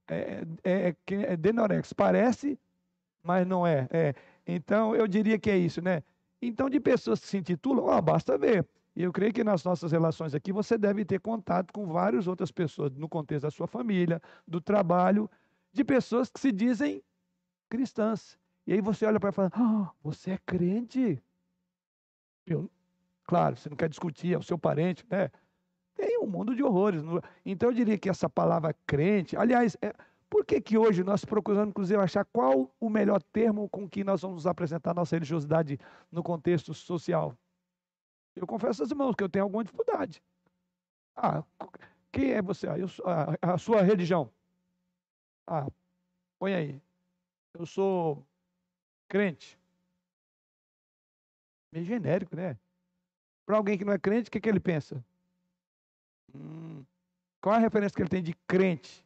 é, 0.07 0.43
é, 0.63 0.89
é, 0.89 0.95
é 1.33 1.37
Denorex, 1.37 1.93
parece, 1.93 2.59
mas 3.23 3.47
não 3.47 3.65
é. 3.65 3.87
é. 3.91 4.13
Então, 4.45 4.95
eu 4.95 5.07
diria 5.07 5.39
que 5.39 5.49
é 5.49 5.57
isso, 5.57 5.81
né? 5.81 6.03
Então, 6.41 6.69
de 6.69 6.79
pessoas 6.79 7.19
que 7.19 7.27
se 7.27 7.37
intitulam, 7.37 7.85
ó, 7.85 8.01
basta 8.01 8.37
ver. 8.37 8.67
E 8.95 9.03
eu 9.03 9.11
creio 9.11 9.33
que 9.33 9.43
nas 9.43 9.63
nossas 9.63 9.91
relações 9.91 10.33
aqui 10.33 10.53
você 10.53 10.77
deve 10.77 11.03
ter 11.03 11.19
contato 11.19 11.73
com 11.73 11.85
várias 11.87 12.27
outras 12.27 12.51
pessoas, 12.51 12.95
no 12.95 13.09
contexto 13.09 13.43
da 13.43 13.51
sua 13.51 13.67
família, 13.67 14.21
do 14.47 14.61
trabalho, 14.61 15.29
de 15.73 15.83
pessoas 15.83 16.29
que 16.29 16.39
se 16.39 16.51
dizem 16.51 17.03
cristãs. 17.69 18.37
E 18.65 18.73
aí 18.73 18.81
você 18.81 19.05
olha 19.05 19.19
para 19.19 19.29
e 19.29 19.33
fala: 19.33 19.51
ah, 19.53 19.91
você 20.01 20.31
é 20.31 20.39
crente? 20.45 21.21
Eu, 22.47 22.69
claro, 23.25 23.57
você 23.57 23.69
não 23.69 23.75
quer 23.75 23.89
discutir, 23.89 24.33
é 24.33 24.37
o 24.37 24.43
seu 24.43 24.57
parente, 24.57 25.05
né? 25.09 25.29
Tem 25.95 26.19
um 26.19 26.27
mundo 26.27 26.55
de 26.55 26.63
horrores. 26.63 27.01
Então 27.45 27.69
eu 27.69 27.73
diria 27.73 27.97
que 27.97 28.09
essa 28.09 28.29
palavra 28.29 28.73
crente, 28.85 29.35
aliás, 29.35 29.77
é, 29.81 29.93
por 30.29 30.45
que, 30.45 30.61
que 30.61 30.77
hoje 30.77 31.03
nós 31.03 31.25
procuramos, 31.25 31.69
inclusive, 31.69 32.01
achar 32.01 32.25
qual 32.25 32.73
o 32.79 32.89
melhor 32.89 33.21
termo 33.21 33.67
com 33.69 33.89
que 33.89 34.03
nós 34.03 34.21
vamos 34.21 34.47
apresentar 34.47 34.93
nossa 34.93 35.15
religiosidade 35.15 35.79
no 36.11 36.23
contexto 36.23 36.73
social? 36.73 37.37
Eu 38.35 38.45
confesso 38.45 38.81
aos 38.83 38.91
irmãos 38.91 39.15
que 39.15 39.23
eu 39.23 39.29
tenho 39.29 39.45
alguma 39.45 39.63
dificuldade. 39.63 40.21
Ah, 41.15 41.43
quem 42.11 42.31
é 42.31 42.41
você? 42.41 42.67
Ah, 42.67 42.77
eu, 42.77 42.87
a, 43.05 43.53
a 43.53 43.57
sua 43.57 43.81
religião. 43.81 44.31
Ah, 45.47 45.67
põe 46.37 46.53
aí. 46.53 46.81
Eu 47.53 47.65
sou 47.65 48.25
crente. 49.07 49.57
Meio 51.71 51.85
genérico, 51.85 52.35
né? 52.35 52.57
Para 53.45 53.57
alguém 53.57 53.77
que 53.77 53.85
não 53.85 53.93
é 53.93 53.99
crente, 53.99 54.27
o 54.27 54.31
que, 54.31 54.41
que 54.41 54.49
ele 54.49 54.59
pensa? 54.59 55.03
Hum, 56.33 56.83
qual 57.41 57.55
a 57.55 57.59
referência 57.59 57.95
que 57.95 58.01
ele 58.01 58.09
tem 58.09 58.23
de 58.23 58.33
crente? 58.47 59.05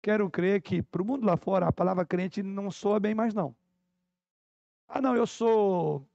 Quero 0.00 0.30
crer 0.30 0.62
que 0.62 0.82
para 0.82 1.02
o 1.02 1.04
mundo 1.04 1.26
lá 1.26 1.36
fora 1.36 1.66
a 1.68 1.72
palavra 1.72 2.06
crente 2.06 2.42
não 2.42 2.70
soa 2.70 3.00
bem 3.00 3.14
mais 3.14 3.34
não. 3.34 3.54
Ah, 4.86 5.00
não, 5.02 5.14
eu 5.14 5.26
sou 5.26 6.07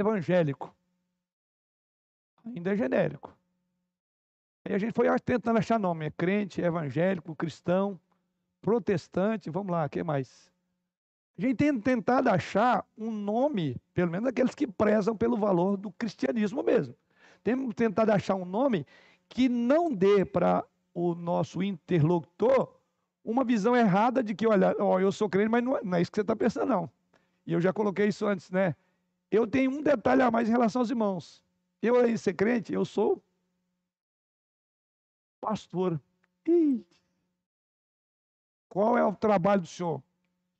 evangélico. 0.00 0.74
Ainda 2.44 2.72
é 2.72 2.76
genérico. 2.76 3.36
Aí 4.64 4.74
a 4.74 4.78
gente 4.78 4.92
foi 4.92 5.06
tentando 5.20 5.58
achar 5.58 5.78
nome. 5.78 6.06
É 6.06 6.10
crente, 6.10 6.60
evangélico, 6.60 7.34
cristão, 7.34 7.98
protestante, 8.60 9.50
vamos 9.50 9.72
lá, 9.72 9.86
o 9.86 9.88
que 9.88 10.02
mais? 10.02 10.50
A 11.38 11.42
gente 11.42 11.56
tem 11.56 11.78
tentado 11.80 12.28
achar 12.30 12.84
um 12.96 13.10
nome, 13.10 13.76
pelo 13.92 14.10
menos 14.10 14.28
aqueles 14.28 14.54
que 14.54 14.66
prezam 14.66 15.16
pelo 15.16 15.36
valor 15.36 15.76
do 15.76 15.90
cristianismo 15.92 16.62
mesmo. 16.62 16.94
Temos 17.44 17.74
tentado 17.74 18.10
achar 18.10 18.34
um 18.34 18.44
nome 18.44 18.86
que 19.28 19.48
não 19.48 19.92
dê 19.92 20.24
para 20.24 20.64
o 20.94 21.14
nosso 21.14 21.62
interlocutor 21.62 22.74
uma 23.22 23.44
visão 23.44 23.76
errada 23.76 24.22
de 24.22 24.34
que, 24.34 24.46
olha, 24.46 24.74
ó, 24.78 24.98
eu 24.98 25.12
sou 25.12 25.28
crente, 25.28 25.48
mas 25.48 25.62
não 25.62 25.76
é, 25.76 25.84
não 25.84 25.98
é 25.98 26.00
isso 26.00 26.10
que 26.10 26.16
você 26.16 26.22
está 26.22 26.34
pensando, 26.34 26.68
não. 26.68 26.90
E 27.46 27.52
eu 27.52 27.60
já 27.60 27.72
coloquei 27.72 28.08
isso 28.08 28.24
antes, 28.26 28.50
né? 28.50 28.74
Eu 29.30 29.46
tenho 29.46 29.70
um 29.70 29.82
detalhe 29.82 30.22
a 30.22 30.30
mais 30.30 30.48
em 30.48 30.52
relação 30.52 30.80
aos 30.80 30.90
irmãos. 30.90 31.44
Eu, 31.82 32.06
de 32.06 32.16
ser 32.18 32.34
crente, 32.34 32.72
eu 32.72 32.84
sou 32.84 33.22
pastor. 35.40 36.00
Ih, 36.46 36.84
qual 38.68 38.96
é 38.96 39.04
o 39.04 39.14
trabalho 39.14 39.62
do 39.62 39.66
senhor? 39.66 40.02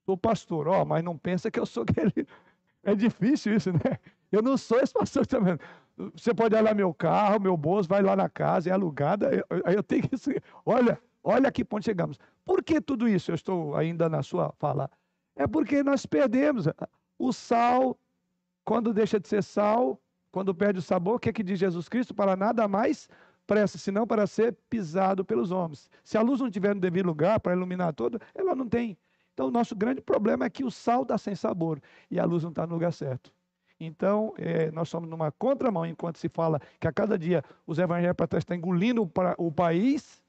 Sou 0.04 0.16
pastor. 0.16 0.68
Ó, 0.68 0.82
oh, 0.82 0.84
mas 0.84 1.02
não 1.02 1.18
pensa 1.18 1.50
que 1.50 1.58
eu 1.58 1.66
sou 1.66 1.84
aquele. 1.88 2.26
É 2.82 2.94
difícil 2.94 3.54
isso, 3.54 3.72
né? 3.72 3.98
Eu 4.30 4.42
não 4.42 4.56
sou 4.56 4.78
esse 4.80 4.92
pastor 4.92 5.26
também. 5.26 5.58
Você 6.14 6.32
pode 6.34 6.54
olhar 6.54 6.74
meu 6.74 6.92
carro, 6.92 7.40
meu 7.40 7.56
bolso, 7.56 7.88
vai 7.88 8.02
lá 8.02 8.14
na 8.14 8.28
casa, 8.28 8.70
é 8.70 8.72
alugada. 8.72 9.30
Aí 9.64 9.74
eu 9.74 9.82
tenho 9.82 10.08
que. 10.08 10.16
Olha, 10.64 11.00
olha 11.22 11.50
que 11.50 11.64
ponto 11.64 11.84
chegamos. 11.84 12.18
Por 12.44 12.62
que 12.62 12.80
tudo 12.80 13.08
isso? 13.08 13.30
Eu 13.30 13.34
estou 13.34 13.74
ainda 13.74 14.08
na 14.08 14.22
sua 14.22 14.52
fala. 14.58 14.90
É 15.34 15.46
porque 15.46 15.82
nós 15.82 16.06
perdemos 16.06 16.66
o 17.18 17.32
sal 17.32 17.98
quando 18.66 18.92
deixa 18.92 19.18
de 19.20 19.28
ser 19.28 19.44
sal, 19.44 19.98
quando 20.32 20.52
perde 20.52 20.80
o 20.80 20.82
sabor, 20.82 21.14
o 21.14 21.18
que, 21.20 21.28
é 21.28 21.32
que 21.32 21.42
diz 21.42 21.58
Jesus 21.58 21.88
Cristo? 21.88 22.12
Para 22.12 22.36
nada 22.36 22.66
mais 22.66 23.08
presta, 23.46 23.78
senão 23.78 24.04
para 24.04 24.26
ser 24.26 24.54
pisado 24.68 25.24
pelos 25.24 25.52
homens. 25.52 25.88
Se 26.02 26.18
a 26.18 26.20
luz 26.20 26.40
não 26.40 26.50
tiver 26.50 26.74
no 26.74 26.80
devido 26.80 27.06
lugar 27.06 27.38
para 27.38 27.52
iluminar 27.52 27.94
todo, 27.94 28.20
ela 28.34 28.56
não 28.56 28.68
tem. 28.68 28.98
Então, 29.32 29.46
o 29.46 29.50
nosso 29.52 29.76
grande 29.76 30.00
problema 30.00 30.44
é 30.44 30.50
que 30.50 30.64
o 30.64 30.70
sal 30.70 31.04
dá 31.04 31.16
sem 31.16 31.34
sabor 31.36 31.80
e 32.10 32.18
a 32.18 32.24
luz 32.24 32.42
não 32.42 32.50
está 32.50 32.66
no 32.66 32.74
lugar 32.74 32.92
certo. 32.92 33.32
Então, 33.78 34.34
é, 34.36 34.68
nós 34.72 34.88
somos 34.88 35.08
numa 35.08 35.30
contramão 35.30 35.86
enquanto 35.86 36.18
se 36.18 36.28
fala 36.28 36.60
que 36.80 36.88
a 36.88 36.92
cada 36.92 37.16
dia 37.16 37.44
os 37.66 37.78
evangélicos 37.78 38.16
para 38.16 38.26
trás 38.26 38.42
estão 38.42 38.56
engolindo 38.56 39.02
o, 39.02 39.06
pra, 39.06 39.36
o 39.38 39.52
país. 39.52 40.20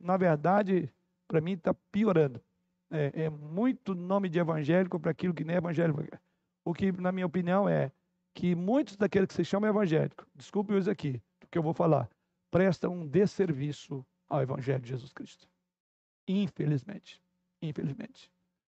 Na 0.00 0.16
verdade, 0.16 0.88
para 1.26 1.40
mim 1.40 1.54
está 1.54 1.74
piorando. 1.90 2.40
É, 2.88 3.24
é, 3.24 3.30
muito 3.30 3.94
nome 3.94 4.28
de 4.28 4.38
evangélico 4.38 5.00
para 5.00 5.10
aquilo 5.10 5.34
que 5.34 5.42
nem 5.42 5.54
é 5.54 5.58
evangélico. 5.58 6.04
O 6.64 6.72
que, 6.72 6.92
na 6.92 7.12
minha 7.12 7.26
opinião, 7.26 7.68
é 7.68 7.90
que 8.34 8.54
muitos 8.54 8.96
daqueles 8.96 9.28
que 9.28 9.34
se 9.34 9.44
chamam 9.44 9.68
evangélico, 9.68 10.26
desculpe 10.34 10.76
isso 10.76 10.90
aqui, 10.90 11.20
do 11.40 11.46
que 11.48 11.58
eu 11.58 11.62
vou 11.62 11.74
falar, 11.74 12.08
prestam 12.50 12.92
um 12.92 13.06
desserviço 13.06 14.04
ao 14.28 14.40
evangelho 14.40 14.80
de 14.80 14.88
Jesus 14.88 15.12
Cristo. 15.12 15.48
Infelizmente. 16.26 17.22
Infelizmente. 17.60 18.30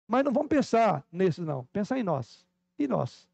Mas 0.07 0.23
não 0.23 0.31
vamos 0.31 0.49
pensar 0.49 1.05
nesses, 1.11 1.45
não. 1.45 1.65
Pensar 1.65 1.97
em 1.97 2.03
nós. 2.03 2.45
E 2.77 2.87
nós? 2.87 3.27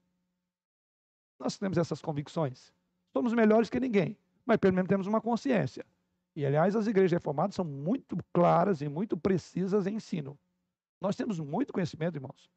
Nós 1.40 1.58
temos 1.58 1.78
essas 1.78 2.02
convicções. 2.02 2.72
Somos 3.12 3.34
melhores 3.34 3.70
que 3.70 3.80
ninguém, 3.80 4.18
mas 4.46 4.58
pelo 4.58 4.74
menos 4.74 4.88
temos 4.88 5.08
uma 5.08 5.20
consciência. 5.20 5.86
E, 6.36 6.46
aliás, 6.46 6.76
as 6.76 6.88
igrejas 6.88 7.12
reformadas 7.12 7.56
são 7.56 7.66
muito 7.66 8.18
claras 8.32 8.82
e 8.82 8.88
muito 8.88 9.18
precisas 9.18 9.86
em 9.86 9.96
ensino. 9.96 10.38
Nós 11.02 11.16
temos 11.16 11.40
muito 11.40 11.74
conhecimento, 11.74 12.16
irmãos. 12.16 12.50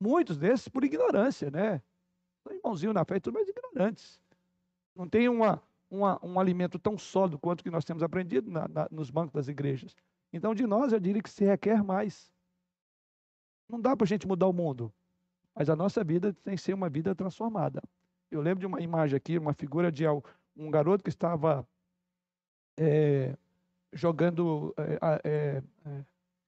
Muitos 0.00 0.38
desses 0.38 0.68
por 0.68 0.84
ignorância, 0.84 1.50
né? 1.50 1.82
São 2.42 2.54
irmãozinhos 2.54 2.94
na 2.94 3.04
fé, 3.04 3.18
tudo 3.18 3.34
mas 3.34 3.48
ignorantes. 3.48 4.20
Não 4.94 5.08
tem 5.08 5.28
uma, 5.28 5.62
uma, 5.90 6.24
um 6.24 6.38
alimento 6.38 6.78
tão 6.78 6.96
sólido 6.96 7.38
quanto 7.38 7.62
que 7.62 7.70
nós 7.70 7.84
temos 7.84 8.02
aprendido 8.02 8.50
na, 8.50 8.68
na, 8.68 8.88
nos 8.90 9.10
bancos 9.10 9.32
das 9.32 9.48
igrejas. 9.48 9.96
Então, 10.32 10.54
de 10.54 10.66
nós, 10.66 10.92
eu 10.92 11.00
diria 11.00 11.22
que 11.22 11.30
se 11.30 11.44
requer 11.44 11.82
mais. 11.82 12.30
Não 13.68 13.80
dá 13.80 13.96
para 13.96 14.04
a 14.04 14.08
gente 14.08 14.26
mudar 14.26 14.46
o 14.46 14.52
mundo, 14.52 14.92
mas 15.54 15.68
a 15.68 15.76
nossa 15.76 16.02
vida 16.02 16.32
tem 16.32 16.54
que 16.54 16.62
ser 16.62 16.72
uma 16.72 16.88
vida 16.88 17.14
transformada. 17.14 17.82
Eu 18.30 18.40
lembro 18.40 18.60
de 18.60 18.66
uma 18.66 18.80
imagem 18.80 19.16
aqui, 19.16 19.38
uma 19.38 19.52
figura 19.52 19.90
de 19.90 20.04
um 20.56 20.70
garoto 20.70 21.02
que 21.02 21.10
estava 21.10 21.66
é, 22.78 23.36
jogando 23.92 24.74
é, 24.76 25.20
é, 25.24 25.62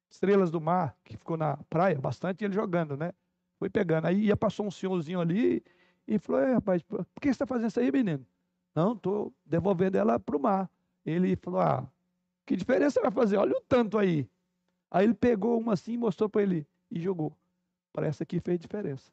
estrelas 0.08 0.50
do 0.50 0.60
mar, 0.60 0.96
que 1.04 1.16
ficou 1.16 1.36
na 1.36 1.56
praia 1.68 1.98
bastante, 1.98 2.42
e 2.42 2.44
ele 2.44 2.54
jogando, 2.54 2.96
né? 2.96 3.12
Foi 3.60 3.68
pegando. 3.68 4.06
Aí 4.06 4.24
ia, 4.24 4.36
passou 4.36 4.66
um 4.66 4.70
senhorzinho 4.70 5.20
ali 5.20 5.62
e 6.08 6.18
falou: 6.18 6.40
é, 6.40 6.54
rapaz, 6.54 6.82
por 6.82 7.04
que 7.20 7.28
você 7.28 7.30
está 7.30 7.46
fazendo 7.46 7.68
isso 7.68 7.78
aí, 7.78 7.92
menino? 7.92 8.26
Não, 8.74 8.94
estou 8.94 9.34
devolvendo 9.44 9.96
ela 9.96 10.18
para 10.18 10.34
o 10.34 10.40
mar. 10.40 10.68
Ele 11.04 11.36
falou: 11.36 11.60
ah, 11.60 11.86
que 12.46 12.56
diferença 12.56 13.02
vai 13.02 13.10
fazer? 13.10 13.36
Olha 13.36 13.54
o 13.54 13.60
tanto 13.60 13.98
aí. 13.98 14.26
Aí 14.90 15.04
ele 15.04 15.12
pegou 15.12 15.60
uma 15.60 15.74
assim, 15.74 15.98
mostrou 15.98 16.28
para 16.28 16.42
ele 16.42 16.66
e 16.90 16.98
jogou. 16.98 17.36
Parece 17.92 18.24
que 18.24 18.40
fez 18.40 18.58
diferença. 18.58 19.12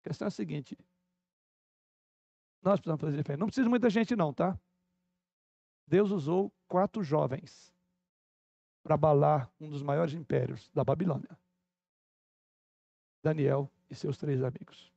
A 0.00 0.08
questão 0.08 0.26
é 0.26 0.28
a 0.28 0.30
seguinte: 0.30 0.76
nós 2.62 2.78
precisamos 2.80 3.00
fazer 3.00 3.16
diferença. 3.16 3.40
Não 3.40 3.46
precisa 3.46 3.68
muita 3.70 3.88
gente, 3.88 4.14
não, 4.14 4.30
tá? 4.30 4.60
Deus 5.86 6.10
usou 6.10 6.52
quatro 6.68 7.02
jovens 7.02 7.72
para 8.82 8.94
abalar 8.94 9.50
um 9.58 9.70
dos 9.70 9.82
maiores 9.82 10.12
impérios 10.12 10.70
da 10.74 10.84
Babilônia. 10.84 11.39
Daniel 13.22 13.70
e 13.90 13.94
seus 13.94 14.16
três 14.16 14.42
amigos. 14.42 14.92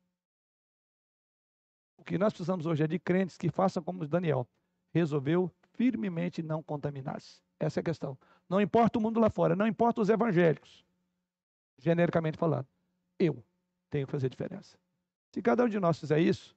O 1.96 2.04
que 2.04 2.18
nós 2.18 2.32
precisamos 2.32 2.66
hoje 2.66 2.84
é 2.84 2.86
de 2.86 2.98
crentes 2.98 3.36
que 3.36 3.50
façam 3.50 3.82
como 3.82 4.06
Daniel. 4.06 4.46
Resolveu 4.92 5.50
firmemente 5.72 6.42
não 6.42 6.62
contaminar-se. 6.62 7.42
Essa 7.58 7.80
é 7.80 7.82
a 7.82 7.84
questão. 7.84 8.18
Não 8.48 8.60
importa 8.60 8.98
o 8.98 9.02
mundo 9.02 9.18
lá 9.18 9.30
fora, 9.30 9.56
não 9.56 9.66
importa 9.66 10.00
os 10.00 10.08
evangélicos, 10.08 10.84
genericamente 11.78 12.36
falando. 12.36 12.66
Eu 13.18 13.42
tenho 13.90 14.06
que 14.06 14.12
fazer 14.12 14.28
diferença. 14.28 14.78
Se 15.32 15.40
cada 15.40 15.64
um 15.64 15.68
de 15.68 15.80
nós 15.80 15.98
fizer 15.98 16.18
isso, 16.18 16.56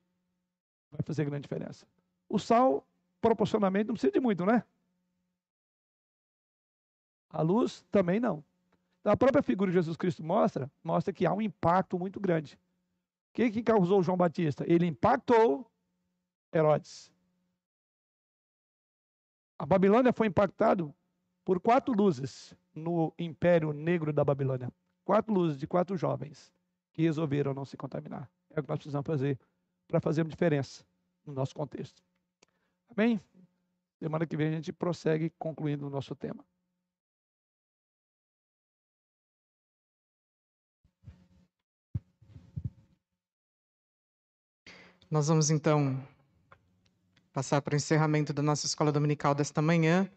vai 0.92 1.02
fazer 1.04 1.26
grande 1.26 1.44
diferença. 1.44 1.88
O 2.28 2.38
sal, 2.38 2.86
proporcionalmente, 3.22 3.88
não 3.88 3.94
precisa 3.94 4.12
de 4.12 4.20
muito, 4.20 4.46
né? 4.46 4.64
A 7.30 7.42
luz 7.42 7.86
também 7.92 8.20
não. 8.20 8.44
Então, 9.08 9.14
a 9.14 9.18
própria 9.18 9.42
figura 9.42 9.72
de 9.72 9.78
Jesus 9.78 9.96
Cristo 9.96 10.22
mostra, 10.22 10.70
mostra 10.84 11.14
que 11.14 11.26
há 11.26 11.32
um 11.32 11.42
impacto 11.42 11.98
muito 11.98 12.20
grande. 12.20 12.60
O 13.30 13.36
que, 13.36 13.50
que 13.50 13.64
causou 13.64 14.04
João 14.04 14.18
Batista? 14.18 14.66
Ele 14.68 14.86
impactou 14.86 15.66
Herodes. 16.54 17.10
A 19.58 19.66
Babilônia 19.66 20.12
foi 20.12 20.28
impactado 20.28 20.94
por 21.46 21.58
quatro 21.62 21.94
luzes 21.94 22.54
no 22.76 23.14
império 23.18 23.72
negro 23.72 24.12
da 24.12 24.26
Babilônia. 24.26 24.70
Quatro 25.06 25.34
luzes 25.34 25.58
de 25.58 25.66
quatro 25.66 25.96
jovens 25.96 26.54
que 26.92 27.04
resolveram 27.04 27.54
não 27.54 27.64
se 27.64 27.78
contaminar. 27.78 28.30
É 28.50 28.60
o 28.60 28.64
que 28.64 28.68
nós 28.68 28.78
precisamos 28.78 29.08
fazer 29.08 29.40
para 29.88 30.02
fazer 30.02 30.22
uma 30.22 30.30
diferença 30.30 30.86
no 31.26 31.32
nosso 31.32 31.56
contexto. 31.56 32.04
Amém? 32.90 33.22
Semana 34.00 34.28
que 34.28 34.36
vem 34.36 34.50
a 34.50 34.52
gente 34.52 34.74
prossegue 34.74 35.30
concluindo 35.40 35.88
o 35.88 35.90
nosso 35.90 36.14
tema. 36.14 36.44
Nós 45.10 45.30
vamos 45.30 45.50
então 45.50 45.98
passar 47.32 47.62
para 47.62 47.74
o 47.74 47.78
encerramento 47.78 48.34
da 48.34 48.42
nossa 48.42 48.66
escola 48.66 48.92
dominical 48.92 49.34
desta 49.34 49.62
manhã. 49.62 50.10